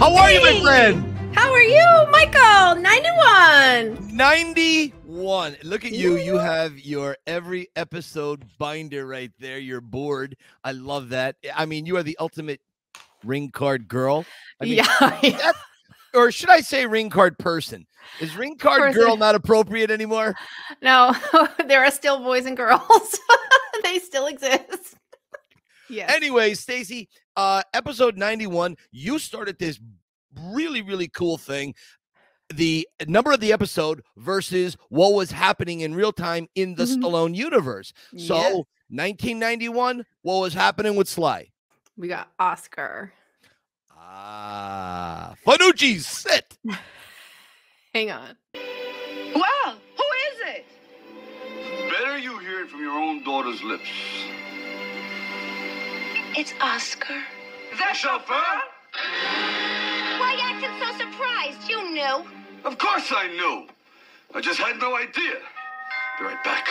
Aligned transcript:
Hey, 0.00 0.06
how 0.06 0.16
are 0.16 0.30
you, 0.32 0.40
my 0.40 0.60
friend? 0.62 1.36
How 1.36 1.52
are 1.52 1.60
you, 1.60 1.84
Michael? 2.10 2.80
91. 2.80 4.16
91. 4.16 5.56
Look 5.62 5.84
at 5.84 5.92
you. 5.92 6.16
You 6.16 6.38
have 6.38 6.78
your 6.78 7.18
every 7.26 7.68
episode 7.76 8.46
binder 8.56 9.06
right 9.06 9.30
there. 9.38 9.58
You're 9.58 9.82
bored. 9.82 10.36
I 10.64 10.72
love 10.72 11.10
that. 11.10 11.36
I 11.54 11.66
mean, 11.66 11.84
you 11.84 11.98
are 11.98 12.02
the 12.02 12.16
ultimate 12.18 12.62
ring 13.24 13.50
card 13.50 13.88
girl. 13.88 14.24
I 14.58 14.64
mean, 14.64 14.82
yeah. 15.22 15.52
Or 16.14 16.32
should 16.32 16.48
I 16.48 16.60
say 16.60 16.86
ring 16.86 17.10
card 17.10 17.38
person? 17.38 17.86
Is 18.20 18.34
ring 18.34 18.56
card 18.56 18.80
Person. 18.80 19.02
girl 19.02 19.16
not 19.18 19.34
appropriate 19.34 19.90
anymore? 19.90 20.34
no, 20.80 21.14
there 21.66 21.84
are 21.84 21.90
still 21.90 22.20
boys 22.20 22.46
and 22.46 22.56
girls. 22.56 23.20
they 23.84 23.98
still 23.98 24.26
exist. 24.26 24.96
Yeah. 25.90 26.06
Anyway, 26.08 26.54
Stacy, 26.54 27.08
uh, 27.36 27.62
episode 27.74 28.16
91, 28.16 28.76
you 28.92 29.18
started 29.18 29.58
this 29.58 29.78
really, 30.38 30.82
really 30.82 31.08
cool 31.08 31.38
thing. 31.38 31.74
The 32.52 32.88
number 33.06 33.30
of 33.32 33.40
the 33.40 33.52
episode 33.52 34.02
versus 34.16 34.76
what 34.88 35.12
was 35.12 35.30
happening 35.30 35.80
in 35.80 35.94
real 35.94 36.12
time 36.12 36.48
in 36.54 36.74
the 36.74 36.84
Mhm. 36.84 36.96
Stallone 37.02 37.34
universe. 37.36 37.92
So, 38.16 38.36
Yeah. 38.36 38.62
1991, 38.88 40.04
what 40.22 40.40
was 40.40 40.54
happening 40.54 40.96
with 40.96 41.08
Sly? 41.08 41.50
we 41.96 42.08
got 42.08 42.32
Oscar. 42.38 43.12
Ah, 43.94 45.34
Finucci, 45.46 46.00
sit. 46.00 46.56
Hang 47.94 48.10
on. 48.10 48.36
Well, 48.54 49.78
who 49.96 50.04
is 50.32 50.40
it? 50.56 50.66
Better 51.90 52.18
you 52.18 52.38
hear 52.38 52.62
it 52.64 52.70
from 52.70 52.80
your 52.80 52.92
own 52.98 53.22
daughter's 53.22 53.62
lips. 53.62 53.88
It's 56.36 56.54
Oscar. 56.60 57.22
The 57.76 57.92
chauffeur? 57.94 58.60
Why 60.20 60.34
you 60.34 60.44
acting 60.44 60.76
so 60.78 60.88
surprised? 61.02 61.66
You 61.66 61.80
knew. 61.92 62.16
Of 62.64 62.76
course 62.76 63.10
I 63.10 63.28
knew. 63.28 63.66
I 64.34 64.42
just 64.42 64.60
had 64.60 64.78
no 64.78 64.94
idea. 64.94 65.40
Be 66.18 66.24
right 66.26 66.44
back. 66.44 66.68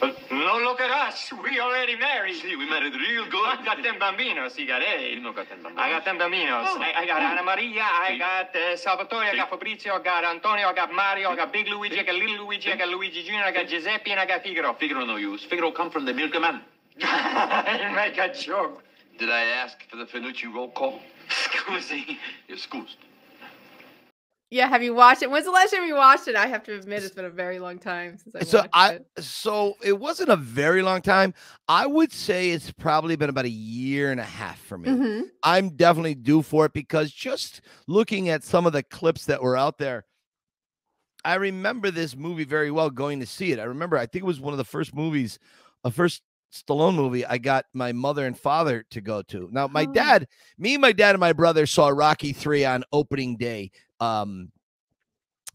But 0.00 0.16
no 0.30 0.58
look 0.58 0.80
at 0.82 0.90
us. 0.90 1.32
We 1.42 1.58
already 1.60 1.96
married. 1.96 2.36
See, 2.36 2.56
we 2.56 2.68
met 2.68 2.82
it 2.82 2.92
real 2.92 3.24
I 3.24 3.64
got 3.64 3.82
them 3.82 3.96
bambinos. 3.98 4.58
You 4.58 4.66
got 4.66 4.82
eight. 4.82 5.14
You 5.14 5.20
know, 5.20 5.32
got 5.32 5.48
them 5.48 5.66
I 5.78 5.90
got 5.90 6.04
them 6.04 6.18
bambinos. 6.18 6.66
Oh. 6.68 6.78
I, 6.80 6.92
I 7.00 7.06
got 7.06 7.22
Anna 7.22 7.42
Maria. 7.42 7.82
I 7.82 8.18
got 8.18 8.54
uh, 8.54 8.76
Salvatore. 8.76 9.24
I 9.32 9.34
got 9.34 9.48
Fabrizio. 9.48 9.94
I 9.94 10.02
got 10.02 10.24
Antonio. 10.24 10.68
I 10.68 10.74
got 10.74 10.92
Mario. 10.92 11.30
I 11.30 11.36
got 11.36 11.54
Big 11.54 11.68
Luigi. 11.68 11.98
I 11.98 12.02
got 12.02 12.16
Little 12.16 12.44
Luigi. 12.44 12.70
I 12.70 12.76
got 12.76 12.88
Luigi 12.88 13.24
Jr. 13.24 13.44
I 13.46 13.52
got 13.52 13.66
Giuseppe. 13.66 14.10
And 14.10 14.20
I 14.20 14.26
got 14.26 14.42
Figaro. 14.42 14.74
Figaro 14.74 15.06
no 15.06 15.16
use. 15.16 15.42
Figaro 15.42 15.72
come 15.72 15.90
from 15.90 16.04
the 16.04 16.12
milkman. 16.12 16.60
you 16.98 17.90
make 17.96 18.18
a 18.18 18.32
joke. 18.34 18.82
Did 19.18 19.30
I 19.30 19.44
ask 19.44 19.78
for 19.90 19.96
the 19.96 20.04
Finucci 20.04 20.52
roll 20.52 20.70
call? 20.70 21.00
Scusi. 21.28 22.16
Excused. 22.48 22.96
Yeah, 24.50 24.66
have 24.68 24.82
you 24.82 24.94
watched 24.94 25.22
it? 25.22 25.30
When's 25.30 25.44
the 25.44 25.50
last 25.50 25.72
time 25.74 25.84
you 25.86 25.94
watched 25.94 26.26
it? 26.26 26.34
I 26.34 26.46
have 26.46 26.62
to 26.64 26.74
admit, 26.74 27.02
it's 27.02 27.14
been 27.14 27.26
a 27.26 27.30
very 27.30 27.58
long 27.58 27.78
time 27.78 28.16
since 28.16 28.34
I 28.34 28.44
So 28.44 28.58
watched 28.60 28.70
I 28.72 28.92
it. 28.94 29.06
so 29.18 29.74
it 29.84 29.98
wasn't 29.98 30.30
a 30.30 30.36
very 30.36 30.80
long 30.80 31.02
time. 31.02 31.34
I 31.68 31.86
would 31.86 32.12
say 32.12 32.50
it's 32.50 32.70
probably 32.70 33.14
been 33.16 33.28
about 33.28 33.44
a 33.44 33.50
year 33.50 34.10
and 34.10 34.18
a 34.18 34.24
half 34.24 34.58
for 34.60 34.78
me. 34.78 34.88
Mhm. 34.88 35.24
I'm 35.42 35.70
definitely 35.76 36.14
due 36.14 36.40
for 36.40 36.64
it 36.64 36.72
because 36.72 37.12
just 37.12 37.60
looking 37.86 38.30
at 38.30 38.42
some 38.42 38.64
of 38.66 38.72
the 38.72 38.82
clips 38.82 39.26
that 39.26 39.42
were 39.42 39.56
out 39.56 39.76
there, 39.76 40.06
I 41.26 41.34
remember 41.34 41.90
this 41.90 42.16
movie 42.16 42.44
very 42.44 42.70
well 42.70 42.88
going 42.88 43.20
to 43.20 43.26
see 43.26 43.52
it. 43.52 43.58
I 43.58 43.64
remember, 43.64 43.98
I 43.98 44.06
think 44.06 44.22
it 44.22 44.26
was 44.26 44.40
one 44.40 44.54
of 44.54 44.58
the 44.58 44.64
first 44.64 44.94
movies, 44.94 45.38
a 45.84 45.90
first 45.90 46.22
Stallone 46.52 46.94
movie 46.94 47.24
I 47.26 47.38
got 47.38 47.66
my 47.74 47.92
mother 47.92 48.26
and 48.26 48.38
father 48.38 48.84
to 48.90 49.00
go 49.00 49.22
to. 49.22 49.48
Now, 49.52 49.66
my 49.68 49.84
Oh. 49.88 49.92
dad, 49.92 50.28
me, 50.56 50.76
my 50.76 50.92
dad, 50.92 51.10
and 51.14 51.20
my 51.20 51.32
brother 51.32 51.66
saw 51.66 51.88
Rocky 51.88 52.32
3 52.32 52.64
on 52.64 52.84
opening 52.92 53.36
day. 53.36 53.70
Um, 54.00 54.50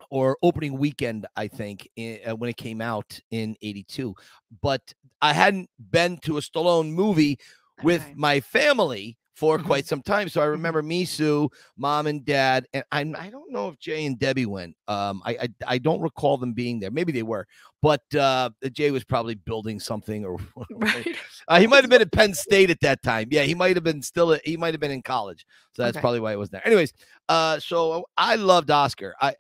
or 0.10 0.38
opening 0.44 0.78
weekend, 0.78 1.26
I 1.36 1.48
think, 1.48 1.90
i- 1.98 2.22
uh, 2.28 2.36
when 2.36 2.50
it 2.50 2.58
came 2.58 2.82
out 2.82 3.20
in 3.32 3.56
'82. 3.62 4.14
But 4.62 4.94
I 5.22 5.34
hadn't 5.34 5.70
been 5.80 6.18
to 6.26 6.38
a 6.38 6.42
Stallone 6.42 6.92
movie 6.92 7.40
with 7.82 8.02
Okay. 8.04 8.14
my 8.16 8.40
family 8.42 9.18
for 9.34 9.58
Mhm. 9.58 9.66
quite 9.66 9.88
some 9.88 10.02
time. 10.02 10.30
So 10.30 10.42
I 10.42 10.46
Mhm. 10.46 10.52
remember 10.52 10.82
me, 10.84 11.06
Sue, 11.06 11.50
mom, 11.76 12.08
and 12.08 12.24
dad, 12.24 12.68
and 12.74 12.84
I, 12.92 13.00
I 13.18 13.30
don't 13.30 13.52
know 13.52 13.68
if 13.70 13.80
Jay 13.80 14.06
and 14.06 14.18
Debbie 14.20 14.46
went. 14.46 14.76
Um, 14.88 15.22
I, 15.26 15.32
I 15.42 15.50
I 15.68 15.78
don't 15.80 16.02
recall 16.02 16.38
them 16.38 16.54
being 16.54 16.80
there. 16.80 16.92
Maybe 16.92 17.12
they 17.12 17.24
were, 17.24 17.48
but 17.82 18.02
uh, 18.16 18.52
Jay 18.72 18.92
was 18.92 19.04
probably 19.04 19.36
building 19.36 19.80
something, 19.80 20.24
or 20.26 20.38
Right. 20.70 21.08
uh, 21.48 21.60
he 21.60 21.68
might 21.72 21.84
have 21.84 21.90
been 21.90 22.02
at 22.02 22.12
Penn 22.12 22.34
State 22.34 22.70
at 22.70 22.80
that 22.82 23.02
time. 23.02 23.28
Yeah, 23.32 23.44
he 23.44 23.56
might 23.56 23.76
have 23.76 23.84
been 23.84 24.02
still. 24.02 24.38
He 24.44 24.56
might 24.58 24.74
have 24.74 24.82
been 24.82 24.92
in 24.92 25.02
college, 25.02 25.46
so 25.74 25.82
that's 25.84 25.98
Okay. 25.98 26.02
probably 26.02 26.20
why 26.20 26.34
it 26.34 26.40
was 26.40 26.50
there. 26.52 26.66
Anyways, 26.66 26.94
uh, 27.30 27.60
so 27.60 28.06
I 28.16 28.36
loved 28.36 28.70
Oscar. 28.70 29.16
I 29.20 29.34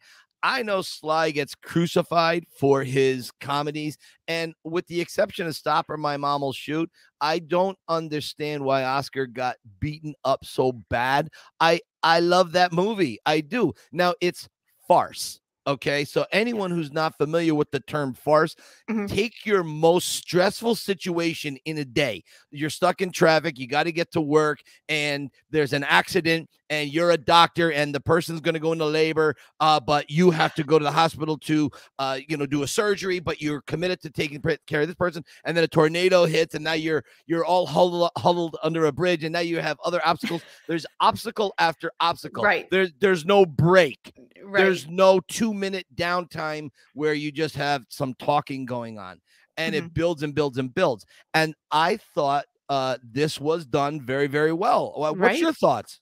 I 0.43 0.61
know 0.61 0.81
Sly 0.81 1.31
gets 1.31 1.55
crucified 1.55 2.45
for 2.59 2.83
his 2.83 3.31
comedies, 3.39 3.97
and 4.27 4.53
with 4.65 4.85
the 4.87 4.99
exception 4.99 5.47
of 5.47 5.55
Stop! 5.55 5.89
Or, 5.89 5.95
My 5.97 6.17
Mom 6.17 6.41
Will 6.41 6.51
Shoot, 6.51 6.91
I 7.21 7.39
don't 7.39 7.77
understand 7.87 8.63
why 8.65 8.83
Oscar 8.83 9.25
got 9.25 9.55
beaten 9.79 10.13
up 10.25 10.43
so 10.43 10.73
bad. 10.89 11.29
I 11.61 11.79
I 12.03 12.19
love 12.19 12.51
that 12.51 12.73
movie. 12.73 13.19
I 13.25 13.39
do. 13.39 13.73
Now 13.93 14.15
it's 14.19 14.49
farce. 14.85 15.39
Okay, 15.65 16.03
so 16.03 16.25
anyone 16.33 16.71
who's 16.71 16.91
not 16.91 17.17
familiar 17.17 17.55
with 17.55 17.71
the 17.71 17.79
term 17.79 18.13
farce, 18.13 18.53
Mhm. 18.89 19.07
take 19.07 19.45
your 19.45 19.63
most 19.63 20.09
stressful 20.09 20.75
situation 20.75 21.57
in 21.63 21.77
a 21.77 21.85
day. 21.85 22.23
You're 22.51 22.69
stuck 22.69 23.01
in 23.01 23.11
traffic, 23.11 23.57
you 23.57 23.67
got 23.67 23.83
to 23.83 23.93
get 23.93 24.11
to 24.11 24.21
work, 24.21 24.59
and 24.89 25.29
there's 25.51 25.71
an 25.71 25.85
accident, 25.85 26.49
and 26.69 26.91
you're 26.91 27.11
a 27.11 27.17
doctor, 27.17 27.71
and 27.71 27.95
the 27.95 28.01
person's 28.01 28.41
going 28.41 28.55
to 28.55 28.59
go 28.59 28.73
into 28.73 28.85
labor, 28.85 29.35
uh, 29.61 29.79
but 29.79 30.09
you 30.09 30.31
have 30.31 30.53
to 30.55 30.63
go 30.63 30.77
to 30.77 30.83
the 30.83 30.91
hospital 30.91 31.37
to, 31.37 31.69
uh, 31.97 32.19
you 32.27 32.35
know, 32.35 32.45
do 32.45 32.63
a 32.63 32.67
surgery, 32.67 33.19
but 33.19 33.41
you're 33.41 33.61
committed 33.61 34.01
to 34.01 34.09
taking 34.09 34.41
care 34.67 34.81
of 34.81 34.87
this 34.87 34.95
person, 34.95 35.23
and 35.45 35.55
then 35.55 35.63
a 35.63 35.67
tornado 35.67 36.25
hits, 36.25 36.55
and 36.55 36.63
now 36.63 36.73
you're 36.73 37.05
you're 37.25 37.45
all 37.45 37.65
huddled, 37.65 38.09
huddled 38.17 38.57
under 38.63 38.85
a 38.87 38.91
bridge, 38.91 39.23
and 39.23 39.31
now 39.31 39.39
you 39.39 39.59
have 39.61 39.77
other 39.85 40.01
obstacles. 40.05 40.41
There's 40.67 40.85
obstacle 40.99 41.53
after 41.57 41.91
obstacle. 42.01 42.43
Right. 42.43 42.69
There's 42.69 42.91
there's 42.99 43.23
no 43.25 43.45
break. 43.45 44.11
Right. 44.43 44.61
There's 44.61 44.87
no 44.89 45.21
two 45.21 45.52
minute 45.53 45.85
downtime 45.95 46.69
where 46.93 47.13
you 47.13 47.31
just 47.31 47.55
have 47.55 47.85
some 47.89 48.13
talking 48.15 48.65
going 48.65 48.97
on 48.99 49.19
and 49.57 49.75
Mm-hmm. 49.75 49.85
it 49.85 49.93
builds 49.93 50.23
and 50.23 50.33
builds 50.33 50.57
and 50.57 50.73
builds. 50.73 51.05
And 51.33 51.53
I 51.71 51.97
thought 52.15 52.45
uh, 52.69 52.97
this 53.03 53.39
was 53.39 53.65
done 53.65 54.01
very, 54.01 54.27
very 54.27 54.53
well. 54.53 54.93
What's 54.97 55.19
Right. 55.19 55.39
your 55.39 55.53
thoughts? 55.53 55.99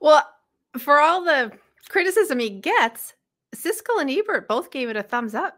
Well, 0.00 0.26
for 0.78 0.98
all 1.00 1.24
the 1.24 1.52
criticism 1.88 2.38
he 2.38 2.50
gets, 2.50 3.14
Siskel 3.54 4.00
and 4.00 4.10
Ebert 4.10 4.48
both 4.48 4.70
gave 4.70 4.88
it 4.88 4.96
a 4.96 5.02
thumbs 5.02 5.34
up. 5.34 5.56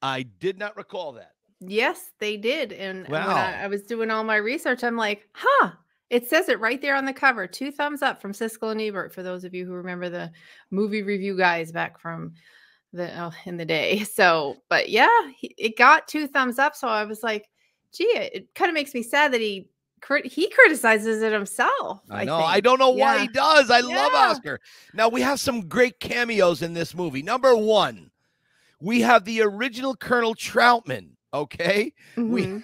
I 0.00 0.22
did 0.22 0.58
not 0.58 0.76
recall 0.76 1.12
that. 1.12 1.32
Yes, 1.60 2.10
they 2.18 2.36
did. 2.36 2.72
And 2.72 3.06
when 3.06 3.22
I, 3.22 3.64
I 3.64 3.66
was 3.68 3.82
doing 3.82 4.10
all 4.10 4.24
my 4.24 4.36
research, 4.36 4.82
I'm 4.82 4.96
like, 4.96 5.28
huh, 5.32 5.72
it 6.12 6.28
says 6.28 6.50
it 6.50 6.60
right 6.60 6.80
there 6.82 6.94
on 6.94 7.06
the 7.06 7.12
cover. 7.12 7.46
Two 7.46 7.72
thumbs 7.72 8.02
up 8.02 8.20
from 8.20 8.32
Siskel 8.32 8.70
and 8.70 8.80
Ebert 8.80 9.14
for 9.14 9.22
those 9.22 9.44
of 9.44 9.54
you 9.54 9.64
who 9.64 9.72
remember 9.72 10.10
the 10.10 10.30
movie 10.70 11.02
review 11.02 11.34
guys 11.38 11.72
back 11.72 11.98
from 11.98 12.34
the 12.92 13.18
oh, 13.18 13.32
in 13.46 13.56
the 13.56 13.64
day. 13.64 14.04
So, 14.12 14.58
but 14.68 14.90
yeah, 14.90 15.08
he, 15.34 15.54
it 15.56 15.78
got 15.78 16.06
two 16.06 16.26
thumbs 16.26 16.58
up. 16.58 16.76
So 16.76 16.86
I 16.86 17.04
was 17.04 17.22
like, 17.22 17.48
gee, 17.94 18.04
it, 18.04 18.34
it 18.34 18.54
kind 18.54 18.68
of 18.68 18.74
makes 18.74 18.92
me 18.92 19.02
sad 19.02 19.32
that 19.32 19.40
he 19.40 19.68
he 20.24 20.50
criticizes 20.50 21.22
it 21.22 21.32
himself. 21.32 22.02
I 22.10 22.24
know. 22.24 22.36
I 22.40 22.54
think. 22.54 22.64
don't 22.64 22.78
know 22.78 22.90
why 22.90 23.16
Yeah. 23.16 23.22
he 23.22 23.28
does. 23.28 23.70
I 23.70 23.80
love 23.80 24.12
Oscar. 24.12 24.60
Now 24.92 25.08
we 25.08 25.22
have 25.22 25.40
some 25.40 25.66
great 25.66 25.98
cameos 25.98 26.60
in 26.60 26.74
this 26.74 26.94
movie. 26.94 27.22
Number 27.22 27.56
one, 27.56 28.10
we 28.80 29.00
have 29.00 29.24
the 29.24 29.40
original 29.40 29.96
Colonel 29.96 30.34
Troutman. 30.34 31.10
Okay. 31.34 31.92
We 32.16 32.46
Mhm. 32.46 32.62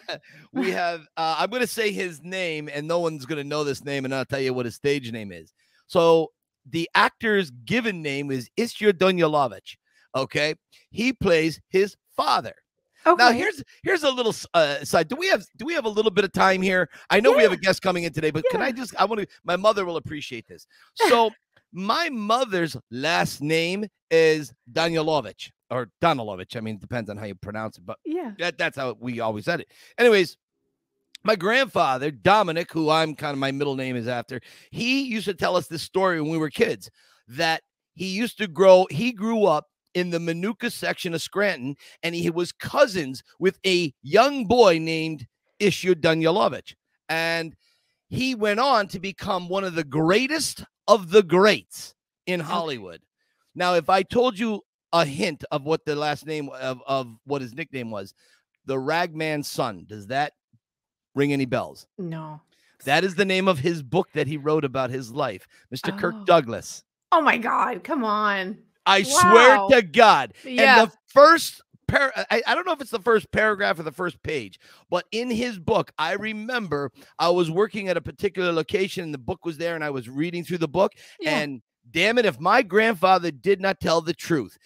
we 0.53 0.70
have 0.70 1.00
uh, 1.17 1.37
I'm 1.38 1.50
gonna 1.50 1.67
say 1.67 1.91
his 1.93 2.23
name, 2.23 2.69
and 2.73 2.87
no 2.87 3.00
one's 3.00 3.25
gonna 3.26 3.44
know 3.44 3.65
this 3.65 3.85
name, 3.85 4.05
and 4.05 4.15
I'll 4.15 4.25
tell 4.26 4.41
you 4.41 4.53
what 4.53 4.67
his 4.67 4.75
stage 4.75 5.11
name 5.12 5.32
is. 5.32 5.53
So 5.87 6.32
the 6.70 6.88
actor's 6.94 7.50
given 7.65 8.03
name 8.03 8.31
is 8.31 8.50
Issur 8.59 8.93
Danielovitch. 8.93 9.76
Okay, 10.15 10.55
he 10.91 11.12
plays 11.12 11.61
his 11.69 11.97
father. 12.17 12.55
okay. 13.06 13.17
Now 13.17 13.31
here's 13.32 13.62
here's 13.82 14.03
a 14.03 14.11
little 14.11 14.35
uh, 14.53 14.85
side. 14.85 15.09
Do 15.09 15.17
we 15.17 15.29
have 15.29 15.47
do 15.56 15.64
we 15.64 15.73
have 15.75 15.87
a 15.87 15.88
little 15.88 16.11
bit 16.11 16.25
of 16.25 16.32
time 16.32 16.61
here? 16.61 16.91
I 17.09 17.21
know 17.21 17.32
we 17.32 17.43
have 17.43 17.53
a 17.53 17.56
guest 17.56 17.81
coming 17.81 18.05
in 18.05 18.12
today, 18.12 18.31
but 18.31 18.44
can 18.50 18.61
I 18.61 18.71
just 18.73 18.94
I 19.00 19.05
want 19.06 19.21
to 19.23 19.26
my 19.44 19.56
mother 19.56 19.85
will 19.87 19.97
appreciate 19.97 20.47
this. 20.47 20.67
So 21.09 21.31
my 21.79 22.09
mother's 22.09 22.77
last 22.91 23.41
name 23.41 23.87
is 24.11 24.53
Danilovich 24.73 25.51
or 25.71 25.89
Danilovich. 26.03 26.57
I 26.57 26.61
mean, 26.61 26.75
it 26.75 26.81
depends 26.81 27.09
on 27.09 27.17
how 27.17 27.27
you 27.27 27.37
pronounce 27.37 27.79
it, 27.79 27.87
but 27.87 27.99
yeah. 28.05 28.33
that, 28.41 28.59
that's 28.59 28.77
how 28.77 28.97
we 28.99 29.21
always 29.21 29.45
said 29.45 29.61
it. 29.61 29.69
Anyways, 29.97 30.37
my 31.23 31.37
grandfather, 31.37 32.11
Dominic, 32.11 32.73
who 32.73 32.91
I'm 32.91 33.15
kind 33.15 33.33
of 33.33 33.39
my 33.39 33.53
middle 33.53 33.77
name 33.77 33.95
is 33.95 34.09
after, 34.09 34.41
he 34.73 35.03
used 35.03 35.27
to 35.27 35.35
tell 35.35 35.55
us 35.55 35.69
this 35.69 35.83
story 35.83 36.21
when 36.21 36.33
we 36.33 36.39
were 36.39 36.51
kids 36.51 36.91
that 37.29 37.63
he 37.95 38.07
used 38.09 38.39
to 38.39 38.49
grow, 38.49 38.87
he 38.91 39.13
grew 39.13 39.45
up 39.45 39.67
in 39.95 40.11
the 40.11 40.19
Minooka 40.19 40.73
section 40.73 41.15
of 41.15 41.23
Scranton, 41.23 41.77
and 42.03 42.13
he 42.13 42.29
was 42.29 42.51
cousins 42.51 43.23
with 43.39 43.59
a 43.65 43.93
young 44.03 44.47
boy 44.47 44.79
named 44.79 45.27
Issur 45.61 45.95
Danielovitch. 45.95 46.75
And 47.09 47.55
he 48.09 48.35
went 48.35 48.59
on 48.59 48.89
to 48.89 48.99
become 48.99 49.49
one 49.49 49.63
of 49.63 49.77
the 49.77 49.85
greatest 49.85 50.65
of 50.88 51.11
the 51.11 51.23
greats 51.23 51.94
in 52.26 52.40
mm-hmm. 52.40 52.50
Hollywood. 52.50 53.00
Now, 53.55 53.75
if 53.75 53.88
I 53.88 54.02
told 54.02 54.38
you 54.38 54.62
a 54.93 55.05
hint 55.05 55.44
of 55.52 55.64
what 55.64 55.85
the 55.85 55.94
last 55.94 56.26
name 56.26 56.49
of, 56.49 56.81
of 56.87 57.14
what 57.25 57.43
his 57.43 57.55
nickname 57.55 57.90
was, 57.90 58.14
the 58.67 58.79
Ragman's 58.79 59.49
son, 59.49 59.85
does 59.88 60.08
that 60.08 60.32
ring 61.14 61.32
any 61.32 61.44
bells? 61.44 61.87
No. 61.99 62.40
That 62.85 63.05
is 63.05 63.14
the 63.14 63.25
name 63.25 63.49
of 63.49 63.58
his 63.58 63.82
book 63.82 64.08
that 64.14 64.26
he 64.26 64.37
wrote 64.37 64.64
about 64.64 64.90
his 64.90 65.11
life, 65.11 65.46
Mr. 65.75 65.93
Oh. 65.93 65.99
Kirk 65.99 66.26
Douglas. 66.26 66.85
Oh 67.12 67.20
my 67.20 67.38
God. 67.38 67.85
Come 67.85 68.05
on. 68.05 68.58
I 68.87 69.00
Wow. 69.00 69.69
swear 69.69 69.81
to 69.81 69.87
God. 69.87 70.35
Yeah. 70.44 70.82
And 70.82 70.90
the 70.90 70.96
first 71.08 71.62
par- 71.88 72.12
I, 72.31 72.43
I 72.46 72.55
don't 72.55 72.67
know 72.67 72.73
if 72.73 72.81
it's 72.81 72.90
the 72.90 73.00
first 73.00 73.31
paragraph 73.32 73.79
or 73.79 73.82
the 73.82 73.90
first 73.93 74.23
page, 74.23 74.61
but 74.90 75.06
in 75.11 75.31
his 75.31 75.58
book, 75.58 75.90
I 75.99 76.12
remember 76.12 76.93
I 77.19 77.31
was 77.31 77.50
working 77.50 77.88
at 77.88 77.96
a 77.96 78.00
particular 78.00 78.52
location 78.52 79.05
and 79.05 79.14
the 79.14 79.19
book 79.19 79.44
was 79.44 79.58
there 79.58 79.75
and 79.75 79.82
I 79.82 79.90
was 79.90 80.08
reading 80.08 80.44
through 80.44 80.58
the 80.58 80.69
book. 80.69 80.93
Yeah. 81.20 81.38
And 81.38 81.62
damn 81.90 82.19
it, 82.19 82.26
if 82.26 82.38
my 82.38 82.62
grandfather 82.62 83.31
did 83.31 83.61
not 83.61 83.81
tell 83.81 84.00
the 84.00 84.14
truth. 84.14 84.56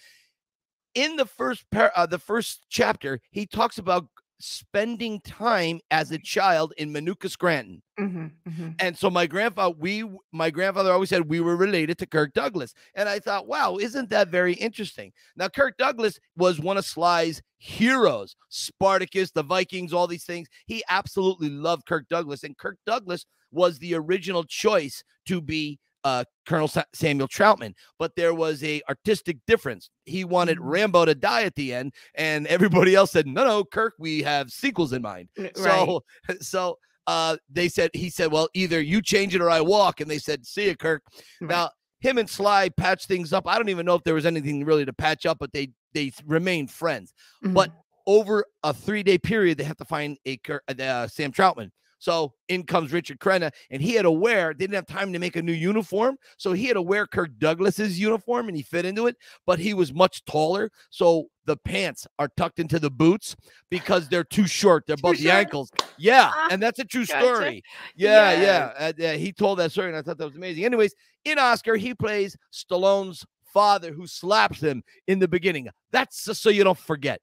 In 0.93 1.15
the 1.15 1.25
first 1.25 1.65
par- 1.71 1.91
uh, 1.95 2.05
the 2.05 2.19
first 2.19 2.67
chapter, 2.69 3.19
he 3.31 3.47
talks 3.47 3.79
about 3.79 4.07
spending 4.45 5.21
time 5.21 5.79
as 5.89 6.11
a 6.11 6.17
child 6.17 6.73
in 6.77 6.91
Minooka 6.91 7.29
Scranton. 7.29 7.81
Mhm, 7.97 8.31
mhm. 8.45 8.75
And 8.79 8.97
so 8.97 9.09
my 9.09 9.25
grandfather, 9.25 9.73
we, 9.79 10.03
my 10.33 10.49
grandfather 10.49 10.91
always 10.91 11.07
said 11.09 11.29
we 11.29 11.39
were 11.39 11.55
related 11.55 11.97
to 11.99 12.05
Kirk 12.05 12.33
Douglas. 12.33 12.73
And 12.93 13.07
I 13.07 13.19
thought, 13.19 13.47
wow, 13.47 13.77
isn't 13.77 14.09
that 14.09 14.27
very 14.27 14.53
interesting? 14.55 15.13
Now, 15.37 15.47
Kirk 15.47 15.77
Douglas 15.77 16.19
was 16.35 16.59
one 16.59 16.77
of 16.77 16.85
Sly's 16.85 17.41
heroes, 17.57 18.35
Spartacus, 18.49 19.31
the 19.31 19.43
Vikings, 19.43 19.93
all 19.93 20.07
these 20.07 20.25
things. 20.25 20.49
He 20.65 20.83
absolutely 20.89 21.49
loved 21.49 21.85
Kirk 21.85 22.09
Douglas. 22.09 22.43
And 22.43 22.57
Kirk 22.57 22.77
Douglas 22.85 23.25
was 23.51 23.79
the 23.79 23.93
original 23.95 24.43
choice 24.43 25.03
to 25.27 25.39
be 25.39 25.79
uh, 26.03 26.23
Colonel 26.45 26.67
Sa- 26.67 26.83
Samuel 26.93 27.27
Troutman, 27.27 27.73
but 27.99 28.15
there 28.15 28.33
was 28.33 28.63
a 28.63 28.81
artistic 28.89 29.37
difference. 29.47 29.89
He 30.05 30.25
wanted 30.25 30.57
Mhm. 30.57 30.71
Rambo 30.71 31.05
to 31.05 31.15
die 31.15 31.43
at 31.43 31.55
the 31.55 31.73
end, 31.73 31.93
and 32.15 32.45
everybody 32.47 32.95
else 32.95 33.11
said, 33.11 33.27
"No, 33.27 33.45
no, 33.45 33.63
Kirk, 33.63 33.93
we 33.99 34.21
have 34.23 34.51
sequels 34.51 34.93
in 34.93 35.01
mind." 35.01 35.29
Right. 35.37 35.55
So, 35.57 36.03
so 36.41 36.77
uh, 37.07 37.37
they 37.49 37.69
said 37.69 37.89
he 37.93 38.09
said, 38.09 38.31
"Well, 38.31 38.49
either 38.53 38.81
you 38.81 39.01
change 39.01 39.35
it 39.35 39.41
or 39.41 39.49
I 39.49 39.61
walk." 39.61 40.01
And 40.01 40.09
they 40.09 40.19
said, 40.19 40.45
"See 40.45 40.65
you, 40.67 40.75
Kirk." 40.75 41.03
Right. 41.41 41.49
Now 41.49 41.69
him 42.01 42.17
and 42.17 42.29
Sly 42.29 42.67
patched 42.69 43.07
things 43.07 43.31
up. 43.31 43.47
I 43.47 43.57
don't 43.57 43.69
even 43.69 43.85
know 43.85 43.95
if 43.95 44.03
there 44.03 44.13
was 44.13 44.25
anything 44.25 44.65
really 44.65 44.83
to 44.83 44.91
patch 44.93 45.25
up, 45.25 45.39
but 45.39 45.53
they 45.53 45.71
they 45.93 46.11
remained 46.25 46.69
friends. 46.71 47.13
But 47.41 47.69
Mhm. 47.69 47.75
over 48.07 48.45
a 48.63 48.73
three 48.73 49.03
day 49.03 49.17
period, 49.17 49.57
they 49.57 49.63
have 49.63 49.77
to 49.77 49.85
find 49.85 50.17
a 50.25 50.35
Kirk, 50.37 50.63
uh, 50.67 51.07
Sam 51.07 51.31
Troutman. 51.31 51.71
So 52.03 52.33
in 52.49 52.63
comes 52.63 52.91
Richard 52.91 53.19
Crenna, 53.19 53.49
and 53.71 53.81
he 53.81 53.93
had 53.93 54.01
to 54.01 54.11
wear. 54.11 54.53
Didn't 54.53 54.75
have 54.75 54.85
time 54.85 55.13
to 55.13 55.19
make 55.19 55.37
a 55.37 55.41
new 55.41 55.53
uniform, 55.53 56.17
so 56.35 56.51
he 56.51 56.65
had 56.65 56.73
to 56.73 56.81
wear 56.81 57.07
Kirk 57.07 57.29
Douglas's 57.37 57.97
uniform, 57.97 58.49
and 58.49 58.57
he 58.57 58.61
fit 58.61 58.83
into 58.83 59.07
it. 59.07 59.15
But 59.45 59.57
he 59.57 59.73
was 59.73 59.93
much 59.93 60.25
taller, 60.25 60.69
so 60.89 61.27
the 61.45 61.55
pants 61.55 62.05
are 62.19 62.27
tucked 62.35 62.59
into 62.59 62.77
the 62.77 62.91
boots 62.91 63.37
because 63.69 64.09
they're 64.09 64.25
too 64.25 64.47
short. 64.47 64.83
They're 64.85 64.95
above 64.95 65.15
the 65.15 65.23
short. 65.23 65.35
ankles. 65.35 65.71
Yeah, 65.97 66.29
Ah, 66.33 66.49
and 66.51 66.61
that's 66.61 66.79
a 66.79 66.83
true 66.83 67.05
gotcha. 67.05 67.25
story. 67.25 67.63
Yeah, 67.95 68.31
Yes. 68.33 68.41
yeah. 68.77 68.85
Uh, 68.87 68.93
yeah, 68.97 69.13
he 69.13 69.31
told 69.31 69.59
that 69.59 69.71
story, 69.71 69.87
and 69.87 69.95
I 69.95 70.01
thought 70.01 70.17
that 70.17 70.25
was 70.25 70.35
amazing. 70.35 70.65
Anyways, 70.65 70.93
in 71.23 71.39
Oscar, 71.39 71.77
he 71.77 71.93
plays 71.93 72.35
Stallone's 72.51 73.25
father 73.53 73.93
who 73.93 74.07
slaps 74.07 74.59
him 74.59 74.83
in 75.07 75.19
the 75.19 75.27
beginning. 75.29 75.69
That's 75.93 76.25
just 76.25 76.41
so 76.41 76.49
you 76.49 76.65
don't 76.65 76.77
forget. 76.77 77.21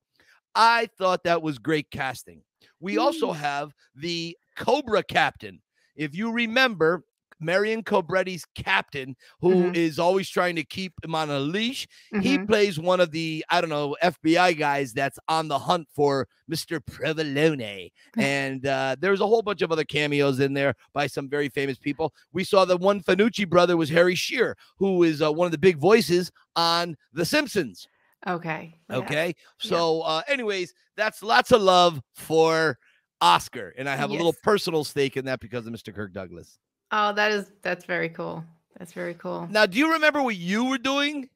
I 0.55 0.89
thought 0.97 1.25
that 1.25 1.43
was 1.43 1.59
great 1.59 1.91
casting. 1.91 2.41
We 2.83 2.97
also 2.97 3.33
Mm. 3.33 3.37
have 3.37 3.73
the 3.95 4.39
Cobra 4.61 5.03
captain. 5.03 5.61
If 5.97 6.15
you 6.15 6.31
remember, 6.31 7.03
Marion 7.43 7.83
Cobretti's 7.83 8.45
captain, 8.55 9.17
who 9.41 9.73
is 9.73 9.97
Mhm. 9.97 10.03
always 10.03 10.29
trying 10.29 10.57
to 10.57 10.63
keep 10.65 10.93
him 11.03 11.15
on 11.15 11.31
a 11.31 11.41
leash, 11.41 11.89
he 12.21 12.37
Mhm. 12.37 12.47
plays 12.47 12.79
one 12.79 13.01
of 13.01 13.13
the, 13.13 13.43
I 13.49 13.63
don't 13.63 13.71
know, 13.71 13.97
FBI 14.03 14.53
guys 14.53 14.93
that's 14.93 15.19
on 15.27 15.49
the 15.49 15.59
hunt 15.59 15.89
for 15.95 16.29
Mr. 16.51 16.81
Provolone. 16.85 17.91
and 18.19 18.67
uh, 18.67 18.97
there's 19.01 19.21
a 19.23 19.27
whole 19.27 19.41
bunch 19.41 19.63
of 19.63 19.73
other 19.73 19.85
cameos 19.85 20.39
in 20.39 20.53
there 20.53 20.75
by 20.93 21.07
some 21.07 21.31
very 21.31 21.49
famous 21.49 21.79
people. 21.79 22.13
We 22.33 22.45
saw 22.45 22.67
the 22.67 22.77
one 22.77 23.01
Finucci 23.03 23.49
brother 23.49 23.79
was 23.79 23.89
Harry 23.89 24.15
Shearer, 24.15 24.57
who 24.77 25.03
is 25.03 25.23
uh, 25.23 25.33
one 25.33 25.47
of 25.47 25.53
the 25.53 25.59
big 25.59 25.79
voices 25.79 26.31
on 26.57 26.95
The 27.15 27.25
Simpsons. 27.25 27.89
Okay. 28.27 28.79
Okay. 28.93 29.29
Yeah. 29.63 29.71
So, 29.71 30.03
uh, 30.03 30.21
anyways, 30.29 30.75
that's 30.95 31.23
lots 31.23 31.53
of 31.53 31.63
love 31.63 32.03
for 32.13 32.79
Oscar. 33.21 33.75
And 33.77 33.89
I 33.89 33.97
have 33.97 34.11
a 34.11 34.15
little 34.15 34.35
personal 34.43 34.85
stake 34.85 35.17
in 35.17 35.25
that 35.27 35.41
because 35.41 35.67
of 35.67 35.73
Mr. 35.73 35.95
Kirk 35.95 36.13
Douglas. 36.13 36.59
Oh, 36.93 37.13
that 37.13 37.33
is 37.33 37.51
that's 37.63 37.85
very 37.85 38.09
cool. 38.09 38.45
That's 38.79 38.93
very 38.93 39.15
cool. 39.15 39.47
Now, 39.51 39.67
do 39.67 39.79
you 39.79 39.93
remember 39.93 40.23
what 40.23 40.37
you 40.37 40.65
were 40.65 40.79
doing? 40.79 41.29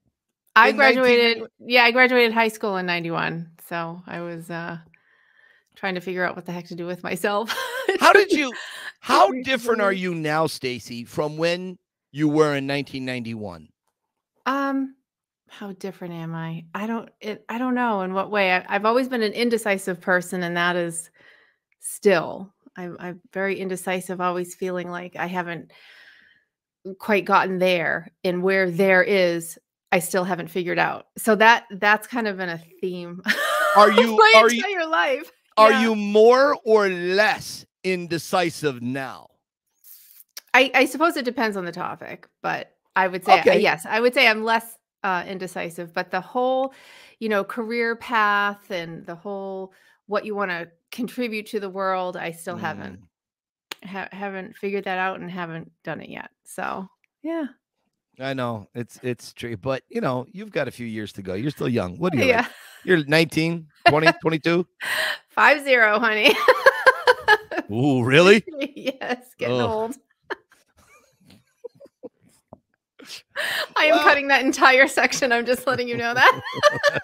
I 0.57 0.73
graduated. 0.73 1.43
1991? 1.43 1.49
Yeah, 1.69 1.85
I 1.85 1.91
graduated 1.91 2.33
high 2.33 2.49
school 2.49 2.77
in 2.77 2.87
'91, 2.87 3.51
so 3.69 4.03
I 4.07 4.21
was 4.21 4.51
uh 4.51 4.79
trying 5.77 5.95
to 5.95 6.01
figure 6.01 6.25
out 6.25 6.37
what 6.37 6.47
the 6.47 6.53
heck 6.53 6.67
to 6.67 6.75
do 6.75 6.87
with 6.87 7.03
myself. 7.03 7.55
How 8.01 8.13
did 8.13 8.33
you, 8.33 8.53
how 9.01 9.31
different 9.43 9.81
are 9.81 9.93
you 9.93 10.15
now, 10.15 10.47
Stacy, 10.47 11.05
from 11.05 11.37
when 11.37 11.77
you 12.13 12.29
were 12.29 12.57
in 12.57 12.67
1991? 12.67 13.69
Um, 14.47 14.95
how 15.49 15.73
different 15.73 16.15
am 16.15 16.35
I? 16.35 16.65
I 16.75 16.87
don't. 16.87 17.09
It. 17.21 17.45
I 17.49 17.59
don't 17.59 17.75
know 17.75 18.01
in 18.01 18.15
what 18.15 18.31
way. 18.31 18.53
I, 18.53 18.65
I've 18.69 18.85
always 18.85 19.09
been 19.09 19.23
an 19.23 19.33
indecisive 19.33 20.01
person, 20.01 20.43
and 20.43 20.57
that 20.57 20.77
is 20.77 21.11
still. 21.85 22.53
I'm. 22.77 22.97
I'm 22.99 23.21
very 23.33 23.61
indecisive. 23.61 24.21
Always 24.21 24.55
feeling 24.55 24.91
like 24.91 25.15
I 25.17 25.27
haven't 25.27 25.71
quite 26.99 27.25
gotten 27.25 27.59
there, 27.59 28.11
and 28.25 28.43
where 28.43 28.71
there 28.71 29.03
is, 29.03 29.59
I 29.93 30.01
still 30.01 30.25
haven't 30.25 30.49
figured 30.49 30.79
out. 30.79 31.07
So 31.17 31.35
that 31.37 31.65
that's 31.71 32.07
kind 32.07 32.27
of 32.27 32.37
been 32.37 32.49
a 32.49 32.61
theme. 32.81 33.23
Are 33.77 33.91
you- 34.01 34.17
my 34.17 34.33
are 34.37 34.51
you- 34.51 34.57
entire 34.67 34.87
life? 34.87 35.31
Are 35.57 35.71
Yeah. 35.71 35.83
you 35.83 35.95
more 35.95 36.59
or 36.65 36.89
less 36.89 37.65
indecisive 37.85 38.83
now? 38.83 39.29
I, 40.53 40.71
I 40.75 40.85
suppose 40.87 41.17
it 41.17 41.25
depends 41.25 41.57
on 41.57 41.65
the 41.65 41.71
topic, 41.73 42.27
but 42.43 42.73
I 42.97 43.07
would 43.07 43.25
say 43.25 43.35
uh, 43.35 43.41
Okay. 43.41 43.61
yes. 43.61 43.87
I 43.89 44.01
would 44.01 44.15
say 44.15 44.27
I'm 44.27 44.43
less 44.43 44.77
uh, 45.05 45.23
indecisive, 45.29 45.93
but 45.95 46.11
the 46.11 46.21
whole, 46.21 46.75
you 47.21 47.29
know, 47.29 47.45
career 47.45 47.95
path 47.95 48.69
and 48.73 49.07
the 49.07 49.15
whole 49.15 49.73
what 50.07 50.25
you 50.25 50.35
want 50.35 50.51
to 50.51 50.69
contribute 50.95 51.47
to 51.47 51.61
the 51.61 51.69
world, 51.69 52.17
I 52.17 52.31
still 52.31 52.57
haven't 52.57 53.01
Mm. 53.83 53.89
ha- 53.89 54.09
haven't 54.13 54.57
figured 54.57 54.85
that 54.85 54.99
out 54.99 55.21
and 55.21 55.31
haven't 55.31 55.71
done 55.83 56.01
it 56.01 56.09
yet. 56.09 56.31
So 56.45 56.89
yeah, 57.23 57.47
I 58.21 58.33
know 58.33 58.69
it's 58.75 58.99
it's 59.03 59.33
true, 59.35 59.57
but 59.57 59.83
you 59.91 60.01
know, 60.01 60.25
you've 60.33 60.53
got 60.53 60.69
a 60.69 60.71
few 60.71 60.87
years 60.87 61.13
to 61.15 61.23
go. 61.23 61.35
You're 61.35 61.51
still 61.51 61.69
young. 61.69 61.99
What 61.99 62.15
are 62.15 62.19
you? 62.23 62.25
yeah, 62.27 62.43
like? 62.43 62.51
You're 62.85 63.05
19, 63.07 63.67
20, 63.89 64.09
22? 64.23 64.67
five 65.31 65.65
zero, 65.65 65.99
honey. 65.99 66.33
Ooh, 67.73 68.03
really? 68.13 68.45
yes, 68.77 69.35
getting 69.39 69.61
Ugh. 69.61 69.71
old. 69.71 69.97
I 73.77 73.85
am 73.87 73.97
Well- 73.97 74.05
cutting 74.05 74.29
that 74.29 74.45
entire 74.45 74.87
section. 74.89 75.33
I'm 75.33 75.47
just 75.47 75.67
letting 75.67 75.89
you 75.89 75.97
know 75.97 76.15
that. 76.15 76.41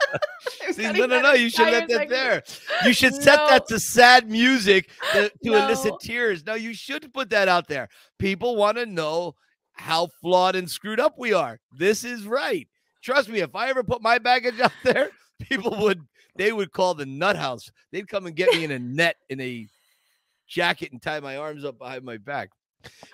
See, 0.72 0.90
no, 0.92 1.06
no, 1.06 1.20
no. 1.20 1.32
You 1.32 1.50
should 1.50 1.66
let 1.66 1.88
that 1.88 2.08
section. 2.08 2.10
there. 2.10 2.42
You 2.84 2.92
should 2.92 3.14
set 3.14 3.36
that 3.48 3.66
to 3.68 3.78
sad 3.80 4.28
music 4.30 4.90
to, 5.12 5.28
to 5.28 5.34
No. 5.50 5.66
elicit 5.66 5.94
tears. 6.00 6.44
No, 6.46 6.54
you 6.54 6.74
should 6.74 7.12
put 7.12 7.30
that 7.30 7.48
out 7.48 7.66
there. 7.68 7.88
People 8.18 8.56
want 8.56 8.76
to 8.78 8.86
know 8.86 9.34
how 9.72 10.08
flawed 10.20 10.56
and 10.56 10.70
screwed 10.70 11.00
up 11.00 11.14
we 11.18 11.32
are. 11.32 11.58
This 11.76 12.04
is 12.04 12.26
right. 12.26 12.68
Trust 13.02 13.28
me, 13.28 13.40
if 13.40 13.54
I 13.54 13.68
ever 13.70 13.82
put 13.82 14.02
my 14.02 14.18
baggage 14.18 14.60
out 14.60 14.72
there, 14.84 15.10
people 15.40 15.76
would 15.80 16.00
they 16.36 16.52
would 16.52 16.70
call 16.72 16.94
the 16.94 17.06
nut 17.06 17.36
house. 17.36 17.70
They'd 17.92 18.08
come 18.08 18.26
and 18.26 18.36
get 18.36 18.54
me 18.54 18.64
in 18.64 18.70
a 18.70 18.78
net 18.78 19.16
in 19.28 19.40
a 19.40 19.66
jacket 20.46 20.92
and 20.92 21.00
tie 21.02 21.20
my 21.20 21.36
arms 21.36 21.64
up 21.64 21.78
behind 21.78 22.04
my 22.04 22.18
back. 22.18 22.50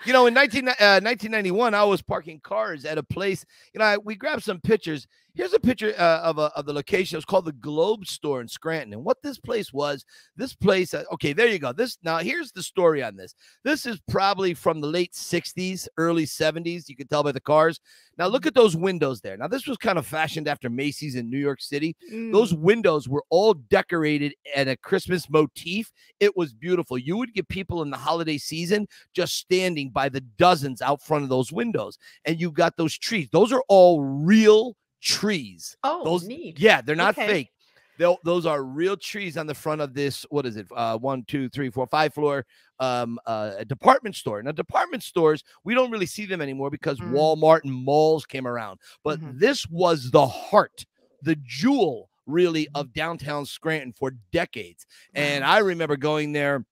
You 0.05 0.13
know, 0.13 0.27
in 0.27 0.33
19, 0.33 0.67
uh, 0.67 0.71
1991, 1.01 1.73
I 1.73 1.83
was 1.83 2.01
parking 2.01 2.39
cars 2.39 2.85
at 2.85 2.97
a 2.97 3.03
place. 3.03 3.45
You 3.73 3.79
know, 3.79 3.85
I, 3.85 3.97
we 3.97 4.15
grabbed 4.15 4.43
some 4.43 4.59
pictures. 4.59 5.07
Here's 5.37 5.53
a 5.53 5.59
picture 5.59 5.93
uh, 5.99 6.21
of, 6.23 6.39
a, 6.39 6.51
of 6.55 6.65
the 6.65 6.73
location. 6.73 7.15
It 7.15 7.19
was 7.19 7.25
called 7.25 7.45
the 7.45 7.51
Globe 7.51 8.07
Store 8.07 8.41
in 8.41 8.47
Scranton. 8.47 8.91
And 8.93 9.05
what 9.05 9.21
this 9.21 9.37
place 9.37 9.71
was, 9.71 10.03
this 10.35 10.55
place, 10.55 10.95
uh, 10.95 11.03
okay, 11.13 11.31
there 11.31 11.47
you 11.47 11.59
go. 11.59 11.71
This 11.71 11.99
now 12.01 12.17
here's 12.17 12.51
the 12.51 12.63
story 12.63 13.03
on 13.03 13.15
this. 13.15 13.35
This 13.63 13.85
is 13.85 14.01
probably 14.09 14.55
from 14.55 14.81
the 14.81 14.87
late 14.87 15.13
60s, 15.13 15.87
early 15.97 16.25
70s. 16.25 16.89
You 16.89 16.95
can 16.95 17.07
tell 17.07 17.21
by 17.21 17.33
the 17.33 17.39
cars. 17.39 17.79
Now 18.17 18.25
look 18.25 18.47
at 18.47 18.55
those 18.55 18.75
windows 18.75 19.21
there. 19.21 19.37
Now 19.37 19.47
this 19.47 19.67
was 19.67 19.77
kind 19.77 19.99
of 19.99 20.07
fashioned 20.07 20.47
after 20.47 20.71
Macy's 20.71 21.13
in 21.13 21.29
New 21.29 21.37
York 21.37 21.61
City. 21.61 21.95
Those 22.31 22.53
Mm. 22.53 22.61
windows 22.61 23.07
were 23.07 23.23
all 23.29 23.53
decorated 23.53 24.33
at 24.55 24.67
a 24.67 24.75
Christmas 24.75 25.29
motif. 25.29 25.91
It 26.19 26.35
was 26.35 26.51
beautiful. 26.51 26.97
You 26.97 27.15
would 27.17 27.35
get 27.35 27.47
people 27.47 27.83
in 27.83 27.91
the 27.91 27.97
holiday 27.97 28.39
season 28.39 28.87
just 29.13 29.35
standing 29.35 29.91
by 29.91 30.09
the 30.09 30.21
dozens 30.21 30.81
out 30.81 31.03
front 31.03 31.25
of 31.25 31.29
those 31.29 31.51
windows. 31.51 31.99
And 32.25 32.41
you've 32.41 32.55
got 32.55 32.75
those 32.75 32.97
trees. 32.97 33.29
Those 33.31 33.51
are 33.51 33.63
all 33.67 34.01
real 34.01 34.75
trees. 35.01 35.75
Oh, 35.83 36.03
Those 36.03 36.27
neat. 36.27 36.59
Yeah, 36.59 36.81
they're 36.81 36.95
not 36.95 37.17
Okay. 37.17 37.27
fake. 37.27 37.51
They'll, 37.97 38.19
those 38.23 38.45
are 38.45 38.63
real 38.63 38.95
trees 38.95 39.37
on 39.37 39.47
the 39.47 39.55
front 39.55 39.81
of 39.81 39.95
this. 39.95 40.23
What 40.29 40.45
is 40.45 40.55
it? 40.55 40.67
Uh, 40.71 40.99
one, 40.99 41.23
two, 41.27 41.49
three, 41.49 41.71
four, 41.71 41.87
five 41.87 42.13
floor 42.13 42.45
um, 42.79 43.19
uh, 43.25 43.63
department 43.63 44.15
store. 44.15 44.43
Now, 44.43 44.51
department 44.51 45.01
stores 45.01 45.43
we 45.63 45.73
don't 45.73 45.89
really 45.89 46.05
see 46.05 46.27
them 46.27 46.39
anymore 46.39 46.69
because 46.69 46.99
Mm. 46.99 47.11
Walmart 47.11 47.63
and 47.63 47.73
malls 47.73 48.23
came 48.25 48.45
around. 48.45 48.79
But 49.03 49.19
Mhm. 49.19 49.39
this 49.39 49.67
was 49.67 50.11
the 50.11 50.27
heart, 50.27 50.85
the 51.23 51.35
jewel, 51.37 52.11
really, 52.27 52.65
Mm-hmm. 52.65 52.77
of 52.81 52.93
downtown 52.93 53.47
Scranton 53.47 53.93
for 53.93 54.11
decades. 54.31 54.85
And 55.15 55.43
I 55.43 55.57
remember 55.59 55.97
going 55.97 56.33
there 56.33 56.67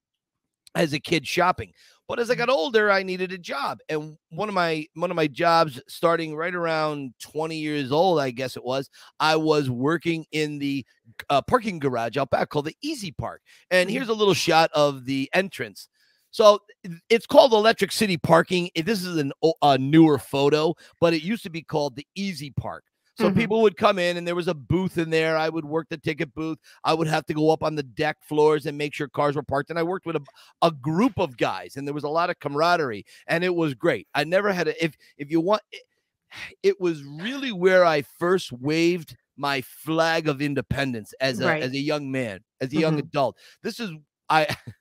as 0.75 0.93
a 0.93 0.99
kid 0.99 1.25
shopping. 1.25 1.73
But 2.07 2.19
as 2.19 2.29
I 2.29 2.35
got 2.35 2.49
older, 2.49 2.91
I 2.91 3.01
needed 3.01 3.31
a 3.31 3.37
job, 3.37 3.79
and 3.89 4.15
one 4.29 4.47
of 4.47 4.53
my 4.55 4.85
one 4.93 5.09
of 5.09 5.15
my 5.15 5.25
jobs, 5.27 5.81
starting 5.87 6.35
right 6.35 6.53
around 6.53 7.13
twenty 7.19 7.57
years 7.57 7.91
old, 7.91 8.19
I 8.19 8.29
guess 8.31 8.55
it 8.55 8.63
was, 8.63 8.89
I 9.19 9.35
was 9.37 9.69
working 9.71 10.25
in 10.31 10.59
the 10.59 10.85
uh, 11.29 11.41
parking 11.41 11.79
garage 11.79 12.15
out 12.17 12.29
back 12.29 12.49
called 12.49 12.65
the 12.65 12.77
Easy 12.83 13.11
Park. 13.11 13.41
And 13.71 13.89
Mhm. 13.89 13.93
here's 13.93 14.09
a 14.09 14.13
little 14.13 14.35
shot 14.35 14.69
of 14.73 15.05
the 15.05 15.29
entrance. 15.33 15.89
So 16.29 16.59
it's 17.09 17.25
called 17.25 17.53
Electric 17.53 17.91
City 17.91 18.17
Parking. 18.17 18.69
This 18.75 19.03
is 19.03 19.17
an, 19.17 19.31
a 19.61 19.77
newer 19.77 20.19
photo, 20.19 20.75
but 20.99 21.13
it 21.13 21.23
used 21.23 21.43
to 21.43 21.49
be 21.49 21.61
called 21.63 21.95
the 21.95 22.05
Easy 22.13 22.51
Park. 22.51 22.83
So 23.17 23.29
Mhm. 23.29 23.35
people 23.35 23.61
would 23.61 23.77
come 23.77 23.97
in 23.97 24.17
and 24.17 24.27
there 24.27 24.35
was 24.35 24.47
a 24.47 24.53
booth 24.53 24.97
in 24.97 25.09
there. 25.09 25.37
I 25.37 25.47
would 25.49 25.63
work 25.65 25.87
the 25.89 25.97
ticket 25.97 26.33
booth. 26.33 26.57
I 26.83 26.93
would 26.93 27.07
have 27.07 27.25
to 27.27 27.33
go 27.33 27.49
up 27.49 27.63
on 27.63 27.75
the 27.75 27.83
deck 27.83 28.17
floors 28.21 28.65
and 28.65 28.77
make 28.77 28.93
sure 28.93 29.07
cars 29.07 29.35
were 29.35 29.43
parked. 29.43 29.69
And 29.69 29.79
I 29.79 29.83
worked 29.83 30.05
with 30.05 30.17
a, 30.17 30.21
a 30.61 30.71
group 30.71 31.17
of 31.17 31.37
guys 31.37 31.75
and 31.77 31.87
there 31.87 31.93
was 31.93 32.03
a 32.03 32.09
lot 32.09 32.29
of 32.29 32.39
camaraderie 32.39 33.05
and 33.27 33.43
it 33.43 33.55
was 33.55 33.73
great. 33.73 34.07
I 34.13 34.25
never 34.25 34.51
had 34.51 34.67
a, 34.67 34.83
if, 34.83 34.95
if 35.17 35.31
you 35.31 35.39
want, 35.39 35.61
it, 35.71 35.83
it 36.61 36.81
was 36.81 37.03
really 37.03 37.51
where 37.53 37.85
I 37.85 38.01
first 38.19 38.51
waved 38.51 39.15
my 39.37 39.61
flag 39.61 40.27
of 40.27 40.41
independence 40.41 41.13
as 41.21 41.39
a, 41.39 41.45
Right. 41.45 41.63
as 41.63 41.71
a 41.71 41.77
young 41.79 42.11
man, 42.11 42.41
as 42.59 42.73
a 42.73 42.77
young 42.77 42.95
Mhm. 42.97 42.99
adult. 42.99 43.37
This 43.63 43.79
is, 43.79 43.91
I, 44.29 44.47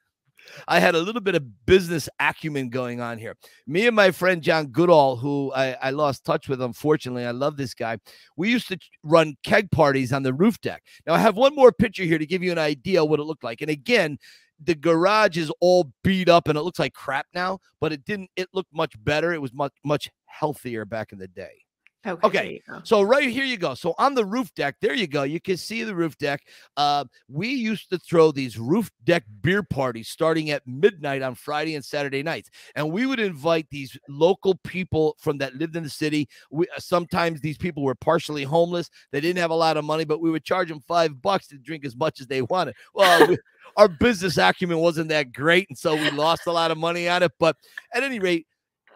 I 0.68 0.78
had 0.78 0.94
a 0.94 1.00
little 1.00 1.20
bit 1.20 1.34
of 1.34 1.66
business 1.66 2.08
acumen 2.20 2.68
going 2.68 3.00
on 3.00 3.18
here. 3.18 3.36
Me 3.66 3.86
and 3.86 3.96
my 3.96 4.10
friend 4.10 4.42
John 4.42 4.66
Goodall, 4.66 5.16
who 5.16 5.52
I, 5.52 5.72
I 5.74 5.90
lost 5.90 6.24
touch 6.24 6.48
with, 6.48 6.62
unfortunately, 6.62 7.24
I 7.24 7.30
love 7.30 7.56
this 7.56 7.74
guy. 7.74 7.98
We 8.36 8.50
used 8.50 8.68
to 8.68 8.78
run 9.02 9.36
keg 9.44 9.70
parties 9.70 10.12
on 10.12 10.22
the 10.22 10.34
roof 10.34 10.60
deck. 10.60 10.82
Now, 11.06 11.14
I 11.14 11.18
have 11.18 11.36
one 11.36 11.54
more 11.54 11.72
picture 11.72 12.04
here 12.04 12.18
to 12.18 12.26
give 12.26 12.42
you 12.42 12.52
an 12.52 12.58
idea 12.58 13.04
what 13.04 13.20
it 13.20 13.24
looked 13.24 13.44
like. 13.44 13.60
And 13.60 13.70
again, 13.70 14.18
the 14.62 14.74
garage 14.74 15.36
is 15.36 15.52
all 15.60 15.92
beat 16.02 16.28
up 16.28 16.48
and 16.48 16.56
it 16.56 16.62
looks 16.62 16.78
like 16.78 16.94
crap 16.94 17.26
now, 17.34 17.58
but 17.80 17.92
it 17.92 18.04
didn't, 18.04 18.30
it 18.36 18.48
looked 18.52 18.72
much 18.72 18.94
better. 19.02 19.32
It 19.32 19.42
was 19.42 19.52
much, 19.52 19.72
much 19.84 20.10
healthier 20.26 20.84
back 20.84 21.12
in 21.12 21.18
the 21.18 21.28
day. 21.28 21.63
Okay. 22.06 22.26
Okay, 22.26 22.38
there 22.38 22.50
you 22.52 22.60
go. 22.68 22.80
So 22.84 23.02
right 23.02 23.28
here 23.28 23.44
you 23.44 23.56
go. 23.56 23.74
So 23.74 23.94
on 23.98 24.14
the 24.14 24.24
roof 24.24 24.52
deck, 24.54 24.76
there 24.80 24.94
you 24.94 25.06
go. 25.06 25.22
You 25.22 25.40
can 25.40 25.56
see 25.56 25.84
the 25.84 25.94
roof 25.94 26.18
deck. 26.18 26.42
Uh, 26.76 27.04
we 27.28 27.48
used 27.48 27.88
to 27.90 27.98
throw 27.98 28.30
these 28.30 28.58
roof 28.58 28.90
deck 29.04 29.24
beer 29.40 29.62
parties 29.62 30.08
starting 30.08 30.50
at 30.50 30.66
midnight 30.66 31.22
on 31.22 31.34
Friday 31.34 31.74
and 31.74 31.84
Saturday 31.84 32.22
nights, 32.22 32.50
and 32.74 32.90
we 32.92 33.06
would 33.06 33.20
invite 33.20 33.66
these 33.70 33.96
local 34.08 34.56
people 34.64 35.16
from 35.18 35.38
that 35.38 35.54
lived 35.54 35.76
in 35.76 35.82
the 35.82 35.90
city. 35.90 36.28
We 36.50 36.66
uh, 36.68 36.78
sometimes 36.78 37.40
these 37.40 37.58
people 37.58 37.82
were 37.82 37.94
partially 37.94 38.44
homeless. 38.44 38.90
They 39.10 39.20
didn't 39.20 39.40
have 39.40 39.50
a 39.50 39.54
lot 39.54 39.76
of 39.76 39.84
money, 39.84 40.04
but 40.04 40.20
we 40.20 40.30
would 40.30 40.44
charge 40.44 40.68
them 40.68 40.80
five 40.80 41.22
bucks 41.22 41.46
to 41.48 41.58
drink 41.58 41.84
as 41.84 41.96
much 41.96 42.20
as 42.20 42.26
they 42.26 42.42
wanted. 42.42 42.74
Well, 42.94 43.28
we, 43.28 43.38
our 43.76 43.88
business 43.88 44.36
acumen 44.36 44.78
wasn't 44.78 45.08
that 45.08 45.32
great, 45.32 45.68
and 45.68 45.78
so 45.78 45.94
we 45.94 46.10
lost 46.10 46.46
a 46.46 46.52
lot 46.52 46.70
of 46.70 46.78
money 46.78 47.08
on 47.08 47.22
it. 47.22 47.32
But 47.38 47.56
at 47.92 48.02
any 48.02 48.18
rate 48.18 48.46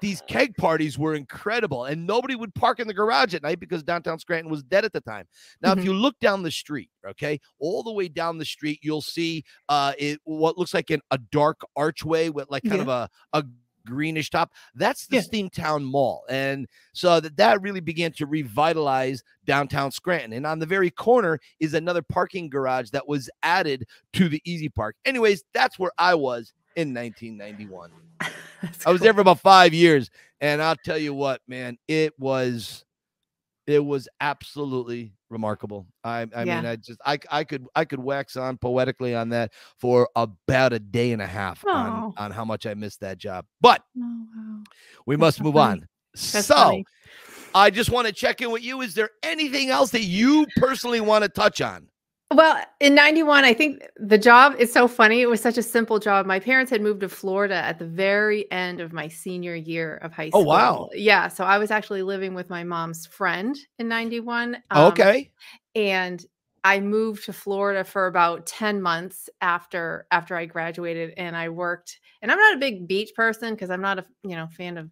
these 0.01 0.23
keg 0.29 0.57
parties 0.57 0.99
were 0.99 1.15
incredible 1.15 1.85
and 1.87 2.07
nobody 2.07 2.35
would 2.35 2.55
park 2.55 2.81
in 2.81 2.87
the 2.89 2.95
garage 2.95 3.35
at 3.35 3.43
night 3.43 3.61
because 3.61 3.83
downtown 3.83 4.19
Scranton 4.19 4.51
was 4.51 4.63
dead 4.63 4.85
at 4.85 4.93
the 4.93 5.01
time. 5.01 5.27
Now, 5.63 5.73
if 5.73 5.79
Mhm. 5.79 5.85
you 5.85 5.95
look 5.95 6.19
down 6.21 6.43
the 6.43 6.51
street, 6.51 6.91
okay, 7.07 7.41
all 7.59 7.83
the 7.83 7.93
way 7.93 8.09
down 8.09 8.39
the 8.39 8.45
street, 8.45 8.79
you'll 8.83 9.03
see 9.03 9.45
uh 9.69 9.93
it 9.99 10.21
what 10.25 10.57
looks 10.59 10.75
like 10.75 10.91
an, 10.91 11.01
a 11.11 11.19
dark 11.19 11.61
archway 11.77 12.29
with 12.29 12.49
like 12.51 12.63
kind 12.65 12.77
Yeah. 12.77 12.83
of 12.83 12.89
a, 12.89 13.11
a 13.33 13.45
greenish 13.87 14.29
top. 14.29 14.53
That's 14.75 15.07
the 15.07 15.17
Yeah. 15.17 15.23
Steamtown 15.23 15.83
Mall. 15.83 16.25
And 16.29 16.67
so 16.93 17.21
that, 17.21 17.37
that 17.39 17.63
really 17.63 17.81
began 17.81 18.13
to 18.13 18.27
revitalize 18.27 19.23
downtown 19.47 19.91
Scranton. 19.91 20.35
And 20.35 20.47
on 20.47 20.59
the 20.59 20.67
very 20.67 20.91
corner 20.91 21.41
is 21.59 21.73
another 21.73 22.03
parking 22.03 22.51
garage 22.51 22.91
that 22.91 23.09
was 23.09 23.31
added 23.43 23.87
to 24.13 24.29
the 24.29 24.43
Easy 24.45 24.69
Park. 24.69 24.97
Anyways, 25.07 25.43
that's 25.55 25.79
where 25.79 25.93
I 25.97 26.15
was 26.15 26.53
in 26.79 26.95
1991. 26.95 27.91
That's 28.63 28.87
I 28.87 28.91
was 28.91 29.01
cool. 29.01 29.05
there 29.05 29.15
for 29.15 29.21
about 29.21 29.41
five 29.41 29.75
years, 29.75 30.11
and 30.41 30.63
I'll 30.63 30.77
tell 30.77 30.97
you 30.99 31.13
what, 31.13 31.41
man, 31.49 31.77
it 31.89 32.19
was, 32.19 32.85
it 33.67 33.85
was 33.85 34.09
absolutely 34.21 35.13
remarkable. 35.31 35.87
I, 36.05 36.27
I 36.35 36.45
mean, 36.45 36.65
I 36.67 36.77
just, 36.77 37.01
I, 37.05 37.19
I 37.31 37.45
could, 37.45 37.67
I 37.75 37.85
could 37.85 37.99
wax 38.01 38.37
on 38.37 38.57
poetically 38.57 39.15
on 39.15 39.29
that 39.31 39.53
for 39.79 40.09
about 40.17 40.73
a 40.73 40.79
day 40.79 41.13
and 41.13 41.21
a 41.21 41.27
half 41.27 41.65
on, 41.67 41.91
Oh. 41.93 42.15
on 42.17 42.31
how 42.31 42.45
much 42.45 42.65
I 42.67 42.75
missed 42.75 43.01
that 43.01 43.19
job. 43.19 43.45
But 43.61 43.83
Oh, 43.97 44.27
wow. 44.35 44.63
we 45.07 45.17
That's 45.17 45.21
must 45.21 45.37
so 45.39 45.45
move 45.45 45.55
funny. 45.55 45.81
on. 45.83 45.89
That's 46.15 46.47
so 46.47 46.55
funny. 46.55 46.85
I 47.55 47.71
just 47.71 47.91
want 47.91 48.07
to 48.07 48.13
check 48.13 48.41
in 48.41 48.51
with 48.51 48.63
you. 48.63 48.81
Is 48.83 48.95
there 48.95 49.11
anything 49.23 49.71
else 49.71 49.91
that 49.91 50.03
you 50.05 50.47
personally 50.57 51.01
want 51.01 51.23
to 51.25 51.29
touch 51.29 51.61
on? 51.61 51.89
Well, 52.31 52.63
in 52.79 52.95
91, 52.95 53.45
I 53.45 53.55
think 53.55 53.83
the 53.97 54.19
job 54.19 54.55
is 54.59 54.71
so 54.71 54.87
funny. 54.87 55.23
It 55.23 55.31
was 55.31 55.41
such 55.41 55.57
a 55.57 55.63
simple 55.63 55.99
job. 55.99 56.27
My 56.27 56.39
parents 56.39 56.71
had 56.71 56.83
moved 56.83 57.01
to 57.01 57.09
Florida 57.09 57.55
at 57.55 57.79
the 57.79 57.87
very 57.87 58.51
end 58.53 58.81
of 58.81 58.93
my 58.93 59.09
senior 59.09 59.55
year 59.55 59.97
of 59.97 60.13
high 60.13 60.29
school. 60.29 60.43
Oh, 60.43 60.45
wow. 60.45 60.91
Yeah. 60.93 61.29
So 61.29 61.45
I 61.45 61.57
was 61.57 61.71
actually 61.71 62.03
living 62.03 62.35
with 62.35 62.51
my 62.51 62.65
mom's 62.65 63.07
friend 63.07 63.59
in 63.79 63.89
91. 63.89 64.57
um, 64.71 64.93
okay. 64.93 65.31
and 65.75 66.25
I 66.65 66.81
moved 66.81 67.25
to 67.25 67.33
Florida 67.33 67.83
for 67.83 68.07
about 68.07 68.45
10 68.45 68.83
months 68.83 69.31
after 69.41 70.07
after 70.11 70.37
I 70.37 70.45
graduated 70.45 71.15
and 71.17 71.37
I 71.37 71.49
worked 71.49 71.99
and 72.21 72.31
I'm 72.31 72.39
not 72.39 72.57
a 72.57 72.59
big 72.59 72.87
beach 72.89 73.11
person 73.15 73.55
because 73.55 73.71
I'm 73.71 73.81
not 73.81 74.01
a 74.01 74.05
you 74.23 74.37
know 74.37 74.49
fan 74.49 74.77
of 74.77 74.91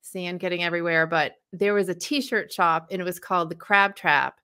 sand 0.00 0.40
getting 0.40 0.64
everywhere 0.64 1.06
but 1.06 1.34
there 1.52 1.74
was 1.74 1.88
a 1.88 1.94
t-shirt 1.94 2.50
shop 2.50 2.88
and 2.90 3.00
it 3.00 3.04
was 3.04 3.20
called 3.20 3.50
the 3.50 3.54
Crab 3.54 3.94
Trap 3.94 4.40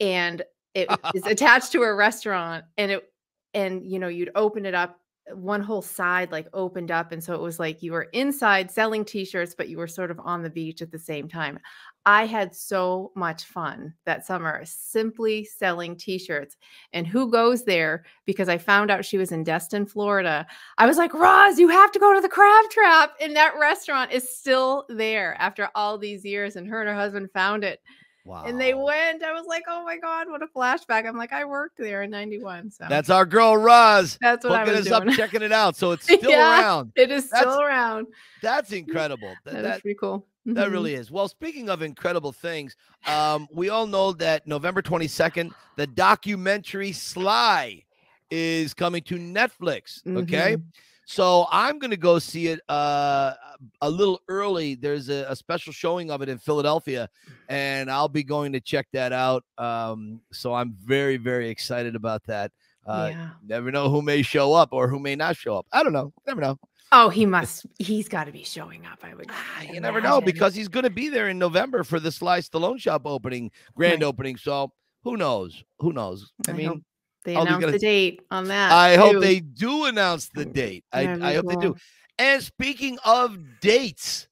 and 0.00 0.42
it 0.74 0.88
is 1.14 1.26
attached 1.26 1.72
to 1.72 1.82
a 1.82 1.94
restaurant 1.94 2.64
and 2.78 2.92
it 2.92 3.12
and 3.54 3.84
you 3.84 3.98
know 3.98 4.08
you'd 4.08 4.30
open 4.34 4.66
it 4.66 4.74
up 4.74 4.98
one 5.34 5.62
whole 5.62 5.82
side 5.82 6.32
like 6.32 6.48
opened 6.52 6.90
up 6.90 7.12
and 7.12 7.22
so 7.22 7.32
it 7.34 7.40
was 7.40 7.60
like 7.60 7.82
you 7.82 7.92
were 7.92 8.08
inside 8.12 8.70
selling 8.70 9.04
t-shirts 9.04 9.54
but 9.56 9.68
you 9.68 9.78
were 9.78 9.86
sort 9.86 10.10
of 10.10 10.18
on 10.20 10.42
the 10.42 10.50
beach 10.50 10.82
at 10.82 10.90
the 10.90 10.98
same 10.98 11.28
time 11.28 11.58
I 12.04 12.26
had 12.26 12.54
so 12.54 13.12
much 13.14 13.44
fun 13.44 13.94
that 14.06 14.26
summer 14.26 14.62
simply 14.64 15.44
selling 15.44 15.96
t-shirts. 15.96 16.56
And 16.92 17.06
who 17.06 17.30
goes 17.30 17.64
there? 17.64 18.04
Because 18.24 18.48
I 18.48 18.58
found 18.58 18.90
out 18.90 19.04
she 19.04 19.18
was 19.18 19.30
in 19.30 19.44
Destin, 19.44 19.86
Florida. 19.86 20.46
I 20.78 20.86
was 20.86 20.96
like, 20.96 21.14
Roz, 21.14 21.58
you 21.58 21.68
have 21.68 21.92
to 21.92 22.00
go 22.00 22.12
to 22.12 22.20
the 22.20 22.28
crab 22.28 22.70
trap. 22.70 23.12
And 23.20 23.36
that 23.36 23.54
restaurant 23.58 24.10
is 24.10 24.36
still 24.36 24.84
there 24.88 25.36
after 25.38 25.68
all 25.76 25.96
these 25.96 26.24
years. 26.24 26.56
And 26.56 26.66
her 26.66 26.80
and 26.80 26.88
her 26.88 26.96
husband 26.96 27.30
found 27.32 27.62
it. 27.62 27.80
Wow. 28.24 28.44
And 28.44 28.60
they 28.60 28.72
went. 28.74 29.22
I 29.24 29.32
was 29.32 29.46
like, 29.46 29.64
oh 29.68 29.84
my 29.84 29.96
God, 29.98 30.28
what 30.28 30.42
a 30.42 30.46
flashback. 30.46 31.06
I'm 31.08 31.16
like, 31.16 31.32
I 31.32 31.44
worked 31.44 31.76
there 31.78 32.02
in 32.04 32.10
91. 32.10 32.70
So 32.70 32.86
That's 32.88 33.10
our 33.10 33.26
girl, 33.26 33.56
Roz. 33.56 34.16
that's 34.20 34.44
what 34.44 34.60
I 34.60 34.64
was 34.64 34.86
us 34.86 34.92
up, 34.92 35.02
doing. 35.02 35.16
checking 35.16 35.42
it 35.42 35.50
out. 35.52 35.74
So 35.76 35.90
it's 35.90 36.04
still 36.12 36.30
Yeah. 36.30 36.60
around. 36.60 36.92
it 36.94 37.10
is 37.10 37.28
That's- 37.30 37.52
still 37.52 37.60
around. 37.60 38.06
That's 38.40 38.70
incredible. 38.82 39.34
Th- 39.44 39.62
That, 39.62 39.82
pretty 39.82 39.96
cool. 39.98 40.24
That 40.46 40.68
Mhm. 40.68 40.72
really 40.72 40.94
is. 40.94 41.10
Well, 41.10 41.26
speaking 41.28 41.68
of 41.68 41.82
incredible 41.82 42.30
things, 42.32 42.76
um, 43.06 43.48
we 43.52 43.68
all 43.70 43.86
know 43.88 44.12
that 44.12 44.46
November 44.46 44.82
22nd, 44.82 45.50
the 45.76 45.86
documentary 45.88 46.92
Sly 46.92 47.84
is 48.30 48.72
coming 48.72 49.02
to 49.02 49.16
Netflix. 49.18 50.00
Okay. 50.06 50.56
Mhm. 50.56 50.62
So 51.04 51.46
I'm 51.50 51.78
going 51.78 51.90
to 51.90 51.96
go 51.96 52.18
see 52.18 52.46
it 52.48 52.60
uh, 52.68 53.32
a 53.80 53.90
little 53.90 54.20
early. 54.28 54.74
There's 54.76 55.08
a, 55.08 55.26
a 55.28 55.36
special 55.36 55.72
showing 55.72 56.10
of 56.10 56.22
it 56.22 56.28
in 56.28 56.38
Philadelphia, 56.38 57.08
and 57.48 57.90
I'll 57.90 58.08
be 58.08 58.22
going 58.22 58.52
to 58.52 58.60
check 58.60 58.86
that 58.92 59.12
out. 59.12 59.44
Um, 59.58 60.20
so 60.32 60.54
I'm 60.54 60.76
very, 60.84 61.16
very 61.16 61.48
excited 61.48 61.96
about 61.96 62.22
that. 62.24 62.52
Uh, 62.86 63.08
yeah. 63.12 63.30
Never 63.46 63.70
know 63.70 63.88
who 63.88 64.02
may 64.02 64.22
show 64.22 64.52
up 64.54 64.70
or 64.72 64.88
who 64.88 64.98
may 64.98 65.14
not 65.16 65.36
show 65.36 65.56
up. 65.56 65.66
I 65.72 65.82
don't 65.82 65.92
know. 65.92 66.12
Never 66.26 66.40
know. 66.40 66.58
Oh, 66.94 67.08
he 67.08 67.24
must. 67.26 67.64
He's 67.78 68.08
got 68.08 68.24
to 68.24 68.32
be 68.32 68.44
showing 68.44 68.84
up. 68.86 68.98
I 69.02 69.14
would. 69.14 69.26
Ah, 69.30 69.62
you 69.62 69.80
never 69.80 70.00
know 70.00 70.20
because 70.20 70.54
he's 70.54 70.68
going 70.68 70.84
to 70.84 70.90
be 70.90 71.08
there 71.08 71.28
in 71.28 71.38
November 71.38 71.84
for 71.84 71.98
the 71.98 72.12
Sly 72.12 72.40
Stallone 72.40 72.78
shop 72.78 73.02
opening, 73.06 73.50
grand 73.74 74.02
Right. 74.02 74.08
opening. 74.08 74.36
So 74.36 74.72
who 75.02 75.16
knows? 75.16 75.64
Who 75.78 75.92
knows? 75.92 76.32
I, 76.46 76.50
I 76.50 76.54
mean, 76.54 76.84
they 77.24 77.36
oh, 77.36 77.40
I'll 77.40 77.46
announced 77.46 77.60
gonna- 77.60 77.72
the 77.72 77.78
date 77.78 78.22
on 78.30 78.48
that. 78.48 78.72
I 78.72 78.96
hope 78.96 79.20
they 79.20 79.40
do 79.40 79.84
announce 79.84 80.28
the 80.28 80.44
date. 80.44 80.84
I, 80.92 81.06
That'd 81.06 81.22
I 81.22 81.34
hope 81.34 81.46
they 81.48 81.56
do. 81.56 81.76
And 82.18 82.42
speaking 82.42 82.98
of 83.04 83.38
dates, 83.60 84.28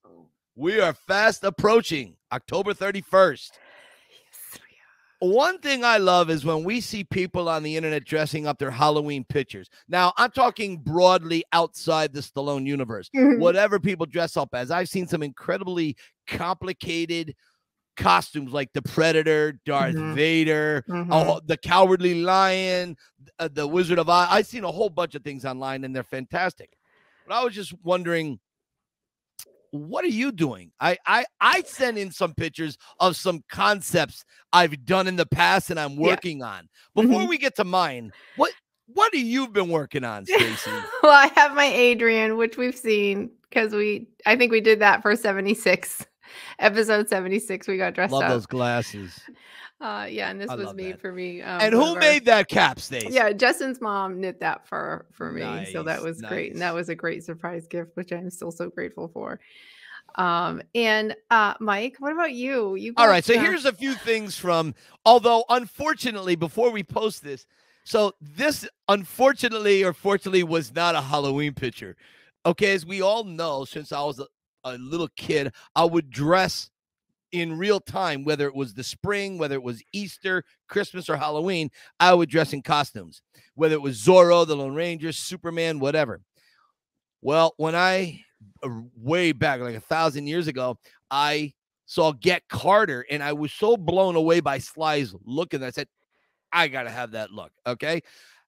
we 0.54 0.80
are 0.80 0.92
fast 0.92 1.44
approaching 1.44 2.16
October 2.32 2.74
31st. 2.74 3.50
Yes, 3.52 4.60
One 5.20 5.58
thing 5.58 5.84
I 5.84 5.96
love 5.96 6.30
is 6.30 6.44
when 6.44 6.64
we 6.64 6.80
see 6.80 7.04
people 7.04 7.48
on 7.48 7.62
the 7.62 7.76
internet 7.76 8.04
dressing 8.04 8.46
up 8.46 8.58
their 8.58 8.70
Halloween 8.70 9.24
pictures. 9.24 9.68
Now, 9.88 10.12
I'm 10.16 10.30
talking 10.30 10.78
broadly 10.78 11.44
outside 11.52 12.12
the 12.12 12.20
Stallone 12.20 12.66
universe. 12.66 13.08
Mm-hmm. 13.16 13.40
whatever 13.40 13.80
people 13.80 14.06
dress 14.06 14.36
up 14.36 14.50
as. 14.52 14.70
I've 14.70 14.88
seen 14.88 15.06
some 15.06 15.22
incredibly 15.22 15.96
complicated 16.26 17.34
costumes 18.00 18.52
like 18.52 18.72
the 18.72 18.82
Predator, 18.82 19.52
Darth 19.64 19.94
Mhm. 19.94 20.14
Vader, 20.14 20.84
Mhm. 20.88 21.08
oh, 21.12 21.40
the 21.46 21.56
Cowardly 21.56 22.22
Lion, 22.22 22.96
uh, 23.38 23.48
the 23.52 23.66
Wizard 23.66 23.98
of 23.98 24.08
Oz. 24.08 24.26
I've 24.30 24.46
seen 24.46 24.64
a 24.64 24.70
whole 24.72 24.90
bunch 24.90 25.14
of 25.14 25.22
things 25.22 25.44
online 25.44 25.84
and 25.84 25.94
they're 25.94 26.02
fantastic. 26.02 26.70
But 27.26 27.34
I 27.34 27.44
was 27.44 27.54
just 27.54 27.72
wondering, 27.84 28.40
what 29.72 30.04
are 30.04 30.08
you 30.08 30.32
doing? 30.32 30.72
I 30.80 30.96
I 31.06 31.24
I 31.40 31.62
sent 31.62 31.96
in 31.96 32.10
some 32.10 32.34
pictures 32.34 32.76
of 32.98 33.14
some 33.16 33.44
concepts 33.48 34.24
I've 34.52 34.84
done 34.84 35.06
in 35.06 35.14
the 35.14 35.26
past 35.26 35.70
and 35.70 35.78
I'm 35.78 35.92
Yeah. 35.92 36.08
working 36.08 36.42
on. 36.42 36.68
Before 36.94 37.20
Mhm. 37.20 37.28
we 37.28 37.38
get 37.38 37.54
to 37.56 37.64
mine, 37.64 38.12
what 38.36 38.52
what 38.92 39.14
have 39.14 39.22
you 39.22 39.46
been 39.46 39.68
working 39.68 40.02
on, 40.02 40.26
Stacy? 40.26 40.70
well, 41.04 41.12
I 41.12 41.30
have 41.36 41.54
my 41.54 41.66
Adrian, 41.66 42.36
which 42.36 42.56
we've 42.56 42.74
seen 42.76 43.30
because 43.48 43.72
we, 43.72 44.08
I 44.26 44.34
think 44.34 44.50
we 44.50 44.60
did 44.60 44.80
that 44.80 45.02
for 45.02 45.14
76, 45.14 46.04
episode 46.58 47.08
76. 47.08 47.66
We 47.68 47.76
got 47.76 47.94
dressed 47.94 48.12
Love 48.12 48.24
up. 48.24 48.28
those 48.30 48.46
glasses. 48.46 49.20
Uh, 49.80 50.04
yeah, 50.10 50.28
and 50.30 50.38
this 50.38 50.50
I 50.50 50.56
was 50.56 50.74
made 50.74 50.92
that. 50.92 51.00
for 51.00 51.10
me. 51.10 51.40
Um, 51.40 51.58
and 51.58 51.72
who 51.72 51.94
our- 51.94 51.98
made 51.98 52.26
that 52.26 52.48
cap, 52.48 52.78
Stacy? 52.80 53.08
Yeah, 53.12 53.32
Justin's 53.32 53.80
mom 53.80 54.20
knit 54.20 54.38
that 54.40 54.68
for 54.68 55.06
for 55.10 55.32
me, 55.32 55.40
so 55.72 55.82
that 55.84 56.00
Nice, 56.00 56.04
was 56.04 56.20
great, 56.20 56.52
and 56.52 56.60
that 56.60 56.74
was 56.74 56.90
a 56.90 56.94
great 56.94 57.24
surprise 57.24 57.66
gift, 57.66 57.92
which 57.96 58.12
I'm 58.12 58.28
still 58.28 58.50
so 58.50 58.68
grateful 58.68 59.08
for. 59.08 59.40
Um, 60.16 60.60
and 60.74 61.16
uh, 61.30 61.54
Mike, 61.60 61.96
what 61.98 62.12
about 62.12 62.32
you? 62.34 62.74
You 62.74 62.92
all 62.98 63.08
right? 63.08 63.24
so 63.24 63.38
here's 63.38 63.64
a 63.64 63.72
few 63.72 63.94
things 63.94 64.36
from 64.36 64.74
although 65.06 65.44
unfortunately 65.48 66.36
before 66.36 66.70
we 66.70 66.82
post 66.82 67.24
this, 67.24 67.46
so 67.82 68.12
this 68.20 68.68
unfortunately 68.86 69.82
or 69.82 69.94
fortunately 69.94 70.42
was 70.42 70.74
not 70.74 70.94
a 70.94 71.00
Halloween 71.00 71.54
picture. 71.54 71.96
Okay, 72.44 72.74
as 72.74 72.84
we 72.84 73.00
all 73.00 73.24
know, 73.24 73.64
since 73.64 73.92
I 73.92 74.02
was 74.02 74.20
a, 74.64 74.78
little 74.78 75.08
kid, 75.16 75.52
I 75.74 75.84
would 75.84 76.10
dress 76.10 76.70
in 77.32 77.56
real 77.56 77.80
time, 77.80 78.24
whether 78.24 78.46
it 78.46 78.54
was 78.54 78.74
the 78.74 78.82
spring, 78.82 79.38
whether 79.38 79.54
it 79.54 79.62
was 79.62 79.82
Easter, 79.92 80.44
Christmas, 80.68 81.08
or 81.08 81.16
Halloween, 81.16 81.70
I 81.98 82.12
would 82.14 82.28
dress 82.28 82.52
in 82.52 82.62
costumes, 82.62 83.22
whether 83.54 83.74
it 83.74 83.82
was 83.82 83.98
Zorro, 83.98 84.46
the 84.46 84.56
Lone 84.56 84.74
Ranger, 84.74 85.12
Superman, 85.12 85.78
whatever. 85.78 86.20
Well, 87.22 87.54
when 87.56 87.74
I 87.76 88.24
uh, 88.64 88.68
way 88.96 89.32
back, 89.32 89.60
like 89.60 89.76
a 89.76 89.80
thousand 89.80 90.26
years 90.26 90.48
ago, 90.48 90.78
I 91.10 91.52
saw 91.86 92.12
Get 92.12 92.48
Carter, 92.48 93.04
and 93.10 93.22
I 93.22 93.32
was 93.32 93.52
so 93.52 93.76
blown 93.76 94.16
away 94.16 94.40
by 94.40 94.58
Sly's 94.58 95.14
look, 95.24 95.54
and 95.54 95.64
I 95.64 95.70
said, 95.70 95.88
I 96.52 96.68
gotta 96.68 96.90
have 96.90 97.12
that 97.12 97.30
look. 97.30 97.52
Okay. 97.66 98.02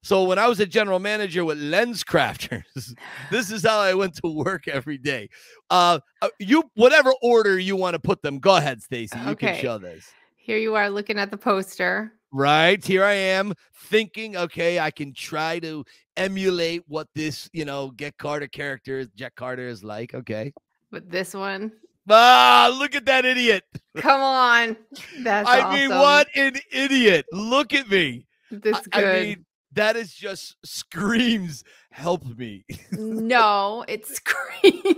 So 0.05 0.25
when 0.25 0.38
I 0.38 0.49
was 0.49 0.59
a 0.59 0.67
general 0.67 0.99
manager 0.99 1.45
with 1.45 1.59
Lens 1.59 2.03
Crafters, 2.03 2.95
this 3.31 3.53
is 3.53 3.62
how 3.65 3.79
I 3.79 3.95
went 3.95 4.15
to 4.17 4.29
work 4.29 4.67
every 4.67 4.99
day. 4.99 5.29
Uh, 5.71 6.01
uh, 6.21 6.29
you 6.41 6.65
whatever 6.75 7.12
order 7.23 7.59
you 7.59 7.77
want 7.77 7.95
to 7.95 8.01
put 8.01 8.21
them. 8.23 8.38
Go 8.41 8.57
ahead, 8.57 8.83
Stacy. 8.83 9.17
You 9.27 9.37
can 9.37 9.57
show 9.61 9.79
this. 9.79 10.11
here 10.37 10.59
you 10.59 10.75
are 10.75 10.91
looking 10.91 11.19
at 11.19 11.31
the 11.31 11.37
poster. 11.37 12.12
Right 12.33 12.83
here 12.83 13.05
I 13.05 13.12
am 13.12 13.53
thinking, 13.77 14.37
okay, 14.37 14.81
I 14.81 14.91
can 14.91 15.12
try 15.12 15.59
to 15.61 15.85
emulate 16.17 16.83
what 16.88 17.07
this, 17.15 17.49
you 17.53 17.65
know, 17.65 17.91
Get 17.91 18.17
Carter 18.17 18.49
character, 18.49 19.05
Jack 19.15 19.35
Carter 19.37 19.69
is 19.69 19.85
like. 19.85 20.15
Okay. 20.15 20.53
But 20.91 21.11
this 21.11 21.33
one, 21.35 21.71
Ah, 22.11 22.75
look 22.77 22.97
at 22.97 23.05
that 23.05 23.25
idiot. 23.25 23.62
come 23.99 24.21
on, 24.21 24.77
that's 25.21 25.49
I 25.49 25.73
mean, 25.75 25.91
what 25.91 26.27
an 26.35 26.57
idiot. 26.73 27.27
Look 27.33 27.73
at 27.73 27.88
me. 27.88 28.27
This 28.51 28.81
good. 28.91 29.05
I 29.05 29.21
mean, 29.23 29.45
that 29.75 29.97
is 29.97 30.13
just 30.13 30.57
screams, 30.65 31.65
help 31.91 32.25
me. 32.25 32.65
no, 32.93 33.85
it 33.89 34.07
screams. 34.07 34.97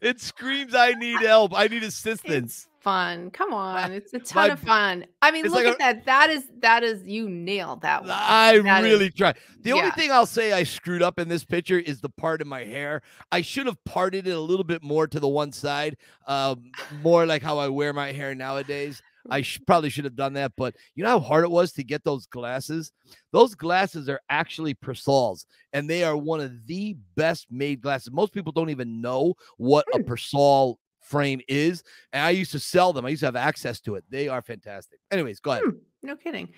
It 0.00 0.20
screams, 0.20 0.74
I 0.74 0.92
need 0.92 1.20
help. 1.20 1.52
I 1.54 1.66
need 1.66 1.82
assistance. 1.82 2.52
It's 2.52 2.68
fun. 2.80 3.30
Come 3.30 3.54
on, 3.54 3.92
it's 3.92 4.12
a 4.12 4.18
my 4.18 4.24
ton 4.24 4.50
of 4.50 4.60
fun. 4.60 5.06
I 5.22 5.30
mean, 5.30 5.44
look 5.46 5.54
like 5.54 5.66
at 5.66 5.78
that. 5.78 6.04
That 6.04 6.30
is 6.30 6.44
that 6.58 6.82
is 6.84 7.06
you 7.06 7.28
nailed 7.28 7.80
that 7.82 8.02
one. 8.02 8.10
I 8.12 8.58
That 8.58 8.84
is- 8.84 8.92
really 8.92 9.10
tried. 9.10 9.36
The 9.62 9.72
only 9.72 9.90
thing 9.92 10.12
I'll 10.12 10.26
say 10.26 10.52
I 10.52 10.64
screwed 10.64 11.02
up 11.02 11.18
in 11.18 11.28
this 11.28 11.42
picture 11.44 11.78
is 11.78 12.02
the 12.02 12.10
part 12.10 12.42
of 12.42 12.46
my 12.46 12.64
hair. 12.64 13.00
I 13.32 13.40
should 13.40 13.64
have 13.64 13.82
parted 13.84 14.26
it 14.26 14.32
a 14.32 14.40
little 14.40 14.64
bit 14.64 14.82
more 14.82 15.06
to 15.06 15.18
the 15.18 15.28
one 15.28 15.52
side, 15.52 15.96
um, 16.26 16.70
more 17.02 17.24
like 17.24 17.42
how 17.42 17.56
I 17.58 17.68
wear 17.68 17.94
my 17.94 18.12
hair 18.12 18.34
nowadays. 18.34 19.00
I 19.30 19.42
sh- 19.42 19.60
probably 19.66 19.90
should 19.90 20.04
have 20.04 20.16
done 20.16 20.34
that, 20.34 20.52
but 20.56 20.74
you 20.94 21.02
know 21.04 21.10
how 21.10 21.20
hard 21.20 21.44
it 21.44 21.50
was 21.50 21.72
to 21.72 21.84
get 21.84 22.04
those 22.04 22.26
glasses? 22.26 22.92
Those 23.32 23.54
glasses 23.54 24.08
are 24.08 24.20
actually 24.28 24.74
Persols, 24.74 25.46
and 25.72 25.88
they 25.88 26.04
are 26.04 26.16
one 26.16 26.40
of 26.40 26.66
the 26.66 26.96
best 27.16 27.46
made 27.50 27.80
glasses. 27.80 28.12
Most 28.12 28.32
people 28.32 28.52
don't 28.52 28.70
even 28.70 29.00
know 29.00 29.34
what 29.56 29.86
a 29.94 29.98
Persol 29.98 30.76
frame 31.00 31.40
is, 31.48 31.82
and 32.12 32.24
I 32.24 32.30
used 32.30 32.52
to 32.52 32.58
sell 32.58 32.92
them. 32.92 33.06
I 33.06 33.10
used 33.10 33.20
to 33.20 33.26
have 33.26 33.36
access 33.36 33.80
to 33.82 33.94
it. 33.94 34.04
They 34.10 34.28
are 34.28 34.42
fantastic. 34.42 34.98
Anyways, 35.10 35.40
go 35.40 35.52
ahead. 35.52 35.64
Hmm, 35.64 35.78
no 36.02 36.16
kidding. 36.16 36.48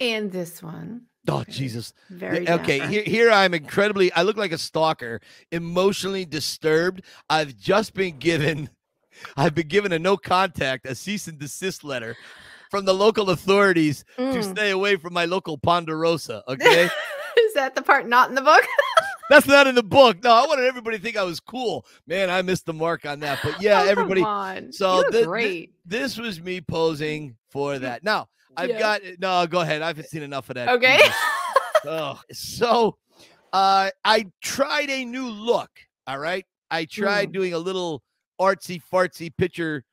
And 0.00 0.30
this 0.30 0.62
one. 0.62 1.02
Oh 1.28 1.44
Jesus! 1.48 1.92
Very 2.10 2.48
okay, 2.48 2.84
here, 2.88 3.04
here 3.04 3.30
I'm 3.30 3.54
incredibly. 3.62 4.12
I 4.12 4.22
look 4.22 4.36
like 4.36 4.50
a 4.50 4.58
stalker, 4.58 5.20
emotionally 5.52 6.24
disturbed. 6.24 7.02
I've 7.30 7.56
just 7.56 7.94
been 7.94 8.18
given, 8.18 8.70
I've 9.36 9.54
been 9.54 9.68
given 9.68 9.92
a 9.92 9.98
no 9.98 10.16
contact, 10.16 10.86
a 10.86 10.94
cease 10.94 11.28
and 11.28 11.38
desist 11.38 11.84
letter 11.84 12.16
from 12.70 12.84
the 12.84 12.94
local 12.94 13.30
authorities 13.30 14.04
to 14.16 14.22
Mm. 14.22 14.50
stay 14.52 14.70
away 14.70 14.96
from 14.96 15.12
my 15.12 15.24
local 15.26 15.58
Ponderosa. 15.58 16.42
Okay, 16.48 16.84
is 17.38 17.54
that 17.54 17.74
the 17.74 17.82
part 17.82 18.06
not 18.08 18.28
in 18.28 18.34
the 18.34 18.40
book? 18.42 18.64
that's 19.30 19.46
not 19.46 19.66
in 19.66 19.74
the 19.74 19.82
book. 19.82 20.22
No, 20.22 20.30
I 20.32 20.46
wanted 20.46 20.64
everybody 20.66 20.96
to 20.98 21.02
think 21.02 21.16
I 21.16 21.22
was 21.22 21.40
cool. 21.40 21.86
Man, 22.06 22.30
I 22.30 22.42
missed 22.42 22.66
the 22.66 22.72
mark 22.72 23.04
on 23.06 23.20
that. 23.20 23.40
But 23.42 23.60
yeah, 23.60 23.78
Oh, 23.78 23.80
come 23.82 23.88
everybody. 23.90 24.22
on. 24.22 24.72
so 24.72 24.96
look 24.96 25.10
the- 25.12 25.24
the- 25.30 25.70
This 25.86 26.16
was 26.18 26.40
me 26.40 26.60
posing 26.60 27.36
for 27.50 27.78
that. 27.78 28.02
Now 28.04 28.28
I've 28.56 28.70
Yeah. 28.70 28.78
got 28.78 29.00
no. 29.18 29.46
Go 29.46 29.60
ahead. 29.60 29.82
I 29.82 29.86
haven't 29.88 30.08
seen 30.08 30.22
enough 30.22 30.48
of 30.50 30.54
that. 30.56 30.68
Okay. 30.70 31.00
Oh, 31.86 32.20
so 32.32 32.96
uh, 33.52 33.90
I 34.04 34.26
tried 34.42 34.88
a 34.90 35.04
new 35.04 35.28
look. 35.28 35.70
All 36.06 36.18
right. 36.18 36.44
I 36.70 36.84
tried 36.86 37.28
Mm. 37.30 37.32
doing 37.32 37.52
a 37.54 37.58
little 37.58 38.02
artsy 38.40 38.80
fartsy 38.92 39.30
picture 39.36 39.84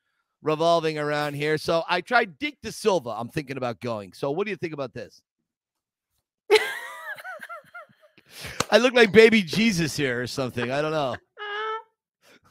revolving 0.42 0.98
around 0.98 1.34
here. 1.34 1.58
So 1.58 1.82
I 1.88 2.00
tried 2.00 2.38
Deke 2.38 2.58
DaSilva. 2.64 3.14
I'm 3.18 3.28
thinking 3.28 3.56
about 3.56 3.80
going. 3.80 4.12
So 4.12 4.30
what 4.30 4.44
do 4.44 4.50
you 4.50 4.56
think 4.56 4.72
about 4.72 4.94
this? 4.94 5.20
I 8.70 8.78
look 8.78 8.94
like 8.94 9.12
baby 9.12 9.42
Jesus 9.42 9.96
here 9.96 10.22
or 10.22 10.26
something. 10.26 10.70
I 10.70 10.80
don't 10.82 10.92
know. 10.92 11.16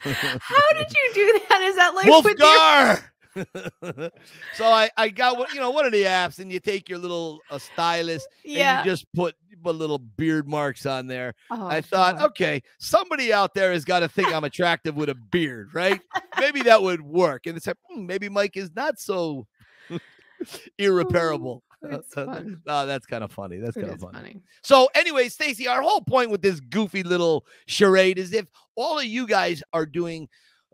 How 0.00 0.72
did 0.74 0.86
you 0.90 1.10
do 1.14 1.40
that? 1.48 1.60
Is 1.62 1.76
that 1.76 1.94
like 1.94 2.06
with 2.06 2.38
your 2.38 2.48
Wolfgar. 2.48 3.02
so 4.54 4.64
I, 4.64 4.90
I 4.96 5.08
got 5.08 5.38
what 5.38 5.54
you 5.54 5.60
know 5.60 5.70
one 5.70 5.86
of 5.86 5.92
the 5.92 6.02
apps 6.02 6.38
and 6.40 6.52
you 6.52 6.58
take 6.58 6.88
your 6.88 6.98
little 6.98 7.40
uh, 7.50 7.58
stylus 7.58 8.26
yeah? 8.44 8.78
and 8.78 8.86
you 8.86 8.92
just 8.92 9.06
put 9.14 9.34
put 9.62 9.76
little 9.76 9.98
beard 9.98 10.48
marks 10.48 10.86
on 10.86 11.06
there. 11.06 11.34
Oh, 11.50 11.66
I 11.66 11.80
thought, 11.80 12.18
God. 12.18 12.26
okay, 12.30 12.62
somebody 12.78 13.32
out 13.32 13.54
there 13.54 13.72
has 13.72 13.84
got 13.84 14.00
to 14.00 14.08
think 14.08 14.32
I'm 14.32 14.44
attractive 14.44 14.96
with 14.96 15.08
a 15.08 15.14
beard, 15.14 15.70
right? 15.74 16.00
Maybe 16.38 16.62
that 16.64 16.82
would 16.82 17.02
work. 17.02 17.46
And 17.46 17.56
it's 17.56 17.66
like, 17.66 17.76
hmm, 17.88 18.06
maybe 18.06 18.28
Mike 18.28 18.56
is 18.56 18.70
not 18.74 18.98
so 18.98 19.46
irreparable. 20.78 21.62
Oh, 21.82 22.86
that's 22.86 23.06
kind 23.06 23.24
of 23.24 23.32
funny. 23.32 23.56
That's 23.56 23.76
kind 23.76 23.90
of 23.90 24.00
funny. 24.00 24.18
funny. 24.18 24.42
So, 24.62 24.88
anyway, 24.94 25.28
Stacy, 25.28 25.66
our 25.66 25.80
whole 25.80 26.02
point 26.02 26.30
with 26.30 26.42
this 26.42 26.60
goofy 26.60 27.02
little 27.02 27.46
charade 27.66 28.18
is 28.18 28.34
if 28.34 28.46
all 28.76 28.98
of 28.98 29.04
you 29.06 29.26
guys 29.26 29.62
are 29.72 29.86
doing 29.86 30.28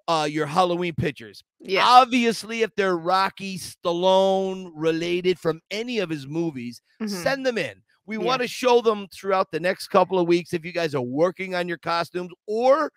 uh, 0.08 0.26
your 0.30 0.46
Halloween 0.46 0.94
pictures, 0.94 1.42
Yeah. 1.60 1.84
obviously, 1.84 2.62
if 2.62 2.70
they're 2.76 2.96
Rocky 2.96 3.58
Stallone 3.58 4.70
related 4.74 5.38
from 5.38 5.60
any 5.70 5.98
of 5.98 6.08
his 6.10 6.26
movies, 6.26 6.80
Mhm. 7.00 7.08
send 7.10 7.46
them 7.46 7.58
in. 7.58 7.82
We 8.06 8.16
Yeah. 8.16 8.24
want 8.24 8.42
to 8.42 8.48
show 8.48 8.80
them 8.80 9.08
throughout 9.08 9.50
the 9.50 9.58
next 9.60 9.88
couple 9.88 10.18
of 10.18 10.28
weeks 10.28 10.52
if 10.52 10.64
you 10.64 10.72
guys 10.72 10.94
are 10.94 11.02
working 11.02 11.54
on 11.54 11.66
your 11.68 11.78
costumes 11.78 12.30
or 12.46 12.92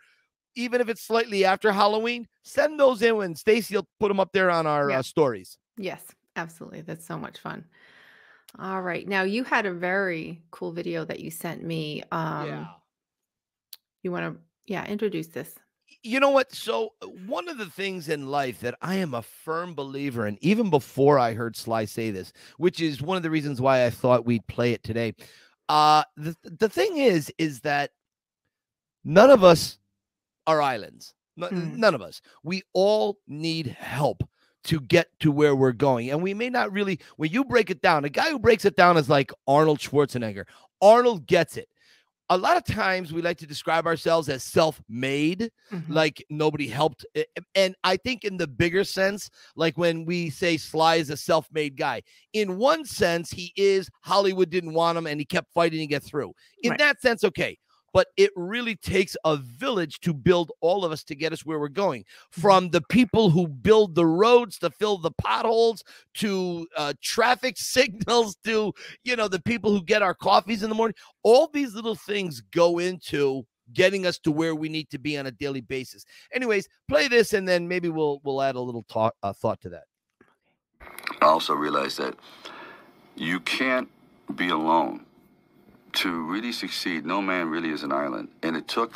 even 0.56 0.82
if 0.82 0.90
it's 0.90 1.02
slightly 1.02 1.46
after 1.46 1.72
Halloween, 1.72 2.28
send 2.44 2.80
those 2.80 3.02
in 3.02 3.22
and 3.22 3.38
Stacy 3.38 3.76
will 3.76 3.88
put 4.00 4.10
them 4.10 4.20
up 4.20 4.32
there 4.34 4.50
on 4.52 4.68
our 4.68 4.90
Yeah. 4.92 5.00
uh, 5.00 5.04
stories. 5.04 5.58
Yes, 5.78 6.04
absolutely. 6.36 6.82
That's 6.82 7.06
so 7.06 7.18
much 7.18 7.40
fun. 7.40 7.66
All 8.58 8.82
right. 8.82 9.08
Now 9.08 9.24
you 9.24 9.44
had 9.44 9.66
a 9.66 9.74
very 9.74 10.42
cool 10.52 10.72
video 10.72 11.06
that 11.06 11.20
you 11.20 11.32
sent 11.32 11.64
me. 11.64 12.04
Um 12.12 12.68
you 14.04 14.12
want 14.12 14.36
to 14.36 14.42
yeah, 14.66 14.86
introduce 14.86 15.28
this. 15.28 15.56
You 16.04 16.20
know 16.20 16.30
what? 16.30 16.54
So 16.54 16.94
uh, 17.02 17.08
one 17.08 17.50
of 17.50 17.58
the 17.58 17.66
things 17.66 18.10
in 18.10 18.28
life 18.28 18.60
that 18.62 18.76
I 18.82 18.96
am 18.96 19.14
a 19.14 19.22
firm 19.22 19.74
believer 19.76 20.28
in, 20.28 20.38
even 20.42 20.70
before 20.70 21.20
I 21.20 21.34
heard 21.34 21.56
Sly 21.56 21.86
say 21.86 22.12
this, 22.12 22.32
which 22.58 22.82
is 22.82 23.02
one 23.02 23.18
of 23.18 23.24
the 23.24 23.30
reasons 23.30 23.60
why 23.62 23.86
I 23.86 23.90
thought 23.90 24.26
we'd 24.26 24.48
play 24.48 24.74
it 24.74 24.84
today. 24.84 25.14
Uh 25.68 26.04
the 26.18 26.36
the 26.44 26.70
thing 26.70 26.98
is, 26.98 27.32
is 27.38 27.60
that 27.62 27.92
none 29.04 29.30
of 29.30 29.44
us 29.44 29.78
are 30.48 30.62
islands. 30.62 31.14
N- 31.42 31.50
Mm. 31.50 31.78
None 31.78 31.96
of 31.96 32.02
us. 32.02 32.22
We 32.44 32.64
all 32.74 33.18
need 33.28 33.68
help 33.68 34.24
to 34.66 34.80
get 34.82 35.08
to 35.22 35.32
where 35.32 35.56
we're 35.56 35.72
going. 35.72 36.10
And 36.10 36.22
we 36.22 36.34
may 36.34 36.50
not 36.50 36.72
really, 36.74 37.00
when 37.16 37.32
you 37.32 37.46
break 37.46 37.70
it 37.70 37.82
down, 37.82 38.04
a 38.04 38.10
guy 38.10 38.30
who 38.30 38.40
breaks 38.40 38.66
it 38.66 38.76
down 38.76 38.98
is 38.98 39.08
like 39.10 39.32
Arnold 39.48 39.80
Schwarzenegger. 39.80 40.46
Arnold 40.82 41.28
gets 41.28 41.56
it. 41.56 41.70
A 42.32 42.38
lot 42.38 42.58
of 42.58 42.64
times 42.64 43.12
we 43.12 43.22
like 43.22 43.38
to 43.38 43.48
describe 43.48 43.88
ourselves 43.88 44.30
as 44.30 44.44
self-made 44.44 45.50
Mhm. 45.72 45.90
like 45.90 46.24
nobody 46.30 46.68
helped 46.68 47.06
a- 47.16 47.22
a- 47.38 47.44
and 47.56 47.76
i 47.84 47.98
think 47.98 48.24
in 48.24 48.38
the 48.38 48.48
bigger 48.48 48.84
sense 48.84 49.30
like 49.56 49.78
when 49.78 50.06
we 50.06 50.30
say 50.30 50.58
sly 50.58 50.96
is 50.96 51.10
a 51.10 51.18
self-made 51.18 51.76
guy 51.76 52.02
in 52.34 52.58
one 52.58 52.86
sense 52.86 53.32
he 53.32 53.52
is 53.56 53.90
hollywood 54.02 54.50
didn't 54.50 54.74
want 54.74 54.98
him 54.98 55.08
and 55.08 55.20
he 55.20 55.26
kept 55.26 55.52
fighting 55.54 55.80
to 55.80 55.88
get 55.88 56.04
through 56.04 56.34
in 56.64 56.72
Right. 56.72 56.80
that 56.80 57.02
sense 57.02 57.24
okay 57.24 57.58
but 57.94 58.08
it 58.18 58.32
really 58.36 58.76
takes 58.76 59.16
a 59.26 59.38
village 59.38 60.00
to 60.02 60.14
build 60.14 60.52
all 60.62 60.86
of 60.86 60.92
us 60.92 61.04
to 61.06 61.16
get 61.16 61.34
us 61.34 61.46
where 61.46 61.60
we're 61.60 61.68
going. 61.70 62.06
From 62.32 62.70
the 62.70 62.82
people 62.90 63.30
who 63.30 63.48
build 63.48 63.96
the 63.96 64.06
roads 64.06 64.58
to 64.60 64.70
fill 64.70 64.98
the 64.98 65.12
potholes 65.12 65.84
to 66.16 66.68
uh, 66.78 66.94
traffic 67.02 67.56
signals 67.58 68.36
to 68.44 68.74
you 69.04 69.16
know 69.16 69.28
the 69.28 69.42
people 69.42 69.72
who 69.72 69.84
get 69.84 70.02
our 70.02 70.14
coffees 70.14 70.64
in 70.64 70.70
the 70.70 70.76
morning 70.76 70.96
all 71.24 71.50
these 71.54 71.74
little 71.76 71.96
things 71.96 72.42
go 72.52 72.80
into 72.80 73.46
getting 73.74 74.06
us 74.06 74.18
to 74.20 74.32
where 74.32 74.56
we 74.56 74.70
need 74.70 74.90
to 74.90 74.98
be 74.98 75.18
on 75.18 75.28
a 75.28 75.32
daily 75.32 75.62
basis. 75.62 76.06
Anyways 76.34 76.68
play 76.88 77.08
this 77.08 77.34
and 77.34 77.48
then 77.48 77.68
maybe 77.68 77.90
we'll 77.90 78.20
we'll 78.24 78.42
add 78.42 78.56
a 78.56 78.62
little 78.62 78.84
talk 78.90 79.16
uh, 79.24 79.34
thought 79.34 79.62
to 79.62 79.70
that. 79.70 79.84
I 81.22 81.26
also 81.26 81.54
realized 81.54 81.98
that 82.00 82.16
you 83.16 83.40
can't 83.42 83.90
be 84.36 84.50
alone. 84.50 85.06
To 85.94 86.24
really 86.24 86.52
succeed, 86.52 87.06
no 87.06 87.22
man 87.22 87.50
really 87.50 87.70
is 87.70 87.84
an 87.84 87.92
island. 87.92 88.30
And 88.44 88.56
it 88.56 88.68
took 88.68 88.94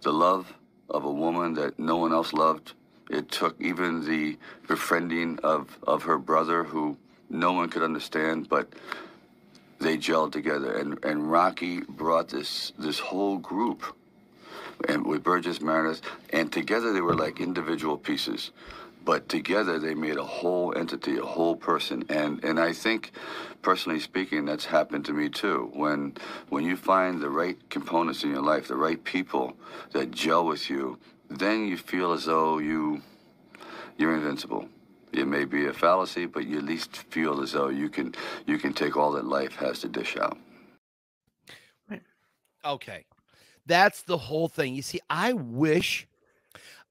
the 0.00 0.12
love 0.12 0.52
of 0.88 1.04
a 1.04 1.10
woman 1.10 1.54
that 1.54 1.78
no 1.78 1.96
one 1.96 2.12
else 2.12 2.32
loved. 2.32 2.72
It 3.10 3.30
took 3.30 3.60
even 3.60 4.06
the 4.06 4.38
befriending 4.66 5.38
of, 5.42 5.78
of 5.82 6.04
her 6.04 6.18
brother 6.18 6.64
who 6.64 6.96
no 7.28 7.52
one 7.52 7.68
could 7.68 7.82
understand, 7.82 8.48
but 8.48 8.72
they 9.78 9.98
gelled 9.98 10.32
together. 10.32 10.76
And, 10.76 11.04
and 11.04 11.30
Rocky 11.30 11.80
brought 11.80 12.28
this 12.28 12.72
this 12.78 12.98
whole 12.98 13.38
group 13.38 13.84
and 14.88 15.06
with 15.06 15.22
Burgess 15.22 15.60
Meredith, 15.60 16.02
and 16.30 16.52
together 16.52 16.92
they 16.92 17.00
were 17.00 17.14
like 17.14 17.40
individual 17.40 17.96
pieces, 17.96 18.50
but 19.04 19.28
together 19.28 19.78
they 19.78 19.94
made 19.94 20.16
a 20.16 20.24
whole 20.24 20.76
entity, 20.76 21.18
a 21.18 21.24
whole 21.24 21.56
person. 21.56 22.04
And 22.08 22.42
and 22.44 22.58
I 22.60 22.72
think, 22.72 23.12
personally 23.62 24.00
speaking, 24.00 24.44
that's 24.44 24.66
happened 24.66 25.04
to 25.06 25.12
me 25.12 25.28
too. 25.28 25.70
When 25.74 26.16
when 26.48 26.64
you 26.64 26.76
find 26.76 27.20
the 27.20 27.30
right 27.30 27.58
components 27.70 28.24
in 28.24 28.30
your 28.30 28.42
life, 28.42 28.68
the 28.68 28.76
right 28.76 29.02
people 29.02 29.56
that 29.92 30.10
gel 30.10 30.46
with 30.46 30.70
you, 30.70 30.98
then 31.28 31.66
you 31.66 31.76
feel 31.76 32.12
as 32.12 32.24
though 32.24 32.58
you 32.58 33.02
you're 33.98 34.14
invincible. 34.14 34.68
It 35.12 35.26
may 35.26 35.44
be 35.44 35.66
a 35.66 35.72
fallacy, 35.72 36.26
but 36.26 36.46
you 36.46 36.58
at 36.58 36.64
least 36.64 36.96
feel 36.96 37.42
as 37.42 37.52
though 37.52 37.68
you 37.68 37.88
can 37.88 38.14
you 38.46 38.58
can 38.58 38.72
take 38.72 38.96
all 38.96 39.12
that 39.12 39.26
life 39.26 39.56
has 39.56 39.80
to 39.80 39.88
dish 39.88 40.16
out. 40.16 40.38
Right. 41.88 42.02
Okay. 42.64 43.04
That's 43.66 44.02
the 44.02 44.18
whole 44.18 44.48
thing. 44.48 44.74
You 44.74 44.82
see, 44.82 45.00
I 45.08 45.34
wish 45.34 46.08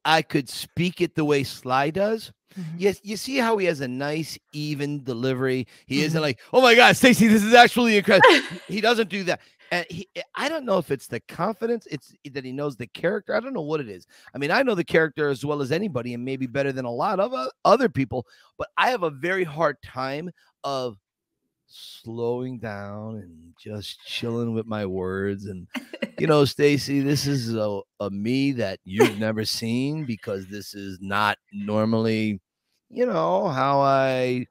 I 0.05 0.21
could 0.21 0.49
speak 0.49 1.01
it 1.01 1.15
the 1.15 1.25
way 1.25 1.43
Sly 1.43 1.89
does. 1.91 2.31
Mhm. 2.57 2.65
Yes, 2.77 2.99
you 3.03 3.15
see 3.17 3.37
how 3.37 3.57
he 3.57 3.65
has 3.67 3.79
a 3.81 3.87
nice, 3.87 4.37
even 4.51 5.03
delivery. 5.03 5.67
He 5.85 6.03
isn't 6.03 6.19
Mhm. 6.19 6.23
like, 6.23 6.39
"Oh 6.51 6.61
my 6.61 6.75
God, 6.75 6.95
Stacy, 6.97 7.27
this 7.27 7.43
is 7.43 7.53
actually 7.53 7.97
incredible." 7.97 8.27
he 8.67 8.81
doesn't 8.81 9.09
do 9.09 9.23
that. 9.25 9.39
And 9.71 9.85
he, 9.89 10.09
eh, 10.17 10.21
I 10.35 10.49
don't 10.49 10.65
know 10.65 10.77
if 10.79 10.91
it's 10.91 11.07
the 11.07 11.21
confidence, 11.21 11.87
it's 11.89 12.13
that 12.33 12.43
he 12.43 12.51
knows 12.51 12.75
the 12.75 12.87
character. 12.87 13.33
I 13.33 13.39
don't 13.39 13.53
know 13.53 13.61
what 13.61 13.79
it 13.79 13.87
is. 13.87 14.05
I 14.35 14.37
mean, 14.37 14.51
I 14.51 14.63
know 14.63 14.75
the 14.75 14.83
character 14.83 15.29
as 15.29 15.45
well 15.45 15.61
as 15.61 15.71
anybody, 15.71 16.13
and 16.13 16.25
maybe 16.25 16.45
better 16.45 16.73
than 16.73 16.83
a 16.83 16.91
lot 16.91 17.21
of 17.21 17.31
o- 17.33 17.49
other 17.63 17.87
people. 17.87 18.27
But 18.57 18.67
I 18.77 18.89
have 18.89 19.03
a 19.03 19.09
very 19.09 19.45
hard 19.45 19.77
time 19.81 20.29
of 20.65 20.97
slowing 21.71 22.59
down 22.59 23.15
and 23.15 23.53
just 23.59 23.99
chilling 24.05 24.53
with 24.53 24.65
my 24.65 24.85
words. 24.85 25.45
And 25.45 25.67
you 26.19 26.27
know, 26.27 26.45
Stacy, 26.45 26.99
this 27.01 27.25
is 27.27 27.53
a, 27.55 27.79
a 27.99 28.09
me 28.09 28.51
that 28.53 28.79
you've 28.83 29.17
never 29.19 29.45
seen 29.45 30.05
because 30.05 30.47
this 30.47 30.73
is 30.73 30.99
not 31.01 31.37
normally, 31.51 32.39
you 32.89 33.05
know, 33.05 33.47
how 33.47 33.81
I 33.81 34.45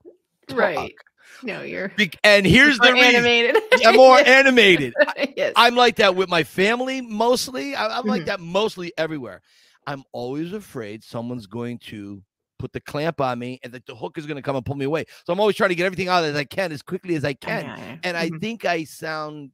talk. 0.49 0.59
Right. 0.59 0.95
No, 1.43 1.63
you're 1.63 1.89
Bec- 1.97 2.17
and 2.25 2.45
here's 2.45 2.79
the 2.79 2.87
more 2.93 2.95
reason. 2.95 3.15
animated. 3.25 3.57
I'm 3.87 3.97
more 3.97 4.19
animated. 4.19 4.93
yes. 5.37 5.53
I'm 5.57 5.75
like 5.77 5.97
that 5.97 6.15
with 6.17 6.29
my 6.29 6.43
family 6.43 7.01
mostly. 7.01 7.75
I, 7.75 7.99
am 7.99 8.07
like 8.07 8.23
Mhm. 8.23 8.27
that 8.27 8.41
mostly 8.41 8.93
everywhere. 8.99 9.41
I'm 9.87 10.03
always 10.13 10.53
afraid 10.53 11.03
someone's 11.03 11.47
going 11.47 11.79
to 11.89 12.23
put 12.61 12.73
the 12.73 12.81
clamp 12.81 13.21
on 13.21 13.39
me 13.39 13.59
and 13.63 13.73
that 13.73 13.87
the 13.87 13.95
hook 13.95 14.19
is 14.19 14.27
going 14.27 14.37
to 14.37 14.43
come 14.43 14.57
and 14.57 14.65
pull 14.65 14.77
me 14.77 14.85
away. 14.85 15.05
So 15.27 15.33
I'm 15.33 15.41
always 15.41 15.57
trying 15.57 15.71
to 15.71 15.75
get 15.75 15.87
everything 15.87 16.09
out 16.09 16.25
as 16.25 16.37
I 16.37 16.45
can 16.45 16.73
as 16.73 16.83
quickly 16.83 17.15
as 17.17 17.25
I 17.25 17.31
I 17.31 17.35
can. 17.35 17.65
yeah. 17.65 17.97
And 18.05 18.17
I 18.17 18.31
Mhm. 18.31 18.41
think 18.41 18.65
I 18.65 18.85
sound 18.85 19.51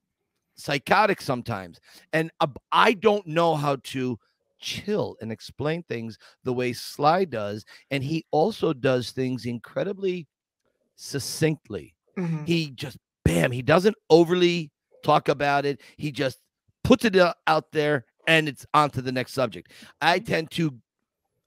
psychotic 0.57 1.21
sometimes. 1.21 1.81
And 2.13 2.31
uh, 2.41 2.49
I 2.73 2.95
don't 2.95 3.27
know 3.27 3.55
how 3.55 3.77
to 3.77 4.19
chill 4.59 5.17
and 5.21 5.31
explain 5.31 5.83
things 5.85 6.19
the 6.45 6.53
way 6.53 6.73
Sly 6.73 7.25
does. 7.27 7.65
And 7.91 8.03
he 8.03 8.25
also 8.33 8.73
does 8.73 9.13
things 9.13 9.47
incredibly 9.47 10.27
succinctly 10.97 11.95
Mhm. 12.17 12.47
he 12.47 12.71
just 12.71 12.97
bam 13.25 13.53
he 13.53 13.63
doesn't 13.63 13.97
overly 14.11 14.71
talk 15.03 15.29
about 15.29 15.67
it 15.67 15.81
he 15.97 16.11
just 16.11 16.39
puts 16.85 17.05
it 17.05 17.17
out 17.47 17.73
there 17.73 18.05
and 18.27 18.49
it's 18.49 18.65
on 18.75 18.91
to 18.91 19.03
the 19.03 19.13
next 19.13 19.33
subject 19.35 19.71
i 20.01 20.19
tend 20.19 20.51
to 20.51 20.75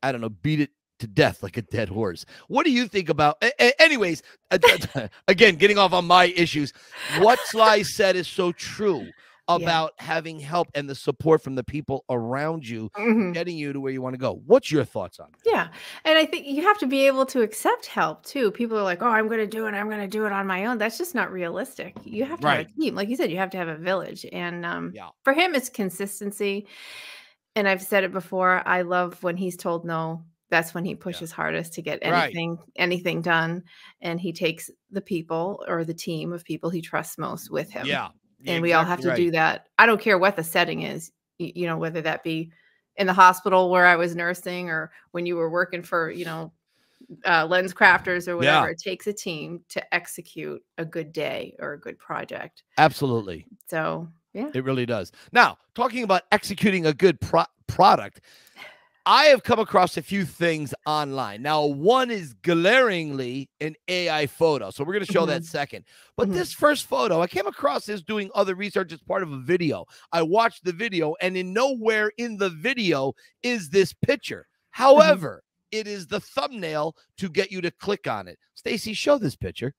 i 0.03 0.11
don't 0.11 0.21
know 0.21 0.29
beat 0.29 0.59
it 0.61 0.69
to 0.99 1.07
death 1.07 1.41
like 1.43 1.57
a 1.57 1.62
dead 1.62 1.89
horse 1.89 2.25
what 2.47 2.65
do 2.65 2.71
you 2.71 2.88
think 2.88 3.09
about 3.09 3.41
anyways 3.79 4.21
again 5.27 5.55
getting 5.55 5.77
off 5.77 5.93
on 5.93 6.05
my 6.05 6.25
issues 6.25 6.73
what 7.19 7.39
sly 7.45 7.81
said 7.81 8.15
is 8.15 8.27
so 8.27 8.51
true 8.51 9.07
about 9.47 9.93
having 9.97 10.39
help 10.39 10.67
and 10.75 10.88
the 10.88 10.93
support 10.93 11.41
from 11.41 11.55
the 11.55 11.63
people 11.63 12.05
around 12.12 12.67
you 12.67 12.88
Mhm. 12.95 13.33
getting 13.33 13.57
you 13.57 13.73
to 13.73 13.79
where 13.79 13.91
you 13.91 13.99
want 14.01 14.13
to 14.13 14.19
go 14.19 14.41
what's 14.45 14.71
your 14.71 14.83
thoughts 14.85 15.19
on 15.19 15.27
it 15.29 15.39
Yeah. 15.43 15.69
And 16.05 16.17
I 16.19 16.25
think 16.25 16.45
you 16.45 16.62
have 16.62 16.77
to 16.79 16.85
be 16.85 17.07
able 17.07 17.25
to 17.27 17.41
accept 17.41 17.88
help 17.88 18.23
too. 18.23 18.51
People 18.51 18.77
are 18.77 18.83
like, 18.83 19.01
oh, 19.01 19.07
I'm 19.07 19.27
going 19.27 19.39
to 19.39 19.47
do 19.47 19.65
it. 19.65 19.73
I'm 19.73 19.89
going 19.89 19.99
to 20.01 20.07
do 20.07 20.25
it 20.27 20.31
on 20.31 20.45
my 20.45 20.65
own. 20.65 20.77
That's 20.77 20.97
just 20.97 21.15
not 21.15 21.31
realistic. 21.31 21.95
You 22.05 22.25
have 22.25 22.39
to 22.41 22.47
have 22.47 22.59
a 22.59 22.63
team. 22.65 22.93
Like 22.95 23.09
you 23.09 23.15
said, 23.15 23.31
you 23.31 23.38
have 23.38 23.49
to 23.51 23.57
have 23.57 23.67
a 23.67 23.75
village. 23.75 24.25
And 24.31 24.65
um, 24.65 24.91
Yeah. 24.93 25.09
for 25.23 25.33
him, 25.33 25.55
it's 25.55 25.69
consistency. 25.69 26.67
And 27.55 27.67
I've 27.67 27.81
said 27.81 28.03
it 28.03 28.12
before. 28.12 28.62
I 28.65 28.83
love 28.83 29.21
when 29.23 29.35
he's 29.38 29.57
told 29.57 29.83
no. 29.85 30.23
That's 30.49 30.73
when 30.73 30.85
he 30.85 30.95
pushes 30.95 31.31
hardest 31.31 31.73
to 31.73 31.81
get 31.81 31.99
Right. 32.03 32.25
anything 32.25 32.57
anything 32.75 33.21
done, 33.21 33.63
and 34.01 34.19
he 34.19 34.33
takes 34.33 34.69
the 34.91 35.01
people 35.01 35.63
or 35.67 35.83
the 35.83 35.93
team 35.93 36.33
of 36.33 36.43
people 36.43 36.69
he 36.69 36.81
trusts 36.81 37.17
most 37.17 37.51
with 37.51 37.69
him 37.71 37.85
yeah 37.85 38.09
and 38.45 38.62
we 38.62 38.73
all 38.73 38.85
have 38.85 39.01
to 39.01 39.15
do 39.15 39.31
that. 39.31 39.67
I 39.77 39.85
don't 39.85 39.99
care 39.99 40.17
what 40.17 40.35
the 40.38 40.43
setting 40.45 40.83
is, 40.83 41.12
you 41.39 41.67
know, 41.67 41.77
whether 41.77 42.01
that 42.01 42.23
be 42.23 42.51
in 42.95 43.05
the 43.05 43.13
hospital 43.13 43.69
where 43.69 43.85
I 43.85 43.97
was 43.97 44.15
nursing 44.15 44.69
or 44.69 44.91
when 45.12 45.25
you 45.25 45.35
were 45.35 45.49
working 45.49 45.83
for, 45.83 46.09
you 46.09 46.23
know, 46.25 46.53
uh, 47.25 47.45
lens 47.45 47.73
crafters 47.73 48.27
or 48.27 48.38
whatever. 48.38 48.67
Yeah. 48.67 48.71
It 48.71 48.79
takes 48.79 49.07
a 49.07 49.13
team 49.13 49.62
to 49.69 49.93
execute 49.93 50.63
a 50.77 50.85
good 50.85 51.12
day 51.12 51.55
or 51.59 51.73
a 51.73 51.79
good 51.79 51.97
project. 51.99 52.63
absolutely 52.77 53.45
So, 53.67 54.07
yeah. 54.33 54.51
It 54.53 54.63
really 54.63 54.85
does. 54.85 55.12
Now, 55.33 55.57
talking 55.75 56.03
about 56.03 56.23
executing 56.31 56.85
a 56.85 56.93
good 56.93 57.19
pro- 57.19 57.43
product, 57.67 58.21
I 59.05 59.25
have 59.25 59.43
come 59.43 59.59
across 59.59 59.97
a 59.97 60.01
few 60.01 60.25
things 60.25 60.73
online. 60.85 61.41
Now, 61.41 61.65
one 61.65 62.12
is 62.12 62.33
glaringly 62.33 63.49
an 63.59 63.75
AI 63.88 64.27
photo. 64.27 64.69
So 64.69 64.83
we're 64.83 64.93
going 64.93 65.05
to 65.05 65.12
show 65.12 65.25
that 65.25 65.45
second. 65.45 65.85
But 66.15 66.29
Mhm. 66.29 66.33
this 66.33 66.53
first 66.53 66.85
photo, 66.85 67.21
I 67.21 67.27
came 67.27 67.47
across 67.47 67.85
this 67.85 68.01
doing 68.01 68.29
other 68.35 68.55
research 68.55 68.91
as 68.91 69.01
part 69.01 69.23
of 69.23 69.31
a 69.31 69.39
video. 69.39 69.85
I 70.12 70.21
watched 70.21 70.63
the 70.63 70.73
video, 70.73 71.15
and 71.21 71.35
in 71.38 71.53
nowhere 71.53 72.12
in 72.17 72.38
the 72.38 72.49
video 72.49 73.13
is 73.41 73.69
this 73.69 73.93
picture. 73.93 74.47
However, 74.71 75.43
it 75.71 75.88
is 75.88 76.07
the 76.07 76.19
thumbnail 76.19 76.95
to 77.17 77.29
get 77.29 77.51
you 77.51 77.62
to 77.62 77.71
click 77.71 78.07
on 78.07 78.27
it. 78.27 78.38
Stacy, 78.53 78.93
show 78.93 79.17
this 79.17 79.35
picture. 79.35 79.73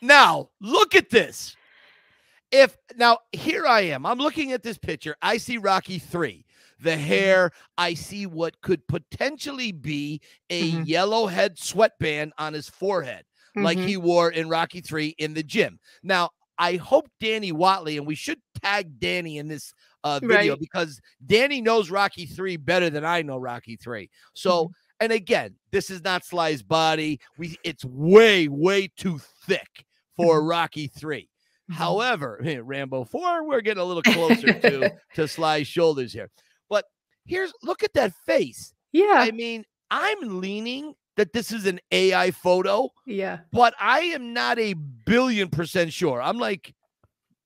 Now, 0.00 0.50
look 0.60 0.94
at 0.94 1.10
this 1.10 1.56
if 2.54 2.76
now 2.96 3.18
here 3.32 3.66
I 3.66 3.80
am, 3.80 4.06
I'm 4.06 4.18
looking 4.18 4.52
at 4.52 4.62
this 4.62 4.78
picture. 4.78 5.16
I 5.20 5.38
see 5.38 5.58
Rocky 5.58 5.98
3. 5.98 6.44
The 6.80 6.96
hair, 6.96 7.50
I 7.78 7.94
see 7.94 8.26
what 8.26 8.60
could 8.60 8.86
potentially 8.88 9.72
be 9.72 10.20
a 10.50 10.72
Mhm. 10.72 10.86
yellow 10.86 11.26
head 11.26 11.58
sweatband 11.58 12.32
on 12.38 12.52
his 12.52 12.68
forehead, 12.68 13.24
like 13.56 13.78
Mhm. 13.78 13.86
he 13.86 13.96
wore 13.96 14.30
in 14.30 14.48
Rocky 14.48 14.80
3 14.80 15.14
in 15.18 15.34
the 15.34 15.42
gym. 15.42 15.78
Now, 16.02 16.30
I 16.58 16.76
hope 16.76 17.08
Danny 17.20 17.50
Watley, 17.52 17.96
and 17.96 18.06
we 18.06 18.14
should 18.14 18.40
tag 18.62 18.98
Danny 19.00 19.38
in 19.38 19.48
this 19.48 19.72
uh, 20.04 20.20
video 20.22 20.52
Right. 20.52 20.60
because 20.60 21.00
Danny 21.24 21.60
knows 21.62 21.90
Rocky 21.90 22.26
3 22.26 22.56
better 22.58 22.90
than 22.90 23.04
I 23.06 23.22
know 23.22 23.38
Rocky 23.38 23.74
3. 23.76 24.10
So, 24.34 24.70
and 25.00 25.10
again, 25.12 25.56
this 25.72 25.88
is 25.88 26.02
not 26.02 26.24
Sly's 26.26 26.62
body. 26.62 27.18
We 27.38 27.56
it's 27.64 27.84
way, 27.86 28.46
way 28.48 28.88
too 28.98 29.18
thick 29.46 29.84
for 30.14 30.44
Rocky 30.44 30.88
3. 30.88 31.28
Mhm. 31.70 31.74
However, 31.76 32.38
Rambo 32.62 33.04
4, 33.04 33.44
we're 33.46 33.62
getting 33.62 33.80
a 33.80 33.84
little 33.86 34.02
closer 34.02 34.52
to, 34.52 34.92
to 35.14 35.26
Sly's 35.26 35.66
shoulders 35.66 36.12
here. 36.12 36.30
Here's 37.26 37.52
look 37.62 37.82
at 37.82 37.92
that 37.94 38.12
face. 38.26 38.74
yeah. 38.92 39.14
I 39.16 39.30
mean, 39.30 39.64
I'm 39.90 40.40
leaning 40.40 40.94
that 41.16 41.32
this 41.32 41.52
is 41.52 41.66
an 41.66 41.78
AI 41.92 42.30
photo, 42.32 42.90
yeah. 43.06 43.38
but 43.52 43.72
I 43.78 44.00
am 44.00 44.32
not 44.32 44.58
a 44.58 44.74
billion 44.74 45.48
percent 45.48 45.92
sure. 45.92 46.20
I'm 46.20 46.38
like, 46.38 46.74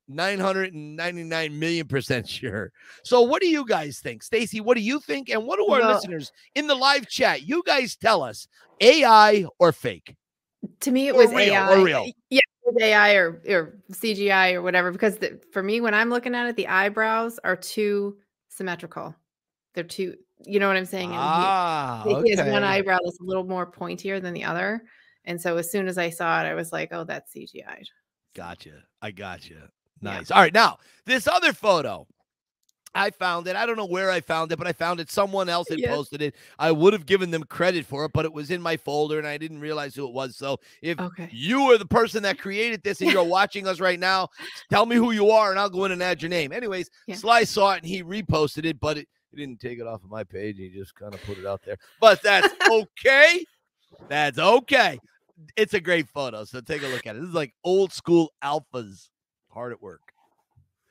999 0.09 1.59
million 1.59 1.87
percent 1.87 2.29
sure. 2.39 2.73
So, 3.05 3.21
what 3.23 3.43
do 3.43 3.49
you 3.49 3.65
guys 3.67 4.01
think? 4.01 4.23
Stacy, 4.23 4.61
what 4.61 4.77
do 4.77 4.83
you 4.83 5.01
think? 5.01 5.29
And 5.31 5.45
what 5.47 5.59
do 5.59 5.67
our 5.67 5.81
Well- 5.81 5.95
listeners 5.95 6.33
in 6.55 6.67
the 6.67 6.75
live 6.75 7.09
chat? 7.09 7.43
You 7.47 7.63
guys 7.67 7.97
tell 7.97 8.23
us 8.23 8.49
AI 8.81 9.45
or 9.59 9.73
fake? 9.73 10.15
To 10.81 10.91
me, 10.91 11.09
it 11.09 11.15
Or 11.15 11.19
was 11.19 11.31
real, 11.31 11.55
AI. 11.55 11.73
or 11.79 11.85
real. 11.85 12.11
Yeah, 12.31 12.41
AI 12.81 13.13
or, 13.15 13.41
or 13.49 13.79
CGI 13.93 14.55
or 14.55 14.63
whatever. 14.63 14.91
Because 14.91 15.17
the, 15.19 15.41
for 15.53 15.63
me, 15.63 15.81
when 15.81 15.95
I'm 15.95 16.11
looking 16.11 16.35
at 16.35 16.49
it, 16.49 16.57
the 16.57 16.67
eyebrows 16.67 17.39
are 17.45 17.55
too 17.57 18.17
symmetrical. 18.49 19.15
They're 19.79 19.85
too, 19.85 20.17
you 20.45 20.59
know 20.59 20.67
what 20.67 20.77
I'm 20.77 20.85
saying? 20.87 21.05
And 21.11 21.13
he- 21.15 21.19
Ah, 21.21 22.03
he 22.25 22.31
has 22.35 22.51
one 22.51 22.65
eyebrow 22.65 22.99
that's 23.05 23.21
a 23.21 23.23
little 23.23 23.45
more 23.45 23.65
pointier 23.65 24.21
than 24.21 24.35
the 24.35 24.43
other. 24.43 24.83
And 25.25 25.41
so 25.41 25.57
as 25.57 25.71
soon 25.71 25.87
as 25.87 25.99
I 25.99 26.11
saw 26.11 26.43
it, 26.43 26.47
I 26.47 26.55
was 26.55 26.73
like, 26.73 26.89
oh, 26.93 27.05
that's 27.05 27.33
CGI. 27.33 27.85
Gotcha. 28.35 28.83
I 29.01 29.13
gotcha. 29.13 29.55
Yeah. 29.55 29.61
Nice. 30.01 30.33
All 30.33 30.41
right. 30.41 30.53
Now, 30.53 30.79
this 31.07 31.29
other 31.29 31.53
photo, 31.53 32.09
I 32.93 33.11
found 33.11 33.47
it. 33.47 33.55
I 33.55 33.67
don't 33.67 33.77
know 33.77 33.87
where 33.87 34.11
I 34.11 34.21
found 34.21 34.51
it, 34.51 34.57
but 34.59 34.67
I 34.67 34.73
found 34.73 34.99
it. 34.99 35.13
Someone 35.13 35.49
else 35.49 35.69
had 35.69 35.79
Yes. 35.79 35.95
posted 35.95 36.23
it. 36.23 36.35
I 36.59 36.73
would 36.73 36.93
have 36.93 37.07
given 37.07 37.31
them 37.31 37.45
credit 37.45 37.87
for 37.87 38.05
it, 38.07 38.11
but 38.13 38.25
it 38.25 38.33
was 38.33 38.51
in 38.51 38.61
my 38.61 38.77
folder 38.77 39.19
and 39.19 39.29
I 39.29 39.39
didn't 39.39 39.61
realize 39.61 39.95
who 39.95 40.09
it 40.09 40.13
was. 40.13 40.37
So 40.37 40.59
if 40.83 40.99
Okay. 40.99 41.29
you 41.31 41.71
are 41.71 41.79
the 41.79 41.87
person 41.87 42.25
that 42.25 42.37
created 42.41 42.83
this 42.83 43.01
and 43.01 43.13
you're 43.13 43.23
watching 43.39 43.69
us 43.69 43.79
right 43.79 44.01
now, 44.01 44.31
tell 44.71 44.87
me 44.87 44.97
who 44.97 45.13
you 45.13 45.31
are 45.31 45.51
and 45.53 45.61
I'll 45.61 45.71
go 45.71 45.85
in 45.85 45.93
and 45.93 46.03
add 46.03 46.21
your 46.21 46.31
name. 46.31 46.51
Anyways, 46.53 46.91
Yeah. 47.07 47.15
Sly 47.15 47.45
saw 47.45 47.75
it 47.75 47.79
and 47.79 47.87
he 47.87 48.03
reposted 48.03 48.65
it, 48.65 48.81
but 48.81 48.99
it, 48.99 49.09
he 49.31 49.37
didn't 49.37 49.61
take 49.61 49.79
it 49.79 49.87
off 49.87 50.03
of 50.05 50.11
my 50.11 50.25
page. 50.25 50.57
He 50.59 50.69
just 50.71 50.95
kind 50.95 51.15
of 51.15 51.23
put 51.23 51.39
it 51.39 51.47
out 51.47 51.63
there. 51.65 51.77
But 52.01 52.23
that's 52.23 52.53
okay. 52.71 53.45
That's 54.09 54.39
okay. 54.39 54.99
It's 55.57 55.75
a 55.75 55.81
great 55.81 56.09
photo. 56.09 56.45
So 56.45 56.61
take 56.61 56.83
a 56.83 56.87
look 56.89 57.07
at 57.07 57.15
it. 57.17 57.21
This 57.21 57.29
is 57.29 57.35
like 57.35 57.55
old 57.65 57.93
school 57.93 58.33
alphas 58.43 59.09
hard 59.51 59.73
at 59.73 59.81
work. 59.83 60.01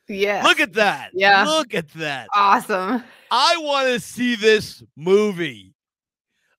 Yeah. 0.08 0.44
Look 0.44 0.60
at 0.60 0.74
that. 0.74 1.12
Yeah. 1.14 1.44
Look 1.44 1.74
at 1.74 1.90
that. 1.94 2.28
awesome. 2.34 3.04
I 3.30 3.58
want 3.60 3.88
to 3.88 4.00
see 4.00 4.36
this 4.36 4.82
movie. 4.96 5.74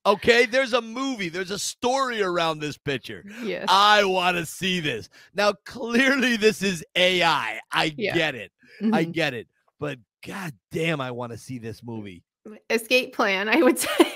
Okay, 0.06 0.46
there's 0.46 0.72
a 0.72 0.80
movie, 0.80 1.28
there's 1.28 1.50
a 1.50 1.58
story 1.58 2.22
around 2.22 2.60
this 2.60 2.78
picture. 2.78 3.24
Yes. 3.42 3.66
I 3.68 4.04
want 4.04 4.36
to 4.38 4.46
see 4.46 4.80
this. 4.80 5.08
Now, 5.34 5.52
clearly, 5.66 6.36
this 6.36 6.62
is 6.62 6.82
AI. 6.94 7.58
I 7.72 7.94
Yeah. 7.96 8.14
get 8.14 8.34
it. 8.34 8.52
I 8.92 9.04
Mhm. 9.04 9.12
get 9.12 9.34
it. 9.34 9.48
But 9.78 9.98
god 10.26 10.52
damn, 10.72 11.00
I 11.00 11.10
want 11.10 11.32
to 11.32 11.38
see 11.38 11.58
this 11.58 11.82
movie. 11.82 12.22
Escape 12.70 13.14
plan, 13.14 13.48
I 13.48 13.62
would 13.62 13.78
say. 13.78 14.14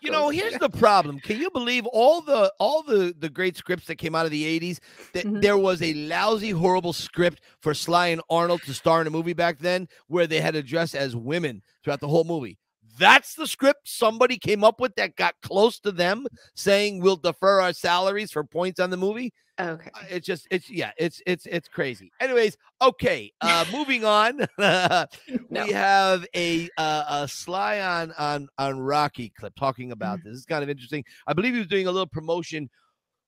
You 0.00 0.12
know, 0.12 0.28
here's 0.28 0.54
the 0.58 0.70
problem. 0.70 1.18
Can 1.18 1.40
you 1.40 1.50
believe 1.50 1.84
all 1.86 2.20
the 2.20 2.52
all 2.60 2.84
the 2.84 3.12
the 3.18 3.28
great 3.28 3.56
scripts 3.56 3.88
that 3.88 3.96
came 3.96 4.14
out 4.14 4.26
of 4.26 4.30
the 4.30 4.44
80s 4.60 4.78
that 5.12 5.24
Mhm. 5.26 5.42
there 5.42 5.58
was 5.58 5.82
a 5.82 5.92
lousy 5.92 6.50
horrible 6.50 6.92
script 6.92 7.40
for 7.60 7.74
Sly 7.74 8.06
and 8.08 8.22
Arnold 8.30 8.62
to 8.62 8.74
star 8.74 9.00
in 9.00 9.08
a 9.08 9.10
movie 9.10 9.32
back 9.32 9.58
then 9.58 9.88
where 10.06 10.28
they 10.28 10.40
had 10.40 10.54
to 10.54 10.62
dress 10.62 10.94
as 10.94 11.16
women 11.16 11.62
throughout 11.82 11.98
the 11.98 12.06
whole 12.08 12.22
movie. 12.22 12.58
That's 12.96 13.34
the 13.34 13.48
script 13.48 13.88
somebody 13.88 14.38
came 14.38 14.62
up 14.62 14.80
with 14.80 14.94
that 14.94 15.16
got 15.16 15.34
close 15.42 15.80
to 15.80 15.90
them 15.90 16.26
saying 16.54 17.00
we'll 17.00 17.16
defer 17.16 17.60
our 17.60 17.72
salaries 17.72 18.30
for 18.30 18.44
points 18.44 18.78
on 18.78 18.90
the 18.90 18.96
movie. 18.96 19.32
Okay. 19.60 19.90
Uh, 19.94 20.04
It's 20.10 20.26
just 20.26 20.46
it's 20.50 20.70
yeah, 20.70 20.92
it's 20.96 21.20
it's 21.26 21.46
it's 21.46 21.68
crazy. 21.68 22.10
Anyways, 22.20 22.56
okay, 22.82 23.32
uh 23.40 23.64
moving 23.72 24.04
on. 24.04 24.46
No. 25.50 25.64
We 25.64 25.72
have 25.72 26.26
a 26.36 26.68
uh, 26.76 27.04
a 27.08 27.28
Sly 27.28 27.80
on 27.80 28.12
on 28.18 28.48
on 28.58 28.78
Rocky 28.80 29.32
clip 29.38 29.54
talking 29.56 29.92
about 29.92 30.20
this. 30.24 30.36
It's 30.36 30.44
kind 30.46 30.62
of 30.62 30.68
interesting. 30.68 31.04
I 31.26 31.32
believe 31.32 31.54
he 31.54 31.58
was 31.58 31.68
doing 31.68 31.86
a 31.86 31.90
little 31.90 32.06
promotion 32.06 32.68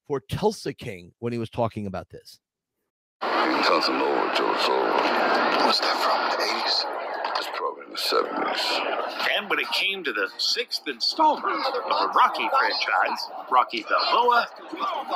for 0.06 0.20
Tulsa 0.20 0.74
King 0.74 1.12
when 1.20 1.32
he 1.32 1.38
was 1.38 1.48
talking 1.50 1.86
about 1.86 2.08
this. 2.10 2.40
Tons 3.22 3.88
of 3.88 3.94
Lord, 3.94 4.36
Joe 4.36 4.54
Soul. 4.66 4.84
What's 5.66 5.80
that 5.80 5.96
from? 6.02 6.20
The 6.30 6.44
80s? 6.44 6.99
Probably 7.60 7.84
in 7.84 7.90
the 7.90 7.98
70s. 7.98 9.36
And 9.36 9.50
when 9.50 9.58
it 9.58 9.68
came 9.74 10.02
to 10.04 10.14
the 10.14 10.30
sixth 10.38 10.80
installment 10.88 11.62
of 11.66 11.74
the 11.74 12.12
Rocky 12.16 12.48
franchise, 12.48 13.28
Rocky 13.50 13.84
Balboa, 13.86 14.48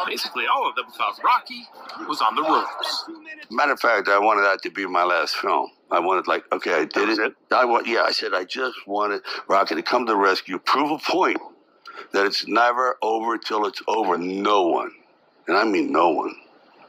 basically 0.06 0.44
all 0.46 0.68
of 0.68 0.74
them 0.74 0.84
thought 0.94 1.18
Rocky 1.24 1.64
was 2.06 2.20
on 2.20 2.34
the 2.34 2.42
ropes. 2.42 3.04
Matter 3.50 3.72
of 3.72 3.80
fact, 3.80 4.08
I 4.08 4.18
wanted 4.18 4.42
that 4.42 4.60
to 4.62 4.70
be 4.70 4.84
my 4.84 5.04
last 5.04 5.36
film. 5.36 5.70
I 5.90 6.00
wanted, 6.00 6.26
like, 6.26 6.44
okay, 6.52 6.74
I 6.74 6.84
did 6.84 7.08
was 7.08 7.18
it. 7.18 7.34
I 7.50 7.64
want, 7.64 7.86
yeah, 7.86 8.02
I 8.02 8.12
said 8.12 8.34
I 8.34 8.44
just 8.44 8.76
wanted 8.86 9.22
Rocky 9.48 9.74
to 9.76 9.82
come 9.82 10.04
to 10.04 10.12
the 10.12 10.18
rescue, 10.18 10.58
prove 10.58 10.90
a 10.90 10.98
point 10.98 11.38
that 12.12 12.26
it's 12.26 12.46
never 12.46 12.98
over 13.00 13.38
till 13.38 13.64
it's 13.66 13.80
over. 13.88 14.18
No 14.18 14.66
one, 14.66 14.90
and 15.48 15.56
I 15.56 15.64
mean 15.64 15.90
no 15.90 16.10
one, 16.10 16.34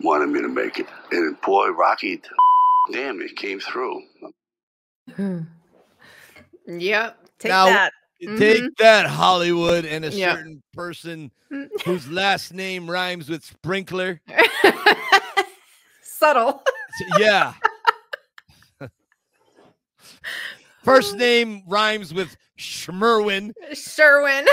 wanted 0.02 0.28
me 0.28 0.42
to 0.42 0.50
make 0.50 0.80
it. 0.80 0.88
And 1.12 1.40
boy, 1.40 1.70
Rocky, 1.70 2.22
damn, 2.92 3.22
it 3.22 3.38
came 3.38 3.62
through. 3.62 4.04
Yep. 5.08 5.46
Take 7.40 7.50
Now- 7.50 7.66
that. 7.66 7.94
Take 8.38 8.76
that, 8.78 9.06
Hollywood, 9.08 9.86
and 9.86 10.06
a 10.06 10.10
Mm-hmm. 10.10 10.18
Certain 10.20 10.64
person 10.74 11.32
whose 11.84 12.08
last 12.10 12.54
name 12.54 12.90
rhymes 12.90 13.30
with 13.30 13.44
sprinkler. 13.44 14.22
Subtle. 16.02 16.64
Yeah. 17.20 17.54
First 20.84 21.16
name 21.18 21.64
rhymes 21.68 22.14
with 22.14 22.36
Schmerwin. 22.58 23.52
Sherwin. 23.74 24.48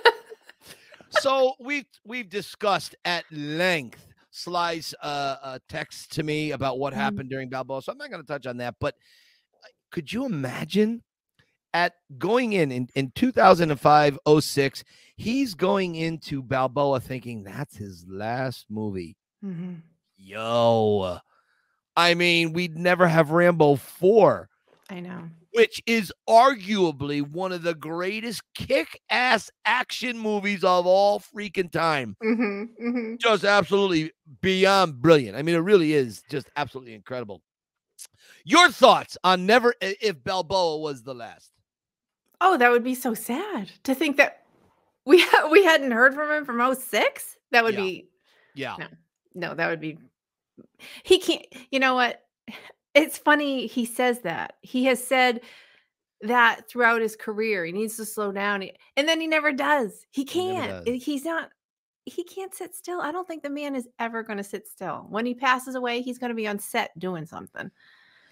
so 1.20 1.54
we've 1.58 1.86
we've 2.04 2.28
discussed 2.28 2.94
at 3.06 3.24
length 3.32 4.06
Sly's 4.30 4.94
uh, 5.02 5.36
uh 5.42 5.58
text 5.68 6.12
to 6.12 6.22
me 6.22 6.52
about 6.52 6.78
what 6.78 6.92
Mhm. 6.92 6.96
happened 6.98 7.30
during 7.30 7.48
Balboa. 7.48 7.82
So 7.82 7.90
I'm 7.90 7.98
not 7.98 8.10
going 8.10 8.22
to 8.22 8.28
touch 8.28 8.46
on 8.46 8.58
that. 8.58 8.76
But 8.78 8.94
could 9.90 10.12
you 10.12 10.24
imagine 10.24 11.02
at 11.72 11.94
going 12.18 12.52
in 12.52 12.72
in, 12.72 12.88
in 12.94 13.12
2005 13.14 14.18
06 14.40 14.84
he's 15.16 15.54
going 15.54 15.94
into 15.94 16.42
Balboa 16.42 17.00
thinking 17.00 17.42
that's 17.44 17.76
his 17.76 18.04
last 18.08 18.66
movie. 18.68 19.16
Mhm. 19.44 19.82
Yo. 20.16 21.18
I 21.96 22.14
mean, 22.14 22.52
we'd 22.52 22.76
never 22.78 23.06
have 23.08 23.30
Rambo 23.30 23.76
4 23.76 24.48
I 24.88 25.00
know. 25.00 25.28
which 25.52 25.80
is 25.86 26.12
arguably 26.28 27.20
one 27.22 27.52
of 27.52 27.62
the 27.62 27.74
greatest 27.74 28.42
kick-ass 28.54 29.50
action 29.64 30.18
movies 30.18 30.62
of 30.64 30.86
all 30.86 31.20
freaking 31.20 31.70
time. 31.70 32.16
hmm 32.22 32.64
hmm 32.78 33.14
Just 33.18 33.44
absolutely 33.44 34.12
beyond 34.40 35.00
brilliant. 35.02 35.36
I 35.36 35.42
mean, 35.42 35.54
it 35.56 35.58
really 35.58 35.92
is 35.92 36.22
just 36.30 36.48
absolutely 36.56 36.94
incredible. 36.94 37.42
Your 38.44 38.70
thoughts 38.70 39.16
on 39.24 39.46
never 39.46 39.74
if 39.80 40.22
Balboa 40.24 40.78
was 40.78 41.02
the 41.02 41.14
last? 41.14 41.50
Oh, 42.40 42.56
that 42.56 42.70
would 42.70 42.84
be 42.84 42.94
so 42.94 43.12
sad 43.14 43.70
to 43.84 43.94
think 43.94 44.16
that 44.16 44.44
we 45.04 45.20
ha- 45.22 45.48
we 45.50 45.64
hadn't 45.64 45.90
heard 45.92 46.14
from 46.14 46.30
him 46.30 46.44
from 46.44 46.60
06. 46.74 47.36
That 47.52 47.64
would 47.64 47.74
Yeah. 47.74 47.80
be 47.80 48.08
Yeah. 48.54 48.76
No. 48.78 48.86
no, 49.34 49.54
that 49.54 49.68
would 49.68 49.80
be 49.80 49.98
he 51.02 51.18
can't 51.18 51.46
you 51.70 51.78
know 51.80 51.94
what? 51.94 52.22
It's 52.94 53.18
funny 53.18 53.66
he 53.66 53.84
says 53.84 54.20
that. 54.20 54.54
He 54.62 54.84
has 54.86 55.02
said 55.04 55.42
that 56.22 56.68
throughout 56.68 57.00
his 57.00 57.16
career. 57.16 57.64
He 57.64 57.72
needs 57.72 57.96
to 57.96 58.04
slow 58.04 58.32
down. 58.32 58.64
And 58.96 59.08
then 59.08 59.20
he 59.20 59.26
never 59.26 59.52
does. 59.52 60.04
He 60.10 60.22
He 60.22 60.26
can't. 60.26 60.84
does. 60.84 60.88
Uh, 60.96 60.98
He's 61.04 61.24
not 61.24 61.50
he 62.10 62.24
can't 62.24 62.54
sit 62.54 62.74
still. 62.74 63.00
I 63.00 63.12
don't 63.12 63.26
think 63.26 63.42
the 63.42 63.50
man 63.50 63.74
is 63.74 63.88
ever 63.98 64.22
going 64.22 64.38
to 64.38 64.44
sit 64.44 64.66
still. 64.68 65.06
When 65.08 65.24
he 65.26 65.34
passes 65.34 65.74
away, 65.74 66.02
he's 66.02 66.18
going 66.18 66.30
to 66.30 66.34
be 66.34 66.46
on 66.48 66.58
set 66.58 66.96
doing 66.98 67.26
something. 67.26 67.70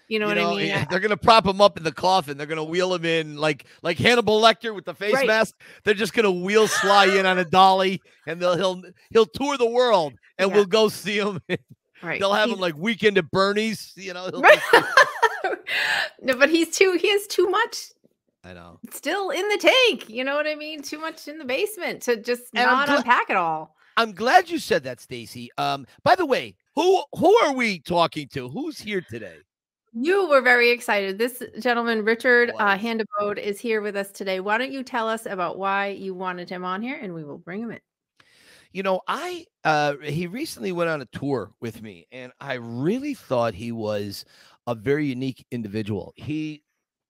You 0.07 0.17
know 0.17 0.25
You 0.29 0.35
what 0.35 0.41
know, 0.41 0.57
I 0.57 0.61
mean? 0.63 0.71
eh, 0.71 0.85
they're 0.89 0.99
gonna 0.99 1.15
prop 1.17 1.45
him 1.45 1.61
up 1.61 1.77
in 1.77 1.83
the 1.83 1.91
coffin. 1.91 2.35
They're 2.35 2.47
gonna 2.47 2.63
wheel 2.63 2.95
him 2.95 3.05
in 3.05 3.37
like 3.37 3.65
like 3.83 3.99
Hannibal 3.99 4.41
Lecter 4.41 4.73
with 4.73 4.85
the 4.85 4.95
face 4.95 5.13
Right. 5.13 5.27
mask. 5.27 5.53
They're 5.83 5.93
just 5.93 6.13
gonna 6.13 6.31
wheel 6.31 6.67
Sly 6.67 7.05
in 7.05 7.27
on 7.27 7.37
a 7.37 7.45
dolly, 7.51 8.01
and 8.25 8.41
they'll 8.41 8.57
he'll 8.57 8.81
he'll 9.11 9.27
tour 9.27 9.55
the 9.55 9.69
world, 9.69 10.13
and 10.39 10.49
Yeah. 10.49 10.55
we'll 10.55 10.65
go 10.65 10.89
see 10.89 11.19
him. 11.19 11.39
right. 12.01 12.19
They'll 12.19 12.33
have 12.33 12.49
him 12.49 12.59
like 12.59 12.75
weekend 12.75 13.19
at 13.19 13.29
Bernie's. 13.29 13.93
You 13.95 14.15
know, 14.15 14.31
Right. 14.33 14.59
no, 16.23 16.35
but 16.37 16.49
he's 16.49 16.75
too 16.75 16.97
he 16.99 17.11
has 17.11 17.27
too 17.27 17.47
much 17.47 17.91
I 18.43 18.53
know. 18.53 18.79
still 18.91 19.31
in 19.31 19.47
the 19.49 19.57
tank. 19.57 20.09
You 20.09 20.23
know 20.23 20.35
what 20.35 20.47
I 20.47 20.55
mean? 20.55 20.81
Too 20.81 20.99
much 20.99 21.27
in 21.27 21.37
the 21.37 21.45
basement 21.45 22.01
to 22.03 22.15
just 22.15 22.43
And 22.53 22.65
not 22.65 22.87
gla- 22.87 22.97
unpack 22.97 23.29
it 23.29 23.35
all. 23.35 23.75
I'm 23.97 24.13
glad 24.13 24.49
you 24.49 24.59
said 24.59 24.83
that, 24.85 25.01
Stacy. 25.01 25.49
Um, 25.57 25.85
by 26.03 26.15
the 26.15 26.25
way, 26.25 26.55
who 26.75 27.03
who 27.17 27.35
are 27.39 27.53
we 27.53 27.79
talking 27.79 28.29
to? 28.29 28.47
Who's 28.47 28.79
here 28.79 29.01
today? 29.01 29.37
You 29.91 30.29
were 30.29 30.41
very 30.41 30.69
excited. 30.69 31.17
This 31.17 31.43
gentleman, 31.59 32.05
Richard 32.05 32.51
uh, 32.57 32.77
Handibode, 32.77 33.39
is 33.39 33.59
here 33.59 33.81
with 33.81 33.95
us 33.95 34.11
today. 34.11 34.39
Why 34.39 34.57
don't 34.57 34.71
you 34.71 34.83
tell 34.83 35.09
us 35.09 35.25
about 35.25 35.57
why 35.57 35.87
you 35.87 36.13
wanted 36.13 36.47
him 36.49 36.63
on 36.63 36.81
here, 36.81 36.97
and 37.01 37.13
we 37.13 37.23
will 37.23 37.39
bring 37.39 37.61
him 37.61 37.71
in. 37.71 37.79
You 38.71 38.83
know, 38.83 39.01
I 39.07 39.45
uh 39.63 39.95
he 39.97 40.27
recently 40.27 40.71
went 40.71 40.89
on 40.89 41.01
a 41.01 41.05
tour 41.07 41.51
with 41.59 41.81
me, 41.81 42.07
and 42.11 42.31
I 42.39 42.53
really 42.53 43.15
thought 43.15 43.53
he 43.53 43.71
was 43.71 44.25
a 44.67 44.75
very 44.75 45.07
unique 45.07 45.43
individual. 45.51 46.13
He, 46.15 46.63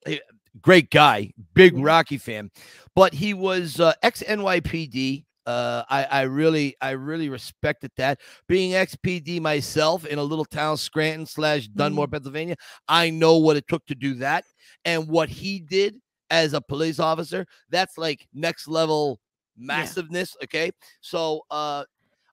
eh, 0.06 0.20
great 0.62 0.90
guy, 0.92 1.32
big 1.54 1.78
Rocky 1.78 2.18
fan, 2.18 2.52
but 2.96 3.14
he 3.14 3.34
was 3.34 3.80
uh, 3.80 3.94
ex 4.04 4.24
NYPD 4.24 5.26
Uh, 5.46 5.84
I, 5.90 6.04
I 6.04 6.22
really, 6.24 6.76
I 6.80 6.92
really 6.92 7.28
respected 7.30 7.92
that. 7.98 8.20
Being 8.48 8.74
XPD 8.74 9.42
myself 9.42 10.06
in 10.06 10.20
a 10.20 10.24
little 10.24 10.46
town, 10.46 10.78
Scranton 10.78 11.26
slash 11.26 11.68
Dunmore, 11.70 12.08
Pennsylvania, 12.08 12.56
I 12.88 13.10
know 13.10 13.38
what 13.38 13.58
it 13.58 13.68
took 13.68 13.84
to 13.88 13.96
do 13.96 14.14
that, 14.16 14.44
and 14.86 15.08
what 15.08 15.28
he 15.30 15.60
did 15.60 15.96
as 16.30 16.54
a 16.54 16.62
police 16.62 17.00
officer. 17.00 17.48
That's 17.72 17.98
like 17.98 18.28
next 18.32 18.68
level 18.68 19.20
massiveness. 19.58 20.36
Okay, 20.44 20.72
so 21.02 21.42
uh, 21.50 21.84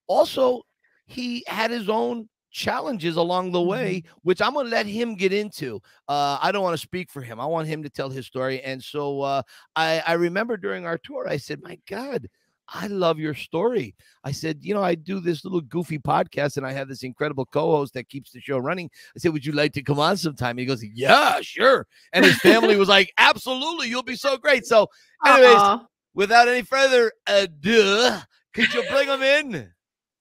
also 0.09 0.63
he 1.07 1.43
had 1.47 1.71
his 1.71 1.89
own 1.89 2.29
challenges 2.57 3.17
along 3.17 3.53
the 3.53 3.61
way, 3.61 4.03
which 4.23 4.41
I'm 4.41 4.55
gonna 4.55 4.71
let 4.71 4.87
him 4.87 5.15
get 5.15 5.33
into. 5.33 5.81
Uh, 6.09 6.39
I 6.41 6.51
don't 6.51 6.63
want 6.63 6.73
to 6.73 6.83
speak 6.83 7.11
for 7.11 7.21
him. 7.21 7.39
I 7.39 7.45
want 7.45 7.69
him 7.69 7.83
to 7.83 7.91
tell 7.91 8.09
his 8.09 8.27
story. 8.27 8.63
And 8.63 8.83
so 8.83 9.21
uh, 9.21 9.43
I, 9.77 10.03
I 10.07 10.15
remember 10.15 10.57
during 10.57 10.87
our 10.87 10.97
tour, 10.97 11.29
I 11.29 11.37
said, 11.37 11.63
"My 11.63 11.79
God." 11.89 12.29
I 12.69 12.89
love 12.89 13.21
your 13.21 13.35
story. 13.35 13.95
I 14.25 14.33
said, 14.33 14.59
you 14.61 14.75
know, 14.75 14.83
I 14.83 14.97
do 14.97 15.21
this 15.21 15.45
little 15.45 15.61
goofy 15.61 16.01
podcast 16.01 16.57
and 16.57 16.67
I 16.67 16.73
have 16.73 16.89
this 16.89 17.05
incredible 17.05 17.47
co-host 17.47 17.95
that 17.95 18.09
keeps 18.09 18.33
the 18.33 18.41
show 18.41 18.59
running. 18.59 18.91
I 19.15 19.21
said, 19.21 19.33
would 19.33 19.47
you 19.47 19.53
like 19.53 19.73
to 19.75 19.85
come 19.85 20.01
on 20.01 20.17
sometime? 20.17 20.59
He 20.59 20.67
goes, 20.67 20.83
yeah, 20.83 21.39
sure. 21.43 21.87
And 22.13 22.25
his 22.25 22.37
family 22.41 22.75
was 22.75 22.89
like, 22.89 23.13
absolutely, 23.19 23.89
you'll 23.89 24.03
be 24.03 24.17
so 24.17 24.37
great. 24.37 24.67
So, 24.67 24.89
anyways, 25.25 25.55
Aw, 25.55 25.87
without 26.13 26.49
any 26.49 26.63
further 26.63 27.13
ado, 27.29 28.17
could 28.53 28.75
you 28.75 28.83
bring 28.91 29.07
him 29.07 29.23
in? 29.23 29.71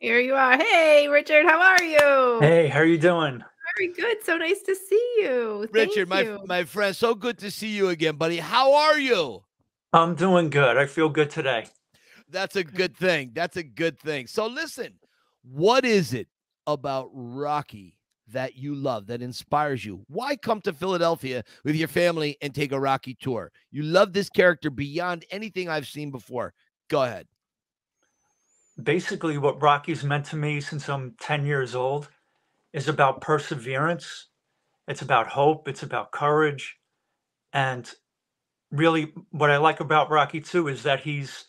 Here 0.06 0.20
you 0.20 0.36
are. 0.36 0.56
Hey, 0.56 1.08
Richard, 1.08 1.48
how 1.48 1.60
are 1.60 1.84
you? 1.84 2.40
Hey, 2.40 2.68
how 2.68 2.82
are 2.82 2.86
you 2.86 3.00
doing? 3.00 3.44
Very 3.76 3.92
good. 3.92 4.18
So 4.24 4.38
nice 4.38 4.62
to 4.62 4.76
see 4.76 5.16
you. 5.18 5.68
Thank 5.74 5.90
Richard, 5.90 6.08
my 6.08 6.22
you. 6.22 6.44
my 6.46 6.64
friend, 6.64 6.96
so 6.96 7.16
good 7.16 7.40
to 7.40 7.50
see 7.50 7.70
you 7.70 7.90
again, 7.90 8.16
buddy. 8.16 8.38
How 8.38 8.72
are 8.72 9.00
you? 9.00 9.44
I'm 9.94 10.14
doing 10.14 10.52
good. 10.52 10.78
I 10.78 10.86
feel 10.86 11.10
good 11.10 11.32
today. 11.32 11.66
That's 12.30 12.56
a 12.56 12.64
good 12.64 12.96
thing. 12.96 13.32
That's 13.34 13.58
a 13.58 13.64
good 13.64 13.98
thing. 13.98 14.28
So 14.28 14.46
listen, 14.46 14.94
what 15.42 15.84
is 15.86 16.14
it 16.14 16.28
about 16.68 17.10
Rocky 17.12 17.98
that 18.28 18.56
you 18.56 18.76
love 18.76 19.08
that 19.08 19.24
inspires 19.24 19.84
you? 19.84 20.06
Why 20.08 20.36
come 20.36 20.62
to 20.62 20.74
Philadelphia 20.74 21.44
with 21.64 21.76
your 21.76 21.88
family 21.88 22.38
and 22.44 22.54
take 22.54 22.74
a 22.74 22.80
Rocky 22.80 23.18
tour? 23.20 23.52
You 23.72 23.82
love 23.82 24.14
this 24.14 24.30
character 24.30 24.70
beyond 24.70 25.26
anything 25.32 25.68
I've 25.68 25.88
seen 25.88 26.12
before. 26.12 26.54
Go 26.90 27.02
ahead. 27.02 27.26
Basically, 28.82 29.38
what 29.38 29.62
Rocky's 29.62 30.04
meant 30.04 30.26
to 30.28 30.36
me 30.36 30.60
since 30.60 30.90
I'm 30.90 31.16
10 31.20 31.46
years 31.46 31.76
old 31.76 32.10
is 32.74 32.88
about 32.88 33.22
perseverance. 33.22 34.28
It's 34.88 35.02
about 35.02 35.28
hope. 35.28 35.68
It's 35.68 35.84
about 35.84 36.12
courage. 36.12 36.78
And 37.54 37.90
really, 38.72 39.14
what 39.32 39.50
I 39.50 39.58
like 39.58 39.80
about 39.80 40.12
Rocky 40.12 40.42
too 40.42 40.68
is 40.68 40.84
that 40.84 41.02
he's 41.02 41.46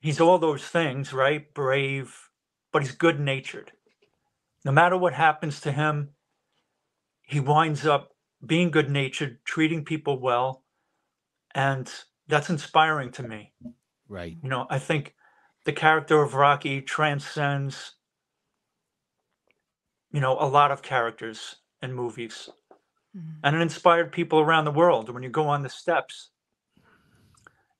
he's 0.00 0.20
all 0.20 0.38
those 0.38 0.64
things, 0.64 1.12
right? 1.12 1.52
Brave, 1.54 2.30
but 2.72 2.82
he's 2.82 2.92
good 2.92 3.20
natured. 3.20 3.72
No 4.64 4.72
matter 4.72 4.96
what 4.96 5.14
happens 5.14 5.60
to 5.60 5.72
him, 5.72 6.10
he 7.22 7.40
winds 7.40 7.86
up 7.86 8.10
being 8.44 8.70
good 8.70 8.90
natured, 8.90 9.38
treating 9.44 9.84
people 9.84 10.20
well. 10.20 10.64
And 11.54 11.90
that's 12.28 12.50
inspiring 12.50 13.12
to 13.12 13.22
me. 13.22 13.52
Right. 14.08 14.36
You 14.42 14.48
know, 14.48 14.66
I 14.68 14.78
think 14.78 15.14
the 15.64 15.72
character 15.72 16.22
of 16.22 16.34
Rocky 16.34 16.80
transcends, 16.82 17.94
you 20.10 20.20
know, 20.20 20.38
a 20.38 20.46
lot 20.46 20.70
of 20.70 20.82
characters 20.82 21.56
and 21.80 21.94
movies. 21.94 22.48
Mhm. 23.14 23.42
And 23.44 23.56
it 23.56 23.60
inspired 23.62 24.12
people 24.12 24.40
around 24.40 24.64
the 24.64 24.70
world. 24.72 25.08
When 25.10 25.22
you 25.22 25.30
go 25.30 25.48
on 25.48 25.62
the 25.62 25.68
steps, 25.68 26.30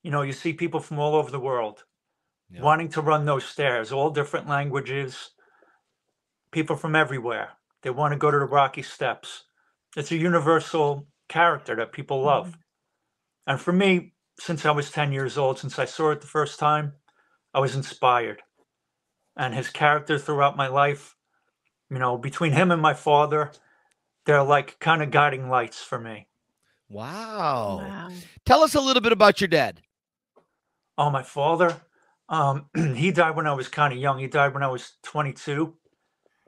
you 0.03 0.11
know, 0.11 0.23
you 0.23 0.33
see 0.33 0.53
people 0.53 0.81
from 0.81 0.99
all 0.99 1.15
over 1.15 1.31
the 1.31 1.41
world 1.41 1.85
Yeah. 2.51 2.63
wanting 2.63 2.89
to 2.91 3.01
run 3.03 3.25
those 3.25 3.45
stairs, 3.45 3.93
all 3.93 4.11
different 4.11 4.49
languages, 4.49 5.33
people 6.53 6.77
from 6.77 6.97
everywhere. 6.97 7.53
They 7.83 7.91
want 7.91 8.13
to 8.13 8.19
go 8.19 8.31
to 8.31 8.39
the 8.39 8.45
Rocky 8.45 8.83
Steps. 8.83 9.45
It's 9.97 10.13
a 10.13 10.17
universal 10.17 11.09
character 11.29 11.77
that 11.77 11.93
people 11.93 12.23
love. 12.23 12.59
And 13.47 13.61
for 13.61 13.73
me, 13.73 14.15
since 14.39 14.65
I 14.67 14.71
was 14.71 14.91
10 14.91 15.13
years 15.13 15.39
old, 15.39 15.59
since 15.59 15.79
I 15.79 15.85
saw 15.85 16.11
it 16.11 16.21
the 16.21 16.27
first 16.27 16.59
time, 16.59 16.95
I 17.55 17.61
was 17.61 17.75
inspired. 17.75 18.43
And 19.37 19.55
his 19.55 19.71
character 19.71 20.19
throughout 20.19 20.57
my 20.57 20.69
life, 20.69 21.17
you 21.91 21.99
know, 21.99 22.19
between 22.19 22.53
him 22.53 22.71
and 22.71 22.83
my 22.83 22.95
father, 22.95 23.53
they're 24.27 24.43
like 24.43 24.79
kind 24.79 25.03
of 25.03 25.11
guiding 25.11 25.49
lights 25.49 25.83
for 25.83 25.99
me. 25.99 26.29
Wow. 26.89 27.79
Wow. 27.89 28.11
Tell 28.45 28.63
us 28.63 28.75
a 28.75 28.81
little 28.81 29.03
bit 29.03 29.13
about 29.13 29.41
your 29.41 29.49
dad. 29.49 29.81
Oh, 30.99 31.11
my 31.11 31.23
father, 31.23 31.81
um, 32.29 32.67
he 32.95 33.11
died 33.11 33.37
when 33.37 33.47
I 33.47 33.55
was 33.55 33.69
kind 33.69 33.93
of 33.93 33.99
young. 33.99 34.19
He 34.19 34.27
died 34.27 34.53
when 34.53 34.63
I 34.63 34.69
was 34.69 34.93
22. 35.05 35.75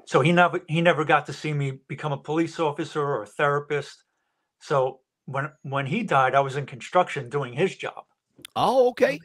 So 0.06 0.20
he 0.20 0.32
never 0.32 0.60
he 0.68 0.82
never 0.82 1.04
got 1.04 1.26
to 1.26 1.32
see 1.32 1.54
me 1.54 1.78
become 1.88 2.12
a 2.12 2.18
police 2.18 2.60
officer 2.60 3.00
or 3.00 3.22
a 3.22 3.26
therapist. 3.26 4.04
So 4.60 5.00
when 5.24 5.50
when 5.62 5.86
he 5.86 6.02
died, 6.02 6.34
I 6.34 6.40
was 6.40 6.56
in 6.56 6.66
construction 6.66 7.30
doing 7.30 7.54
his 7.54 7.74
job. 7.74 8.04
Oh, 8.54 8.88
okay. 8.90 9.18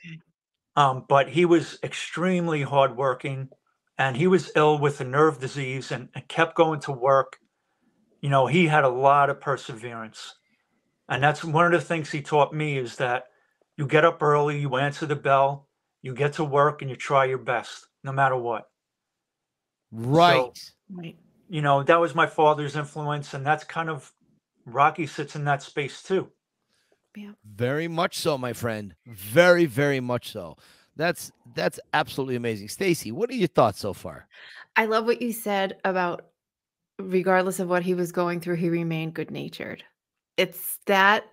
Um, 0.75 1.05
but 1.07 1.29
he 1.29 1.45
was 1.45 1.77
extremely 1.83 2.61
hardworking, 2.61 3.49
and 3.97 4.15
he 4.15 4.27
was 4.27 4.51
ill 4.55 4.77
with 4.77 5.01
a 5.01 5.03
nerve 5.03 5.39
disease 5.39 5.91
and, 5.91 6.09
and 6.15 6.27
kept 6.27 6.55
going 6.55 6.79
to 6.81 6.91
work. 6.91 7.39
You 8.21 8.29
know, 8.29 8.47
he 8.47 8.67
had 8.67 8.83
a 8.83 8.89
lot 8.89 9.29
of 9.29 9.41
perseverance, 9.41 10.35
and 11.07 11.23
that's 11.23 11.43
one 11.43 11.65
of 11.65 11.71
the 11.71 11.85
things 11.85 12.11
he 12.11 12.21
taught 12.21 12.53
me 12.53 12.77
is 12.77 12.97
that 12.97 13.25
you 13.77 13.87
get 13.87 14.05
up 14.05 14.21
early, 14.21 14.59
you 14.59 14.75
answer 14.75 15.05
the 15.05 15.15
bell, 15.15 15.67
you 16.01 16.13
get 16.13 16.33
to 16.33 16.43
work, 16.43 16.81
and 16.81 16.89
you 16.89 16.95
try 16.95 17.25
your 17.25 17.37
best, 17.37 17.87
no 18.03 18.11
matter 18.11 18.35
what. 18.35 18.69
Right. 19.91 20.57
Right. 20.89 21.17
You 21.49 21.61
know, 21.61 21.83
that 21.83 21.99
was 21.99 22.13
my 22.13 22.27
father's 22.27 22.75
influence, 22.75 23.33
and 23.33 23.45
that's 23.45 23.63
kind 23.63 23.89
of 23.89 24.11
Rocky 24.65 25.07
sits 25.07 25.35
in 25.35 25.45
that 25.45 25.63
space 25.63 26.03
too. 26.03 26.29
Very 27.45 27.87
much 27.87 28.17
so, 28.17 28.37
my 28.37 28.53
friend. 28.53 28.95
Very, 29.05 29.65
very 29.65 29.99
much 29.99 30.31
so. 30.31 30.57
That's 30.95 31.31
that's 31.55 31.79
absolutely 31.93 32.35
amazing. 32.35 32.67
Stacy, 32.67 33.11
what 33.11 33.29
are 33.29 33.35
your 33.35 33.47
thoughts 33.47 33.79
so 33.79 33.93
far? 33.93 34.27
I 34.75 34.85
love 34.85 35.05
what 35.05 35.21
you 35.21 35.31
said 35.31 35.77
about 35.85 36.29
regardless 36.99 37.59
of 37.59 37.69
what 37.69 37.83
he 37.83 37.93
was 37.93 38.11
going 38.11 38.41
through, 38.41 38.55
he 38.55 38.69
remained 38.69 39.13
good 39.13 39.31
natured. 39.31 39.83
It's 40.37 40.79
that, 40.85 41.25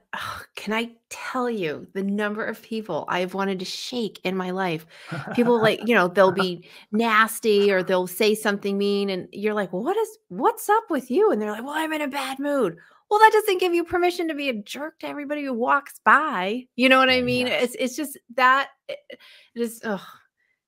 can 0.57 0.73
I 0.73 0.91
tell 1.11 1.49
you 1.49 1.87
the 1.95 2.03
number 2.03 2.45
of 2.45 2.63
people 2.63 3.05
I've 3.09 3.35
wanted 3.35 3.61
to 3.61 3.65
shake 3.65 4.21
in 4.25 4.37
my 4.37 4.51
life? 4.51 4.87
People 5.35 5.61
like, 5.61 5.87
you 5.87 5.95
know, 5.95 6.09
they'll 6.09 6.33
be 6.33 6.69
nasty 6.93 7.71
or 7.71 7.83
they'll 7.83 8.09
say 8.09 8.35
something 8.35 8.77
mean, 8.77 9.11
and 9.11 9.29
you're 9.33 9.55
like, 9.55 9.73
what 9.73 9.97
is, 9.97 10.19
what's 10.29 10.69
up 10.69 10.91
with 10.91 11.11
you? 11.11 11.31
And 11.31 11.41
they're 11.41 11.53
like, 11.53 11.63
well, 11.63 11.75
I'm 11.75 11.93
in 11.93 12.03
a 12.03 12.09
bad 12.09 12.39
mood. 12.39 12.79
Well, 13.11 13.21
that 13.21 13.33
doesn't 13.33 13.61
give 13.61 13.73
you 13.75 13.85
permission 13.85 14.29
to 14.29 14.35
be 14.35 14.49
a 14.49 14.55
jerk 14.55 14.99
to 15.01 15.07
everybody 15.07 15.45
who 15.45 15.53
walks 15.53 16.01
by. 16.05 16.67
You 16.75 16.89
know 16.89 16.99
what 16.99 17.11
I 17.11 17.21
mean? 17.21 17.47
Yes. 17.47 17.63
It's 17.65 17.77
it's 17.79 17.97
just 17.97 18.19
that 18.35 18.71
it 18.89 18.99
it 19.11 19.19
is. 19.61 19.81
Ugh. 19.85 20.01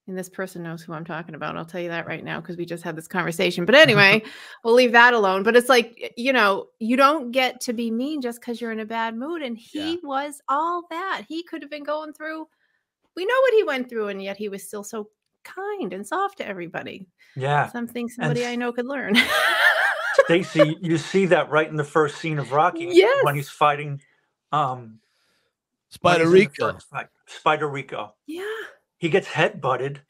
And 0.06 0.16
this 0.16 0.30
person 0.30 0.62
knows 0.62 0.82
who 0.82 0.94
I'm 0.94 1.04
talking 1.04 1.34
about. 1.34 1.54
I'll 1.54 1.66
tell 1.66 1.82
you 1.82 1.90
that 1.90 2.06
right 2.06 2.24
now 2.24 2.40
because 2.40 2.56
we 2.56 2.64
just 2.64 2.82
had 2.82 2.96
this 2.96 3.06
conversation. 3.06 3.66
But 3.66 3.74
anyway, 3.74 4.22
we'll 4.64 4.72
leave 4.72 4.92
that 4.92 5.12
alone. 5.12 5.42
But 5.42 5.54
it's 5.54 5.68
like, 5.68 6.14
you 6.16 6.32
know, 6.32 6.68
you 6.78 6.96
don't 6.96 7.30
get 7.30 7.60
to 7.62 7.74
be 7.74 7.90
mean 7.90 8.22
just 8.22 8.40
because 8.40 8.58
you're 8.58 8.72
in 8.72 8.80
a 8.80 8.86
bad 8.86 9.14
mood. 9.14 9.42
And 9.42 9.58
he 9.58 9.98
was 10.02 10.40
all 10.48 10.84
that. 10.88 11.24
He 11.28 11.42
could 11.42 11.60
have 11.60 11.70
been 11.70 11.84
going 11.84 12.14
through, 12.14 12.46
we 13.16 13.26
know 13.26 13.40
what 13.42 13.52
he 13.52 13.64
went 13.64 13.90
through, 13.90 14.08
and 14.08 14.22
yet 14.22 14.38
he 14.38 14.48
was 14.48 14.66
still 14.66 14.82
so 14.82 15.10
kind 15.44 15.92
and 15.92 16.06
soft 16.06 16.38
to 16.38 16.48
everybody. 16.48 17.06
yeah. 17.36 17.70
Something 17.70 18.08
somebody 18.08 18.46
I 18.46 18.56
know 18.56 18.72
could 18.72 18.86
learn. 18.86 19.14
Stacy, 20.28 20.76
you 20.82 20.98
see 20.98 21.24
that 21.26 21.48
right 21.50 21.66
in 21.66 21.76
the 21.76 21.84
first 21.84 22.18
scene 22.18 22.38
of 22.38 22.52
Rocky 22.52 22.86
Yes. 22.90 23.24
when 23.24 23.34
he's 23.34 23.48
fighting 23.48 24.00
um 24.52 24.98
Spider 25.90 26.24
he's 26.24 26.26
in 26.26 26.32
the 26.32 26.72
Rico. 26.72 26.78
Spider 27.26 27.68
Rico. 27.68 28.14
yeah. 28.26 28.44
He 28.98 29.08
gets 29.08 29.26
head 29.26 29.60
butted 29.60 30.02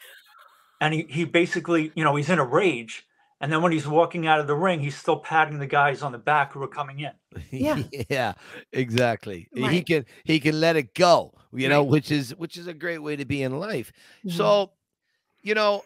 and 0.81 0.93
he, 0.95 1.07
he 1.09 1.25
basically, 1.25 1.93
you 1.95 2.03
know, 2.03 2.16
he's 2.16 2.31
in 2.31 2.39
a 2.41 2.45
rage. 2.45 3.05
And 3.41 3.53
then 3.53 3.62
when 3.62 3.71
he's 3.71 3.87
walking 3.87 4.27
out 4.27 4.41
of 4.41 4.49
the 4.49 4.57
ring, 4.57 4.81
he's 4.81 4.97
still 4.97 5.19
patting 5.21 5.59
the 5.61 5.66
guys 5.66 6.03
on 6.03 6.11
the 6.11 6.19
back 6.19 6.53
who 6.53 6.62
are 6.64 6.69
coming 6.69 6.99
in. 7.01 7.12
Yeah. 7.53 7.83
yeah, 8.11 8.33
exactly. 8.73 9.49
He 9.55 9.83
can 9.83 10.05
he 10.25 10.41
can 10.41 10.59
let 10.59 10.75
it 10.75 10.95
go, 10.95 11.33
you 11.53 11.69
know, 11.69 11.83
Right. 11.83 11.91
which 11.91 12.11
is 12.11 12.35
which 12.35 12.57
is 12.57 12.66
a 12.66 12.75
great 12.75 12.99
way 12.99 13.14
to 13.14 13.25
be 13.25 13.43
in 13.45 13.61
life. 13.61 13.93
Mhm. 14.25 14.33
So, 14.33 14.73
you 15.43 15.55
know, 15.55 15.85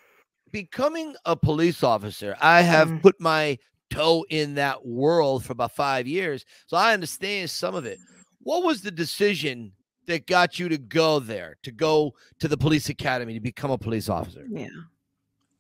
becoming 0.50 1.14
a 1.26 1.36
police 1.36 1.82
officer, 1.82 2.34
I 2.40 2.62
have 2.62 2.88
Mm. 2.88 3.02
put 3.02 3.20
my 3.20 3.58
toe 3.92 4.24
in 4.30 4.54
that 4.54 4.84
world 4.86 5.44
for 5.44 5.52
about 5.52 5.72
five 5.72 6.06
years. 6.06 6.44
So 6.66 6.76
I 6.76 6.92
understand 6.92 7.50
some 7.50 7.74
of 7.74 7.86
it. 7.86 7.98
What 8.40 8.64
was 8.64 8.82
the 8.82 8.90
decision 8.90 9.72
that 10.06 10.26
got 10.26 10.58
you 10.58 10.68
to 10.68 10.78
go 10.78 11.20
there, 11.20 11.56
to 11.62 11.70
go 11.70 12.14
to 12.40 12.48
the 12.48 12.56
police 12.56 12.88
academy 12.88 13.34
to 13.34 13.40
become 13.40 13.70
a 13.70 13.78
police 13.78 14.08
officer? 14.08 14.46
yeah. 14.50 14.68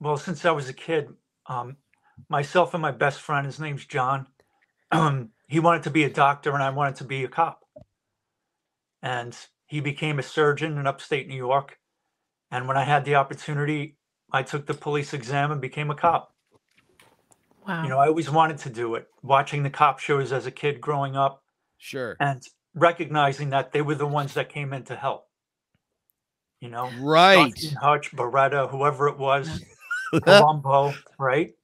Well, 0.00 0.16
since 0.16 0.44
I 0.44 0.50
was 0.50 0.68
a 0.68 0.72
kid, 0.72 1.10
um, 1.46 1.76
myself 2.28 2.74
and 2.74 2.82
my 2.82 2.90
best 2.90 3.20
friend, 3.20 3.46
his 3.46 3.60
name's 3.60 3.86
John, 3.86 4.26
um, 4.90 5.28
he 5.46 5.60
wanted 5.60 5.84
to 5.84 5.90
be 5.90 6.02
a 6.02 6.10
doctor 6.10 6.52
and 6.52 6.62
I 6.62 6.70
wanted 6.70 6.96
to 6.96 7.04
be 7.04 7.22
a 7.22 7.28
cop. 7.28 7.60
And 9.00 9.36
he 9.66 9.78
became 9.80 10.18
a 10.18 10.22
surgeon 10.24 10.76
in 10.76 10.88
upstate 10.88 11.28
New 11.28 11.36
York. 11.36 11.78
And 12.50 12.66
when 12.66 12.76
I 12.76 12.82
had 12.82 13.04
the 13.04 13.14
opportunity, 13.14 13.96
I 14.32 14.42
took 14.42 14.66
the 14.66 14.74
police 14.74 15.14
exam 15.14 15.52
and 15.52 15.60
became 15.60 15.90
a 15.90 15.94
cop. 15.94 16.31
Wow. 17.66 17.82
You 17.84 17.88
know, 17.88 17.98
I 17.98 18.08
always 18.08 18.30
wanted 18.30 18.58
to 18.58 18.70
do 18.70 18.94
it. 18.96 19.06
Watching 19.22 19.62
the 19.62 19.70
cop 19.70 19.98
shows 19.98 20.32
as 20.32 20.46
a 20.46 20.50
kid 20.50 20.80
growing 20.80 21.16
up 21.16 21.42
Sure. 21.78 22.16
and 22.20 22.42
recognizing 22.74 23.50
that 23.50 23.72
they 23.72 23.82
were 23.82 23.94
the 23.94 24.06
ones 24.06 24.34
that 24.34 24.48
came 24.48 24.72
in 24.72 24.82
to 24.84 24.96
help. 24.96 25.26
You 26.60 26.70
know, 26.70 26.90
Right. 27.00 27.56
Starsky 27.56 27.76
Hutch, 27.76 28.12
Baretta, 28.12 28.70
whoever 28.70 29.08
it 29.08 29.18
was, 29.18 29.62
Columbo, 30.24 30.94
right? 31.18 31.54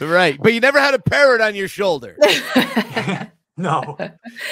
right. 0.00 0.38
But 0.40 0.54
you 0.54 0.60
never 0.60 0.80
had 0.80 0.94
a 0.94 0.98
parrot 0.98 1.40
on 1.40 1.54
your 1.54 1.68
shoulder. 1.68 2.16
no, 3.58 3.96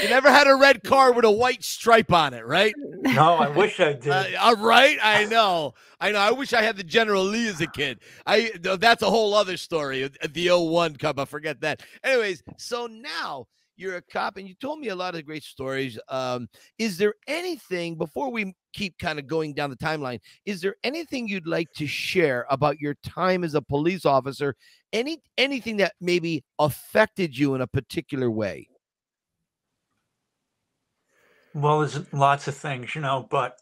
You 0.03 0.09
never 0.09 0.31
had 0.31 0.47
a 0.47 0.55
red 0.55 0.83
car 0.83 1.13
with 1.13 1.25
a 1.27 1.31
white 1.31 1.63
stripe 1.63 2.11
on 2.13 2.33
it, 2.33 2.47
right? 2.47 2.75
no, 2.79 3.35
I 3.35 3.49
wish 3.49 3.79
I 3.81 3.93
did. 3.93 4.07
Uh, 4.13 4.25
all 4.41 4.57
right, 4.57 4.99
I 5.03 5.25
know, 5.27 5.75
I 6.01 6.13
know. 6.13 6.19
I 6.21 6.31
wish 6.31 6.53
I 6.55 6.63
had 6.63 6.77
the 6.77 6.85
General 6.85 7.23
Lee 7.25 7.49
as 7.49 7.61
a 7.61 7.67
kid. 7.67 8.01
I 8.27 8.53
that's 8.61 9.03
a 9.03 9.11
whole 9.11 9.35
other 9.35 9.57
story. 9.57 10.05
uh, 10.05 10.09
The 10.33 10.49
01 10.51 10.97
Cup, 10.97 11.19
I 11.19 11.25
forget 11.27 11.61
that. 11.61 11.83
Anyways, 12.03 12.43
so 12.57 12.87
now 12.87 13.47
you're 13.77 13.97
a 13.97 14.03
cop, 14.03 14.37
and 14.37 14.49
you 14.49 14.55
told 14.55 14.79
me 14.79 14.89
a 14.89 14.95
lot 14.97 15.15
of 15.17 15.27
great 15.27 15.43
stories. 15.43 15.99
Um, 16.09 16.49
is 16.79 16.97
there 16.97 17.15
anything 17.27 17.97
before 17.97 18.31
we 18.31 18.55
keep 18.73 18.97
kind 18.99 19.19
of 19.19 19.27
going 19.27 19.53
down 19.53 19.69
the 19.69 19.77
timeline? 19.77 20.21
Is 20.47 20.61
there 20.61 20.77
anything 20.85 21.29
you'd 21.29 21.47
like 21.47 21.71
to 21.77 21.87
share 21.87 22.47
about 22.51 22.79
your 22.81 22.95
time 23.03 23.43
as 23.45 23.55
a 23.55 23.61
police 23.63 24.07
officer? 24.07 24.55
Any 24.93 25.19
anything 25.37 25.77
that 25.79 25.93
maybe 26.01 26.45
affected 26.59 27.37
you 27.37 27.55
in 27.55 27.61
a 27.61 27.67
particular 27.67 28.31
way? 28.31 28.69
Well, 31.55 31.81
there's 31.81 32.13
lots 32.13 32.49
of 32.49 32.57
things, 32.57 32.95
you 32.95 33.01
know, 33.03 33.27
but 33.31 33.59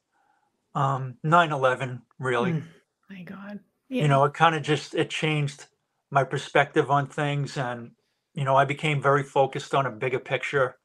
um 0.74 1.16
9/11 1.24 2.02
really, 2.18 2.52
Mm, 2.52 2.64
My 3.10 3.22
God. 3.22 3.60
you 3.88 4.08
know, 4.08 4.24
it 4.24 4.34
kind 4.34 4.54
of 4.54 4.62
just 4.62 4.94
it 4.94 5.10
changed 5.10 5.66
my 6.10 6.24
perspective 6.24 6.90
on 6.90 7.06
things 7.06 7.56
and 7.58 7.92
you 8.34 8.44
know, 8.44 8.56
I 8.56 8.64
became 8.64 9.02
very 9.02 9.22
focused 9.24 9.74
on 9.74 9.86
a 9.86 9.90
bigger 9.90 10.18
picture. 10.18 10.76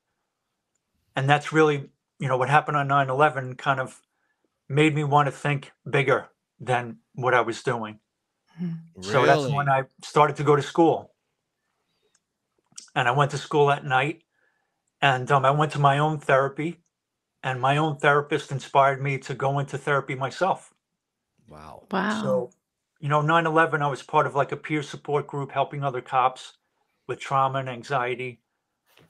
And 1.16 1.30
that's 1.30 1.54
really, 1.54 1.90
you 2.20 2.28
know, 2.28 2.38
what 2.38 2.50
happened 2.50 2.78
on 2.78 2.88
9/11 2.90 3.58
kind 3.58 3.80
of 3.80 4.02
made 4.70 4.96
me 4.96 5.04
want 5.04 5.28
to 5.28 5.32
think 5.32 5.72
bigger 5.90 6.30
than 6.60 7.00
what 7.16 7.34
I 7.34 7.42
was 7.42 7.64
doing. 7.64 8.00
Really? 8.96 9.12
So 9.14 9.26
that's 9.26 9.48
when 9.48 9.70
I 9.70 9.84
started 10.04 10.36
to 10.38 10.44
go 10.44 10.56
to 10.56 10.62
school. 10.64 11.14
And 12.96 13.08
I 13.08 13.12
went 13.12 13.32
to 13.32 13.38
school 13.38 13.72
at 13.72 13.86
night 13.86 14.24
and 15.02 15.32
um, 15.32 15.46
I 15.46 15.52
went 15.52 15.72
to 15.74 15.80
my 15.80 16.00
own 16.00 16.20
therapy 16.20 16.80
and 17.48 17.62
my 17.62 17.78
own 17.78 17.96
therapist 17.96 18.52
inspired 18.52 19.02
me 19.02 19.18
to 19.18 19.34
go 19.34 19.60
into 19.60 19.78
therapy 19.78 20.16
myself. 20.16 20.74
wow. 21.48 21.88
Wow. 21.90 22.22
So, 22.22 22.50
you 23.00 23.08
know, 23.08 23.22
9 23.22 23.46
11, 23.46 23.82
I 23.82 23.88
was 23.88 24.04
part 24.04 24.28
of 24.28 24.36
like 24.36 24.52
a 24.52 24.58
peer 24.58 24.84
support 24.84 25.28
group 25.28 25.52
helping 25.54 25.82
other 25.82 26.02
cops 26.02 26.58
with 27.08 27.22
trauma 27.22 27.60
and 27.60 27.70
anxiety. 27.70 28.42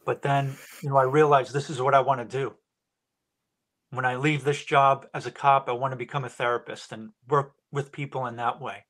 But 0.06 0.22
then, 0.22 0.56
you 0.84 0.90
know, 0.90 0.98
I 0.98 1.04
realized 1.04 1.52
this 1.52 1.72
is 1.72 1.82
what 1.82 1.96
I 1.96 2.02
want 2.02 2.22
to 2.22 2.38
do. 2.38 2.54
When 3.90 4.06
I 4.06 4.18
leave 4.18 4.44
this 4.44 4.64
job 4.64 5.08
as 5.16 5.26
a 5.26 5.32
cop, 5.32 5.68
I 5.68 5.72
want 5.72 5.94
to 5.94 5.98
become 5.98 6.24
a 6.24 6.30
therapist 6.30 6.92
and 6.92 7.10
work 7.28 7.54
with 7.72 7.92
people 7.92 8.28
in 8.28 8.36
that 8.36 8.62
way. 8.62 8.86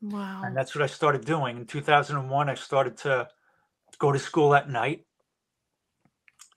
wow. 0.00 0.42
And 0.44 0.56
that's 0.56 0.72
what 0.76 0.84
I 0.84 0.86
started 0.86 1.24
doing. 1.24 1.56
In 1.56 1.66
2001, 1.66 2.48
I 2.48 2.54
started 2.54 2.96
to 2.98 3.26
go 3.98 4.12
to 4.12 4.20
school 4.20 4.54
at 4.54 4.70
night. 4.70 5.04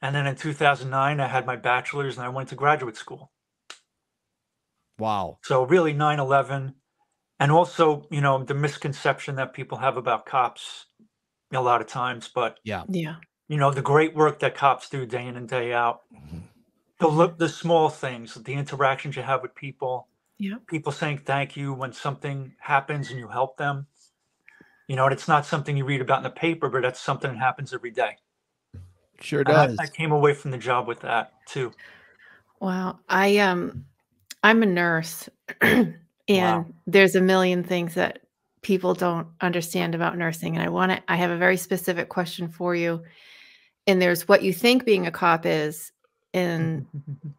And 0.04 0.14
then 0.14 0.28
in 0.28 0.36
2009, 0.36 1.20
I 1.22 1.28
had 1.28 1.46
my 1.46 1.56
bachelor's 1.56 2.18
and 2.18 2.26
I 2.26 2.30
went 2.30 2.50
to 2.50 2.56
graduate 2.56 2.98
school. 2.98 3.32
Wow. 5.00 5.40
So 5.44 5.64
really 5.64 5.94
9/11 5.94 6.76
and 7.40 7.52
also, 7.52 8.06
you 8.12 8.20
know, 8.20 8.44
the 8.44 8.54
misconception 8.54 9.36
that 9.38 9.54
people 9.54 9.78
have 9.78 9.96
about 9.96 10.26
cops 10.26 10.88
a 11.54 11.62
lot 11.62 11.80
of 11.80 11.88
times, 11.88 12.28
but 12.28 12.60
Yeah. 12.66 12.84
yeah. 12.90 13.16
you 13.48 13.58
know, 13.58 13.72
the 13.72 13.82
great 13.82 14.14
work 14.14 14.40
that 14.40 14.56
cops 14.56 14.90
do 14.90 15.06
day 15.06 15.26
in 15.26 15.38
and 15.38 15.48
day 15.48 15.72
out. 15.72 16.02
Mm-hmm. 16.14 16.40
The 17.00 17.08
look 17.08 17.38
the 17.38 17.50
small 17.50 17.90
things, 17.90 18.34
the 18.34 18.54
interactions 18.54 19.16
you 19.16 19.24
have 19.24 19.42
with 19.42 19.56
people, 19.56 20.10
Yeah. 20.38 20.58
people 20.68 20.92
saying 20.92 21.20
thank 21.20 21.56
you 21.56 21.74
when 21.74 21.94
something 21.94 22.56
happens 22.60 23.10
and 23.10 23.20
you 23.20 23.30
help 23.30 23.56
them. 23.58 23.88
You 24.90 24.98
know, 24.98 25.06
and 25.06 25.14
it's 25.14 25.30
not 25.30 25.46
something 25.46 25.78
you 25.78 25.86
read 25.86 26.02
about 26.02 26.18
in 26.18 26.24
the 26.24 26.30
paper, 26.30 26.68
but 26.68 26.82
that's 26.82 27.00
something 27.00 27.32
that 27.32 27.40
happens 27.40 27.74
every 27.74 27.92
day. 27.92 28.18
Sure 29.24 29.42
And 29.42 29.50
I, 29.50 29.68
does. 29.68 29.78
I 29.80 29.88
came 29.88 30.12
away 30.12 30.34
from 30.34 30.52
the 30.52 30.58
job 30.58 30.88
with 30.88 31.00
that 31.02 31.34
too. 31.46 31.72
Wow. 32.60 33.00
I 33.10 33.38
um 33.38 33.86
I'm 34.44 34.64
a 34.64 34.66
nurse 34.66 35.30
and 36.28 36.74
there's 36.88 37.16
a 37.16 37.22
million 37.22 37.64
things 37.64 37.96
that 37.96 38.20
people 38.62 38.94
don't 38.94 39.28
understand 39.42 39.96
about 39.96 40.18
nursing 40.18 40.56
and 40.56 40.64
I 40.64 40.70
want 40.70 40.92
to 40.92 41.02
I 41.08 41.16
have 41.16 41.32
a 41.32 41.38
very 41.38 41.58
specific 41.58 42.10
question 42.10 42.50
for 42.50 42.76
you. 42.76 43.04
And 43.88 44.02
there's 44.02 44.28
what 44.28 44.44
you 44.44 44.54
think 44.54 44.86
being 44.86 45.08
a 45.08 45.12
cop 45.12 45.46
is 45.46 45.92
and 46.34 46.86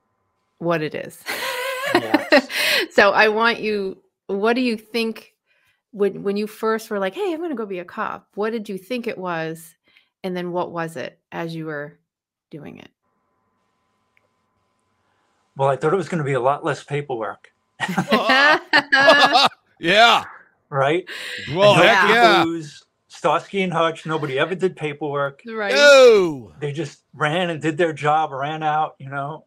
what 0.59 0.83
it 0.83 0.95
is. 0.95 1.23
Yes. 1.95 2.49
so 2.91 3.11
I 3.11 3.29
want 3.29 3.61
you 3.61 3.99
what 4.27 4.55
do 4.55 4.63
you 4.63 4.77
think 4.77 5.35
when 5.93 6.23
when 6.23 6.37
you 6.37 6.47
first 6.47 6.91
were 6.91 6.99
like, 6.99 7.15
"Hey, 7.15 7.33
I'm 7.33 7.39
going 7.39 7.51
to 7.51 7.57
go 7.57 7.67
be 7.67 7.79
a 7.79 7.85
cop." 7.85 8.27
What 8.35 8.51
did 8.51 8.69
you 8.69 8.77
think 8.77 9.07
it 9.07 9.17
was? 9.17 9.75
And 10.25 10.37
then 10.37 10.51
what 10.53 10.73
was 10.73 10.97
it 10.97 11.19
as 11.31 11.55
you 11.55 11.67
were 11.67 11.99
doing 12.51 12.79
it? 12.79 12.89
Well, 15.57 15.69
I 15.69 15.77
thought 15.77 15.93
it 15.93 15.97
was 15.97 16.09
going 16.09 16.19
to 16.19 16.25
be 16.25 16.33
a 16.33 16.41
lot 16.41 16.65
less 16.65 16.83
paperwork, 16.83 17.53
yeah. 19.79 20.25
right? 20.69 21.05
Well, 21.49 21.75
And 21.75 21.81
no 21.81 21.87
heck 21.87 22.03
yeah. 22.03 22.43
clues, 22.43 22.83
Starsky 23.09 23.63
and 23.63 23.73
Hutch, 23.73 24.05
nobody 24.05 24.37
ever 24.39 24.57
did 24.57 24.75
paperwork. 24.75 25.43
right. 25.47 25.73
They 26.61 26.73
just 26.73 27.03
ran 27.13 27.51
and 27.51 27.61
did 27.63 27.77
their 27.77 27.93
job, 27.93 28.33
ran 28.33 28.63
out, 28.65 28.95
you 28.99 29.09
know. 29.11 29.45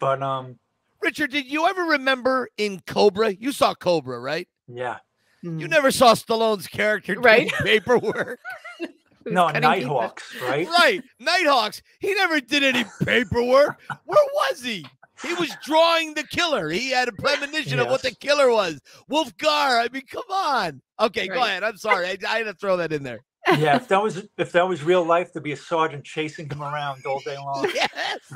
But 0.00 0.22
um, 0.22 0.58
Richard, 1.00 1.30
did 1.30 1.46
you 1.46 1.66
ever 1.68 1.82
remember 1.82 2.48
in 2.56 2.80
Cobra? 2.86 3.32
You 3.32 3.52
saw 3.52 3.74
Cobra, 3.74 4.18
right? 4.18 4.48
yeah, 4.66 4.96
You 5.42 5.50
Mm. 5.50 5.70
never 5.70 5.90
saw 5.92 6.14
Stallone's 6.14 6.66
character 6.66 7.14
doing 7.14 7.24
Right. 7.24 7.52
paperwork, 7.62 8.40
Who's 8.80 8.88
no, 9.26 9.46
cutting 9.46 9.62
people? 9.80 9.96
Nighthawks, 10.00 10.34
right? 10.42 10.68
right? 10.68 11.02
Nighthawks. 11.20 11.82
He 12.00 12.14
never 12.14 12.40
did 12.40 12.62
any 12.62 12.84
paperwork. 13.04 13.80
Where 14.04 14.24
was 14.34 14.62
he? 14.62 14.86
He 15.22 15.32
was 15.34 15.50
drawing 15.64 16.14
the 16.14 16.24
killer. 16.24 16.68
He 16.68 16.90
had 16.90 17.08
a 17.08 17.12
premonition 17.12 17.78
of 17.78 17.88
what 17.88 18.02
the 18.02 18.10
killer 18.10 18.50
was. 18.50 18.78
Wulfgar. 19.10 19.80
I 19.82 19.88
mean, 19.90 20.02
come 20.10 20.30
on. 20.30 20.82
Okay, 21.00 21.26
go 21.26 21.42
ahead. 21.42 21.64
I'm 21.64 21.78
sorry. 21.78 22.06
I, 22.08 22.16
I 22.28 22.38
had 22.38 22.44
to 22.44 22.54
throw 22.54 22.76
that 22.76 22.92
in 22.92 23.02
there. 23.02 23.20
Yeah, 23.56 23.76
if 23.76 23.88
that 23.88 24.02
was 24.02 24.26
if 24.36 24.52
that 24.52 24.68
was 24.68 24.82
real 24.82 25.04
life, 25.04 25.32
to 25.32 25.40
be 25.40 25.52
a 25.52 25.56
sergeant 25.56 26.04
chasing 26.04 26.50
him 26.50 26.62
around 26.62 27.04
all 27.06 27.20
day 27.20 27.36
long. 27.38 27.66
Yes. 27.74 28.32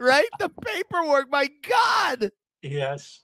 right? 0.00 0.28
The 0.38 0.48
paperwork. 0.48 1.30
My 1.30 1.48
God. 1.68 2.30
Yes, 2.62 3.22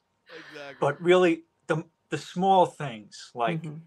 Exactly. 0.51 0.77
but 0.81 1.01
really, 1.01 1.45
the 1.69 1.85
the 2.11 2.19
small 2.19 2.67
things 2.67 3.31
like 3.35 3.63
Mhm. 3.63 3.81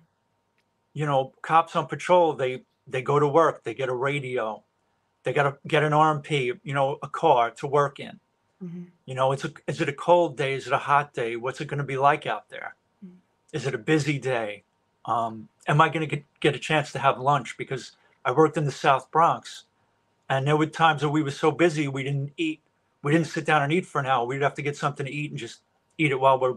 you 0.93 1.05
know, 1.05 1.33
cops 1.43 1.75
on 1.75 1.85
patrol, 1.85 2.33
they 2.33 2.63
they 2.87 3.01
go 3.01 3.19
to 3.19 3.27
work, 3.27 3.63
they 3.63 3.73
get 3.73 3.89
a 3.89 3.93
radio, 3.95 4.63
they 5.23 5.33
got 5.33 5.43
to 5.43 5.57
get 5.67 5.83
an 5.83 5.91
RMP, 5.91 6.59
you 6.63 6.73
know, 6.73 6.97
a 7.01 7.07
car 7.09 7.51
to 7.51 7.67
work 7.67 7.99
in. 7.99 8.19
Mhm. 8.63 8.87
You 9.05 9.15
know, 9.15 9.31
it's 9.31 9.43
a, 9.43 9.51
is 9.67 9.81
it 9.81 9.89
a 9.89 9.93
cold 9.93 10.37
day? 10.37 10.53
Is 10.53 10.67
it 10.67 10.73
a 10.73 10.77
hot 10.77 11.13
day? 11.13 11.35
What's 11.35 11.61
it 11.61 11.67
going 11.67 11.79
to 11.79 11.83
be 11.83 11.97
like 11.97 12.25
out 12.25 12.49
there? 12.49 12.75
Mm. 13.05 13.15
Is 13.53 13.65
it 13.67 13.75
a 13.75 13.77
busy 13.79 14.17
day? 14.19 14.63
Um, 15.05 15.49
am 15.67 15.81
I 15.81 15.89
going 15.89 16.07
to 16.07 16.15
get, 16.15 16.25
get 16.39 16.55
a 16.55 16.59
chance 16.59 16.91
to 16.93 16.99
have 16.99 17.19
lunch? 17.19 17.57
Because 17.57 17.91
I 18.23 18.31
worked 18.31 18.57
in 18.57 18.65
the 18.65 18.71
South 18.71 19.11
Bronx, 19.11 19.65
and 20.29 20.47
there 20.47 20.57
were 20.57 20.65
times 20.67 21.01
that 21.01 21.09
we 21.09 21.21
were 21.21 21.31
so 21.31 21.51
busy 21.51 21.87
we 21.87 22.03
didn't 22.03 22.31
eat. 22.37 22.61
We 23.03 23.11
didn't 23.11 23.27
sit 23.27 23.45
down 23.45 23.61
and 23.61 23.71
eat 23.71 23.85
for 23.85 23.99
an 23.99 24.07
hour. 24.07 24.25
We'd 24.25 24.41
have 24.41 24.55
to 24.55 24.63
get 24.63 24.75
something 24.75 25.05
to 25.05 25.11
eat 25.11 25.29
and 25.31 25.39
just 25.39 25.61
eat 25.99 26.11
it 26.11 26.19
while 26.19 26.39
we're, 26.39 26.55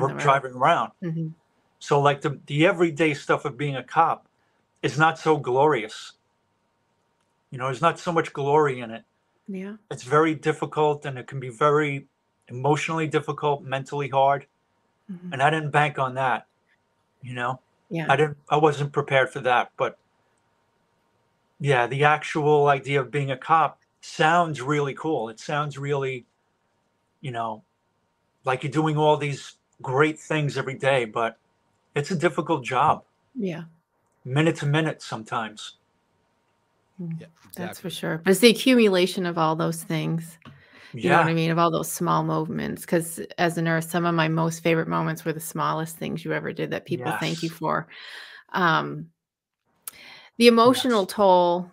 we're 0.00 0.08
driving 0.18 0.52
around. 0.54 0.92
Mhm. 1.02 1.32
So 1.78 2.00
like 2.00 2.22
the 2.22 2.40
the 2.46 2.66
everyday 2.66 3.14
stuff 3.14 3.44
of 3.44 3.56
being 3.56 3.76
a 3.76 3.84
cop 3.84 4.26
is 4.82 4.98
not 4.98 5.18
so 5.18 5.36
glorious. 5.36 6.12
You 7.50 7.58
know, 7.58 7.64
there's 7.66 7.82
not 7.82 7.98
so 7.98 8.12
much 8.12 8.32
glory 8.32 8.80
in 8.80 8.90
it. 8.90 9.04
Yeah. 9.48 9.76
It's 9.90 10.02
very 10.02 10.34
difficult 10.34 11.06
and 11.06 11.18
it 11.18 11.26
can 11.26 11.40
be 11.40 11.48
very 11.48 12.06
emotionally 12.48 13.06
difficult, 13.06 13.62
mentally 13.62 14.08
hard. 14.08 14.46
Mhm. 15.10 15.32
And 15.32 15.42
I 15.42 15.50
didn't 15.50 15.70
bank 15.70 15.98
on 15.98 16.14
that. 16.14 16.46
You 17.22 17.34
know, 17.34 17.60
Yeah. 17.88 18.06
I 18.08 18.16
didn't 18.16 18.38
I 18.48 18.56
wasn't 18.56 18.92
prepared 18.92 19.30
for 19.30 19.40
that. 19.40 19.72
But 19.76 19.98
yeah, 21.60 21.86
the 21.86 22.04
actual 22.04 22.68
idea 22.68 23.00
of 23.00 23.10
being 23.10 23.30
a 23.30 23.36
cop 23.36 23.80
sounds 24.00 24.60
really 24.60 24.94
cool. 24.94 25.28
It 25.28 25.40
sounds 25.40 25.78
really, 25.78 26.26
you 27.20 27.30
know, 27.30 27.62
like 28.44 28.62
you're 28.62 28.72
doing 28.72 28.96
all 28.96 29.16
these 29.16 29.56
great 29.82 30.18
things 30.18 30.56
every 30.58 30.74
day, 30.74 31.04
but 31.04 31.38
it's 31.94 32.10
a 32.10 32.16
difficult 32.16 32.64
job, 32.64 33.04
Yeah. 33.34 33.64
Minute 34.26 34.56
to 34.56 34.66
minute 34.66 35.00
sometimes. 35.00 35.76
Mm. 37.00 37.20
Yeah, 37.20 37.26
That's 37.56 37.80
for 37.80 37.90
sure. 37.90 38.18
But 38.18 38.32
it's 38.32 38.40
the 38.40 38.50
accumulation 38.50 39.26
of 39.26 39.38
all 39.38 39.56
those 39.56 39.82
things. 39.82 40.38
You 40.94 41.10
know 41.10 41.18
what 41.18 41.26
I 41.28 41.34
mean? 41.34 41.50
Of 41.50 41.58
all 41.58 41.70
those 41.70 41.90
small 41.92 42.24
movements. 42.24 42.82
Because 42.82 43.20
as 43.38 43.58
a 43.58 43.62
nurse, 43.62 43.88
some 43.88 44.06
of 44.06 44.14
my 44.14 44.28
most 44.28 44.62
favorite 44.62 44.88
moments 44.88 45.24
were 45.24 45.32
the 45.32 45.40
smallest 45.40 45.96
things 45.96 46.24
you 46.24 46.32
ever 46.32 46.52
did 46.52 46.70
that 46.70 46.86
people 46.86 47.12
thank 47.20 47.42
you 47.42 47.50
for. 47.50 47.86
Um, 48.52 49.10
the 50.38 50.46
emotional 50.48 51.02
Yes. 51.02 51.14
toll, 51.14 51.70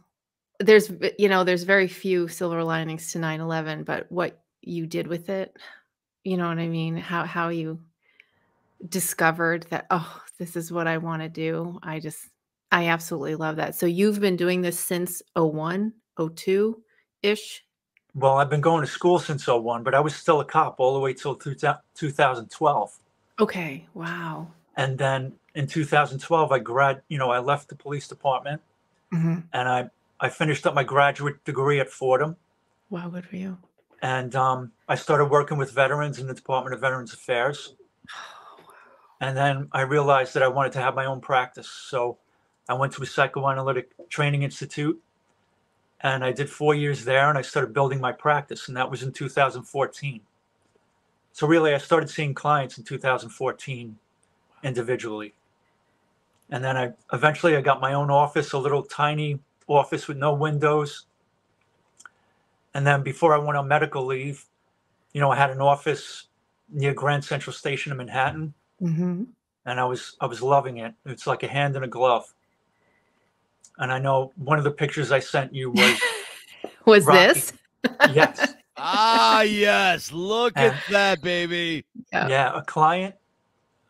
there's, 0.59 0.91
you 1.17 1.29
know, 1.29 1.43
there's 1.43 1.63
very 1.63 1.87
few 1.87 2.27
silver 2.27 2.63
linings 2.63 3.11
to 3.13 3.19
9 3.19 3.39
11, 3.39 3.83
but 3.83 4.11
what 4.11 4.41
you 4.61 4.87
did 4.87 5.07
with 5.07 5.29
it, 5.29 5.55
you 6.23 6.37
know 6.37 6.47
what 6.47 6.59
I 6.59 6.67
mean? 6.67 6.95
How, 6.97 7.25
how 7.25 7.49
you 7.49 7.79
discovered 8.87 9.65
that, 9.69 9.87
oh, 9.89 10.21
this 10.37 10.55
is 10.55 10.71
what 10.71 10.87
I 10.87 10.97
want 10.97 11.21
to 11.21 11.29
do. 11.29 11.79
I 11.81 11.99
just, 11.99 12.27
I 12.73 12.87
absolutely 12.87 13.35
love 13.35 13.55
that. 13.57 13.75
So 13.75 13.85
you've 13.85 14.19
been 14.19 14.35
doing 14.35 14.61
this 14.61 14.79
since 14.79 15.21
01, 15.35 15.93
02 16.35 16.81
ish. 17.21 17.63
Well, 18.15 18.37
I've 18.37 18.49
been 18.49 18.61
going 18.61 18.81
to 18.81 18.87
school 18.87 19.19
since 19.19 19.47
'01, 19.47 19.83
but 19.83 19.95
I 19.95 19.99
was 19.99 20.15
still 20.15 20.39
a 20.41 20.45
cop 20.45 20.79
all 20.79 20.93
the 20.93 20.99
way 20.99 21.13
till 21.13 21.35
2012. 21.35 22.97
Okay. 23.39 23.87
Wow. 23.93 24.47
And 24.75 24.97
then 24.97 25.33
in 25.55 25.67
2012, 25.67 26.51
I 26.51 26.59
grad, 26.59 27.01
you 27.09 27.17
know, 27.19 27.29
I 27.31 27.39
left 27.39 27.69
the 27.69 27.75
police 27.75 28.07
department 28.07 28.61
hmm 29.11 29.39
and 29.53 29.69
I 29.69 29.89
I 30.19 30.29
finished 30.29 30.65
up 30.65 30.73
my 30.73 30.83
graduate 30.83 31.43
degree 31.45 31.79
at 31.79 31.89
Fordham, 31.91 32.35
Wow. 32.89 33.09
Good 33.09 33.25
for 33.25 33.35
you. 33.35 33.57
and 34.01 34.35
um, 34.35 34.71
I 34.87 34.95
started 34.95 35.25
working 35.25 35.57
with 35.57 35.71
veterans 35.71 36.17
in 36.19 36.25
the 36.27 36.33
Department 36.33 36.73
of 36.73 36.81
Veterans 36.81 37.13
Affairs. 37.13 37.75
And 39.21 39.37
then 39.37 39.69
I 39.71 39.81
realized 39.81 40.33
that 40.33 40.43
I 40.43 40.47
wanted 40.49 40.73
to 40.73 40.81
have 40.81 40.95
my 40.95 41.05
own 41.05 41.21
practice, 41.21 41.69
so 41.69 42.17
I 42.69 42.73
went 42.73 42.93
to 42.93 43.03
a 43.03 43.05
psychoanalytic 43.05 43.91
training 44.09 44.43
institute, 44.43 45.01
and 46.01 46.23
I 46.23 46.31
did 46.31 46.49
four 46.49 46.75
years 46.75 47.05
there, 47.05 47.29
and 47.29 47.37
I 47.37 47.41
started 47.41 47.73
building 47.73 47.99
my 47.99 48.11
practice, 48.11 48.67
and 48.67 48.77
that 48.77 48.89
was 48.89 49.03
in 49.03 49.11
2014. 49.11 50.21
So 51.33 51.47
really, 51.47 51.73
I 51.73 51.77
started 51.77 52.09
seeing 52.09 52.33
clients 52.33 52.77
in 52.77 52.83
2014 52.83 53.97
individually. 54.63 55.33
And 56.49 56.63
then 56.63 56.77
I 56.77 56.93
eventually 57.11 57.55
I 57.55 57.61
got 57.61 57.81
my 57.81 57.93
own 57.93 58.11
office, 58.11 58.53
a 58.53 58.59
little 58.59 58.83
tiny 58.83 59.39
office 59.67 60.07
with 60.07 60.17
no 60.17 60.33
windows. 60.33 61.05
And 62.73 62.85
then 62.85 63.01
before 63.01 63.33
I 63.33 63.39
went 63.39 63.57
on 63.57 63.67
medical 63.67 64.05
leave, 64.05 64.45
you 65.13 65.21
know, 65.21 65.31
I 65.31 65.35
had 65.35 65.49
an 65.49 65.61
office 65.61 66.27
near 66.69 66.93
Grand 66.93 67.23
Central 67.25 67.53
Station 67.53 67.91
in 67.91 67.97
Manhattan, 67.97 68.53
hmm 68.79 69.23
and 69.65 69.79
I 69.79 69.85
was 69.85 70.17
I 70.19 70.25
was 70.25 70.41
loving 70.41 70.77
it. 70.77 70.93
It's 71.05 71.25
like 71.25 71.43
a 71.43 71.47
hand 71.47 71.75
in 71.75 71.83
a 71.83 71.87
glove. 71.87 72.33
And 73.77 73.91
I 73.91 73.99
know 73.99 74.31
one 74.35 74.57
of 74.57 74.63
the 74.63 74.71
pictures 74.71 75.11
I 75.11 75.19
sent 75.19 75.53
you 75.53 75.71
was 75.75 75.99
Was 76.85 77.05
Rocky. 77.05 77.19
this? 77.39 77.53
yes, 78.13 78.53
Ah, 78.77 79.41
yes. 79.41 80.11
Look 80.11 80.57
at 80.57 80.73
Uh, 80.73 80.77
that, 80.89 81.21
baby. 81.21 81.85
Yeah. 82.11 82.27
yeah, 82.27 82.57
a 82.57 82.61
client 82.61 83.15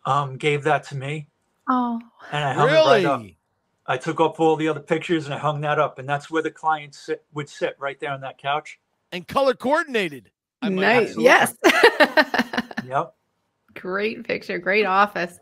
um 0.05 0.37
gave 0.37 0.63
that 0.63 0.83
to 0.85 0.95
me, 0.95 1.27
Oh, 1.69 1.99
and 2.31 2.43
I 2.43 2.53
hung 2.53 2.69
it 2.69 2.73
right 2.73 3.05
up. 3.05 3.19
Really? 3.21 3.37
I 3.85 3.97
took 3.97 4.19
up 4.21 4.39
all 4.39 4.55
the 4.55 4.67
other 4.69 4.79
pictures 4.79 5.25
and 5.25 5.33
I 5.33 5.37
hung 5.37 5.59
that 5.61 5.79
up, 5.79 5.99
and 5.99 6.07
that's 6.07 6.29
where 6.31 6.41
the 6.41 6.51
client 6.51 6.95
sit, 6.95 7.23
would 7.33 7.49
sit 7.49 7.75
right 7.79 7.99
there 7.99 8.11
on 8.11 8.21
that 8.21 8.37
couch. 8.37 8.79
And 9.11 9.27
color 9.27 9.53
coordinated. 9.53 10.31
I 10.61 10.69
might 10.69 10.81
nice. 10.81 11.17
absolutely. 11.17 11.23
Yes. 11.25 11.55
Yep. 12.85 13.15
great 13.75 14.23
picture. 14.25 14.57
Great 14.57 14.85
office. 14.85 15.37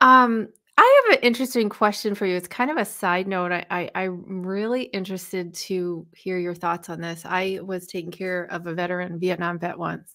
Um, 0.00 0.48
I 0.78 1.02
have 1.06 1.18
an 1.18 1.24
interesting 1.24 1.68
question 1.68 2.14
for 2.14 2.26
you. 2.26 2.36
It's 2.36 2.48
kind 2.48 2.70
of 2.70 2.76
a 2.78 2.84
side 2.84 3.28
note. 3.28 3.52
I, 3.52 3.64
I 3.70 3.90
I'm 3.94 4.44
really 4.44 4.84
interested 4.84 5.54
to 5.54 6.06
hear 6.14 6.38
your 6.38 6.54
thoughts 6.54 6.88
on 6.88 7.00
this. 7.00 7.24
I 7.26 7.60
was 7.62 7.86
taking 7.86 8.10
care 8.10 8.44
of 8.44 8.66
a 8.66 8.74
veteran, 8.74 9.18
Vietnam 9.18 9.58
vet 9.58 9.78
once. 9.78 10.14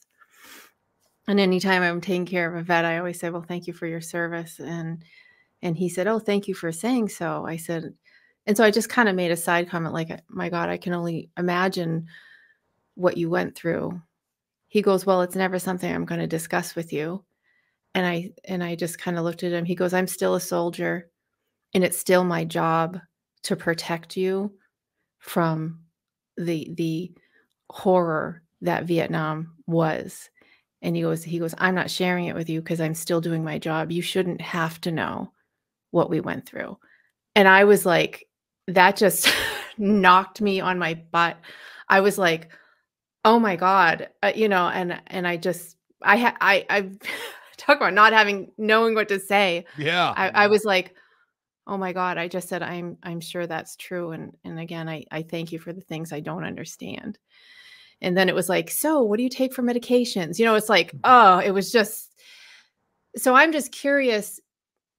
And 1.27 1.39
anytime 1.39 1.83
I'm 1.83 2.01
taking 2.01 2.25
care 2.25 2.49
of 2.49 2.59
a 2.59 2.63
vet, 2.63 2.85
I 2.85 2.97
always 2.97 3.19
say, 3.19 3.29
Well, 3.29 3.45
thank 3.47 3.67
you 3.67 3.73
for 3.73 3.85
your 3.85 4.01
service. 4.01 4.59
And 4.59 5.03
and 5.61 5.77
he 5.77 5.89
said, 5.89 6.07
Oh, 6.07 6.19
thank 6.19 6.47
you 6.47 6.55
for 6.55 6.71
saying 6.71 7.09
so. 7.09 7.45
I 7.45 7.57
said, 7.57 7.93
and 8.45 8.55
so 8.57 8.63
I 8.63 8.71
just 8.71 8.89
kind 8.89 9.09
of 9.09 9.15
made 9.15 9.31
a 9.31 9.37
side 9.37 9.69
comment 9.69 9.93
like, 9.93 10.09
my 10.29 10.49
God, 10.49 10.69
I 10.69 10.77
can 10.77 10.93
only 10.93 11.29
imagine 11.37 12.07
what 12.95 13.17
you 13.17 13.29
went 13.29 13.55
through. 13.55 14.01
He 14.69 14.81
goes, 14.81 15.05
Well, 15.05 15.21
it's 15.21 15.35
never 15.35 15.59
something 15.59 15.93
I'm 15.93 16.05
going 16.05 16.21
to 16.21 16.27
discuss 16.27 16.75
with 16.75 16.93
you. 16.93 17.23
And 17.97 18.05
I 18.05 18.29
and 18.45 18.63
I 18.63 18.75
just 18.75 18.99
kind 18.99 19.17
of 19.17 19.23
looked 19.23 19.41
at 19.41 19.51
him. 19.51 19.65
He 19.65 19.73
goes, 19.73 19.91
I'm 19.91 20.05
still 20.05 20.35
a 20.35 20.39
soldier 20.39 21.09
and 21.73 21.83
it's 21.83 21.97
still 21.97 22.23
my 22.23 22.45
job 22.45 22.99
to 23.41 23.55
protect 23.55 24.15
you 24.15 24.53
from 25.17 25.79
the 26.37 26.71
the 26.77 27.11
horror 27.71 28.43
that 28.61 28.83
Vietnam 28.83 29.55
was. 29.65 30.29
And 30.83 30.95
he 30.95 31.01
goes, 31.01 31.23
he 31.23 31.39
goes, 31.39 31.55
I'm 31.57 31.73
not 31.73 31.89
sharing 31.89 32.27
it 32.27 32.35
with 32.35 32.51
you 32.51 32.61
because 32.61 32.79
I'm 32.79 32.93
still 32.93 33.19
doing 33.19 33.43
my 33.43 33.57
job. 33.57 33.91
You 33.91 34.03
shouldn't 34.03 34.41
have 34.41 34.79
to 34.81 34.91
know 34.91 35.31
what 35.89 36.11
we 36.11 36.19
went 36.19 36.45
through. 36.45 36.77
And 37.35 37.47
I 37.47 37.63
was 37.63 37.83
like, 37.83 38.27
that 38.67 38.95
just 38.95 39.27
knocked 39.79 40.39
me 40.39 40.59
on 40.59 40.77
my 40.77 40.93
butt. 40.93 41.37
I 41.89 42.01
was 42.01 42.19
like, 42.19 42.51
oh 43.25 43.39
my 43.39 43.55
God, 43.55 44.09
uh, 44.21 44.33
you 44.35 44.49
know, 44.49 44.67
and 44.67 45.01
and 45.07 45.27
I 45.27 45.37
just 45.37 45.77
I 46.03 46.17
ha- 46.17 46.37
I 46.39 46.63
I 46.69 46.91
talk 47.67 47.77
about 47.77 47.93
not 47.93 48.13
having 48.13 48.51
knowing 48.57 48.95
what 48.95 49.09
to 49.09 49.19
say. 49.19 49.65
Yeah. 49.77 50.13
I, 50.15 50.29
I 50.29 50.47
was 50.47 50.63
like, 50.65 50.95
oh 51.67 51.77
my 51.77 51.93
God, 51.93 52.17
I 52.17 52.27
just 52.27 52.47
said 52.47 52.63
I'm 52.63 52.97
I'm 53.03 53.19
sure 53.19 53.45
that's 53.45 53.75
true. 53.75 54.11
And 54.11 54.33
and 54.43 54.59
again, 54.59 54.87
I, 54.89 55.03
I 55.11 55.21
thank 55.23 55.51
you 55.51 55.59
for 55.59 55.73
the 55.73 55.81
things 55.81 56.11
I 56.11 56.21
don't 56.21 56.45
understand. 56.45 57.19
And 58.01 58.15
then 58.15 58.29
it 58.29 58.35
was 58.35 58.47
like, 58.47 58.69
so 58.69 59.01
what 59.01 59.17
do 59.17 59.23
you 59.23 59.29
take 59.29 59.53
for 59.53 59.63
medications? 59.63 60.39
You 60.39 60.45
know, 60.45 60.55
it's 60.55 60.69
like, 60.69 60.89
mm-hmm. 60.89 60.99
oh, 61.03 61.39
it 61.39 61.51
was 61.51 61.71
just 61.71 62.15
so 63.17 63.35
I'm 63.35 63.51
just 63.51 63.71
curious. 63.71 64.39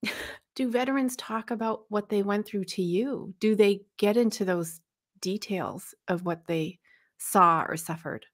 Do 0.55 0.73
veterans 0.73 1.14
talk 1.14 1.53
about 1.53 1.83
what 1.89 2.09
they 2.09 2.25
went 2.25 2.45
through 2.45 2.64
to 2.64 2.83
you? 2.83 3.33
Do 3.39 3.55
they 3.55 3.83
get 3.97 4.16
into 4.16 4.45
those 4.45 4.81
details 5.21 5.95
of 6.09 6.25
what 6.25 6.49
they 6.49 6.81
saw 7.16 7.64
or 7.69 7.77
suffered? 7.77 8.27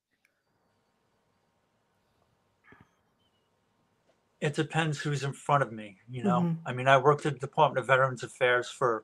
It 4.44 4.52
depends 4.52 5.00
who's 5.00 5.24
in 5.24 5.32
front 5.32 5.62
of 5.62 5.72
me. 5.72 6.00
You 6.06 6.22
know, 6.22 6.40
Mhm. 6.42 6.58
I 6.66 6.74
mean, 6.74 6.86
I 6.86 6.98
worked 6.98 7.24
at 7.24 7.32
the 7.32 7.38
Department 7.38 7.78
of 7.78 7.86
Veterans 7.86 8.22
Affairs 8.22 8.68
for 8.68 9.02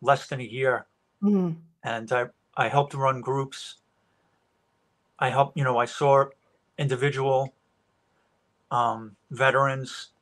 less 0.00 0.28
than 0.28 0.38
a 0.38 0.44
year, 0.44 0.86
Mhm. 1.20 1.56
and 1.82 2.12
I 2.12 2.30
I 2.56 2.68
helped 2.68 2.94
run 2.94 3.20
groups. 3.20 3.80
I 5.18 5.30
helped, 5.30 5.56
you 5.56 5.64
know, 5.64 5.76
I 5.78 5.86
saw 5.86 6.26
individual 6.78 7.52
um, 8.70 9.16
veterans. 9.32 10.12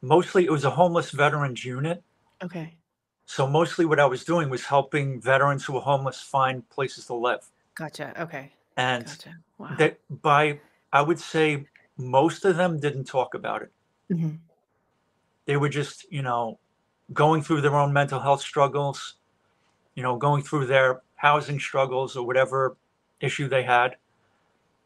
Mostly, 0.00 0.44
it 0.44 0.52
was 0.52 0.64
a 0.64 0.70
homeless 0.70 1.10
veterans 1.10 1.64
unit. 1.64 2.04
Okay. 2.44 2.78
So 3.24 3.48
mostly, 3.48 3.84
what 3.84 3.98
I 3.98 4.06
was 4.06 4.24
doing 4.24 4.48
was 4.48 4.66
helping 4.66 5.20
veterans 5.20 5.64
who 5.64 5.72
were 5.72 5.80
homeless 5.80 6.20
find 6.22 6.68
places 6.68 7.06
to 7.06 7.14
live. 7.14 7.50
Gotcha. 7.74 8.14
Okay. 8.22 8.52
And 8.76 9.06
Gotcha. 9.06 9.34
Wow. 9.58 9.74
that 9.78 9.98
by 10.22 10.60
I 10.92 11.02
would 11.02 11.18
say 11.18 11.66
most 11.96 12.44
of 12.44 12.56
them 12.56 12.78
didn't 12.78 13.04
talk 13.04 13.34
about 13.34 13.62
it. 13.62 13.72
Mhm. 14.10 14.38
They 15.46 15.56
were 15.56 15.68
just, 15.68 16.10
you 16.12 16.22
know, 16.22 16.58
going 17.12 17.42
through 17.42 17.60
their 17.60 17.74
own 17.76 17.92
mental 17.92 18.20
health 18.20 18.40
struggles, 18.40 19.14
you 19.94 20.02
know, 20.02 20.16
going 20.16 20.42
through 20.42 20.66
their 20.66 21.02
housing 21.16 21.58
struggles 21.60 22.16
or 22.16 22.26
whatever 22.26 22.76
issue 23.20 23.48
they 23.48 23.62
had. 23.62 23.96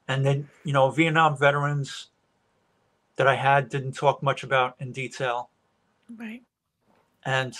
And 0.06 0.24
then, 0.24 0.48
you 0.64 0.72
know, 0.72 0.90
Vietnam 0.90 1.36
veterans 1.36 2.08
that 3.16 3.26
I 3.26 3.34
had 3.36 3.68
didn't 3.68 3.92
talk 3.92 4.22
much 4.22 4.42
about 4.42 4.76
in 4.80 4.92
detail. 4.92 5.50
Right. 6.16 6.42
And 7.24 7.54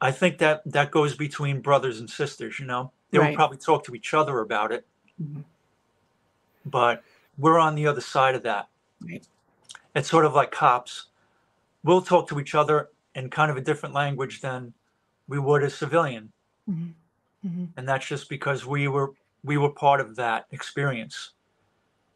I 0.00 0.10
think 0.10 0.38
that 0.38 0.62
that 0.66 0.90
goes 0.90 1.16
between 1.16 1.60
brothers 1.60 2.00
and 2.00 2.10
sisters, 2.10 2.58
you 2.58 2.66
know. 2.66 2.92
They 3.10 3.18
Right. 3.18 3.28
would 3.30 3.36
probably 3.36 3.58
talk 3.58 3.84
to 3.84 3.94
each 3.94 4.14
other 4.14 4.40
about 4.40 4.72
it, 4.72 4.86
Mhm. 5.20 5.44
but 6.64 7.04
we're 7.38 7.58
on 7.58 7.74
the 7.74 7.86
other 7.86 8.00
side 8.00 8.34
of 8.34 8.42
that. 8.42 8.68
Right. 9.00 9.26
It's 9.94 10.08
sort 10.08 10.24
of 10.24 10.34
like 10.34 10.50
cops. 10.50 11.06
We'll 11.82 12.02
talk 12.02 12.28
to 12.28 12.40
each 12.40 12.54
other 12.54 12.90
in 13.14 13.30
kind 13.30 13.50
of 13.50 13.56
a 13.56 13.60
different 13.60 13.94
language 13.94 14.40
than 14.40 14.72
we 15.28 15.38
would 15.38 15.62
a 15.62 15.70
civilian. 15.70 16.32
Mhm. 16.68 16.94
Mhm. 17.44 17.68
And 17.76 17.88
that's 17.88 18.06
just 18.06 18.28
because 18.28 18.64
we 18.66 18.88
were 18.88 19.12
we 19.44 19.58
were 19.58 19.70
part 19.70 20.00
of 20.00 20.14
that 20.16 20.46
experience. 20.52 21.30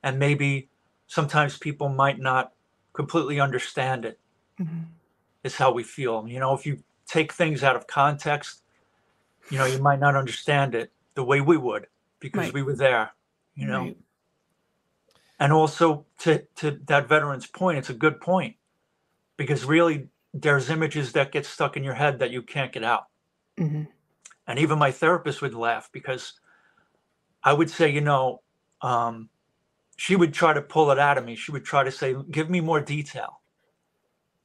And 0.04 0.16
maybe 0.18 0.68
sometimes 1.08 1.58
people 1.58 1.88
might 1.88 2.20
not 2.20 2.52
completely 2.92 3.40
understand 3.40 4.04
it. 4.04 4.20
Mhm. 4.60 4.86
is 5.44 5.54
how 5.56 5.70
we 5.70 5.84
feel. 5.84 6.26
You 6.26 6.40
know, 6.40 6.54
if 6.54 6.66
you 6.66 6.82
take 7.06 7.32
things 7.32 7.62
out 7.62 7.76
of 7.76 7.86
context, 7.86 8.62
you 9.50 9.58
know, 9.58 9.64
you 9.64 9.78
might 9.78 10.00
not 10.00 10.16
understand 10.16 10.74
it 10.74 10.90
the 11.14 11.22
way 11.22 11.40
we 11.40 11.56
would 11.56 11.86
because 12.18 12.46
Right. 12.46 12.52
we 12.54 12.62
were 12.64 12.74
there, 12.74 13.12
you 13.54 13.66
know. 13.66 13.82
Right. 13.82 13.96
And 15.38 15.52
also 15.52 16.06
to 16.18 16.46
to 16.56 16.80
that 16.86 17.08
veteran's 17.08 17.46
point, 17.46 17.78
it's 17.78 17.90
a 17.90 17.94
good 17.94 18.20
point 18.20 18.56
because 19.36 19.64
really 19.64 20.08
there's 20.32 20.70
images 20.70 21.12
that 21.12 21.32
get 21.32 21.46
stuck 21.46 21.76
in 21.76 21.84
your 21.84 21.94
head 21.94 22.18
that 22.18 22.30
you 22.30 22.42
can't 22.42 22.72
get 22.72 22.84
out. 22.84 23.06
Mhm. 23.58 23.88
And 24.46 24.58
even 24.58 24.78
my 24.78 24.90
therapist 24.92 25.42
would 25.42 25.54
laugh 25.54 25.90
because 25.92 26.40
I 27.42 27.52
would 27.52 27.70
say, 27.70 27.90
you 27.90 28.00
know, 28.00 28.42
um, 28.80 29.28
she 29.96 30.16
would 30.16 30.34
try 30.34 30.52
to 30.52 30.62
pull 30.62 30.90
it 30.90 30.98
out 30.98 31.18
of 31.18 31.24
me. 31.24 31.36
She 31.36 31.52
would 31.52 31.64
try 31.64 31.84
to 31.84 31.90
say, 31.90 32.14
"Give 32.30 32.50
me 32.50 32.60
more 32.60 32.80
detail," 32.80 33.40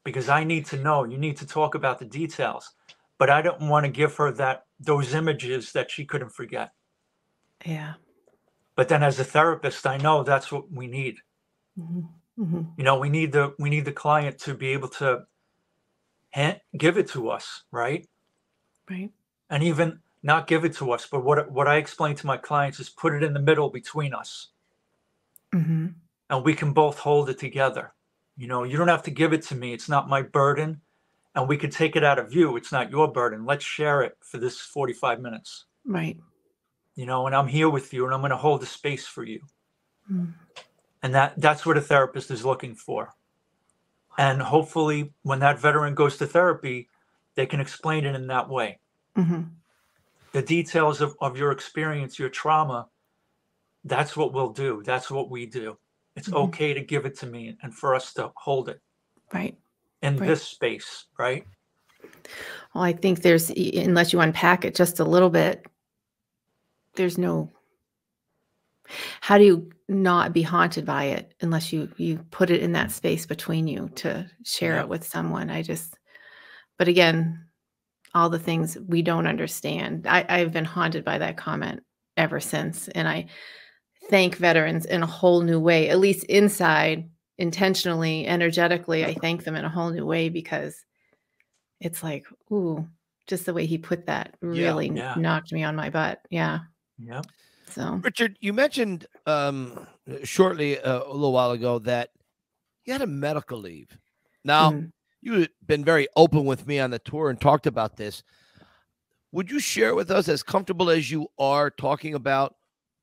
because 0.03 0.29
I 0.29 0.43
need 0.43 0.65
to 0.67 0.77
know. 0.77 1.03
You 1.03 1.17
need 1.17 1.37
to 1.37 1.47
talk 1.47 1.75
about 1.75 1.99
the 1.99 2.05
details, 2.05 2.73
but 3.17 3.29
I 3.29 3.41
don't 3.41 3.61
want 3.61 3.85
to 3.85 3.91
give 3.91 4.15
her 4.17 4.31
that 4.33 4.65
those 4.79 5.13
images 5.13 5.71
that 5.73 5.91
she 5.91 6.05
couldn't 6.05 6.29
forget. 6.29 6.73
Yeah. 7.65 7.95
But 8.75 8.87
then, 8.87 9.03
as 9.03 9.19
a 9.19 9.23
therapist, 9.23 9.85
I 9.85 9.97
know 9.97 10.23
that's 10.23 10.51
what 10.51 10.71
we 10.71 10.87
need. 10.87 11.17
hmm 11.77 12.01
hmm 12.37 12.61
You 12.77 12.83
know, 12.83 12.99
we 12.99 13.09
need 13.09 13.31
the 13.31 13.53
we 13.59 13.69
need 13.69 13.85
the 13.85 13.91
client 13.91 14.39
to 14.39 14.53
be 14.53 14.67
able 14.69 14.89
to 14.89 15.25
give 16.77 16.97
it 16.97 17.09
to 17.09 17.29
us, 17.29 17.63
right? 17.71 18.07
Right. 18.89 19.11
And 19.49 19.63
even 19.63 19.99
not 20.23 20.47
give 20.47 20.65
it 20.65 20.73
to 20.75 20.91
us, 20.91 21.07
but 21.11 21.23
what 21.23 21.51
what 21.51 21.67
I 21.67 21.77
explain 21.77 22.15
to 22.15 22.27
my 22.27 22.37
clients 22.37 22.79
is 22.79 22.89
put 22.89 23.13
it 23.13 23.23
in 23.23 23.33
the 23.33 23.39
middle 23.39 23.69
between 23.69 24.13
us. 24.13 24.49
hmm 25.53 25.87
and 26.31 26.45
we 26.45 26.55
can 26.55 26.71
both 26.71 26.97
hold 26.97 27.29
it 27.29 27.37
together. 27.37 27.93
You 28.37 28.47
know, 28.47 28.63
you 28.63 28.77
don't 28.77 28.87
have 28.87 29.03
to 29.03 29.11
give 29.11 29.33
it 29.33 29.43
to 29.43 29.55
me. 29.55 29.73
It's 29.73 29.89
not 29.89 30.07
my 30.09 30.21
burden. 30.21 30.81
And 31.35 31.47
we 31.47 31.57
could 31.57 31.73
take 31.73 31.95
it 31.95 32.03
out 32.03 32.19
of 32.19 32.33
you. 32.33 32.55
It's 32.55 32.71
not 32.71 32.89
your 32.89 33.11
burden. 33.11 33.45
Let's 33.45 33.65
share 33.65 34.01
it 34.01 34.17
for 34.21 34.37
this 34.37 34.57
45 34.59 35.19
minutes. 35.19 35.65
Right. 35.85 36.17
You 36.95 37.05
know, 37.05 37.25
and 37.25 37.35
I'm 37.35 37.47
here 37.47 37.69
with 37.69 37.93
you 37.93 38.05
and 38.05 38.13
I'm 38.13 38.21
going 38.21 38.31
to 38.31 38.37
hold 38.37 38.61
the 38.61 38.65
space 38.65 39.07
for 39.07 39.23
you. 39.23 39.41
Mm. 40.11 40.33
And 41.03 41.15
that 41.15 41.39
that's 41.39 41.65
what 41.65 41.77
a 41.77 41.81
therapist 41.81 42.29
is 42.31 42.45
looking 42.45 42.75
for. 42.75 43.13
And 44.17 44.41
hopefully 44.41 45.13
when 45.23 45.39
that 45.39 45.59
veteran 45.59 45.95
goes 45.95 46.17
to 46.17 46.27
therapy, 46.27 46.89
they 47.35 47.45
can 47.45 47.59
explain 47.61 48.05
it 48.05 48.15
in 48.15 48.27
that 48.27 48.49
way. 48.49 48.79
hmm 49.15 49.43
The 50.33 50.41
details 50.41 51.01
of, 51.01 51.15
of 51.21 51.37
your 51.37 51.51
experience, 51.51 52.19
your 52.19 52.29
trauma, 52.29 52.87
that's 53.85 54.15
what 54.15 54.33
we'll 54.33 54.51
do. 54.53 54.83
That's 54.85 55.09
what 55.09 55.29
we 55.29 55.45
do. 55.45 55.77
It's 56.15 56.29
Mhm. 56.29 56.43
okay 56.43 56.73
to 56.73 56.81
give 56.81 57.05
it 57.05 57.17
to 57.19 57.25
me 57.25 57.57
and 57.63 57.73
for 57.73 57.95
us 57.95 58.13
to 58.13 58.31
hold 58.35 58.69
it. 58.69 58.81
Right. 59.33 59.57
in 60.03 60.17
Right. 60.17 60.27
this 60.27 60.43
space, 60.43 61.05
right? 61.19 61.45
Well, 62.73 62.83
I 62.83 62.91
think 62.93 63.21
there's, 63.21 63.49
unless 63.51 64.11
you 64.11 64.19
unpack 64.19 64.65
it 64.65 64.73
just 64.75 64.99
a 64.99 65.03
little 65.03 65.29
bit, 65.29 65.65
there's 66.95 67.17
no, 67.17 67.51
how 69.21 69.37
do 69.37 69.43
you 69.43 69.71
not 69.87 70.33
be 70.33 70.41
haunted 70.41 70.85
by 70.85 71.05
it 71.05 71.33
unless 71.41 71.71
you, 71.71 71.89
you 71.97 72.17
put 72.31 72.49
it 72.49 72.61
in 72.61 72.73
that 72.73 72.91
space 72.91 73.25
between 73.25 73.67
you 73.67 73.89
to 73.95 74.29
share 74.43 74.75
Yeah. 74.75 74.81
it 74.81 74.89
with 74.89 75.05
someone? 75.05 75.49
I 75.49 75.61
just, 75.61 75.97
but 76.77 76.87
again, 76.87 77.45
all 78.13 78.29
the 78.29 78.39
things 78.39 78.77
we 78.87 79.01
don't 79.01 79.27
understand. 79.27 80.05
I, 80.07 80.25
I've 80.27 80.51
been 80.51 80.65
haunted 80.65 81.05
by 81.05 81.17
that 81.19 81.37
comment 81.37 81.81
ever 82.17 82.39
since. 82.41 82.89
And 82.89 83.07
I 83.07 83.27
thank 84.09 84.35
veterans 84.35 84.85
in 84.85 85.01
a 85.01 85.07
whole 85.07 85.41
new 85.41 85.59
way, 85.59 85.87
at 85.89 85.99
least 85.99 86.25
inside, 86.25 87.09
intentionally, 87.37 88.27
energetically. 88.27 89.05
I 89.05 89.13
thank 89.13 89.45
them 89.45 89.55
in 89.55 89.63
a 89.63 89.69
whole 89.69 89.91
new 89.91 90.05
way 90.05 90.27
because 90.27 90.75
it's 91.79 92.03
like, 92.03 92.25
ooh, 92.51 92.85
just 93.27 93.45
the 93.45 93.53
way 93.53 93.65
he 93.65 93.77
put 93.77 94.07
that 94.07 94.35
really 94.41 94.89
n- 94.89 94.97
Yeah. 94.97 95.15
knocked 95.17 95.53
me 95.53 95.63
on 95.63 95.75
my 95.77 95.89
butt. 95.89 96.19
Yeah. 96.29 96.59
Yep. 97.05 97.25
So, 97.69 97.99
Richard, 98.03 98.37
you 98.41 98.53
mentioned 98.53 99.05
um, 99.25 99.87
shortly 100.23 100.79
uh, 100.79 101.03
a 101.03 101.13
little 101.13 101.31
while 101.31 101.51
ago 101.51 101.79
that 101.79 102.09
you 102.85 102.93
had 102.93 103.01
a 103.01 103.07
medical 103.07 103.59
leave. 103.59 103.97
Now, 104.43 104.71
mm, 104.71 104.91
you've 105.21 105.47
been 105.65 105.85
very 105.85 106.07
open 106.15 106.45
with 106.45 106.67
me 106.67 106.79
on 106.79 106.91
the 106.91 106.99
tour 106.99 107.29
and 107.29 107.39
talked 107.39 107.67
about 107.67 107.95
this. 107.95 108.23
Would 109.31 109.49
you 109.49 109.59
share 109.59 109.95
with 109.95 110.11
us, 110.11 110.27
as 110.27 110.43
comfortable 110.43 110.89
as 110.89 111.09
you 111.09 111.27
are, 111.39 111.69
talking 111.69 112.13
about 112.13 112.55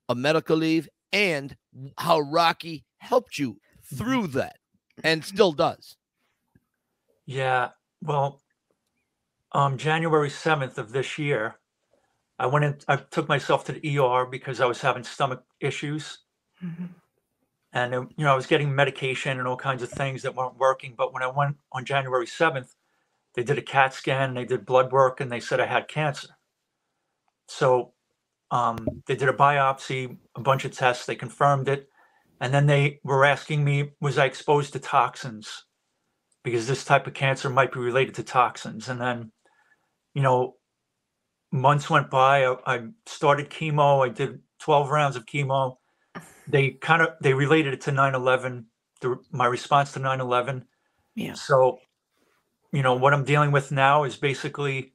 a 0.08 0.14
medical 0.14 0.56
leave 0.56 0.88
and 1.12 1.56
how 1.96 2.20
Rocky 2.20 2.84
helped 2.98 3.38
you 3.38 3.58
through 3.94 4.28
that 4.28 4.56
and 5.02 5.24
still 5.24 5.52
does? 5.52 5.96
Yeah. 7.24 7.70
Well, 8.02 8.42
um, 9.52 9.78
January 9.78 10.28
7th 10.28 10.76
of 10.76 10.92
this 10.92 11.16
year, 11.18 11.57
I 12.38 12.46
went 12.48 12.66
in, 12.66 12.78
I 12.88 12.96
took 12.96 13.28
myself 13.28 13.64
to 13.66 13.72
the 13.72 13.98
ER 13.98 14.26
because 14.26 14.60
I 14.60 14.66
was 14.66 14.82
having 14.82 15.04
stomach 15.04 15.44
issues. 15.60 16.20
mhm, 16.62 16.94
And, 17.72 17.94
uh, 17.94 18.02
you 18.16 18.24
know, 18.24 18.32
I 18.32 18.36
was 18.36 18.46
getting 18.46 18.74
medication 18.74 19.38
and 19.38 19.48
all 19.48 19.56
kinds 19.56 19.82
of 19.82 19.90
things 19.90 20.22
that 20.22 20.34
weren't 20.36 20.58
working. 20.58 20.94
But 20.96 21.12
when 21.14 21.22
I 21.22 21.28
went 21.28 21.58
on 21.72 21.84
January 21.86 22.26
7th, 22.26 22.74
they 23.34 23.44
did 23.44 23.58
a 23.58 23.62
CAT 23.62 23.94
scan, 23.94 24.34
they 24.34 24.44
did 24.44 24.66
blood 24.66 24.92
work, 24.92 25.20
and 25.20 25.30
they 25.32 25.40
said 25.40 25.60
I 25.60 25.66
had 25.66 25.88
cancer. 25.88 26.28
So 27.48 27.94
um, 28.52 29.02
they 29.06 29.16
did 29.16 29.30
a 29.30 29.34
biopsy, 29.34 30.18
a 30.36 30.40
bunch 30.42 30.66
of 30.66 30.72
tests, 30.72 31.06
they 31.06 31.16
confirmed 31.16 31.68
it. 31.68 31.88
And 32.40 32.54
then 32.54 32.66
they 32.66 33.00
were 33.04 33.26
asking 33.26 33.64
me, 33.64 33.92
was 34.00 34.18
I 34.18 34.26
exposed 34.26 34.74
to 34.74 34.80
toxins? 34.80 35.64
Because 36.44 36.68
this 36.68 36.84
type 36.84 37.06
of 37.08 37.14
cancer 37.14 37.50
might 37.50 37.72
be 37.72 37.80
related 37.80 38.16
to 38.16 38.24
toxins. 38.24 38.88
And 38.88 39.00
then, 39.00 39.32
you 40.14 40.22
know, 40.22 40.56
months 41.52 41.88
went 41.88 42.10
by. 42.10 42.44
I, 42.44 42.56
I 42.66 42.82
started 43.06 43.50
chemo. 43.50 44.06
I 44.06 44.10
did 44.10 44.40
12 44.60 44.90
rounds 44.90 45.16
of 45.16 45.26
chemo. 45.26 45.76
They 46.50 46.70
kind 46.70 47.02
of 47.02 47.10
they 47.20 47.34
related 47.34 47.74
it 47.74 47.82
to 47.82 47.90
9/11, 47.90 48.64
the, 49.02 49.18
my 49.30 49.44
response 49.44 49.92
to 49.92 50.00
9/11. 50.00 50.64
Yeah. 51.14 51.34
So, 51.34 51.78
you 52.72 52.82
know, 52.82 52.94
what 52.94 53.12
I'm 53.12 53.24
dealing 53.24 53.52
with 53.52 53.70
now 53.70 54.04
is 54.04 54.16
basically 54.16 54.94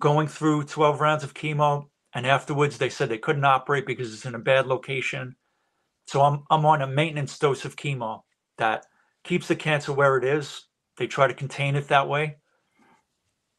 going 0.00 0.26
through 0.26 0.64
12 0.64 1.00
rounds 1.00 1.22
of 1.22 1.34
chemo, 1.34 1.86
and 2.12 2.26
afterwards 2.26 2.78
they 2.78 2.88
said 2.90 3.08
they 3.08 3.18
couldn't 3.18 3.44
operate 3.44 3.86
because 3.86 4.12
it's 4.12 4.26
in 4.26 4.34
a 4.34 4.40
bad 4.40 4.66
location. 4.66 5.36
So 6.08 6.22
I'm 6.22 6.42
I'm 6.50 6.66
on 6.66 6.82
a 6.82 6.88
maintenance 6.88 7.38
dose 7.38 7.64
of 7.64 7.76
chemo 7.76 8.22
that 8.58 8.86
keeps 9.22 9.46
the 9.46 9.54
cancer 9.54 9.92
where 9.92 10.16
it 10.16 10.24
is. 10.24 10.66
They 10.96 11.06
try 11.06 11.28
to 11.28 11.34
contain 11.34 11.76
it 11.76 11.88
that 11.88 12.08
way. 12.08 12.38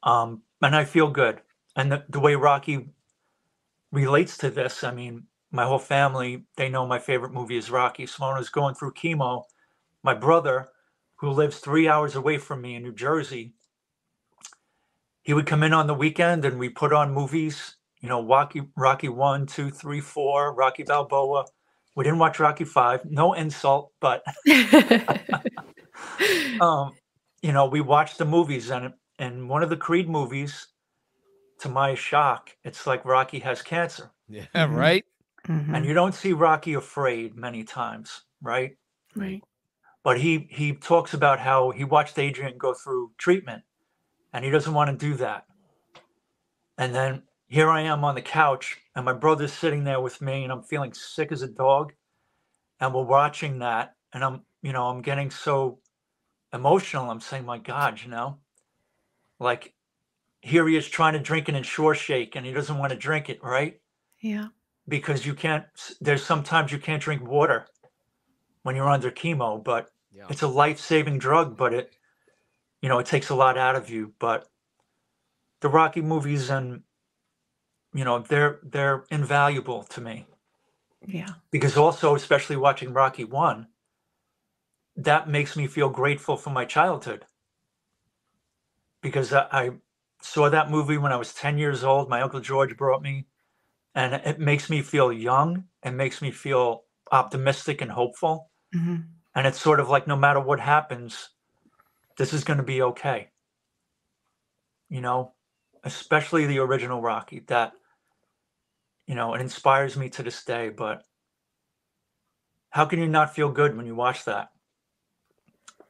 Um, 0.03 0.43
and 0.61 0.75
I 0.75 0.85
feel 0.85 1.09
good. 1.09 1.41
And 1.75 1.91
the, 1.91 2.03
the 2.09 2.19
way 2.19 2.35
Rocky 2.35 2.89
relates 3.91 4.37
to 4.37 4.49
this, 4.49 4.83
I 4.83 4.93
mean, 4.93 5.23
my 5.51 5.65
whole 5.65 5.79
family, 5.79 6.45
they 6.55 6.69
know 6.69 6.87
my 6.87 6.99
favorite 6.99 7.33
movie 7.33 7.57
is 7.57 7.71
Rocky. 7.71 8.05
So 8.05 8.25
when 8.25 8.35
I 8.35 8.39
was 8.39 8.49
going 8.49 8.75
through 8.75 8.93
chemo, 8.93 9.43
my 10.03 10.13
brother, 10.13 10.69
who 11.15 11.29
lives 11.29 11.59
three 11.59 11.87
hours 11.87 12.15
away 12.15 12.37
from 12.37 12.61
me 12.61 12.75
in 12.75 12.83
New 12.83 12.93
Jersey, 12.93 13.53
he 15.23 15.33
would 15.33 15.45
come 15.45 15.63
in 15.63 15.73
on 15.73 15.87
the 15.87 15.93
weekend 15.93 16.45
and 16.45 16.57
we 16.57 16.69
put 16.69 16.93
on 16.93 17.13
movies, 17.13 17.75
you 17.99 18.09
know, 18.09 18.25
Rocky, 18.25 18.61
Rocky 18.75 19.09
one, 19.09 19.45
two, 19.45 19.69
three, 19.69 20.01
four, 20.01 20.53
Rocky 20.53 20.83
Balboa. 20.83 21.45
We 21.95 22.05
didn't 22.05 22.19
watch 22.19 22.39
Rocky 22.39 22.63
five, 22.63 23.03
no 23.05 23.33
insult, 23.33 23.91
but 23.99 24.23
um, 26.61 26.93
you 27.41 27.51
know, 27.51 27.67
we 27.67 27.81
watched 27.81 28.17
the 28.17 28.25
movies 28.25 28.71
and 28.71 28.93
and 29.21 29.47
one 29.47 29.61
of 29.61 29.69
the 29.69 29.77
Creed 29.77 30.09
movies, 30.09 30.67
to 31.59 31.69
my 31.69 31.93
shock, 31.93 32.49
it's 32.63 32.87
like 32.87 33.05
Rocky 33.05 33.37
has 33.39 33.61
cancer. 33.61 34.09
Yeah, 34.27 34.47
Mhm. 34.55 34.75
right. 34.75 35.05
mhm, 35.47 35.75
And 35.75 35.85
you 35.85 35.93
don't 35.93 36.15
see 36.15 36.33
Rocky 36.33 36.73
afraid 36.73 37.35
many 37.35 37.63
times, 37.63 38.25
right? 38.41 38.77
right. 39.15 39.43
But 40.03 40.19
he 40.19 40.47
he 40.49 40.73
talks 40.73 41.13
about 41.13 41.39
how 41.39 41.69
he 41.69 41.83
watched 41.83 42.17
Adrian 42.17 42.57
go 42.57 42.73
through 42.73 43.13
treatment 43.19 43.63
and 44.33 44.43
he 44.43 44.49
doesn't 44.49 44.73
want 44.73 44.89
to 44.89 45.05
do 45.09 45.13
that. 45.17 45.45
And 46.79 46.95
then 46.95 47.23
here 47.47 47.69
I 47.69 47.81
am 47.81 48.03
on 48.03 48.15
the 48.15 48.23
couch 48.23 48.79
and 48.95 49.05
my 49.05 49.13
brother's 49.13 49.53
sitting 49.53 49.83
there 49.83 50.01
with 50.01 50.19
me 50.19 50.43
and 50.43 50.51
I'm 50.51 50.63
feeling 50.63 50.93
sick 50.93 51.31
as 51.31 51.43
a 51.43 51.47
dog. 51.47 51.93
And 52.79 52.91
we're 52.95 53.03
watching 53.03 53.59
that 53.59 53.95
and 54.13 54.23
I'm, 54.23 54.45
you 54.63 54.73
know, 54.73 54.87
I'm 54.87 55.03
getting 55.03 55.29
so 55.29 55.79
emotional. 56.51 57.11
I'm 57.11 57.19
saying, 57.21 57.45
my 57.45 57.59
God, 57.59 58.01
you 58.01 58.09
know, 58.09 58.39
like 59.41 59.73
here 60.41 60.67
he 60.67 60.75
is 60.77 60.87
trying 60.87 61.13
to 61.13 61.19
drink 61.19 61.49
an 61.49 61.55
Ensure 61.55 61.95
shake 61.95 62.35
and 62.35 62.45
he 62.45 62.53
doesn't 62.53 62.77
want 62.77 62.91
to 62.91 62.97
drink 62.97 63.29
it, 63.29 63.43
right? 63.43 63.79
Yeah. 64.21 64.47
because 64.87 65.25
you 65.25 65.33
can't 65.33 65.65
there's 65.99 66.23
sometimes 66.23 66.71
you 66.71 66.77
can't 66.79 67.01
drink 67.01 67.21
water 67.27 67.65
when 68.63 68.75
you're 68.75 68.89
under 68.97 69.11
chemo 69.11 69.63
but 69.63 69.89
Yeah. 70.11 70.27
it's 70.29 70.43
a 70.43 70.47
life-saving 70.47 71.17
drug 71.19 71.57
but 71.57 71.73
it 71.73 71.95
you 72.81 72.89
know 72.89 72.99
it 72.99 73.07
takes 73.07 73.29
a 73.29 73.35
lot 73.35 73.57
out 73.57 73.75
of 73.75 73.89
you 73.89 74.13
but 74.19 74.47
the 75.61 75.69
rocky 75.69 76.01
movies 76.01 76.49
and 76.51 76.83
you 77.93 78.05
know 78.05 78.19
they're 78.19 78.59
they're 78.63 79.05
invaluable 79.09 79.83
to 79.93 80.01
me 80.01 80.27
Yeah. 81.19 81.33
because 81.51 81.77
also 81.77 82.15
especially 82.15 82.57
watching 82.57 82.93
rocky 82.93 83.23
1 83.25 83.67
that 84.97 85.29
makes 85.29 85.55
me 85.55 85.67
feel 85.67 85.89
grateful 85.89 86.37
for 86.37 86.51
my 86.51 86.65
childhood 86.65 87.25
because 89.01 89.33
I, 89.33 89.47
I 89.51 89.69
saw 90.21 90.49
that 90.49 90.69
movie 90.69 90.97
when 90.97 91.11
i 91.11 91.17
was 91.17 91.33
10 91.33 91.57
years 91.57 91.83
old 91.83 92.09
my 92.09 92.21
uncle 92.21 92.39
george 92.39 92.77
brought 92.77 93.01
me 93.01 93.27
and 93.95 94.13
it 94.13 94.39
makes 94.39 94.69
me 94.69 94.81
feel 94.81 95.11
young 95.11 95.65
and 95.83 95.97
makes 95.97 96.21
me 96.21 96.31
feel 96.31 96.83
optimistic 97.11 97.81
and 97.81 97.91
hopeful 97.91 98.51
hmm 98.73 98.97
and 99.33 99.47
it's 99.47 99.61
sort 99.61 99.79
of 99.79 99.87
like 99.87 100.07
no 100.07 100.15
matter 100.17 100.41
what 100.41 100.59
happens 100.59 101.29
this 102.17 102.33
is 102.33 102.43
going 102.43 102.57
to 102.57 102.63
be 102.63 102.81
okay 102.81 103.29
you 104.89 105.01
know 105.01 105.33
especially 105.83 106.45
the 106.45 106.59
original 106.59 107.01
rocky 107.01 107.39
that 107.47 107.73
you 109.11 109.15
know, 109.15 109.33
it 109.33 109.41
inspires 109.41 109.97
me 109.97 110.09
to 110.09 110.23
this 110.23 110.43
day. 110.45 110.69
But 110.69 111.03
how 112.69 112.85
can 112.85 112.99
you 112.99 113.07
not 113.07 113.35
feel 113.35 113.51
good 113.51 113.75
when 113.75 113.85
you 113.85 113.93
watch 113.93 114.23
that? 114.23 114.51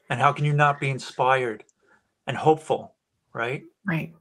And 0.09 0.19
how 0.19 0.33
can 0.33 0.43
you 0.45 0.53
not 0.53 0.79
be 0.79 0.89
inspired 0.89 1.63
and 2.27 2.35
hopeful, 2.35 2.95
right? 3.33 3.63
Right. 3.85 4.13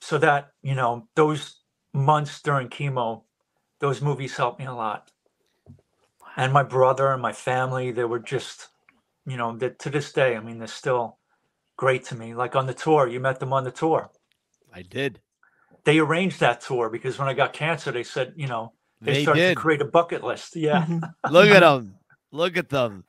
So 0.00 0.18
that, 0.18 0.50
you 0.62 0.74
know, 0.74 1.08
those 1.16 1.60
months 1.92 2.42
during 2.42 2.68
chemo, 2.68 3.22
those 3.80 4.00
movies 4.02 4.36
helped 4.36 4.58
me 4.58 4.66
a 4.66 4.72
lot. 4.74 5.10
And 6.36 6.52
my 6.52 6.62
brother 6.62 7.08
and 7.12 7.22
my 7.22 7.32
family, 7.32 7.92
they 7.92 8.04
were 8.04 8.18
just, 8.18 8.68
you 9.26 9.36
know, 9.36 9.56
that 9.58 9.78
to 9.80 9.90
this 9.90 10.12
day, 10.12 10.36
I 10.36 10.40
mean, 10.40 10.58
they're 10.58 10.66
still 10.66 11.18
great 11.76 12.04
to 12.06 12.14
me. 12.16 12.34
Like 12.34 12.56
on 12.56 12.66
the 12.66 12.74
tour, 12.74 13.08
you 13.08 13.20
met 13.20 13.40
them 13.40 13.52
on 13.52 13.64
the 13.64 13.70
tour. 13.70 14.10
I 14.72 14.82
did. 14.82 15.20
They 15.84 15.98
arranged 15.98 16.40
that 16.40 16.60
tour 16.60 16.90
because 16.90 17.18
when 17.18 17.28
I 17.28 17.34
got 17.34 17.52
cancer, 17.52 17.92
they 17.92 18.02
said, 18.02 18.32
you 18.36 18.46
know, 18.48 18.72
they, 19.00 19.12
They 19.14 19.22
started 19.22 19.40
did. 19.40 19.54
to 19.54 19.60
create 19.60 19.82
a 19.82 19.86
bucket 19.86 20.24
list. 20.24 20.56
Yeah. 20.56 20.84
Mhm. 20.86 21.12
Look 21.30 21.48
at 21.50 21.60
them. 21.60 21.94
Look 22.32 22.56
at 22.56 22.68
them. 22.70 23.04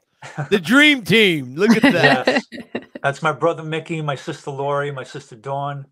The 0.50 0.60
dream 0.64 1.04
team. 1.04 1.56
Look 1.56 1.72
at 1.72 1.82
that. 1.94 2.28
Yes. 2.28 2.85
That's 3.06 3.24
my 3.24 3.34
brother 3.34 3.64
Mickey, 3.64 4.01
my 4.03 4.16
sister 4.18 4.51
Lori, 4.51 4.91
my 4.91 5.06
sister 5.06 5.38
Dawn. 5.38 5.88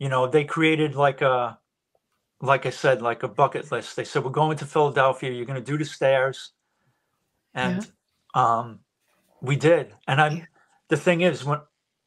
You 0.00 0.08
know, 0.10 0.28
they 0.28 0.44
created 0.44 0.96
like 0.96 1.22
a, 1.22 1.58
like 2.42 2.66
I 2.66 2.70
said, 2.70 3.02
like 3.02 3.22
a 3.24 3.28
bucket 3.28 3.72
list. 3.72 3.96
They 3.96 4.04
said, 4.04 4.24
we're 4.24 4.30
going 4.30 4.58
to 4.58 4.66
Philadelphia. 4.66 5.32
You're 5.32 5.46
going 5.46 5.62
to 5.64 5.72
do 5.72 5.78
the 5.78 5.86
stairs. 5.86 6.52
And 7.54 7.86
um, 8.34 8.80
we 9.42 9.56
did. 9.56 9.94
And 10.08 10.20
I'm, 10.20 10.38
Yeah. 10.38 10.46
the 10.90 10.98
thing 10.98 11.22
is, 11.22 11.44
when, 11.44 11.60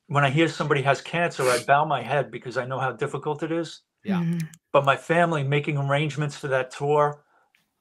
when 0.07 0.25
I 0.25 0.31
hear 0.31 0.49
somebody 0.49 0.83
has 0.83 1.01
cancer, 1.01 1.51
I 1.51 1.59
bow 1.59 1.85
my 1.85 2.01
head 2.03 2.31
because 2.31 2.57
I 2.57 2.65
know 2.65 2.79
how 2.79 2.93
difficult 2.93 3.43
it 3.43 3.51
is. 3.53 3.81
Yeah. 4.05 4.23
Mhm. 4.23 4.49
But 4.73 4.85
my 4.85 4.97
family 4.97 5.43
making 5.43 5.77
arrangements 5.77 6.37
for 6.37 6.49
that 6.49 6.71
tour, 6.71 7.23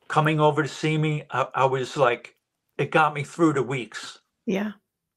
coming 0.09 0.41
over 0.41 0.63
to 0.63 0.69
see 0.69 0.99
me, 0.99 1.25
I, 1.31 1.49
I 1.55 1.67
was 1.67 1.97
like, 1.97 2.37
it 2.79 2.91
got 2.93 3.15
me 3.15 3.25
through 3.25 3.55
the 3.55 3.63
weeks 3.65 4.19
Yeah. 4.47 4.73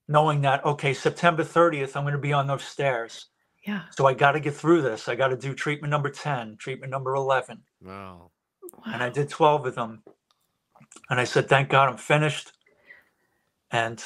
Knowing 0.08 0.42
that 0.42 0.64
okay 0.66 0.94
september 0.94 1.44
30th 1.44 1.96
i'm 1.96 2.04
going 2.04 2.14
to 2.14 2.20
be 2.20 2.34
on 2.34 2.48
those 2.48 2.64
stairs. 2.64 3.28
Yeah. 3.66 3.84
so 3.92 4.06
i 4.06 4.14
got 4.14 4.34
to 4.34 4.40
get 4.42 4.54
through 4.56 4.82
this. 4.82 5.08
I 5.08 5.16
got 5.16 5.30
to 5.30 5.38
do 5.38 5.54
treatment 5.54 5.92
number 5.92 6.10
10 6.10 6.58
treatment 6.58 6.92
number 6.92 7.16
11 7.16 7.62
Wow. 7.82 8.32
and 8.86 9.02
i 9.02 9.10
did 9.10 9.30
12 9.30 9.66
of 9.68 9.76
them. 9.76 10.04
And 11.10 11.20
i 11.20 11.24
said 11.24 11.48
thank 11.48 11.70
god 11.70 11.90
i'm 11.90 11.98
finished. 11.98 12.52
And 13.72 14.04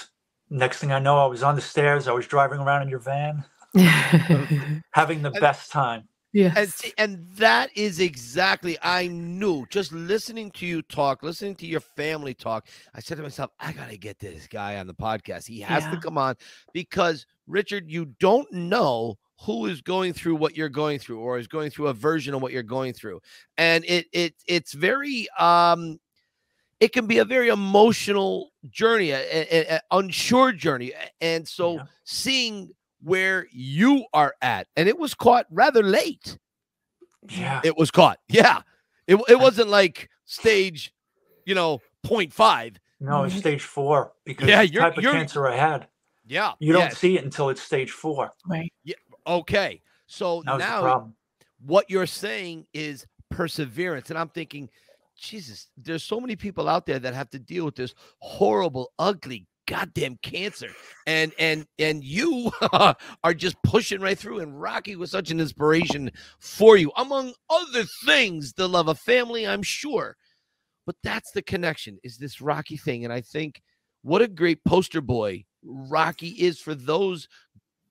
next 0.50 0.78
thing 0.80 0.92
i 0.92 1.00
know 1.00 1.18
i 1.20 1.26
was 1.26 1.44
on 1.44 1.56
the 1.56 1.62
stairs. 1.62 2.08
I 2.08 2.12
was 2.14 2.28
driving 2.28 2.60
around 2.60 2.84
in 2.84 2.90
your 2.90 3.00
van 3.00 3.44
having 4.92 5.22
the 5.24 5.32
best 5.42 5.72
time 5.72 6.08
yes. 6.34 6.56
And 6.56 6.74
see, 6.74 6.94
and 6.98 7.26
that 7.38 7.70
is 7.76 8.00
exactly 8.00 8.78
I 8.82 9.08
knew 9.08 9.66
just 9.70 9.92
listening 9.94 10.52
to 10.52 10.66
you 10.66 10.82
talk, 10.82 11.22
listening 11.24 11.56
to 11.58 11.68
your 11.68 11.80
family 11.82 12.34
talk. 12.34 12.68
I 12.96 13.00
said 13.00 13.18
to 13.18 13.24
myself, 13.24 13.52
I 13.60 13.72
gotta 13.74 13.98
get 13.98 14.20
this 14.20 14.48
guy 14.48 14.78
on 14.78 14.88
the 14.88 14.94
podcast. 14.94 15.48
He 15.48 15.60
has 15.62 15.88
to 15.88 15.98
come 15.98 16.18
on 16.18 16.36
because 16.74 17.26
Richard, 17.48 17.90
you 17.92 18.06
don't 18.20 18.52
know 18.52 19.18
who 19.42 19.68
is 19.68 19.82
going 19.82 20.14
through 20.14 20.36
what 20.36 20.56
you're 20.58 20.70
going 20.70 21.00
through 21.00 21.20
or 21.20 21.38
is 21.38 21.48
going 21.48 21.70
through 21.70 21.88
a 21.88 21.94
version 21.94 22.34
of 22.34 22.42
what 22.42 22.52
you're 22.52 22.64
going 22.64 22.94
through. 22.94 23.22
And 23.58 23.84
it 23.88 24.08
it 24.12 24.34
it's 24.48 24.74
very 24.74 25.28
um 25.40 26.00
it 26.80 26.94
can 26.94 27.08
be 27.08 27.20
a 27.20 27.26
very 27.26 27.50
emotional 27.50 28.52
journey, 28.70 29.12
a, 29.12 29.20
a- 29.22 29.76
a 29.78 29.82
unsure 29.92 30.52
journey. 30.52 30.94
And 31.22 31.48
so 31.48 31.76
Yeah. 31.76 31.84
seeing 32.04 32.70
where 33.02 33.48
you 33.52 34.06
are 34.14 34.36
at, 34.42 34.68
and 34.76 34.88
it 34.90 34.98
was 34.98 35.14
caught 35.14 35.46
rather 35.52 35.84
late. 35.84 36.38
yeah 37.30 37.62
It 37.64 37.78
was 37.78 37.92
caught. 37.92 38.20
Yeah. 38.28 38.62
It, 39.08 39.18
it 39.30 39.40
wasn't 39.40 39.70
like 39.70 40.10
stage, 40.26 40.94
you 41.46 41.56
know, 41.56 41.80
0.5. 42.06 42.78
no 43.00 43.24
it's 43.24 43.36
Mhm. 43.36 43.40
stage 43.40 43.64
four 43.64 44.14
because 44.26 44.48
Yeah, 44.50 44.62
the 44.62 44.68
you're- 44.70 44.84
type 44.90 44.98
of 44.98 45.04
you're- 45.04 45.16
cancer 45.18 45.48
i 45.48 45.56
had 45.56 45.88
Yeah. 46.26 46.54
you 46.60 46.74
don't 46.74 46.82
yes, 46.84 46.98
see 46.98 47.18
it 47.18 47.24
until 47.24 47.50
it's 47.50 47.62
stage 47.62 47.92
four 47.92 48.32
right. 48.46 48.72
Okay. 49.26 49.82
So 50.08 50.42
that 50.46 50.58
now 50.60 51.12
what 51.66 51.90
you're 51.90 52.06
saying 52.08 52.66
is 52.74 53.06
perseverance. 53.30 54.10
And 54.10 54.18
I'm 54.18 54.30
thinking, 54.30 54.70
Jesus, 55.20 55.68
there's 55.76 56.04
so 56.04 56.20
many 56.22 56.36
people 56.36 56.70
out 56.70 56.86
there 56.86 57.00
that 57.00 57.14
have 57.14 57.30
to 57.32 57.40
deal 57.40 57.66
with 57.66 57.76
this 57.76 57.94
horrible, 58.20 58.92
ugly, 59.00 59.48
goddamn 59.68 60.18
cancer. 60.22 60.70
And 61.06 61.32
and 61.38 61.68
and 61.78 62.04
you 62.04 62.52
are 63.24 63.34
just 63.36 63.62
pushing 63.64 64.02
right 64.02 64.18
through. 64.18 64.40
And 64.40 64.60
Rocky 64.60 64.96
was 64.96 65.12
such 65.12 65.30
an 65.30 65.40
inspiration 65.40 66.12
for 66.40 66.78
you, 66.78 66.92
among 66.98 67.34
other 67.50 67.84
things, 68.06 68.54
the 68.54 68.68
love 68.68 68.88
of 68.88 69.00
family, 69.00 69.46
I'm 69.46 69.64
sure. 69.64 70.16
But 70.86 70.96
that's 71.04 71.32
the 71.32 71.42
connection, 71.42 72.00
is 72.04 72.18
this 72.18 72.42
Rocky 72.42 72.78
thing. 72.78 73.04
And 73.04 73.14
I 73.14 73.22
think 73.22 73.62
what 74.02 74.22
a 74.22 74.28
great 74.28 74.64
poster 74.64 75.02
boy 75.02 75.44
Rocky 75.64 76.30
is 76.30 76.60
for 76.60 76.74
those 76.74 77.28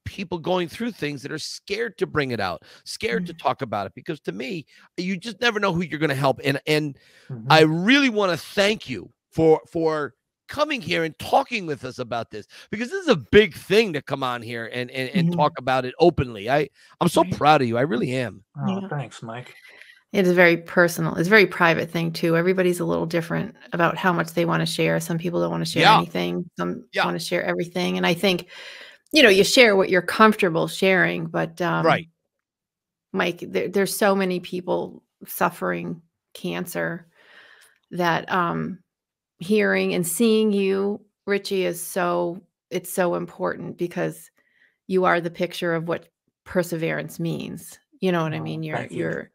people 0.04 0.38
going 0.38 0.68
through 0.68 0.92
things 0.92 1.20
that 1.22 1.32
are 1.32 1.38
scared 1.38 1.98
to 1.98 2.06
bring 2.06 2.30
it 2.30 2.40
out, 2.40 2.62
scared 2.84 3.26
to 3.26 3.34
talk 3.34 3.60
about 3.60 3.86
it. 3.86 3.92
Because 3.94 4.20
to 4.20 4.32
me, 4.32 4.64
you 4.96 5.16
just 5.16 5.40
never 5.40 5.60
know 5.60 5.72
who 5.72 5.82
you're 5.82 5.98
going 5.98 6.08
to 6.10 6.14
help. 6.14 6.40
And 6.42 6.60
and 6.66 6.98
Mhm. 7.28 7.46
I 7.50 7.62
really 7.62 8.08
want 8.08 8.32
to 8.32 8.38
thank 8.38 8.88
you 8.88 9.12
for 9.30 9.60
for 9.70 10.14
coming 10.48 10.80
here 10.80 11.04
and 11.04 11.18
talking 11.18 11.66
with 11.66 11.84
us 11.84 11.98
about 11.98 12.30
this 12.30 12.46
because 12.70 12.90
this 12.90 13.02
is 13.02 13.08
a 13.08 13.16
big 13.16 13.54
thing 13.54 13.92
to 13.92 14.02
come 14.02 14.22
on 14.22 14.42
here 14.42 14.70
and 14.72 14.90
and, 14.90 15.10
and 15.10 15.28
Mhm. 15.28 15.36
talk 15.36 15.52
about 15.58 15.84
it 15.84 15.94
openly. 15.98 16.48
I 16.50 16.68
I'm 17.00 17.08
so 17.08 17.24
proud 17.24 17.62
of 17.62 17.68
you. 17.68 17.76
I 17.78 17.82
really 17.82 18.12
am. 18.14 18.42
oh, 18.60 18.80
Yeah. 18.82 18.88
thanks 18.88 19.22
mike 19.22 19.54
It 20.12 20.26
is 20.26 20.32
very 20.32 20.56
personal. 20.56 21.14
It's 21.16 21.26
a 21.26 21.30
very 21.30 21.46
private 21.46 21.90
thing 21.90 22.12
too. 22.12 22.36
Everybody's 22.36 22.80
a 22.80 22.84
little 22.84 23.06
different 23.06 23.54
about 23.72 23.96
how 23.98 24.12
much 24.12 24.32
they 24.32 24.44
want 24.46 24.60
to 24.62 24.66
share. 24.66 24.98
Some 25.00 25.18
people 25.18 25.40
don't 25.40 25.50
want 25.50 25.64
to 25.66 25.70
share 25.70 25.82
Yeah. 25.82 25.96
anything. 25.98 26.48
Some 26.58 26.84
Yeah. 26.92 27.04
want 27.04 27.16
to 27.18 27.24
share 27.24 27.42
everything. 27.44 27.96
And 27.98 28.06
I 28.06 28.14
think, 28.14 28.48
you 29.12 29.22
know, 29.22 29.28
you 29.28 29.44
share 29.44 29.76
what 29.76 29.90
you're 29.90 30.00
comfortable 30.02 30.68
sharing. 30.68 31.26
But 31.26 31.60
um, 31.60 31.84
Right. 31.84 32.08
Mike, 33.12 33.40
there, 33.46 33.68
there's 33.68 33.94
so 33.96 34.14
many 34.14 34.40
people 34.40 35.02
suffering 35.26 36.02
cancer 36.34 37.08
that 37.90 38.30
um, 38.32 38.78
hearing 39.38 39.94
and 39.94 40.06
seeing 40.06 40.52
you, 40.52 41.00
Richie, 41.26 41.64
is 41.66 41.82
so 41.82 42.42
it's 42.70 42.92
so 42.92 43.14
important 43.14 43.78
because 43.78 44.30
you 44.86 45.04
are 45.04 45.20
the 45.20 45.30
picture 45.30 45.74
of 45.74 45.88
what 45.88 46.08
perseverance 46.44 47.18
means. 47.20 47.78
You 48.00 48.12
know 48.12 48.22
what 48.22 48.34
I 48.34 48.38
Oh, 48.40 48.42
mean? 48.42 48.62
You're 48.62 48.86
you. 48.90 48.98
you're 48.98 49.30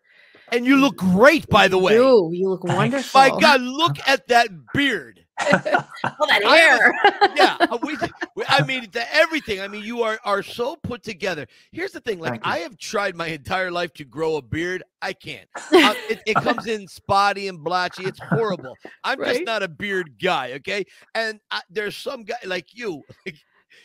And 0.51 0.65
you 0.65 0.77
look 0.77 0.97
great, 0.97 1.47
by 1.49 1.67
the 1.67 1.77
way. 1.77 1.95
you, 1.95 2.29
you 2.33 2.49
look 2.49 2.63
wonderful. 2.65 3.21
My 3.21 3.29
God, 3.39 3.61
look 3.61 3.97
at 4.07 4.27
that 4.27 4.49
beard. 4.73 5.20
all 5.41 6.27
that 6.27 6.41
I 6.45 6.57
hair. 6.57 6.93
yeah, 7.35 7.57
uh, 7.71 7.77
we, 7.81 7.97
we- 8.35 8.43
I 8.47 8.63
mean, 8.63 8.87
the, 8.91 9.03
everything. 9.15 9.59
I 9.61 9.67
mean, 9.67 9.83
you 9.83 10.03
are 10.03 10.19
are 10.23 10.43
so 10.43 10.75
put 10.75 11.03
together. 11.03 11.47
Here's 11.71 11.91
the 11.91 11.99
thing: 11.99 12.19
like, 12.19 12.39
I 12.45 12.59
have 12.59 12.77
tried 12.77 13.15
my 13.15 13.27
entire 13.27 13.71
life 13.71 13.93
to 13.95 14.05
grow 14.05 14.35
a 14.37 14.41
beard. 14.41 14.83
I 15.01 15.13
can't. 15.13 15.47
Uh, 15.73 15.95
it, 16.09 16.21
it 16.27 16.35
comes 16.35 16.67
in 16.67 16.87
spotty 16.87 17.47
and 17.47 17.63
blotchy. 17.63 18.03
It's 18.03 18.19
horrible. 18.19 18.75
I'm 19.03 19.17
just 19.23 19.43
not 19.45 19.63
a 19.63 19.67
beard 19.67 20.13
guy. 20.21 20.51
Okay, 20.53 20.85
and 21.15 21.39
I, 21.49 21.61
there's 21.69 21.95
some 21.95 22.23
guy 22.23 22.35
like 22.45 22.67
you. 22.73 23.01
Like, 23.25 23.37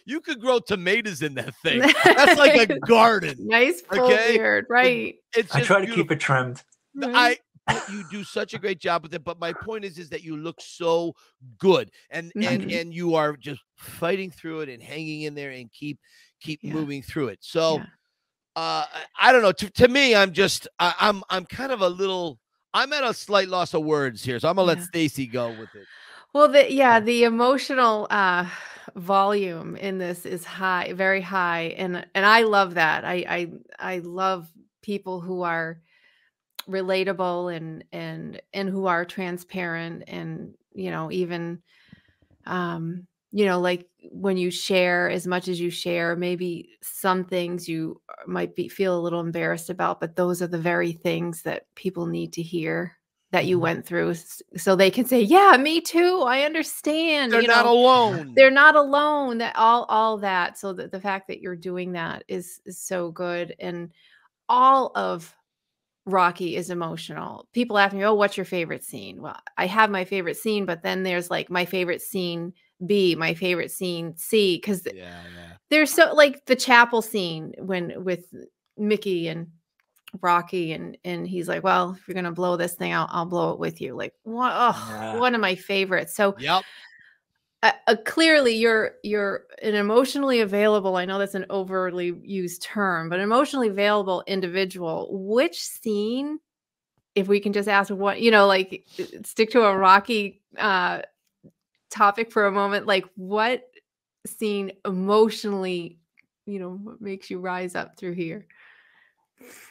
you 0.05 0.21
could 0.21 0.41
grow 0.41 0.59
tomatoes 0.59 1.23
in 1.23 1.35
that 1.35 1.55
thing. 1.63 1.81
That's 2.05 2.39
like 2.39 2.71
a 2.71 2.79
garden. 2.81 3.37
nice 3.41 3.81
full 3.81 4.05
Okay? 4.13 4.37
beard, 4.37 4.67
right? 4.69 5.15
It's 5.37 5.55
i 5.55 5.61
try 5.63 5.81
to 5.81 5.87
beautiful. 5.87 6.05
keep 6.05 6.13
it 6.13 6.21
trimmed 6.21 6.63
The- 6.95 7.07
right. 7.09 7.17
I 7.17 7.39
but 7.69 7.87
you 7.89 8.05
do 8.05 8.25
such 8.25 8.55
a 8.55 8.59
great 8.59 8.79
job 8.81 9.03
with 9.03 9.15
it. 9.15 9.25
But 9.25 9.39
my 9.41 9.53
point 9.53 9.85
is, 9.85 9.99
is 9.99 10.09
that 10.11 10.23
you 10.23 10.37
look 10.37 10.61
so 10.61 11.15
good, 11.59 11.91
and 12.11 12.33
and 12.43 12.63
Mhm. 12.63 12.81
and 12.81 12.95
you 12.95 13.15
are 13.15 13.37
just 13.37 13.61
fighting 13.77 14.31
through 14.31 14.61
it 14.61 14.69
and 14.69 14.83
hanging 14.83 15.23
in 15.23 15.35
there 15.35 15.51
and 15.51 15.71
keep 15.73 15.99
keep 16.41 16.61
Yeah. 16.63 16.73
moving 16.73 17.03
through 17.03 17.29
it. 17.29 17.39
So, 17.43 17.77
Yeah. 17.79 17.87
uh, 18.57 18.87
I- 19.19 19.33
don't 19.33 19.43
know. 19.43 19.53
To, 19.53 19.71
to 19.71 19.89
me, 19.89 20.15
I'm 20.15 20.33
just 20.33 20.69
I, 20.79 20.95
I'm 21.01 21.23
I'm 21.31 21.45
kind 21.47 21.73
of 21.73 21.81
a 21.83 21.89
little. 21.89 22.39
I'm 22.75 22.93
at 22.93 23.05
a 23.05 23.15
slight 23.15 23.49
loss 23.49 23.73
of 23.73 23.85
words 23.85 24.23
here, 24.23 24.39
so 24.39 24.49
I'm 24.51 24.57
gonna 24.57 24.67
let 24.69 24.83
Stacy 24.83 25.27
go 25.27 25.51
with 25.51 25.75
it. 25.75 25.87
Well, 26.35 26.49
the 26.49 26.71
yeah, 26.73 27.01
the 27.01 27.25
emotional 27.25 28.07
uh 28.11 28.49
volume 28.95 29.77
in 29.77 29.99
this 29.99 30.27
is 30.27 30.45
high, 30.45 30.93
very 30.93 31.23
high, 31.23 31.75
and 31.79 32.07
and 32.15 32.27
I 32.27 32.43
love 32.43 32.75
that. 32.75 33.05
I 33.05 33.25
I 33.29 33.95
I 33.95 33.99
love 33.99 34.51
people 34.83 35.21
who 35.21 35.43
are 35.43 35.81
relatable 36.69 37.55
and 37.57 37.85
and 37.93 38.41
and 38.53 38.69
who 38.69 38.87
are 38.87 39.05
transparent 39.05 40.05
and 40.09 40.55
you 40.75 40.91
know 40.91 41.11
even 41.13 41.63
um 42.47 43.07
you 43.33 43.45
know 43.47 43.61
like 43.61 43.87
when 44.11 44.37
you 44.37 44.51
share 44.51 45.09
as 45.11 45.27
much 45.27 45.49
as 45.49 45.61
you 45.61 45.71
share 45.71 46.17
maybe 46.17 46.71
some 46.83 47.25
things 47.25 47.69
you 47.69 48.01
uh, 48.09 48.23
might 48.27 48.55
be 48.55 48.69
feel 48.69 48.99
a 48.99 49.01
little 49.01 49.21
embarrassed 49.21 49.71
about 49.71 50.01
but 50.01 50.17
those 50.17 50.41
are 50.43 50.47
the 50.47 50.59
very 50.59 50.93
things 50.93 51.43
that 51.43 51.65
people 51.75 52.07
need 52.07 52.33
to 52.33 52.43
hear 52.43 52.97
that 53.33 53.47
you 53.47 53.59
Mhm. 53.59 53.63
went 53.63 53.87
through 53.87 54.15
so 54.57 54.77
they 54.77 54.91
can 54.91 55.05
say 55.05 55.21
yeah 55.21 55.57
me 55.59 55.81
too 55.81 56.23
i 56.27 56.43
understand 56.43 57.33
They're 57.33 57.43
you 57.43 57.49
not 57.49 57.67
know 57.67 57.73
alone. 57.73 58.33
they're 58.37 58.51
not 58.51 58.77
alone 58.77 59.39
that 59.39 59.55
all 59.57 59.85
all 59.85 60.19
that 60.19 60.59
so 60.59 60.73
that 60.75 60.93
the 60.93 61.01
fact 61.01 61.29
that 61.29 61.41
you're 61.41 61.57
doing 61.57 61.93
that 61.93 62.25
is 62.29 62.61
is 62.67 62.79
so 62.79 63.11
good 63.11 63.55
and 63.61 63.91
all 64.49 64.93
of 64.95 65.36
Rocky 66.07 66.57
is 66.57 66.71
emotional. 66.71 67.49
People 67.53 67.79
ask 67.79 67.95
me, 67.95 68.05
"Oh, 68.05 68.15
what's 68.15 68.37
your 68.37 68.47
favorite 68.47 68.85
scene?" 68.85 69.21
Well, 69.23 69.37
I 69.59 69.67
have 69.67 69.91
my 69.91 70.05
favorite 70.05 70.37
scene, 70.37 70.65
but 70.67 70.83
then 70.83 71.03
there's 71.03 71.31
like 71.31 71.51
my 71.51 71.65
favorite 71.65 72.01
scene 72.03 72.53
B, 72.87 73.15
my 73.17 73.35
favorite 73.35 73.73
scene 73.73 74.17
C, 74.17 74.57
because 74.57 74.87
Yeah, 74.87 75.23
yeah. 75.35 75.53
there's 75.71 75.93
so 75.93 76.15
like 76.15 76.45
the 76.47 76.57
chapel 76.57 77.03
scene 77.03 77.55
when 77.59 78.05
with 78.05 78.33
Mickey 78.79 79.29
and 79.29 79.49
Rocky 80.23 80.73
and 80.73 80.97
and 81.05 81.27
he's 81.29 81.49
like, 81.49 81.65
"Well, 81.65 81.97
if 81.99 82.09
you're 82.09 82.15
gonna 82.15 82.33
blow 82.33 82.57
this 82.57 82.75
thing 82.75 82.93
out, 82.93 83.09
I'll 83.13 83.27
blow 83.27 83.53
it 83.53 83.59
with 83.61 83.81
you." 83.81 83.95
Like, 83.97 84.15
what? 84.25 84.53
Oh, 84.55 84.73
Yeah. 84.89 85.19
one 85.21 85.35
of 85.35 85.41
my 85.41 85.55
favorites. 85.57 86.15
So 86.17 86.37
Yep. 86.37 86.65
Uh, 87.67 87.73
uh, 87.89 87.97
clearly 88.05 88.55
you're 88.55 88.93
you're 89.03 89.45
an 89.63 89.75
emotionally 89.75 90.41
available 90.41 90.97
i 90.97 91.05
know 91.05 91.19
that's 91.19 91.35
an 91.35 91.47
overly 91.51 92.15
used 92.23 92.63
term 92.63 93.09
but 93.09 93.21
emotionally 93.21 93.69
available 93.69 94.23
individual 94.27 95.09
which 95.11 95.63
scene 95.63 96.39
if 97.15 97.29
we 97.29 97.41
can 97.41 97.53
just 97.53 97.69
ask 97.69 97.91
what 97.91 98.21
you 98.21 98.31
know 98.31 98.47
like 98.47 98.85
uh, 99.01 99.05
stick 99.25 99.51
to 99.51 99.63
a 99.63 99.77
rocky 99.77 100.43
uh 100.59 101.01
topic 101.91 102.31
for 102.31 102.47
a 102.47 102.53
moment 102.53 102.87
like 102.87 103.05
what 103.17 103.69
scene 104.27 104.73
emotionally 104.85 105.99
you 106.47 106.59
know 106.59 106.71
what 106.83 107.01
makes 107.01 107.31
you 107.31 107.39
rise 107.41 107.75
up 107.75 107.97
through 107.97 108.13
here 108.13 108.47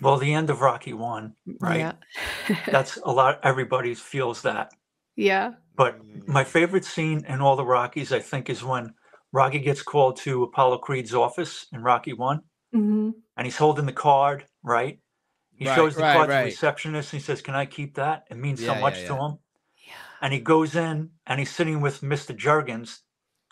Well, 0.02 0.18
the 0.18 0.34
end 0.34 0.50
of 0.50 0.62
Rocky 0.62 0.94
One, 0.94 1.34
right? 1.60 1.80
yeah 1.80 1.94
That's 2.72 2.98
a 2.98 3.12
lot. 3.12 3.40
Everybody 3.44 3.96
feels 3.96 4.42
that. 4.44 4.72
yeah 5.16 5.54
But 5.76 6.00
my 6.28 6.44
favorite 6.44 6.86
scene 6.86 7.26
in 7.28 7.42
all 7.42 7.56
the 7.56 7.66
Rockies, 7.66 8.14
I 8.14 8.20
think, 8.20 8.50
is 8.50 8.64
when 8.64 8.94
Rocky 9.32 9.60
gets 9.60 9.82
called 9.82 10.18
to 10.18 10.44
Apollo 10.44 10.80
Creed's 10.80 11.14
office 11.14 11.68
in 11.74 11.82
Rocky 11.82 12.14
One, 12.14 12.42
hmm 12.74 13.12
and 13.38 13.46
he's 13.46 13.58
holding 13.58 13.86
the 13.86 13.94
card, 13.94 14.46
right? 14.64 15.00
He 15.56 15.66
Right, 15.66 15.76
shows 15.76 15.96
the 15.96 16.04
right, 16.04 16.14
card 16.14 16.30
to 16.30 16.38
the 16.38 16.44
receptionist 16.46 17.14
and 17.14 17.22
he 17.22 17.26
says, 17.26 17.42
Can 17.42 17.56
I 17.56 17.66
keep 17.66 17.96
that? 17.96 18.26
It 18.32 18.38
means 18.38 18.64
so 18.64 18.76
much 18.76 19.02
yeah, 19.02 19.08
to 19.08 19.14
yeah. 19.14 19.26
him. 19.28 19.40
And 20.22 20.34
he 20.34 20.40
goes 20.40 20.76
in 20.76 21.12
and 21.28 21.40
he's 21.40 21.54
sitting 21.54 21.82
with 21.82 22.02
Mr. 22.02 22.36
Jergens, 22.36 23.02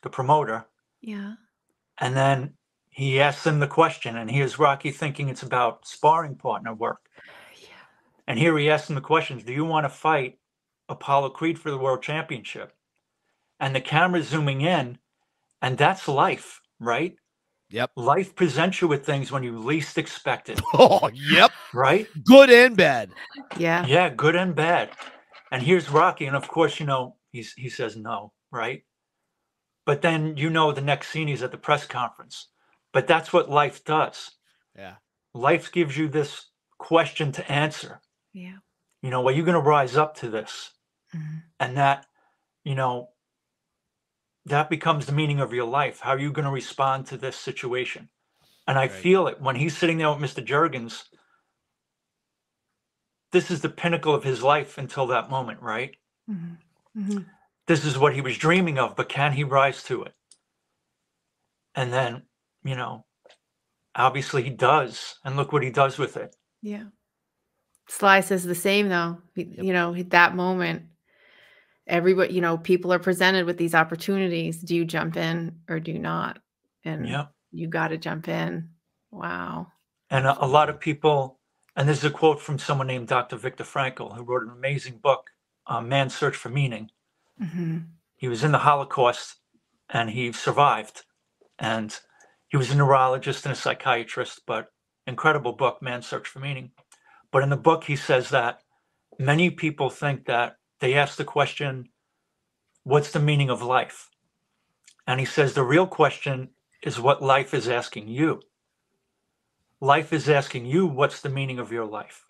the 0.02 0.10
promoter, 0.10 0.66
yeah 1.02 1.34
and 2.00 2.16
then 2.16 2.54
he 2.90 3.20
asks 3.20 3.46
him 3.46 3.60
the 3.60 3.68
question, 3.68 4.18
and 4.18 4.30
here's 4.30 4.60
Rocky 4.60 4.92
thinking 4.92 5.30
it's 5.30 5.44
about 5.44 5.88
sparring 5.88 6.36
partner 6.36 6.74
work. 6.74 7.00
yeah 7.56 7.86
And 8.28 8.40
here 8.40 8.58
he 8.58 8.70
asks 8.70 8.90
him 8.90 8.96
the 8.96 9.02
questions 9.02 9.44
Do 9.44 9.54
you 9.54 9.66
want 9.66 9.86
to 9.86 9.90
fight 9.90 10.40
Apollo 10.90 11.30
Creed 11.32 11.60
for 11.60 11.72
the 11.72 11.78
world 11.78 12.02
championship? 12.04 12.74
And 13.60 13.76
the 13.76 13.82
camera's 13.82 14.28
zooming 14.28 14.62
in, 14.62 14.98
and 15.62 15.78
that's 15.78 16.08
life, 16.08 16.60
right? 16.80 17.16
Yep. 17.70 17.92
Life 17.96 18.36
presents 18.36 18.82
you 18.82 18.88
with 18.88 19.06
things 19.06 19.32
when 19.32 19.44
you 19.44 19.58
least 19.58 19.98
expect 19.98 20.50
it, 20.50 20.62
Oh, 20.74 21.10
yep. 21.14 21.52
right? 21.74 22.08
Good 22.26 22.50
and 22.50 22.76
bad. 22.78 23.12
yeah 23.58 23.86
Yeah, 23.86 24.10
good 24.10 24.36
and 24.36 24.54
bad. 24.54 24.92
And 25.52 25.64
here's 25.64 25.90
Rocky, 25.90 26.26
and 26.26 26.36
of 26.36 26.48
course, 26.48 26.80
you 26.80 26.86
know, 26.86 27.16
he's 27.32 27.54
he 27.54 27.70
says 27.70 27.96
no, 27.96 28.34
right? 28.52 28.84
But 29.86 30.02
then 30.02 30.36
you 30.38 30.50
know 30.50 30.72
the 30.72 30.82
next 30.82 31.10
scene 31.10 31.28
he's 31.28 31.44
at 31.44 31.52
the 31.52 31.58
press 31.58 31.86
conference. 31.86 32.48
But 32.92 33.08
that's 33.08 33.34
what 33.34 33.50
life 33.50 33.84
does. 33.84 34.32
Yeah. 34.78 34.96
Life 35.34 35.72
gives 35.72 35.98
you 35.98 36.08
this 36.08 36.48
question 36.78 37.32
to 37.34 37.52
answer. 37.52 38.02
yeah 38.34 38.58
You 39.04 39.10
know, 39.12 39.28
are 39.28 39.32
you 39.32 39.44
going 39.44 39.54
to 39.54 39.60
rise 39.60 39.96
up 39.96 40.16
to 40.18 40.30
this? 40.30 40.72
Mhm. 41.14 41.44
and 41.60 41.78
that 41.78 42.08
you 42.64 42.74
know 42.74 43.10
that 44.46 44.68
becomes 44.70 45.06
the 45.06 45.12
meaning 45.12 45.40
of 45.40 45.54
your 45.54 45.68
life 45.68 46.00
how 46.00 46.10
are 46.14 46.20
you 46.20 46.32
going 46.32 46.44
to 46.46 46.52
respond 46.52 47.06
to 47.06 47.18
this 47.18 47.38
situation 47.38 48.10
and 48.68 48.80
i 48.80 48.82
Right. 48.88 48.92
feel 48.92 49.28
it 49.28 49.40
when 49.40 49.56
he's 49.56 49.78
sitting 49.78 50.00
there 50.00 50.10
with 50.12 50.18
mr 50.18 50.44
jergens 50.44 51.04
this 53.32 53.52
is 53.52 53.62
the 53.62 53.70
pinnacle 53.70 54.16
of 54.16 54.24
his 54.24 54.42
life 54.42 54.80
until 54.80 55.06
that 55.08 55.30
moment 55.30 55.62
right 55.62 55.96
Mhm. 56.28 56.58
Mhm. 56.98 57.30
this 57.68 57.86
is 57.86 57.96
what 58.00 58.16
he 58.16 58.22
was 58.22 58.36
dreaming 58.40 58.80
of 58.80 58.96
but 58.96 59.08
can 59.08 59.34
he 59.34 59.44
rise 59.44 59.84
to 59.84 60.04
it 60.04 60.16
and 61.76 61.94
then 61.94 62.28
you 62.64 62.76
know 62.76 63.06
obviously 63.94 64.42
he 64.42 64.50
does 64.50 65.20
and 65.24 65.36
look 65.36 65.52
what 65.54 65.62
he 65.64 65.70
does 65.70 66.00
with 66.00 66.18
it 66.18 66.36
Yeah. 66.64 66.90
Sly 67.88 68.22
says 68.22 68.44
the 68.44 68.56
same 68.56 68.90
though. 68.90 69.18
Yep. 69.36 69.48
You 69.58 69.74
know, 69.74 69.94
at 69.94 70.12
that 70.12 70.36
moment, 70.36 70.84
everybody, 71.88 72.34
you 72.34 72.42
know, 72.42 72.58
people 72.58 72.94
are 72.94 73.00
presented 73.00 73.46
with 73.46 73.58
these 73.58 73.76
opportunities. 73.76 74.62
Do 74.62 74.76
you 74.76 74.86
jump 74.86 75.18
in 75.18 75.60
or 75.70 75.80
do 75.80 75.92
you 75.92 76.00
not? 76.00 76.40
And 76.86 77.08
yeah 77.08 77.26
you 77.54 77.68
got 77.68 77.90
to 77.90 77.98
jump 77.98 78.28
in. 78.28 78.70
Wow. 79.12 79.68
And 80.10 80.26
a, 80.26 80.44
a 80.44 80.48
lot 80.48 80.70
of 80.70 80.80
people, 80.80 81.40
and 81.76 81.88
this 81.88 82.00
is 82.00 82.06
a 82.06 82.10
quote 82.10 82.42
from 82.42 82.60
someone 82.60 82.88
named 82.88 83.08
Dr. 83.08 83.38
Viktor 83.38 83.64
Frankl, 83.64 84.16
who 84.16 84.24
wrote 84.24 84.44
an 84.44 84.50
amazing 84.50 84.98
book, 85.02 85.30
uh, 85.68 85.80
Man's 85.80 86.16
Search 86.16 86.36
for 86.36 86.50
Meaning. 86.50 86.90
hmm 87.40 87.78
He 88.16 88.28
was 88.28 88.44
in 88.44 88.52
the 88.52 88.58
Holocaust 88.58 89.36
and 89.90 90.10
he 90.10 90.32
survived. 90.34 91.04
And 91.60 91.98
he 92.48 92.58
was 92.58 92.72
a 92.72 92.76
neurologist 92.76 93.46
and 93.46 93.54
a 93.54 93.56
psychiatrist, 93.56 94.42
but 94.48 94.68
incredible 95.08 95.54
book, 95.54 95.82
Man's 95.82 96.08
Search 96.08 96.28
for 96.28 96.40
Meaning. 96.40 96.72
But 97.34 97.44
in 97.44 97.50
the 97.50 97.58
book, 97.58 97.86
he 97.86 97.96
says 97.98 98.30
that 98.30 98.62
many 99.20 99.50
people 99.50 99.90
think 99.90 100.26
that 100.28 100.58
they 100.80 100.94
ask 100.94 101.18
the 101.18 101.26
question, 101.26 101.90
What's 102.84 103.12
the 103.12 103.20
meaning 103.20 103.50
of 103.50 103.62
life? 103.62 104.10
And 105.08 105.20
he 105.20 105.26
says 105.26 105.54
the 105.54 105.64
real 105.64 105.88
question 105.88 106.50
is 106.84 107.00
what 107.00 107.24
life 107.24 107.54
is 107.54 107.68
asking 107.68 108.08
you. 108.08 108.42
Life 109.82 110.14
is 110.14 110.30
asking 110.30 110.68
you, 110.68 110.86
What's 110.86 111.22
the 111.22 111.30
meaning 111.30 111.58
of 111.58 111.72
your 111.72 111.86
life? 111.86 112.26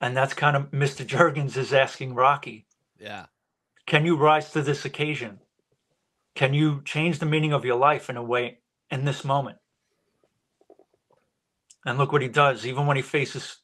And 0.00 0.16
that's 0.16 0.34
kind 0.34 0.56
of 0.56 0.70
Mr. 0.70 1.04
Jergens 1.04 1.56
is 1.56 1.72
asking 1.72 2.14
Rocky, 2.14 2.66
Yeah. 2.98 3.26
can 3.86 4.06
you 4.06 4.16
rise 4.16 4.52
to 4.52 4.62
this 4.62 4.84
occasion? 4.84 5.40
Can 6.36 6.54
you 6.54 6.82
change 6.84 7.18
the 7.18 7.26
meaning 7.26 7.52
of 7.52 7.64
your 7.64 7.76
life 7.76 8.08
in 8.08 8.16
a 8.16 8.22
way 8.22 8.58
in 8.92 9.04
this 9.04 9.24
moment? 9.24 9.58
And 11.84 11.98
look 11.98 12.12
what 12.12 12.22
he 12.22 12.28
does, 12.28 12.64
even 12.64 12.86
when 12.86 12.96
he 12.96 13.02
faces, 13.02 13.61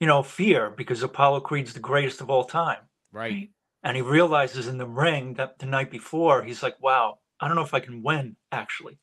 you 0.00 0.06
know, 0.06 0.22
fear, 0.22 0.70
because 0.70 1.02
Apollo 1.02 1.40
Creed's 1.40 1.72
the 1.72 1.80
greatest 1.80 2.20
of 2.20 2.30
all 2.30 2.44
time. 2.44 2.80
Right. 3.12 3.50
And 3.82 3.96
he 3.96 4.02
realizes 4.02 4.66
in 4.66 4.78
the 4.78 4.86
ring 4.86 5.34
that 5.34 5.58
the 5.58 5.66
night 5.66 5.90
before, 5.90 6.42
he's 6.42 6.62
like, 6.62 6.76
wow, 6.82 7.18
I 7.40 7.46
don't 7.46 7.56
know 7.56 7.62
if 7.62 7.74
I 7.74 7.80
can 7.80 8.02
win, 8.02 8.36
actually. 8.50 8.98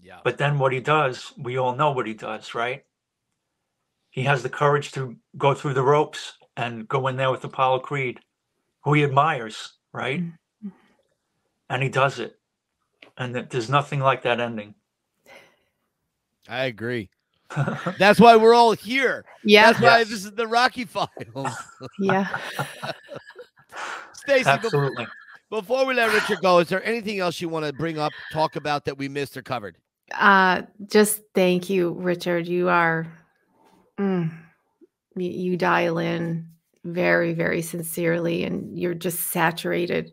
Yeah. 0.00 0.20
But 0.24 0.38
then 0.38 0.58
what 0.58 0.72
he 0.72 0.80
does, 0.80 1.32
we 1.36 1.58
all 1.58 1.74
know 1.74 1.92
what 1.92 2.06
he 2.06 2.14
does, 2.14 2.54
right? 2.54 2.84
He 4.10 4.22
has 4.24 4.42
the 4.42 4.48
courage 4.48 4.92
to 4.92 5.16
go 5.36 5.54
through 5.54 5.74
the 5.74 5.82
ropes 5.82 6.34
and 6.56 6.88
go 6.88 7.08
in 7.08 7.16
there 7.16 7.30
with 7.30 7.44
Apollo 7.44 7.80
Creed, 7.80 8.20
who 8.84 8.92
he 8.94 9.02
admires, 9.02 9.74
right? 9.92 10.22
Mhm. 10.22 10.72
And 11.68 11.82
he 11.82 11.88
does 11.88 12.18
it. 12.18 12.38
And 13.16 13.34
th- 13.34 13.48
there's 13.48 13.70
nothing 13.70 14.00
like 14.00 14.22
that 14.22 14.40
ending. 14.40 14.74
I 16.48 16.64
agree. 16.64 17.10
That's 17.98 18.18
why 18.20 18.36
we're 18.36 18.54
all 18.54 18.72
here. 18.72 19.24
Yeah. 19.44 19.66
That's 19.72 19.80
why 19.82 19.98
Yes. 19.98 20.08
this 20.08 20.24
is 20.24 20.32
the 20.32 20.46
Rocky 20.46 20.84
Files. 20.84 21.08
Yeah. 21.98 22.26
Stacy, 24.14 24.44
be- 24.44 24.50
Absolutely. 24.50 25.06
before 25.50 25.84
we 25.86 25.94
let 25.94 26.12
Richard 26.12 26.38
go, 26.42 26.58
is 26.58 26.68
there 26.68 26.84
anything 26.84 27.18
else 27.18 27.40
you 27.40 27.48
want 27.48 27.66
to 27.66 27.72
bring 27.72 27.98
up, 27.98 28.12
talk 28.32 28.56
about 28.56 28.84
that 28.86 28.96
we 28.96 29.08
missed 29.08 29.36
or 29.36 29.42
covered? 29.42 29.76
Uh, 30.12 30.62
just 30.86 31.20
thank 31.34 31.68
you, 31.70 31.92
Richard. 31.92 32.46
You 32.46 32.68
are, 32.68 33.06
mm, 33.98 34.30
you, 35.16 35.30
you 35.30 35.56
dial 35.56 35.98
in 35.98 36.48
very, 36.84 37.32
very 37.34 37.62
sincerely, 37.62 38.44
and 38.44 38.78
you're 38.78 38.94
just 38.94 39.28
saturated 39.32 40.12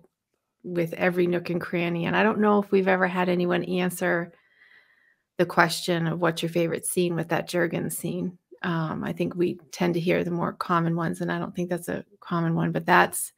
with 0.64 0.94
every 0.94 1.28
nook 1.28 1.50
and 1.50 1.60
cranny. 1.62 2.06
And 2.06 2.16
I 2.16 2.24
don't 2.24 2.40
know 2.40 2.62
if 2.62 2.72
we've 2.72 2.88
ever 2.88 3.08
had 3.08 3.30
anyone 3.30 3.64
answer 3.64 4.32
the 5.42 5.46
question 5.48 6.06
of 6.08 6.20
what's 6.22 6.44
your 6.44 6.52
favorite 6.52 6.86
scene 6.86 7.16
with 7.16 7.30
that 7.30 7.48
Jergens 7.50 7.98
scene. 7.98 8.38
Um, 8.62 9.04
I 9.04 9.12
think 9.12 9.34
we 9.36 9.60
tend 9.72 9.96
to 9.96 10.00
hear 10.00 10.24
the 10.24 10.30
more 10.32 10.54
common 10.54 10.96
ones, 10.96 11.20
and 11.20 11.32
I 11.32 11.40
don't 11.40 11.56
think 11.56 11.70
that's 11.70 11.90
a 11.90 12.06
common 12.20 12.54
one, 12.54 12.72
but 12.72 12.86
that's 12.86 13.34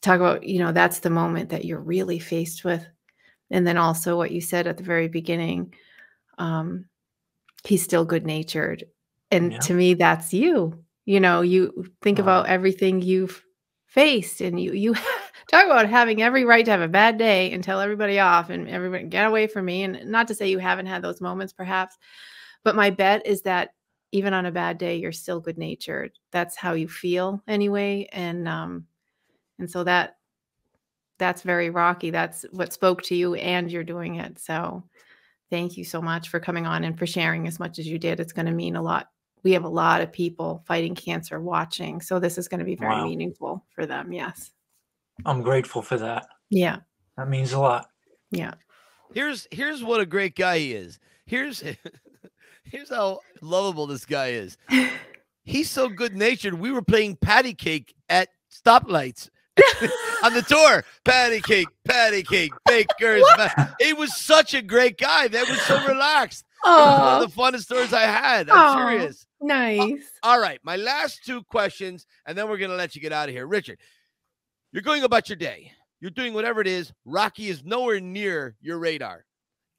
talk 0.00 0.16
about, 0.16 0.44
you 0.44 0.58
know, 0.58 0.72
that's 0.72 1.00
the 1.00 1.10
moment 1.10 1.50
that 1.50 1.64
you're 1.64 1.80
really 1.80 2.18
faced 2.18 2.64
with 2.64 2.86
and 3.50 3.66
then 3.66 3.78
also 3.78 4.16
what 4.16 4.32
you 4.32 4.40
said 4.40 4.66
at 4.66 4.76
the 4.78 4.84
very 4.84 5.08
beginning 5.08 5.74
um 6.38 6.86
he's 7.64 7.82
still 7.82 8.04
good 8.04 8.26
natured 8.26 8.84
and 9.30 9.52
Yeah. 9.52 9.58
to 9.60 9.74
me 9.74 9.94
that's 9.94 10.34
you 10.34 10.84
you 11.06 11.20
know 11.20 11.42
you 11.42 11.86
think 12.02 12.18
Wow. 12.18 12.24
about 12.24 12.46
everything 12.48 13.02
you've 13.02 13.42
faced 13.86 14.40
and 14.40 14.60
you 14.60 14.72
you 14.72 14.94
talk 15.48 15.64
about 15.64 15.88
having 15.88 16.22
every 16.22 16.44
right 16.44 16.64
to 16.64 16.70
have 16.70 16.80
a 16.80 16.88
bad 16.88 17.18
day 17.18 17.50
and 17.52 17.64
tell 17.64 17.80
everybody 17.80 18.18
off 18.18 18.50
and 18.50 18.68
everybody 18.68 19.04
get 19.04 19.26
away 19.26 19.46
from 19.46 19.64
me 19.64 19.82
and 19.82 20.04
not 20.06 20.28
to 20.28 20.34
say 20.34 20.48
you 20.48 20.58
haven't 20.58 20.86
had 20.86 21.02
those 21.02 21.20
moments 21.20 21.52
perhaps 21.52 21.96
but 22.64 22.76
my 22.76 22.90
bet 22.90 23.26
is 23.26 23.42
that 23.42 23.70
even 24.12 24.32
on 24.32 24.46
a 24.46 24.52
bad 24.52 24.78
day 24.78 24.96
you're 24.96 25.12
still 25.12 25.40
good 25.40 25.58
natured 25.58 26.12
that's 26.30 26.56
how 26.56 26.72
you 26.74 26.88
feel 26.88 27.42
anyway 27.48 28.06
and 28.12 28.46
um 28.48 28.86
and 29.58 29.70
so 29.70 29.82
that 29.84 30.16
that's 31.18 31.42
very 31.42 31.70
rocky 31.70 32.10
that's 32.10 32.44
what 32.52 32.72
spoke 32.72 33.02
to 33.02 33.14
you 33.14 33.34
and 33.34 33.70
you're 33.72 33.84
doing 33.84 34.16
it 34.16 34.38
so 34.38 34.82
thank 35.50 35.76
you 35.76 35.84
so 35.84 36.00
much 36.00 36.28
for 36.28 36.38
coming 36.40 36.66
on 36.66 36.84
and 36.84 36.98
for 36.98 37.06
sharing 37.06 37.46
as 37.46 37.58
much 37.58 37.78
as 37.78 37.86
you 37.86 37.98
did 37.98 38.20
it's 38.20 38.32
going 38.32 38.46
to 38.46 38.52
mean 38.52 38.76
a 38.76 38.82
lot 38.82 39.08
we 39.44 39.52
have 39.52 39.64
a 39.64 39.68
lot 39.68 40.00
of 40.00 40.12
people 40.12 40.62
fighting 40.66 40.94
cancer 40.94 41.40
watching. 41.40 42.00
So 42.00 42.18
this 42.18 42.38
is 42.38 42.48
going 42.48 42.58
to 42.58 42.64
be 42.64 42.74
very 42.74 42.90
Wow. 42.96 43.04
meaningful 43.04 43.64
for 43.70 43.86
them. 43.86 44.12
Yes. 44.12 44.50
I'm 45.26 45.42
grateful 45.42 45.82
for 45.82 45.96
that. 45.98 46.26
Yeah. 46.50 46.78
That 47.16 47.28
means 47.28 47.52
a 47.52 47.58
lot. 47.60 47.88
Yeah. 48.30 48.54
Here's 49.14 49.46
here's 49.50 49.82
what 49.82 50.00
a 50.00 50.06
great 50.06 50.36
guy 50.36 50.58
he 50.58 50.72
is. 50.74 50.98
Here's 51.26 51.62
here's 52.64 52.90
how 52.90 53.20
lovable 53.40 53.86
this 53.86 54.04
guy 54.04 54.28
is. 54.28 54.56
He's 55.44 55.70
so 55.70 55.88
good 55.88 56.14
natured. 56.14 56.54
We 56.54 56.70
were 56.70 56.82
playing 56.82 57.16
patty 57.16 57.54
cake 57.54 57.94
at 58.10 58.28
stoplights 58.52 59.30
on 60.22 60.34
the 60.34 60.42
tour. 60.42 60.84
Patty 61.04 61.40
cake, 61.40 61.68
patty 61.86 62.22
cake, 62.22 62.52
bakers. 62.66 63.24
ma- 63.38 63.66
He 63.80 63.94
was 63.94 64.14
such 64.14 64.52
a 64.52 64.60
great 64.60 64.98
guy. 64.98 65.28
That 65.28 65.48
was 65.48 65.60
so 65.62 65.84
relaxed. 65.86 66.44
It 66.64 66.68
was 66.68 66.98
one 67.00 67.00
Oh, 67.00 67.24
of 67.24 67.34
the 67.34 67.40
funnest 67.40 67.62
stories 67.62 67.92
I 67.94 68.02
had. 68.02 68.50
I'm 68.50 68.58
Aw. 68.58 68.86
serious. 68.88 69.26
nice. 69.40 70.02
All 70.22 70.38
right, 70.40 70.58
my 70.64 70.76
last 70.76 71.24
two 71.24 71.42
questions, 71.44 72.04
and 72.26 72.36
then 72.36 72.48
we're 72.50 72.58
gonna 72.58 72.74
let 72.74 72.94
you 72.94 73.00
get 73.00 73.12
out 73.12 73.28
of 73.30 73.34
here. 73.34 73.46
Richard, 73.46 73.78
you're 74.72 74.82
going 74.82 75.04
about 75.04 75.28
your 75.28 75.36
day. 75.36 75.72
You're 76.00 76.10
doing 76.10 76.34
whatever 76.34 76.60
it 76.60 76.66
is. 76.66 76.92
Rocky 77.04 77.48
is 77.48 77.64
nowhere 77.64 78.00
near 78.00 78.56
your 78.60 78.78
radar, 78.78 79.24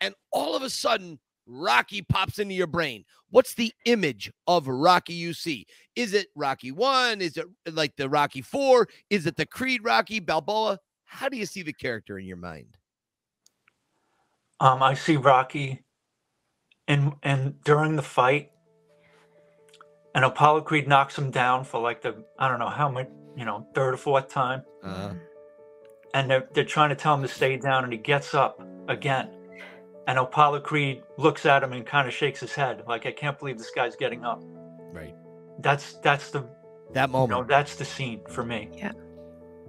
and 0.02 0.14
all 0.32 0.56
of 0.56 0.64
a 0.64 0.70
sudden, 0.70 1.20
Rocky 1.46 2.02
pops 2.02 2.40
into 2.40 2.54
your 2.54 2.68
brain. 2.68 3.06
What's 3.32 3.54
the 3.54 3.74
image 3.86 4.32
of 4.48 4.68
Rocky 4.68 5.14
you 5.14 5.34
see? 5.34 5.66
Is 5.96 6.14
it 6.14 6.28
Rocky 6.36 6.72
One? 6.72 7.22
Is 7.22 7.38
it 7.38 7.46
like 7.72 7.96
the 7.96 8.10
Rocky 8.10 8.42
Four? 8.42 8.88
Is 9.10 9.26
it 9.26 9.36
the 9.36 9.46
Creed 9.46 9.84
Rocky 9.84 10.20
Balboa? 10.20 10.80
How 11.06 11.30
do 11.30 11.38
you 11.38 11.46
see 11.46 11.64
the 11.64 11.74
character 11.74 12.20
in 12.20 12.26
your 12.26 12.38
mind? 12.38 12.78
Um, 14.60 14.84
I 14.84 14.94
see 14.94 15.16
Rocky 15.16 15.82
and 16.88 17.14
and 17.24 17.62
during 17.64 17.96
the 17.96 18.02
fight, 18.02 18.52
and 20.14 20.26
Apollo 20.26 20.62
Creed 20.62 20.88
knocks 20.88 21.18
him 21.18 21.32
down 21.32 21.64
for 21.64 21.80
like 21.80 22.02
the 22.02 22.26
I 22.38 22.50
don't 22.50 22.60
know 22.60 22.70
how 22.70 22.90
much, 22.90 23.08
you 23.36 23.46
know, 23.46 23.66
third 23.74 23.94
or 23.94 23.98
fourth 23.98 24.28
time. 24.30 24.64
Uh, 24.84 25.14
and 26.14 26.30
they're, 26.30 26.48
they're 26.54 26.64
trying 26.66 26.90
to 26.90 26.96
tell 26.96 27.14
him 27.14 27.22
to 27.22 27.28
stay 27.28 27.56
down 27.58 27.84
and 27.84 27.94
he 27.94 28.00
gets 28.00 28.34
up 28.34 28.60
again 28.88 29.30
and 30.08 30.18
apollo 30.18 30.60
creed 30.60 31.04
looks 31.18 31.46
at 31.46 31.62
him 31.62 31.72
and 31.74 31.86
kind 31.86 32.08
of 32.08 32.14
shakes 32.14 32.40
his 32.40 32.52
head 32.52 32.82
like 32.88 33.06
i 33.06 33.12
can't 33.12 33.38
believe 33.38 33.60
this 33.60 33.70
guy's 33.70 33.96
getting 33.96 34.26
up 34.26 34.42
right. 34.92 35.14
that's 35.60 35.94
that's 36.02 36.32
the 36.32 36.40
That 36.94 37.10
you 37.10 37.14
know 37.14 37.28
moment. 37.28 37.48
that's 37.48 37.76
the 37.76 37.86
scene 37.86 38.22
for 38.28 38.44
me 38.44 38.70
Yeah. 38.76 38.94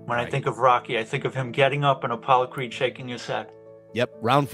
when 0.06 0.18
i 0.18 0.24
think 0.24 0.46
of 0.46 0.56
rocky 0.58 0.98
i 0.98 1.04
think 1.04 1.26
of 1.26 1.34
him 1.34 1.52
getting 1.52 1.84
up 1.84 2.04
and 2.04 2.12
apollo 2.14 2.46
creed 2.46 2.72
shaking 2.72 3.08
his 3.08 3.26
head 3.26 3.50
Yep. 3.92 4.10
Round 4.22 4.48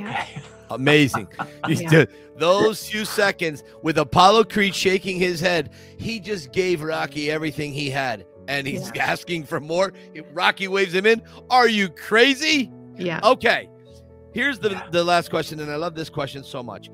14. 0.00 0.06
Yeah. 0.06 0.20
okay 0.22 0.42
Amazing. 0.70 1.28
Yeah. 1.68 2.04
those 2.36 2.88
few 2.88 3.04
seconds 3.04 3.62
with 3.82 3.98
Apollo 3.98 4.44
Creed 4.44 4.74
shaking 4.74 5.18
his 5.18 5.40
head, 5.40 5.70
he 5.98 6.18
just 6.20 6.52
gave 6.52 6.82
Rocky 6.82 7.30
everything 7.30 7.72
he 7.72 7.90
had. 7.90 8.26
And 8.48 8.66
he's 8.66 8.90
Yeah. 8.94 9.04
asking 9.06 9.44
for 9.44 9.60
more. 9.60 9.92
Rocky 10.32 10.68
waves 10.68 10.92
him 10.94 11.06
in. 11.06 11.22
Are 11.50 11.68
you 11.68 11.88
crazy? 11.88 12.70
Yeah. 12.96 13.20
Okay. 13.22 13.68
Here's 14.32 14.58
the, 14.58 14.82
the 14.90 15.04
last 15.04 15.30
question, 15.30 15.60
and 15.60 15.70
I 15.70 15.76
love 15.76 15.94
this 15.94 16.10
question 16.10 16.42
so 16.42 16.62
much. 16.62 16.90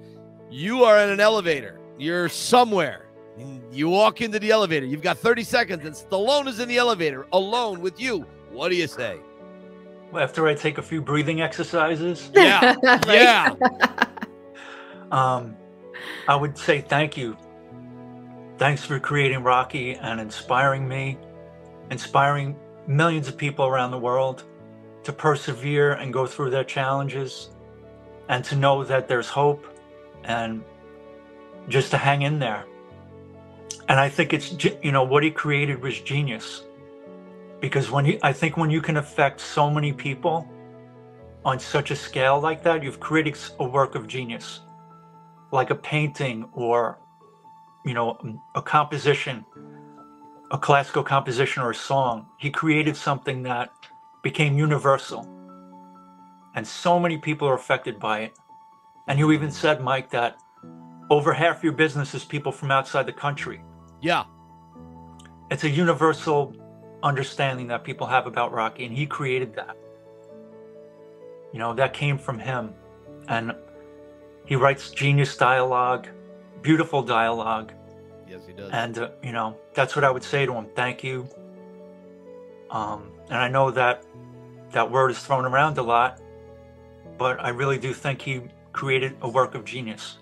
You 0.50 0.84
are 0.84 0.98
in 1.00 1.08
an 1.10 1.20
elevator, 1.20 1.80
you're 1.98 2.28
somewhere. 2.28 3.06
You 3.72 3.88
walk 3.88 4.20
into 4.20 4.38
the 4.38 4.50
elevator, 4.50 4.84
you've 4.84 5.00
got 5.00 5.16
30 5.16 5.44
seconds, 5.44 5.84
and 5.86 5.94
Stallone 5.94 6.48
is 6.48 6.60
in 6.60 6.68
the 6.68 6.76
elevator 6.76 7.26
alone 7.32 7.80
with 7.80 7.98
you. 7.98 8.26
What 8.50 8.68
do 8.68 8.76
you 8.76 8.86
say? 8.86 9.18
After 10.18 10.46
i 10.46 10.54
take 10.54 10.78
a 10.78 10.82
few 10.82 11.00
breathing 11.00 11.40
exercises 11.40 12.30
Yeah. 12.34 12.74
Right? 12.82 13.06
Yeah. 13.06 13.54
um, 15.12 15.56
i 16.28 16.34
would 16.36 16.56
say 16.56 16.80
thank 16.80 17.16
you 17.16 17.36
thanks 18.58 18.84
for 18.84 18.98
creating 19.00 19.42
rocky 19.42 19.94
and 19.94 20.20
inspiring 20.20 20.86
me 20.88 21.18
inspiring 21.90 22.56
millions 22.86 23.28
of 23.28 23.36
people 23.36 23.66
around 23.66 23.90
the 23.90 23.98
world 23.98 24.44
to 25.04 25.12
persevere 25.12 25.92
and 25.92 26.12
go 26.12 26.26
through 26.26 26.50
their 26.50 26.64
challenges 26.64 27.50
and 28.28 28.44
to 28.44 28.56
know 28.56 28.84
that 28.84 29.08
there's 29.08 29.28
hope 29.28 29.66
and 30.24 30.62
just 31.68 31.90
to 31.90 31.96
hang 31.96 32.22
in 32.22 32.38
there 32.38 32.64
and 33.88 33.98
i 33.98 34.08
think 34.08 34.32
it's 34.32 34.54
you 34.82 34.92
know 34.92 35.02
what 35.02 35.22
he 35.22 35.30
created 35.30 35.80
was 35.82 36.00
genius 36.00 36.64
because 37.60 37.90
when 37.90 38.04
you 38.04 38.18
i 38.22 38.32
think 38.32 38.56
when 38.56 38.70
you 38.70 38.80
can 38.80 38.96
affect 38.96 39.40
so 39.40 39.70
many 39.70 39.92
people 39.92 40.48
on 41.44 41.58
such 41.58 41.90
a 41.90 41.96
scale 41.96 42.40
like 42.40 42.62
that 42.62 42.82
you've 42.82 43.00
created 43.00 43.36
a 43.58 43.64
work 43.64 43.94
of 43.94 44.06
genius. 44.06 44.60
Like 45.52 45.70
a 45.70 45.74
painting 45.74 46.48
or 46.52 46.98
you 47.84 47.94
know 47.94 48.18
um, 48.22 48.40
a 48.54 48.62
composition 48.62 49.44
a 50.52 50.58
classical 50.58 51.04
composition 51.04 51.62
or 51.62 51.70
a 51.70 51.74
song. 51.74 52.26
He 52.38 52.50
created 52.50 52.96
something 52.96 53.44
that 53.44 53.70
became 54.22 54.58
universal. 54.58 55.22
And 56.56 56.66
so 56.66 56.98
many 56.98 57.18
people 57.18 57.46
are 57.46 57.54
affected 57.54 58.00
by 58.00 58.22
it. 58.22 58.32
And 59.06 59.16
you 59.18 59.30
even 59.30 59.50
said 59.50 59.80
mike 59.80 60.10
that 60.10 60.38
over 61.08 61.32
half 61.32 61.62
your 61.62 61.72
business 61.72 62.14
is 62.14 62.24
people 62.24 62.52
from 62.52 62.70
outside 62.70 63.06
the 63.06 63.12
country. 63.12 63.62
Yeah. 64.00 64.24
it's 65.50 65.64
a 65.64 65.70
universal 65.70 66.54
understanding 67.02 67.68
that 67.68 67.84
people 67.84 68.06
have 68.06 68.26
about 68.26 68.52
Rocky, 68.52 68.84
and 68.84 68.96
he 68.96 69.06
created 69.06 69.54
that. 69.54 69.76
You 71.52 71.58
know, 71.58 71.74
that 71.74 71.92
came 71.92 72.18
from 72.18 72.38
him. 72.38 72.74
And 73.28 73.54
he 74.44 74.56
writes 74.56 74.90
genius 74.90 75.36
dialogue, 75.36 76.08
beautiful 76.62 77.02
dialogue. 77.02 77.72
Yes, 78.28 78.42
he 78.46 78.52
does. 78.52 78.70
And, 78.72 78.98
uh, 78.98 79.10
you 79.22 79.32
know, 79.32 79.56
that's 79.74 79.94
what 79.94 80.04
I 80.04 80.10
would 80.10 80.24
say 80.24 80.46
to 80.46 80.52
him. 80.52 80.66
Thank 80.74 81.02
you. 81.04 81.28
Um, 82.70 83.10
and 83.26 83.36
I 83.36 83.48
know 83.48 83.70
that 83.70 84.04
that 84.72 84.90
word 84.90 85.10
is 85.10 85.18
thrown 85.18 85.44
around 85.44 85.78
a 85.78 85.82
lot, 85.82 86.20
but 87.18 87.40
I 87.40 87.48
really 87.50 87.78
do 87.78 87.92
think 87.92 88.22
he 88.22 88.42
created 88.72 89.16
a 89.22 89.28
work 89.28 89.54
of 89.54 89.64
genius. 89.64 90.18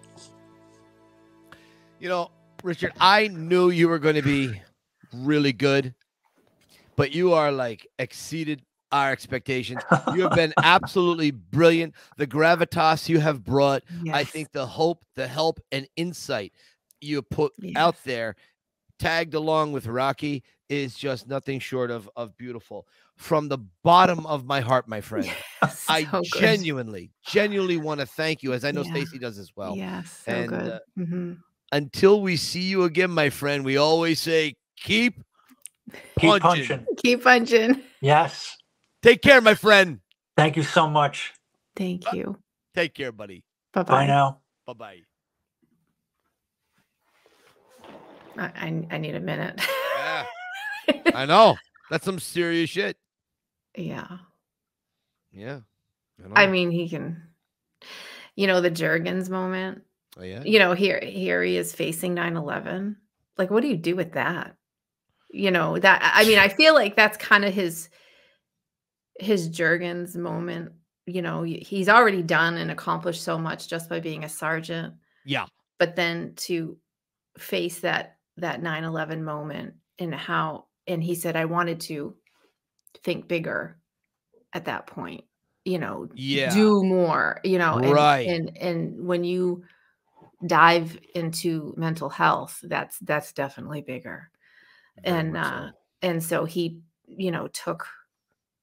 You 1.99 2.09
know, 2.09 2.31
Richard, 2.63 2.93
I 2.99 3.29
knew 3.29 3.71
you 3.71 3.89
were 3.89 3.99
going 3.99 4.15
to 4.15 4.23
be 4.23 4.61
really 5.13 5.53
good, 5.53 5.95
but 6.99 7.13
you 7.15 7.33
are 7.33 7.53
like 7.53 7.87
exceeded 7.99 8.63
our 8.93 9.13
expectations. 9.13 9.87
You 10.11 10.23
have 10.23 10.35
been 10.35 10.55
absolutely 10.63 11.31
brilliant. 11.31 11.95
The 12.19 12.27
gravitas 12.27 13.09
you 13.09 13.21
have 13.21 13.45
brought, 13.45 13.85
I 14.13 14.25
think 14.25 14.53
the 14.53 14.67
hope, 14.67 15.05
the 15.17 15.29
help, 15.29 15.61
and 15.73 15.89
insight 15.97 16.53
you 17.01 17.23
put 17.23 17.55
Yes. 17.59 17.77
out 17.77 17.97
there, 18.05 18.37
tagged 18.99 19.35
along 19.35 19.73
with 19.73 19.87
Rocky, 19.87 20.43
is 20.69 20.97
just 20.97 21.29
nothing 21.29 21.61
short 21.61 21.91
of 21.91 22.11
of 22.17 22.37
beautiful. 22.37 22.87
From 23.17 23.49
the 23.49 23.59
bottom 23.85 24.27
of 24.27 24.45
my 24.45 24.61
heart, 24.61 24.89
my 24.89 25.01
friend, 25.03 25.37
I 25.89 26.05
So 26.05 26.23
genuinely, 26.23 27.13
genuinely 27.25 27.79
want 27.79 28.01
to 28.01 28.07
thank 28.07 28.43
you, 28.43 28.53
as 28.55 28.65
I 28.65 28.73
know 28.73 28.83
Yeah. 28.83 28.91
Stacy 28.91 29.19
does 29.19 29.39
as 29.39 29.53
well 29.57 29.77
yes. 29.77 30.23
So 30.25 30.33
and, 30.33 30.53
uh, 30.53 30.81
hmm 30.97 31.33
until 31.73 32.23
we 32.23 32.37
see 32.37 32.63
you 32.63 32.85
again, 32.85 33.11
my 33.11 33.31
friend, 33.31 33.65
we 33.65 33.77
always 33.77 34.21
say, 34.21 34.55
keep 34.79 35.23
Keep 36.19 36.41
punching. 36.43 36.67
punching. 36.67 36.87
Keep 37.03 37.23
punching. 37.25 37.83
Yes. 38.01 38.57
Take 39.03 39.23
care, 39.23 39.41
my 39.41 39.55
friend. 39.55 40.01
Thank 40.37 40.57
you 40.57 40.63
so 40.63 40.89
much. 40.89 41.33
Thank 41.77 42.13
you. 42.13 42.37
Take 42.75 42.95
care, 42.95 43.13
buddy. 43.13 43.45
Bye 43.73 43.83
Bye 43.83 43.91
bye. 43.91 44.07
now. 44.07 44.41
Bye 44.67 44.73
bye. 44.75 44.99
I, 48.37 48.45
I, 48.47 48.87
I 48.93 48.99
need 48.99 49.15
a 49.15 49.21
minute. 49.21 49.61
Yeah, 49.99 50.25
I 51.15 51.27
know. 51.27 51.57
That's 51.91 52.05
some 52.05 52.19
serious 52.19 52.71
shit. 52.71 52.97
yeah. 53.77 54.19
Yeah. 55.33 55.61
I 56.35 56.47
know. 56.47 56.53
mean, 56.53 56.71
he 56.71 56.89
can, 56.89 57.23
you 58.35 58.47
know, 58.47 58.61
the 58.61 58.71
Jergens 58.71 59.31
moment, 59.31 59.83
Oh, 60.19 60.23
yeah. 60.25 60.43
you 60.45 60.59
know, 60.59 60.73
here, 60.73 60.99
here 61.01 61.43
he 61.43 61.57
is 61.57 61.73
facing 61.75 62.15
9 62.15 62.37
11. 62.37 62.97
Like, 63.37 63.51
what 63.51 63.61
do 63.63 63.69
you 63.69 63.77
do 63.77 63.95
with 63.95 64.13
that? 64.15 64.57
You 65.31 65.51
know, 65.51 65.79
that, 65.79 66.01
I 66.15 66.25
mean, 66.25 66.39
I 66.39 66.49
feel 66.49 66.75
like 66.75 66.97
that's 66.97 67.17
kind 67.19 67.45
of 67.45 67.53
his, 67.53 67.91
his 69.21 69.49
Jergens 69.49 70.17
moment. 70.17 70.73
You 71.07 71.23
know, 71.23 71.43
he's 71.43 71.89
already 71.89 72.23
done 72.23 72.57
and 72.57 72.71
accomplished 72.71 73.23
so 73.23 73.39
much 73.39 73.69
just 73.69 73.89
by 73.89 74.01
being 74.01 74.25
a 74.25 74.29
sergeant. 74.29 74.95
Yeah. 75.25 75.47
but 75.79 75.95
then 75.97 76.33
to 76.37 76.79
face 77.39 77.81
that 77.81 78.17
that 78.39 78.63
9-11 78.63 79.21
moment 79.21 79.75
and 79.99 80.15
how 80.15 80.65
and 80.87 81.03
he 81.05 81.15
said 81.15 81.37
i 81.37 81.45
wanted 81.45 81.81
to 81.81 82.15
think 83.05 83.29
bigger 83.29 83.79
at 84.55 84.65
that 84.65 84.87
point 84.87 85.25
you 85.67 85.79
know 85.79 86.09
Yeah. 86.15 86.55
do 86.55 86.83
more 86.83 87.41
you 87.45 87.59
know 87.59 87.77
and, 87.77 87.93
Right. 87.93 88.27
and 88.27 88.57
and 88.57 89.07
when 89.07 89.23
you 89.25 89.65
dive 90.47 90.99
into 91.15 91.75
mental 91.77 92.09
health 92.09 92.59
that's 92.63 92.99
that's 93.01 93.33
definitely 93.33 93.83
bigger 93.83 94.31
Very 95.05 95.19
and 95.19 95.35
so. 95.35 95.41
uh 95.41 95.71
and 96.03 96.23
so 96.23 96.45
he 96.45 96.81
you 97.07 97.31
know 97.31 97.49
took 97.49 97.87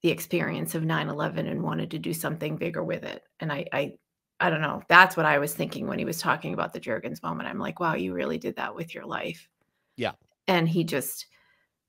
the 0.04 0.10
experience 0.12 0.76
of 0.76 0.84
9-11 0.84 1.50
and 1.50 1.64
wanted 1.64 1.92
to 1.92 2.00
do 2.00 2.14
something 2.14 2.58
bigger 2.58 2.84
with 2.84 3.04
it 3.04 3.24
and 3.40 3.52
i 3.52 3.66
i 3.74 3.94
I 4.40 4.50
don't 4.50 4.62
know. 4.62 4.84
That's 4.90 5.16
what 5.16 5.26
I 5.26 5.38
was 5.38 5.54
thinking 5.54 5.88
when 5.88 6.00
he 6.00 6.06
was 6.06 6.20
talking 6.20 6.54
about 6.54 6.74
the 6.74 6.80
Jergens 6.80 7.24
moment. 7.24 7.48
I'm 7.48 7.60
like, 7.60 7.80
wow, 7.80 7.96
you 7.96 8.14
really 8.14 8.38
did 8.38 8.58
that 8.58 8.76
with 8.76 8.94
your 8.94 9.06
life. 9.06 9.48
Yeah. 9.96 10.12
And 10.48 10.68
he 10.68 10.84
just, 10.84 11.28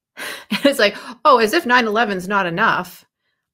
it's 0.51 0.79
like, 0.79 0.97
oh, 1.25 1.39
as 1.39 1.53
if 1.53 1.67
9 1.67 1.85
11's 1.85 2.29
not 2.29 2.47
enough. 2.47 3.05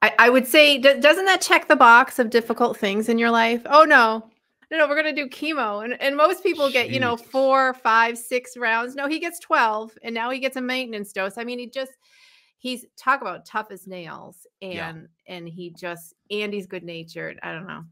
I, 0.02 0.12
I 0.18 0.30
would 0.30 0.46
say, 0.46 0.78
doesn't 0.78 1.24
that 1.24 1.40
check 1.40 1.68
the 1.68 1.76
box 1.76 2.18
of 2.18 2.28
difficult 2.28 2.76
things 2.76 3.08
in 3.08 3.18
your 3.18 3.30
life? 3.30 3.62
Oh, 3.66 3.84
no. 3.84 4.28
No, 4.72 4.78
no, 4.78 4.88
we're 4.88 5.00
going 5.00 5.14
to 5.14 5.22
do 5.22 5.28
chemo. 5.28 5.84
And, 5.84 6.00
and 6.00 6.16
most 6.16 6.42
people 6.42 6.70
get, 6.70 6.88
you 6.90 6.98
know, 6.98 7.14
four, 7.16 7.74
five, 7.74 8.16
six 8.16 8.56
rounds. 8.56 8.94
No, 8.96 9.06
he 9.06 9.18
gets 9.20 9.38
12 9.38 9.92
and 10.02 10.14
now 10.14 10.30
he 10.30 10.38
gets 10.40 10.56
a 10.56 10.62
maintenance 10.62 11.12
dose. 11.12 11.36
I 11.36 11.44
mean, 11.44 11.58
he 11.58 11.68
just, 11.68 11.92
he's 12.56 12.86
talk 12.96 13.20
about 13.20 13.44
tough 13.44 13.66
as 13.70 13.86
nails 13.86 14.46
and, 14.62 14.72
Yeah. 14.72 14.94
and 15.28 15.46
he 15.46 15.70
just, 15.70 16.14
and 16.30 16.54
he's 16.54 16.66
good 16.66 16.84
natured. 16.84 17.38
I 17.42 17.52
don't 17.52 17.66
know. 17.66 17.84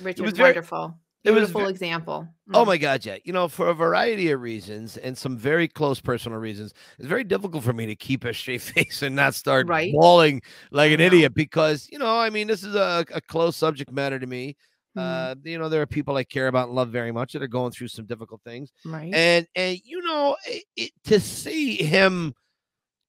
Richard, 0.00 0.22
was 0.22 0.34
very- 0.34 0.50
wonderful. 0.50 0.96
it 1.24 1.32
was 1.32 1.40
Beautiful 1.40 1.62
ve- 1.64 1.70
example. 1.70 2.28
Oh 2.52 2.62
Mm. 2.62 2.66
my 2.68 2.76
God, 2.76 3.04
yeah. 3.04 3.16
You 3.24 3.32
know, 3.32 3.48
for 3.48 3.68
a 3.70 3.74
variety 3.74 4.30
of 4.30 4.40
reasons 4.40 4.96
and 4.98 5.18
some 5.18 5.36
very 5.36 5.66
close 5.66 6.00
personal 6.00 6.38
reasons, 6.38 6.74
it's 6.96 7.08
very 7.08 7.24
difficult 7.24 7.64
for 7.64 7.72
me 7.72 7.86
to 7.86 7.96
keep 7.96 8.24
a 8.24 8.32
straight 8.32 8.60
face 8.62 9.02
and 9.02 9.16
not 9.16 9.34
start 9.34 9.66
Right. 9.66 9.90
bawling 9.92 10.42
like 10.70 10.92
an 10.92 11.00
idiot 11.00 11.34
because, 11.34 11.88
you 11.90 11.98
know, 11.98 12.16
I 12.18 12.30
mean, 12.30 12.46
this 12.46 12.62
is 12.62 12.76
a, 12.76 13.04
a 13.12 13.20
close 13.20 13.56
subject 13.56 13.90
matter 13.90 14.20
to 14.20 14.26
me. 14.28 14.54
Mhm. 14.96 15.02
Uh, 15.02 15.34
you 15.42 15.58
know, 15.58 15.68
there 15.68 15.82
are 15.82 15.86
people 15.86 16.16
I 16.16 16.24
care 16.24 16.46
about 16.48 16.68
and 16.68 16.76
love 16.76 16.90
very 16.90 17.10
much 17.12 17.32
that 17.32 17.42
are 17.42 17.48
going 17.48 17.72
through 17.72 17.88
some 17.88 18.06
difficult 18.06 18.40
things. 18.44 18.70
right. 18.84 19.12
And 19.14 19.46
and 19.56 19.78
you 19.84 20.02
know, 20.02 20.36
it, 20.46 20.64
it, 20.76 20.90
to 21.04 21.20
see 21.20 21.76
him 21.76 22.34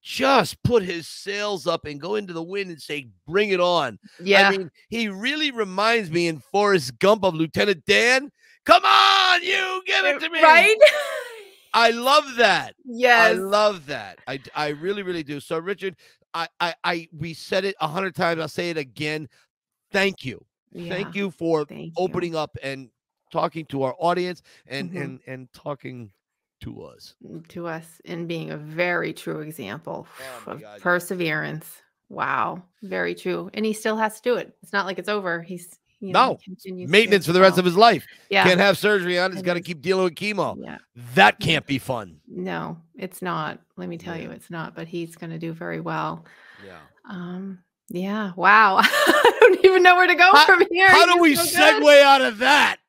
just 0.02 0.62
put 0.62 0.82
his 0.84 1.08
sails 1.08 1.66
up 1.66 1.84
and 1.84 2.00
go 2.00 2.14
into 2.14 2.32
the 2.32 2.42
wind 2.42 2.70
and 2.70 2.80
say, 2.80 3.08
"Bring 3.26 3.50
it 3.50 3.60
on." 3.60 3.98
yeah. 4.20 4.48
I 4.48 4.56
mean, 4.56 4.70
he 4.88 5.08
really 5.08 5.50
reminds 5.50 6.10
me 6.10 6.28
in 6.28 6.38
Forrest 6.52 6.98
Gump 6.98 7.24
of 7.24 7.34
Lieutenant 7.34 7.84
Dan. 7.86 8.30
Come 8.64 8.84
on, 8.84 9.42
you 9.42 9.82
give 9.86 10.04
it 10.04 10.20
to 10.20 10.30
me. 10.30 10.42
right? 10.42 10.76
I 11.74 11.90
love 11.90 12.24
that. 12.38 12.74
Yes. 12.84 13.30
I 13.30 13.32
love 13.32 13.86
that. 13.86 14.18
I 14.26 14.40
I 14.54 14.68
really 14.68 15.02
really 15.02 15.22
do. 15.24 15.40
So 15.40 15.58
Richard, 15.58 15.96
I 16.34 16.48
I, 16.60 16.74
I 16.84 17.08
we 17.12 17.34
said 17.34 17.64
it 17.64 17.74
a 17.80 17.88
hundred 17.88 18.14
times. 18.14 18.40
I'll 18.40 18.48
say 18.48 18.70
it 18.70 18.78
again. 18.78 19.28
Thank 19.92 20.24
you. 20.24 20.44
Yeah, 20.76 20.92
Thank 20.94 21.14
you 21.14 21.30
for 21.30 21.64
thank 21.64 21.86
you. 21.86 21.92
opening 21.96 22.34
up 22.36 22.56
and 22.62 22.90
talking 23.32 23.64
to 23.66 23.82
our 23.82 23.94
audience 23.98 24.42
and 24.66 24.90
Mhm. 24.92 25.02
and 25.02 25.20
and 25.26 25.52
talking 25.52 26.10
to 26.60 26.82
us. 26.82 27.14
Mm, 27.24 27.46
to 27.48 27.66
us 27.66 28.00
and 28.04 28.26
being 28.28 28.50
a 28.50 28.56
very 28.56 29.12
true 29.12 29.40
example 29.40 30.06
Oh 30.46 30.52
of 30.52 30.60
God, 30.60 30.76
yeah. 30.78 30.82
perseverance. 30.82 31.82
Wow, 32.08 32.62
very 32.82 33.14
true. 33.14 33.50
And 33.54 33.64
he 33.66 33.72
still 33.72 33.96
has 33.96 34.20
to 34.20 34.22
do 34.30 34.36
it. 34.36 34.56
It's 34.62 34.72
not 34.72 34.86
like 34.86 34.98
it's 34.98 35.08
over. 35.08 35.42
He's 35.42 35.78
you 35.98 36.12
know, 36.12 36.38
No. 36.66 36.86
Maintenance 36.86 37.24
for 37.24 37.32
the 37.32 37.40
rest 37.40 37.54
well. 37.54 37.60
of 37.60 37.64
his 37.64 37.76
life. 37.76 38.06
yeah. 38.28 38.44
Can't 38.44 38.60
have 38.60 38.76
surgery 38.76 39.18
on. 39.18 39.30
it. 39.30 39.34
He's 39.34 39.42
got 39.42 39.54
to 39.54 39.62
keep 39.62 39.80
dealing 39.80 40.04
with 40.04 40.14
chemo. 40.14 40.54
yeah. 40.62 40.76
That 41.14 41.40
can't 41.40 41.66
be 41.66 41.78
fun. 41.78 42.20
No, 42.28 42.76
it's 42.96 43.22
not. 43.22 43.60
Let 43.78 43.88
me 43.88 43.96
tell 43.96 44.14
Yeah. 44.14 44.24
you, 44.24 44.30
it's 44.32 44.50
not. 44.50 44.74
But 44.76 44.88
he's 44.88 45.16
going 45.16 45.30
to 45.30 45.38
do 45.38 45.52
very 45.54 45.80
well. 45.80 46.26
Yeah. 46.64 46.80
Um. 47.08 47.60
Yeah. 47.88 48.32
Wow. 48.36 48.78
I 48.82 49.36
don't 49.40 49.64
even 49.64 49.82
know 49.82 49.96
where 49.96 50.06
to 50.06 50.14
go 50.14 50.30
How- 50.32 50.46
from 50.46 50.64
here. 50.70 50.88
How 50.88 51.06
do 51.06 51.20
we 51.20 51.32
is 51.32 51.52
so 51.52 51.58
good. 51.58 51.82
segue 51.82 52.02
out 52.02 52.20
of 52.20 52.38
that? 52.38 52.78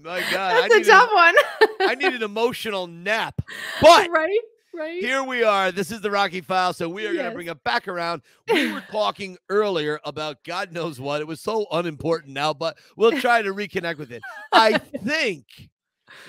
My 0.00 0.20
God, 0.30 0.70
That's 0.70 0.88
a 0.88 0.90
tough 0.90 1.10
an, 1.10 1.14
one. 1.14 1.34
I 1.80 1.94
need 1.94 2.14
an 2.14 2.22
emotional 2.22 2.86
nap. 2.86 3.40
But 3.82 4.08
right. 4.10 4.38
Right. 4.72 5.00
here 5.02 5.24
we 5.24 5.42
are. 5.42 5.72
This 5.72 5.90
is 5.90 6.00
the 6.00 6.10
Rocky 6.10 6.40
File. 6.40 6.72
So 6.72 6.88
we 6.88 7.04
are 7.04 7.12
going 7.12 7.26
to 7.26 7.32
bring 7.32 7.48
it 7.48 7.64
back 7.64 7.88
around. 7.88 8.22
We 8.52 8.72
were 8.72 8.82
talking 8.92 9.36
earlier 9.48 9.98
about 10.04 10.44
God 10.44 10.72
knows 10.72 11.00
what. 11.00 11.20
It 11.20 11.26
was 11.26 11.40
so 11.40 11.66
unimportant 11.72 12.32
now, 12.32 12.54
but 12.54 12.78
we'll 12.96 13.20
try 13.20 13.42
to 13.42 13.52
reconnect 13.52 13.98
with 13.98 14.12
it. 14.12 14.22
I 14.52 14.78
think 14.78 15.46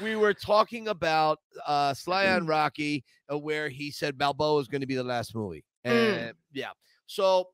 we 0.02 0.16
were 0.16 0.34
talking 0.34 0.88
about 0.88 1.40
uh, 1.66 1.94
Sly 1.94 2.28
on 2.28 2.48
Rocky, 2.48 3.04
uh, 3.32 3.38
where 3.38 3.70
he 3.70 3.92
said 3.92 4.18
Balboa 4.18 4.60
is 4.62 4.68
going 4.68 4.82
to 4.82 4.88
be 4.88 4.96
the 4.96 5.04
last 5.04 5.36
movie. 5.36 5.64
Mm. 5.86 6.18
And 6.18 6.34
yeah. 6.52 6.72
So 7.10 7.50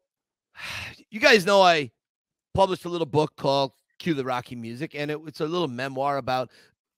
you 1.10 1.20
guys 1.20 1.46
know 1.46 1.62
I 1.62 1.92
published 2.54 2.86
a 2.86 2.90
little 2.90 3.06
book 3.08 3.32
called 3.38 3.72
Cue 4.00 4.14
the 4.14 4.26
Rocky 4.26 4.56
Music, 4.56 4.94
and 4.96 5.10
it, 5.10 5.20
it's 5.26 5.40
a 5.40 5.46
little 5.46 5.68
memoir 5.70 6.18
about 6.18 6.52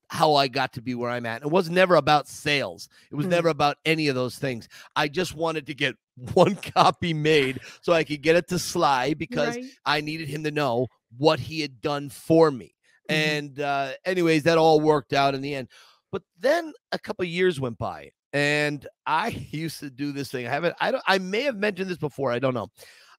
how 0.10 0.36
I 0.36 0.48
got 0.48 0.74
to 0.74 0.82
be 0.82 0.96
where 0.96 1.10
I'm 1.12 1.26
at. 1.26 1.42
It 1.44 1.52
was 1.52 1.70
never 1.70 1.96
about 1.96 2.28
sales. 2.28 2.88
It 3.12 3.16
was 3.16 3.26
Mm. 3.26 3.32
never 3.32 3.50
about 3.50 3.78
any 3.86 4.08
of 4.08 4.16
those 4.16 4.38
things. 4.40 4.68
I 4.96 5.08
just 5.10 5.36
wanted 5.36 5.68
to 5.68 5.74
get 5.74 5.96
one 6.34 6.56
copy 6.56 7.14
made 7.14 7.60
so 7.82 7.94
I 7.94 8.04
could 8.04 8.22
get 8.22 8.36
it 8.38 8.48
to 8.50 8.58
Sly 8.60 9.14
because 9.14 9.56
Right. 9.58 9.66
I 9.86 10.02
needed 10.02 10.28
him 10.30 10.44
to 10.46 10.52
know 10.52 10.88
what 11.18 11.40
he 11.40 11.60
had 11.62 11.82
done 11.82 12.10
for 12.10 12.50
me. 12.52 12.74
Mhm. 13.10 13.14
And 13.16 13.60
uh, 13.60 13.94
anyways, 14.06 14.44
that 14.44 14.58
all 14.58 14.80
worked 14.80 15.14
out 15.14 15.36
in 15.36 15.42
the 15.42 15.54
end. 15.54 15.68
But 16.12 16.24
then 16.40 16.74
a 16.94 16.98
couple 17.00 17.26
years 17.26 17.60
went 17.60 17.78
by, 17.78 18.12
and 18.34 18.86
I 19.06 19.30
used 19.52 19.80
to 19.80 19.90
do 19.90 20.12
this 20.12 20.30
thing. 20.30 20.48
I 20.48 20.49
haven't. 20.49 20.76
I 20.80 20.91
don't. 20.91 21.04
I 21.08 21.18
may 21.18 21.44
have 21.44 21.58
mentioned 21.58 21.90
this 21.90 21.98
before. 21.98 22.32
I 22.32 22.40
don't 22.40 22.54
know. 22.54 22.68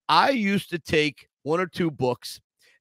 I 0.08 0.30
used 0.30 0.70
to 0.70 0.78
take 0.78 1.28
one 1.42 1.60
or 1.60 1.66
two 1.66 1.90
books 1.90 2.40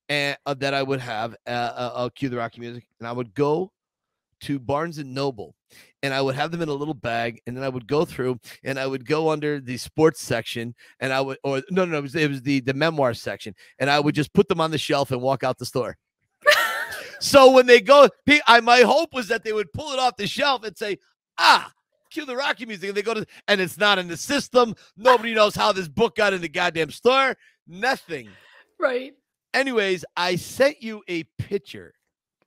and 0.09 0.37
uh, 0.45 0.53
that 0.55 0.73
I 0.73 0.83
would 0.83 0.99
have 0.99 1.35
uh, 1.45 1.49
uh, 1.49 1.91
uh, 1.95 2.09
cue 2.09 2.29
the 2.29 2.37
Rocky 2.37 2.61
music, 2.61 2.87
and 2.99 3.07
I 3.07 3.11
would 3.11 3.33
go 3.33 3.71
to 4.41 4.59
Barnes 4.59 4.97
and 4.99 5.13
Noble, 5.13 5.55
and 6.03 6.13
I 6.13 6.21
would 6.21 6.35
have 6.35 6.51
them 6.51 6.61
in 6.61 6.69
a 6.69 6.73
little 6.73 6.93
bag, 6.93 7.41
and 7.45 7.57
then 7.57 7.63
I 7.63 7.69
would 7.69 7.87
go 7.87 8.05
through, 8.05 8.39
and 8.63 8.79
I 8.79 8.87
would 8.87 9.05
go 9.05 9.29
under 9.29 9.59
the 9.59 9.77
sports 9.77 10.21
section, 10.21 10.75
and 10.99 11.11
I 11.11 11.21
would, 11.21 11.37
or 11.43 11.61
no, 11.69 11.85
no, 11.85 11.93
no 11.93 11.97
it 11.97 12.01
was, 12.01 12.15
it 12.15 12.29
was 12.29 12.41
the 12.41 12.61
the 12.61 12.73
memoir 12.73 13.13
section, 13.13 13.53
and 13.79 13.89
I 13.89 13.99
would 13.99 14.15
just 14.15 14.33
put 14.33 14.47
them 14.47 14.61
on 14.61 14.71
the 14.71 14.77
shelf 14.77 15.11
and 15.11 15.21
walk 15.21 15.43
out 15.43 15.57
the 15.57 15.65
store. 15.65 15.97
so 17.19 17.51
when 17.51 17.65
they 17.65 17.81
go, 17.81 18.09
I 18.47 18.61
my 18.61 18.81
hope 18.81 19.13
was 19.13 19.27
that 19.27 19.43
they 19.43 19.53
would 19.53 19.73
pull 19.73 19.91
it 19.91 19.99
off 19.99 20.17
the 20.17 20.27
shelf 20.27 20.63
and 20.63 20.77
say, 20.77 20.97
ah. 21.37 21.71
Cue 22.17 22.25
the 22.25 22.35
Rocky 22.35 22.65
music, 22.65 22.87
and 22.89 22.97
they 22.97 23.03
go 23.03 23.13
to, 23.13 23.27
and 23.47 23.61
it's 23.61 23.77
not 23.77 23.99
in 23.99 24.07
the 24.07 24.17
system. 24.17 24.73
Nobody 24.97 25.35
knows 25.35 25.53
how 25.53 25.71
this 25.71 25.87
book 25.87 26.15
got 26.15 26.33
in 26.33 26.41
the 26.41 26.49
goddamn 26.49 26.89
store. 26.89 27.37
Nothing. 27.67 28.27
Right. 28.79 29.13
Anyways, 29.53 30.03
I 30.15 30.35
sent 30.35 30.81
you 30.81 31.03
a 31.07 31.25
picture 31.37 31.93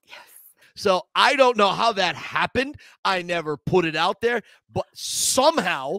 Yes. 0.09 0.19
so 0.75 1.03
I 1.15 1.37
don't 1.37 1.57
know 1.57 1.69
how 1.69 1.93
that 1.93 2.17
happened. 2.17 2.79
I 3.05 3.23
never 3.23 3.57
put 3.57 3.85
it 3.85 3.95
out 3.95 4.21
there, 4.21 4.43
but 4.73 4.87
somehow 4.93 5.99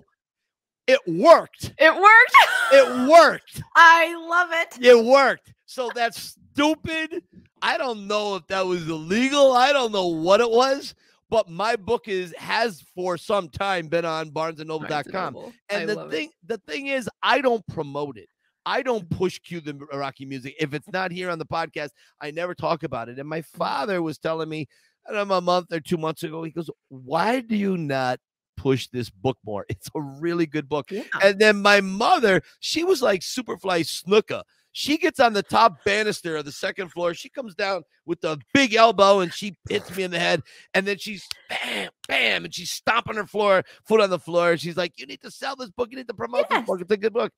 it 0.86 1.00
worked. 1.08 1.74
It 1.78 1.94
worked. 1.96 2.36
It 2.74 3.10
worked. 3.10 3.62
I 3.76 4.16
love 4.28 4.50
it. 4.52 4.86
It 4.86 5.06
worked. 5.06 5.54
So 5.66 5.90
that's 5.96 6.36
stupid. 6.54 7.22
I 7.62 7.78
don't 7.78 8.08
know 8.08 8.36
if 8.36 8.48
that 8.48 8.66
was 8.66 8.88
illegal. 8.90 9.54
I 9.54 9.72
don't 9.74 9.92
know 9.94 10.08
what 10.08 10.40
it 10.42 10.50
was, 10.50 10.94
but 11.32 11.50
my 11.50 11.76
book 11.76 12.08
is 12.08 12.32
has 12.38 12.84
for 12.94 13.18
some 13.18 13.50
time 13.50 13.88
been 13.88 14.06
on 14.06 14.30
barnesandnoble.com. 14.30 15.34
Noble. 15.34 15.54
And 15.70 15.90
I 15.90 15.96
the 15.96 16.10
thing 16.10 16.28
it. 16.30 16.48
the 16.48 16.58
thing 16.72 16.88
is 16.88 17.10
I 17.24 17.42
don't 17.42 17.66
promote 17.68 18.18
it. 18.18 18.30
I 18.64 18.84
don't 18.84 19.10
push 19.10 19.40
cue 19.40 19.60
the 19.62 19.74
Rocky 19.92 20.26
music. 20.26 20.54
If 20.60 20.76
it's 20.76 20.88
not 20.92 21.12
here 21.12 21.32
on 21.32 21.40
the 21.40 21.48
podcast, 21.48 21.90
I 22.22 22.30
never 22.30 22.54
talk 22.54 22.84
about 22.84 23.10
it. 23.10 23.18
And 23.18 23.28
my 23.28 23.40
Mm-hmm. 23.40 23.58
father 23.58 24.02
was 24.04 24.20
telling 24.20 24.50
me 24.50 24.68
I 25.10 25.14
don't 25.14 25.28
know, 25.30 25.38
a 25.38 25.42
month 25.42 25.74
or 25.74 25.80
two 25.80 25.98
months 25.98 26.22
ago, 26.22 26.44
he 26.44 26.52
goes, 26.52 26.70
Why 26.90 27.40
do 27.42 27.56
you 27.56 27.76
not 27.78 28.20
push 28.56 28.88
this 28.90 29.10
book 29.10 29.38
more? 29.44 29.66
It's 29.70 29.90
a 29.96 30.02
really 30.02 30.46
good 30.46 30.70
book. 30.70 30.92
Yeah. 30.92 31.04
And 31.24 31.40
then 31.40 31.62
my 31.64 31.82
mother, 31.82 32.44
she 32.60 32.84
was 32.84 33.02
like 33.02 33.22
Superfly 33.22 33.82
Snuka. 33.84 34.44
She 34.74 34.98
gets 34.98 35.20
on 35.20 35.34
the 35.34 35.44
top 35.44 35.84
banister 35.84 36.38
of 36.38 36.46
the 36.46 36.52
second 36.52 36.90
floor. 36.90 37.14
She 37.14 37.30
comes 37.30 37.54
down 37.56 37.84
with 38.06 38.24
a 38.24 38.40
big 38.54 38.74
elbow 38.74 39.20
and 39.20 39.34
she 39.34 39.56
hits 39.70 39.96
me 39.96 40.04
in 40.04 40.12
the 40.12 40.20
head. 40.20 40.42
And 40.74 40.88
then 40.88 40.98
she's 40.98 41.28
bam, 41.50 41.90
bam, 42.08 42.46
and 42.46 42.54
she's 42.54 42.72
stomping 42.72 43.16
her 43.16 43.28
floor, 43.28 43.64
foot 43.86 44.00
on 44.02 44.10
the 44.10 44.20
floor. 44.20 44.56
She's 44.58 44.78
like, 44.78 44.94
You 44.98 45.06
need 45.06 45.22
to 45.22 45.32
sell 45.32 45.56
this 45.56 45.70
book. 45.72 45.90
You 45.92 45.98
need 45.98 46.08
to 46.08 46.14
promote 46.14 46.46
Yes. 46.50 46.62
this 46.62 46.68
book. 46.68 46.82
It's 46.82 46.92
a 46.92 46.98
good 46.98 47.14
book. 47.14 47.34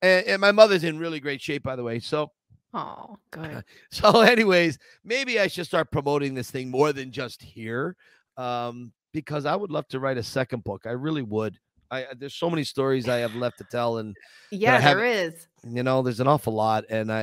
And, 0.00 0.26
and 0.26 0.40
my 0.40 0.52
mother's 0.52 0.82
in 0.84 0.98
really 0.98 1.20
great 1.20 1.42
shape, 1.42 1.62
by 1.62 1.76
the 1.76 1.82
way. 1.84 1.98
So, 2.00 2.30
Oh, 2.74 3.18
good. 3.30 3.64
so, 3.90 4.22
anyways, 4.22 4.78
maybe 5.04 5.38
I 5.38 5.48
should 5.48 5.66
start 5.66 5.90
promoting 5.92 6.34
this 6.34 6.50
thing 6.50 6.70
more 6.70 6.92
than 6.94 7.12
just 7.12 7.42
here. 7.42 7.96
Um, 8.38 8.92
because 9.12 9.44
I 9.44 9.54
would 9.54 9.70
love 9.70 9.86
to 9.88 10.00
write 10.00 10.16
a 10.16 10.22
second 10.22 10.64
book. 10.64 10.86
I 10.86 10.92
really 10.92 11.20
would. 11.20 11.58
I 11.92 12.06
there's 12.18 12.34
so 12.34 12.48
many 12.50 12.64
stories 12.64 13.08
I 13.08 13.18
have 13.18 13.34
left 13.36 13.58
to 13.58 13.64
tell, 13.64 13.98
and 13.98 14.16
Yeah, 14.50 14.78
have- 14.80 14.96
there 14.96 15.04
is. 15.04 15.46
you 15.64 15.82
know 15.84 16.02
there's 16.02 16.18
an 16.20 16.26
awful 16.26 16.52
lot 16.52 16.84
and 16.90 17.12
i 17.12 17.22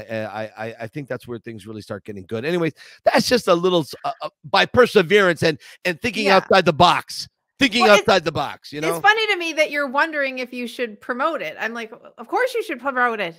i 0.58 0.66
i, 0.68 0.76
I 0.84 0.88
think 0.88 1.10
that's 1.10 1.28
where 1.28 1.40
things 1.40 1.68
really 1.68 1.82
start 1.82 2.06
getting 2.06 2.26
good 2.26 2.46
anyways 2.46 2.72
that's 3.04 3.28
just 3.28 3.50
a 3.50 3.54
little 3.54 3.86
uh, 4.06 4.12
uh, 4.22 4.30
by 4.46 4.66
perseverance 4.66 5.44
and 5.44 5.60
and 5.84 6.00
thinking 6.02 6.28
Yeah. 6.28 6.38
outside 6.38 6.64
the 6.64 6.72
box 6.88 7.28
thinking 7.60 7.84
Well, 7.84 7.98
outside 8.00 8.24
the 8.24 8.32
box 8.32 8.72
you 8.72 8.80
know 8.80 8.90
It's 8.96 9.02
funny 9.02 9.28
to 9.28 9.36
me 9.36 9.52
that 9.54 9.72
you're 9.72 9.90
wondering 9.90 10.40
if 10.40 10.54
you 10.54 10.66
should 10.68 11.02
promote 11.02 11.42
it. 11.42 11.58
I'm 11.60 11.74
like, 11.74 11.92
of 12.18 12.28
course 12.30 12.54
you 12.56 12.64
should 12.64 12.80
promote 12.80 13.20
it. 13.20 13.36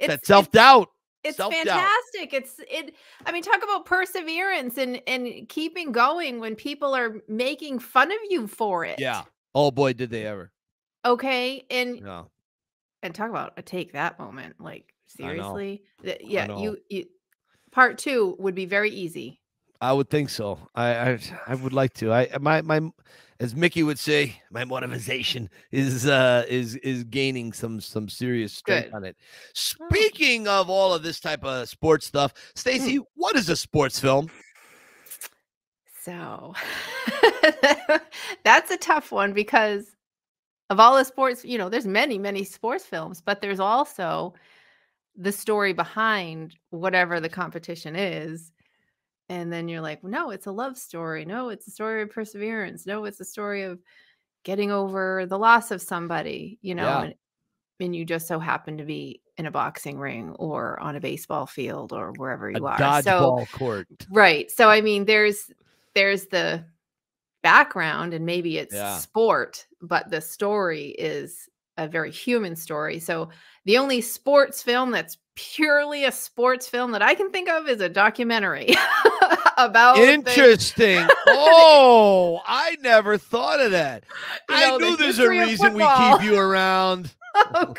It's 0.00 0.08
that 0.08 0.26
self-doubt 0.26 0.88
It's 1.22 1.36
self-doubt. 1.36 1.64
fantastic. 1.64 2.34
It's 2.34 2.54
it. 2.68 2.94
I 3.24 3.30
mean, 3.30 3.42
talk 3.44 3.62
about 3.62 3.86
perseverance 3.86 4.76
and 4.78 5.00
and 5.06 5.48
keeping 5.48 5.92
going 5.92 6.40
when 6.40 6.56
people 6.56 6.92
are 6.96 7.22
making 7.28 7.78
fun 7.78 8.10
of 8.10 8.18
you 8.28 8.48
for 8.48 8.84
it. 8.84 8.98
yeah 8.98 9.22
oh 9.54 9.70
boy 9.70 9.92
did 9.92 10.10
they 10.10 10.26
ever 10.26 10.50
Okay. 11.04 11.64
And 11.70 12.00
no 12.00 12.28
and 13.02 13.14
talk 13.14 13.30
about 13.30 13.52
a 13.56 13.62
take 13.62 13.92
that 13.92 14.18
moment. 14.18 14.56
Like 14.58 14.94
seriously, 15.06 15.82
yeah. 16.02 16.56
You 16.58 16.78
you 16.88 17.06
part 17.70 17.98
two 17.98 18.36
would 18.38 18.54
be 18.54 18.66
very 18.66 18.90
easy. 18.90 19.40
I 19.80 19.92
would 19.92 20.08
think 20.10 20.30
so. 20.30 20.58
I 20.74 21.10
I, 21.10 21.18
I 21.48 21.54
would 21.56 21.72
like 21.72 21.94
to. 21.94 22.12
I 22.12 22.28
my 22.40 22.62
my 22.62 22.80
as 23.40 23.56
Mickey 23.56 23.82
would 23.82 23.98
say, 23.98 24.40
my 24.50 24.64
motivation 24.64 25.50
is 25.72 26.06
uh 26.06 26.44
is 26.48 26.76
is 26.76 27.04
gaining 27.04 27.52
some 27.52 27.80
some 27.80 28.08
serious 28.08 28.52
strength 28.52 28.86
Good. 28.86 28.94
on 28.94 29.04
it. 29.04 29.16
Speaking 29.54 30.46
of 30.46 30.70
all 30.70 30.94
of 30.94 31.02
this 31.02 31.18
type 31.18 31.44
of 31.44 31.68
sports 31.68 32.06
stuff, 32.06 32.32
Stacy, 32.54 33.00
what 33.14 33.34
is 33.36 33.48
a 33.48 33.56
sports 33.56 33.98
film? 33.98 34.30
So 36.02 36.54
that's 38.44 38.72
a 38.72 38.76
tough 38.76 39.12
one 39.12 39.32
because 39.32 39.86
of 40.72 40.80
all 40.80 40.96
the 40.96 41.04
sports, 41.04 41.44
you 41.44 41.58
know, 41.58 41.68
there's 41.68 41.86
many, 41.86 42.18
many 42.18 42.44
sports 42.44 42.84
films, 42.84 43.20
but 43.20 43.40
there's 43.40 43.60
also 43.60 44.32
the 45.14 45.30
story 45.30 45.74
behind 45.74 46.56
whatever 46.70 47.20
the 47.20 47.28
competition 47.28 47.94
is. 47.94 48.50
And 49.28 49.52
then 49.52 49.68
you're 49.68 49.82
like, 49.82 50.02
no, 50.02 50.30
it's 50.30 50.46
a 50.46 50.52
love 50.52 50.78
story. 50.78 51.24
No, 51.26 51.50
it's 51.50 51.66
a 51.66 51.70
story 51.70 52.02
of 52.02 52.10
perseverance. 52.10 52.86
No, 52.86 53.04
it's 53.04 53.20
a 53.20 53.24
story 53.24 53.62
of 53.62 53.78
getting 54.44 54.70
over 54.72 55.26
the 55.26 55.38
loss 55.38 55.70
of 55.70 55.82
somebody, 55.82 56.58
you 56.62 56.74
know, 56.74 56.84
Yeah. 56.84 57.02
and, 57.04 57.14
and 57.80 57.96
you 57.96 58.04
just 58.04 58.26
so 58.26 58.38
happen 58.38 58.78
to 58.78 58.84
be 58.84 59.20
in 59.36 59.46
a 59.46 59.50
boxing 59.50 59.98
ring 59.98 60.30
or 60.38 60.80
on 60.80 60.96
a 60.96 61.00
baseball 61.00 61.46
field 61.46 61.92
or 61.92 62.12
wherever 62.16 62.48
A 62.48 62.56
you 62.56 62.66
are. 62.66 63.02
So 63.02 63.44
court. 63.52 63.88
Right. 64.10 64.50
So 64.50 64.70
I 64.70 64.80
mean 64.80 65.04
there's 65.04 65.50
there's 65.94 66.26
the 66.26 66.64
background 67.42 68.14
and 68.14 68.24
maybe 68.26 68.58
it's 68.58 68.74
Yeah. 68.74 68.98
sport, 68.98 69.66
but 69.80 70.10
the 70.10 70.20
story 70.20 70.88
is 70.98 71.48
a 71.76 71.88
very 71.88 72.10
human 72.10 72.54
story. 72.56 72.98
So 73.00 73.30
the 73.64 73.78
only 73.78 74.00
sports 74.00 74.62
film 74.62 74.90
that's 74.90 75.18
purely 75.34 76.04
a 76.04 76.12
sports 76.12 76.68
film 76.68 76.92
that 76.92 77.02
I 77.02 77.14
can 77.14 77.30
think 77.30 77.48
of 77.48 77.66
is 77.68 77.80
a 77.80 77.88
documentary 77.88 78.74
about 79.56 79.96
Interesting. 79.98 81.06
oh, 81.28 82.40
I 82.46 82.76
never 82.82 83.16
thought 83.18 83.60
of 83.60 83.70
that. 83.70 84.04
You 84.48 84.54
I 84.56 84.68
know, 84.68 84.78
the 84.78 84.84
knew 84.90 84.96
there's 84.96 85.18
a 85.18 85.28
reason 85.28 85.74
we 85.74 85.86
keep 85.96 86.22
you 86.22 86.36
around. 86.38 87.12
Oh. 87.54 87.74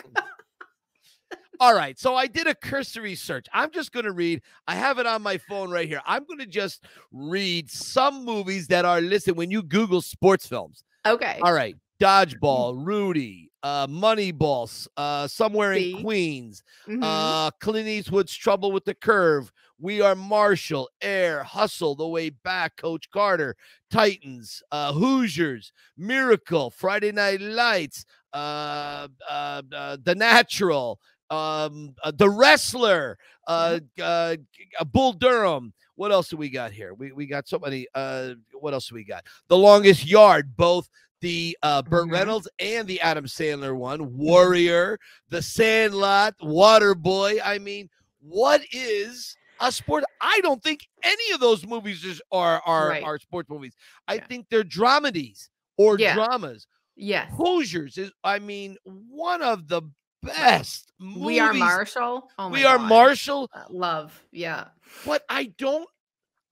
All 1.63 1.73
right. 1.73 1.97
So 1.97 2.13
I 2.17 2.27
did 2.27 2.45
a 2.45 2.53
cursory 2.55 3.15
search. 3.15 3.45
I'm 3.53 3.71
just 3.71 3.93
going 3.93 4.03
to 4.03 4.11
read. 4.11 4.41
I 4.67 4.75
have 4.75 4.99
it 4.99 5.05
on 5.07 5.21
my 5.21 5.37
phone 5.37 5.71
right 5.71 5.87
here. 5.87 6.01
I'm 6.05 6.25
going 6.25 6.39
to 6.39 6.45
just 6.45 6.83
read 7.13 7.71
some 7.71 8.25
movies 8.25 8.67
that 8.67 8.83
are 8.83 8.99
listed 8.99 9.37
when 9.37 9.49
you 9.49 9.63
Google 9.63 10.01
sports 10.01 10.45
films. 10.45 10.83
okay. 11.05 11.39
All 11.41 11.53
right. 11.53 11.73
Dodgeball, 12.01 12.85
Rudy, 12.85 13.49
uh, 13.63 13.87
Moneyball, 13.87 14.87
uh, 14.97 15.25
Somewhere 15.25 15.73
See? 15.75 15.93
in 15.93 16.01
Queens, 16.03 16.63
Mhm. 16.85 16.99
uh, 17.01 17.51
Clint 17.61 17.87
Eastwood's 17.87 18.35
Trouble 18.35 18.73
with 18.73 18.83
the 18.83 18.93
Curve, 18.95 19.49
We 19.79 20.01
Are 20.01 20.15
Marshall, 20.15 20.89
Air, 21.01 21.43
Hustle, 21.43 21.95
The 21.95 22.05
Way 22.09 22.31
Back, 22.31 22.75
Coach 22.75 23.09
Carter, 23.09 23.55
Titans, 23.89 24.61
uh, 24.69 24.91
Hoosiers, 24.91 25.71
Miracle, 25.95 26.71
Friday 26.71 27.13
Night 27.13 27.39
Lights, 27.39 28.03
uh, 28.33 29.07
uh, 29.29 29.61
uh, 29.73 29.97
The 30.03 30.15
Natural, 30.15 30.99
um, 31.29 31.95
uh, 32.03 32.11
The 32.11 32.29
Wrestler, 32.29 33.17
uh, 33.47 33.79
uh, 33.99 34.35
uh, 34.79 34.83
Bull 34.85 35.13
Durham. 35.13 35.73
What 35.95 36.11
else 36.11 36.29
do 36.29 36.37
we 36.37 36.49
got 36.49 36.71
here? 36.71 36.93
We 36.93 37.11
we 37.11 37.25
got 37.27 37.47
so 37.47 37.59
many. 37.59 37.87
Uh, 37.93 38.33
what 38.59 38.73
else 38.73 38.87
do 38.87 38.95
we 38.95 39.03
got? 39.03 39.25
The 39.47 39.57
Longest 39.57 40.05
Yard, 40.05 40.55
both 40.57 40.89
the 41.21 41.57
uh, 41.61 41.81
Burt 41.83 42.07
Mhm. 42.07 42.11
Reynolds 42.11 42.47
and 42.59 42.87
the 42.87 42.99
Adam 43.01 43.25
Sandler 43.25 43.75
one, 43.75 44.17
Warrior, 44.17 44.99
The 45.29 45.41
Sandlot, 45.41 46.35
Waterboy. 46.41 47.39
I 47.43 47.59
mean, 47.59 47.89
what 48.19 48.61
is 48.71 49.35
a 49.61 49.71
sport? 49.71 50.03
I 50.19 50.39
don't 50.41 50.61
think 50.63 50.81
any 51.03 51.31
of 51.33 51.39
those 51.39 51.65
movies 51.65 52.03
is, 52.03 52.21
are 52.31 52.61
are 52.65 52.89
Right. 52.89 53.03
are 53.03 53.19
sports 53.19 53.49
movies. 53.49 53.75
I 54.07 54.15
Yeah. 54.15 54.25
think 54.27 54.47
they're 54.49 54.63
dramedies 54.63 55.49
or 55.77 55.97
Yeah. 55.99 56.15
dramas. 56.15 56.67
yes. 56.95 57.31
Hoosiers 57.35 57.97
is, 57.97 58.11
I 58.23 58.37
mean, 58.39 58.77
one 58.83 59.41
of 59.41 59.67
the 59.67 59.81
best 60.23 60.91
movies. 60.99 61.23
We 61.23 61.39
are 61.39 61.53
Marshall. 61.53 62.29
Oh 62.37 62.49
my 62.49 62.53
we 62.53 62.65
are 62.65 62.77
God. 62.77 62.89
Marshall, 62.89 63.49
Uh, 63.53 63.63
Love. 63.69 64.23
Yeah. 64.31 64.65
but 65.05 65.23
I 65.29 65.45
don't. 65.57 65.87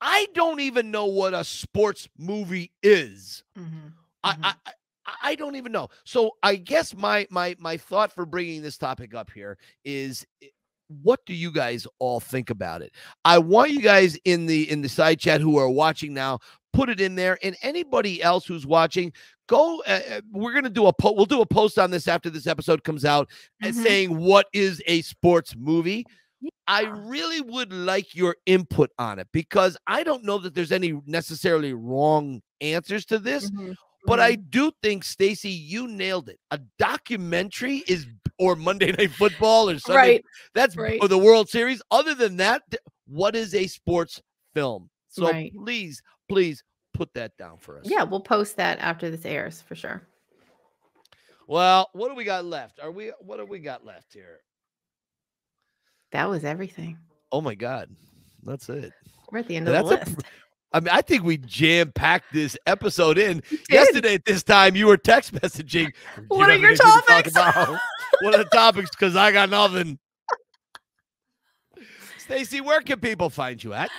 I 0.00 0.26
don't 0.34 0.58
even 0.60 0.90
know 0.90 1.06
what 1.06 1.32
a 1.32 1.44
sports 1.44 2.08
movie 2.18 2.72
is. 2.82 3.44
Mhm. 3.56 3.92
I, 4.24 4.32
Mhm. 4.34 4.38
I 4.44 4.54
I- 4.66 4.72
I 5.24 5.34
don't 5.34 5.56
even 5.56 5.72
know. 5.72 5.88
So 6.04 6.32
I 6.44 6.54
guess 6.56 6.94
my 6.94 7.26
my 7.30 7.56
my 7.58 7.76
thought 7.76 8.12
for 8.12 8.24
bringing 8.24 8.62
this 8.62 8.78
topic 8.78 9.14
up 9.14 9.30
here 9.30 9.58
is 9.84 10.24
what 11.02 11.20
do 11.26 11.34
you 11.34 11.50
guys 11.50 11.86
all 11.98 12.20
think 12.20 12.50
about 12.50 12.82
it? 12.82 12.92
I 13.24 13.38
want 13.38 13.70
you 13.72 13.80
guys 13.80 14.16
in 14.24 14.46
the 14.46 14.70
in 14.70 14.80
the 14.82 14.88
side 14.88 15.18
chat 15.18 15.40
who 15.40 15.56
are 15.58 15.68
watching 15.70 16.14
now 16.14 16.38
put 16.72 16.88
it 16.88 17.00
in 17.00 17.14
there 17.16 17.38
and 17.42 17.56
anybody 17.62 18.22
else 18.22 18.44
who's 18.46 18.66
watching 18.66 19.12
go 19.48 19.82
uh, 19.86 20.00
uh, 20.10 20.20
we're 20.32 20.52
going 20.52 20.64
to 20.64 20.70
do 20.70 20.86
a 20.86 20.92
po- 20.92 21.12
we'll 21.12 21.26
do 21.26 21.40
a 21.40 21.46
post 21.46 21.78
on 21.78 21.90
this 21.90 22.08
after 22.08 22.30
this 22.30 22.46
episode 22.46 22.84
comes 22.84 23.04
out 23.04 23.28
and 23.62 23.74
Mhm. 23.74 23.82
saying 23.82 24.16
what 24.18 24.46
is 24.52 24.82
a 24.86 25.02
sports 25.02 25.54
movie. 25.56 26.06
I 26.66 26.82
really 26.82 27.40
would 27.40 27.72
like 27.72 28.14
your 28.14 28.36
input 28.46 28.90
on 28.98 29.18
it 29.20 29.28
because 29.32 29.76
I 29.86 30.02
don't 30.02 30.24
know 30.24 30.38
that 30.38 30.54
there's 30.54 30.72
any 30.72 31.00
necessarily 31.06 31.72
wrong 31.72 32.40
answers 32.60 33.04
to 33.06 33.18
this. 33.18 33.50
Mhm. 33.50 33.76
But. 34.06 34.18
I 34.18 34.34
do 34.34 34.72
think, 34.82 35.04
Stacy, 35.04 35.50
you 35.50 35.86
nailed 35.86 36.28
it. 36.28 36.40
A 36.50 36.58
documentary 36.78 37.84
is, 37.86 38.06
or 38.38 38.56
Monday 38.56 38.90
Night 38.92 39.12
Football, 39.12 39.70
or 39.70 39.78
Sunday. 39.78 39.96
right. 39.96 40.24
That's 40.54 40.76
right. 40.76 40.98
or 41.00 41.06
the 41.06 41.18
World 41.18 41.48
Series. 41.48 41.80
Other 41.92 42.14
than 42.14 42.36
that, 42.38 42.62
what 43.06 43.36
is 43.36 43.54
a 43.54 43.66
sports 43.68 44.20
film? 44.54 44.90
So 45.08 45.30
Right. 45.30 45.52
please, 45.54 46.02
please 46.28 46.64
put 47.02 47.14
that 47.14 47.36
down 47.36 47.58
for 47.58 47.78
us. 47.80 47.84
Yeah, 47.88 48.04
we'll 48.04 48.20
post 48.20 48.56
that 48.58 48.78
after 48.78 49.10
this 49.10 49.24
airs 49.24 49.60
for 49.60 49.74
sure. 49.74 50.02
Well, 51.48 51.90
what 51.94 52.08
do 52.08 52.14
we 52.14 52.22
got 52.22 52.44
left? 52.44 52.78
Are 52.80 52.92
we? 52.92 53.10
What 53.20 53.38
do 53.38 53.44
we 53.44 53.58
got 53.58 53.84
left 53.84 54.14
here? 54.14 54.38
That 56.12 56.30
was 56.30 56.44
everything. 56.44 56.98
Oh 57.32 57.40
my 57.40 57.56
God, 57.56 57.88
that's 58.44 58.68
it. 58.68 58.92
We're 59.32 59.40
at 59.40 59.48
the 59.48 59.56
end 59.56 59.66
of 59.66 59.72
That's 59.72 59.88
the 59.88 59.96
list. 59.96 60.18
pr- 60.20 60.26
I 60.74 60.80
mean, 60.80 60.90
I 60.92 61.02
think 61.02 61.24
we 61.24 61.38
jam 61.38 61.90
packed 61.92 62.32
this 62.32 62.56
episode 62.66 63.18
in. 63.18 63.42
Yesterday 63.68 64.14
at 64.14 64.24
this 64.24 64.42
time, 64.44 64.76
you 64.76 64.86
were 64.86 64.96
text 64.96 65.34
messaging. 65.34 65.86
"Do 65.88 65.90
you 66.22 66.24
What 66.28 66.50
are 66.50 66.56
your 66.56 66.76
talk 66.76 67.04
topics?" 67.06 67.32
about?" 67.32 67.78
what 68.20 68.34
are 68.34 68.38
the 68.38 68.50
topics? 68.50 68.90
Because 68.90 69.16
I 69.16 69.32
got 69.32 69.50
nothing. 69.50 69.98
Stacy, 72.18 72.60
where 72.60 72.80
can 72.80 73.00
people 73.00 73.28
find 73.28 73.62
you 73.62 73.72
at? 73.74 73.90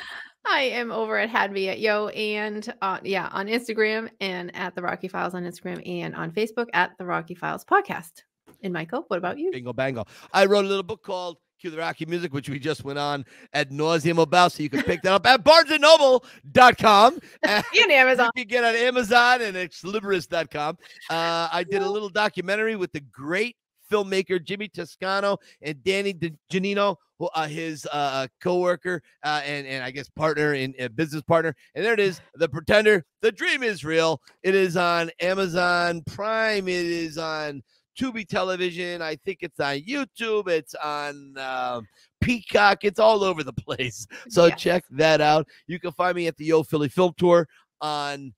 I 0.45 0.61
am 0.61 0.91
over 0.91 1.17
at 1.17 1.29
Hadby 1.29 1.69
at 1.69 1.79
Yo 1.79 2.07
and 2.09 2.73
uh, 2.81 2.99
yeah, 3.03 3.29
on 3.31 3.47
Instagram 3.47 4.09
and 4.19 4.55
at 4.55 4.75
the 4.75 4.81
Rocky 4.81 5.07
Files 5.07 5.33
on 5.33 5.43
Instagram 5.43 5.81
and 5.87 6.15
on 6.15 6.31
Facebook 6.31 6.67
at 6.73 6.91
the 6.97 7.05
Rocky 7.05 7.35
Files 7.35 7.63
podcast. 7.63 8.23
And 8.61 8.73
Michael, 8.73 9.05
what 9.07 9.17
about 9.17 9.37
you? 9.37 9.51
Bingo 9.51 9.73
bango. 9.73 10.05
I 10.33 10.45
wrote 10.45 10.65
a 10.65 10.67
little 10.67 10.83
book 10.83 11.03
called 11.03 11.37
Cue 11.59 11.69
the 11.69 11.77
Rocky 11.77 12.05
Music, 12.05 12.33
which 12.33 12.49
we 12.49 12.59
just 12.59 12.83
went 12.83 12.99
on 12.99 13.25
ad 13.53 13.71
nauseum 13.71 14.21
about. 14.21 14.51
So 14.51 14.63
you 14.63 14.69
can 14.69 14.83
pick 14.83 15.01
that 15.03 15.13
up 15.13 15.25
at 15.25 15.43
barnesandnoble.com. 15.45 17.19
And 17.43 17.65
And 17.77 17.91
Amazon. 17.91 18.29
You 18.35 18.43
can 18.43 18.49
get 18.49 18.63
on 18.63 18.75
Amazon 18.75 19.41
and 19.41 19.55
xlibris.com. 19.55 20.77
Uh, 21.09 21.49
I 21.51 21.65
did 21.69 21.81
a 21.81 21.89
little 21.89 22.09
documentary 22.09 22.75
with 22.75 22.91
the 22.91 22.99
great 22.99 23.55
filmmaker 23.93 24.43
Jimmy 24.43 24.67
Toscano 24.67 25.37
and 25.61 25.81
Danny 25.83 26.13
DeGiannino, 26.13 26.95
who, 27.19 27.27
uh, 27.35 27.47
his 27.47 27.87
uh, 27.91 28.27
co-worker 28.41 29.01
uh, 29.23 29.41
and, 29.45 29.67
and 29.67 29.83
I 29.83 29.91
guess 29.91 30.09
partner 30.09 30.53
in 30.55 30.73
uh, 30.81 30.87
business 30.89 31.21
partner. 31.21 31.55
And 31.75 31.85
there 31.85 31.93
it 31.93 31.99
is, 31.99 32.21
The 32.35 32.49
Pretender. 32.49 33.05
The 33.21 33.31
Dream 33.31 33.63
is 33.63 33.83
Real. 33.85 34.19
It 34.41 34.55
is 34.55 34.75
on 34.77 35.11
Amazon 35.21 36.01
Prime. 36.07 36.67
It 36.67 36.85
is 36.85 37.17
on 37.17 37.61
Tubi 37.99 38.27
Television. 38.27 39.01
I 39.01 39.15
think 39.17 39.39
it's 39.41 39.59
on 39.59 39.77
YouTube. 39.81 40.47
It's 40.47 40.73
on 40.75 41.37
um, 41.37 41.87
Peacock. 42.21 42.83
It's 42.83 42.99
all 42.99 43.23
over 43.23 43.43
the 43.43 43.53
place. 43.65 44.07
So 44.29 44.47
Yes. 44.47 44.59
check 44.59 44.83
that 44.91 45.21
out. 45.21 45.47
You 45.67 45.79
can 45.79 45.91
find 45.91 46.15
me 46.15 46.27
at 46.27 46.35
the 46.37 46.45
Yo 46.45 46.63
Philly 46.63 46.89
Film 46.89 47.13
Tour 47.17 47.47
on 47.81 48.33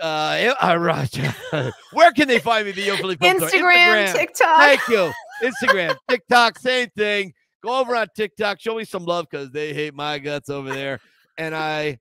uh, 0.00 0.54
uh 0.62 0.76
Roger. 0.76 1.34
Where 1.92 2.12
can 2.12 2.28
they 2.28 2.38
find 2.38 2.66
me? 2.66 2.72
The 2.72 2.82
Yo 2.82 2.96
Philly 2.96 3.16
Instagram, 3.16 4.12
TikTok. 4.12 4.58
Thank 4.58 4.88
you. 4.88 5.12
Instagram, 5.42 5.96
TikTok, 6.08 6.58
same 6.58 6.88
thing. 6.96 7.32
Go 7.62 7.78
over 7.80 7.94
on 7.94 8.06
TikTok. 8.16 8.60
Show 8.60 8.76
me 8.76 8.84
some 8.84 9.04
love 9.04 9.26
because 9.30 9.50
they 9.50 9.74
hate 9.74 9.94
my 9.94 10.18
guts 10.18 10.48
over 10.48 10.72
there. 10.72 11.00
And 11.36 11.54
I 11.54 11.98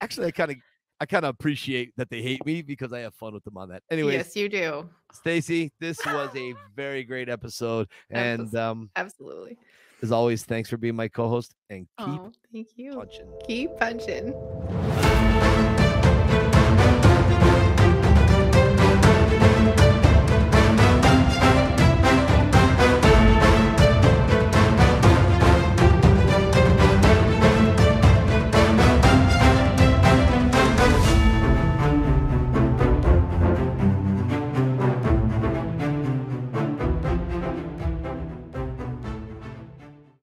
actually 0.00 0.26
I 0.26 0.30
kind 0.32 0.50
of 0.50 0.56
I 1.00 1.06
kind 1.06 1.24
of 1.24 1.30
appreciate 1.30 1.92
that 1.96 2.10
they 2.10 2.22
hate 2.22 2.46
me 2.46 2.62
because 2.62 2.92
I 2.92 3.00
have 3.00 3.14
fun 3.16 3.34
with 3.34 3.42
them 3.42 3.56
on 3.56 3.70
that. 3.70 3.82
Anyway, 3.90 4.12
yes, 4.12 4.36
you 4.36 4.48
do. 4.48 4.88
Stacy, 5.12 5.72
this 5.80 5.98
was 6.06 6.30
a 6.36 6.54
very 6.76 7.02
great 7.02 7.28
episode. 7.28 7.88
And 8.08 8.42
Absolutely. 8.42 8.60
um, 8.60 8.90
Absolutely. 8.94 9.58
as 10.02 10.12
always, 10.12 10.44
thanks 10.44 10.70
for 10.70 10.76
being 10.76 10.94
my 10.94 11.08
co-host 11.08 11.54
and 11.70 11.88
keep 11.98 12.08
Oh, 12.08 12.30
thank 12.52 12.68
you. 12.76 12.92
punching. 12.92 13.32
Keep 13.44 13.78
punching. 13.78 15.21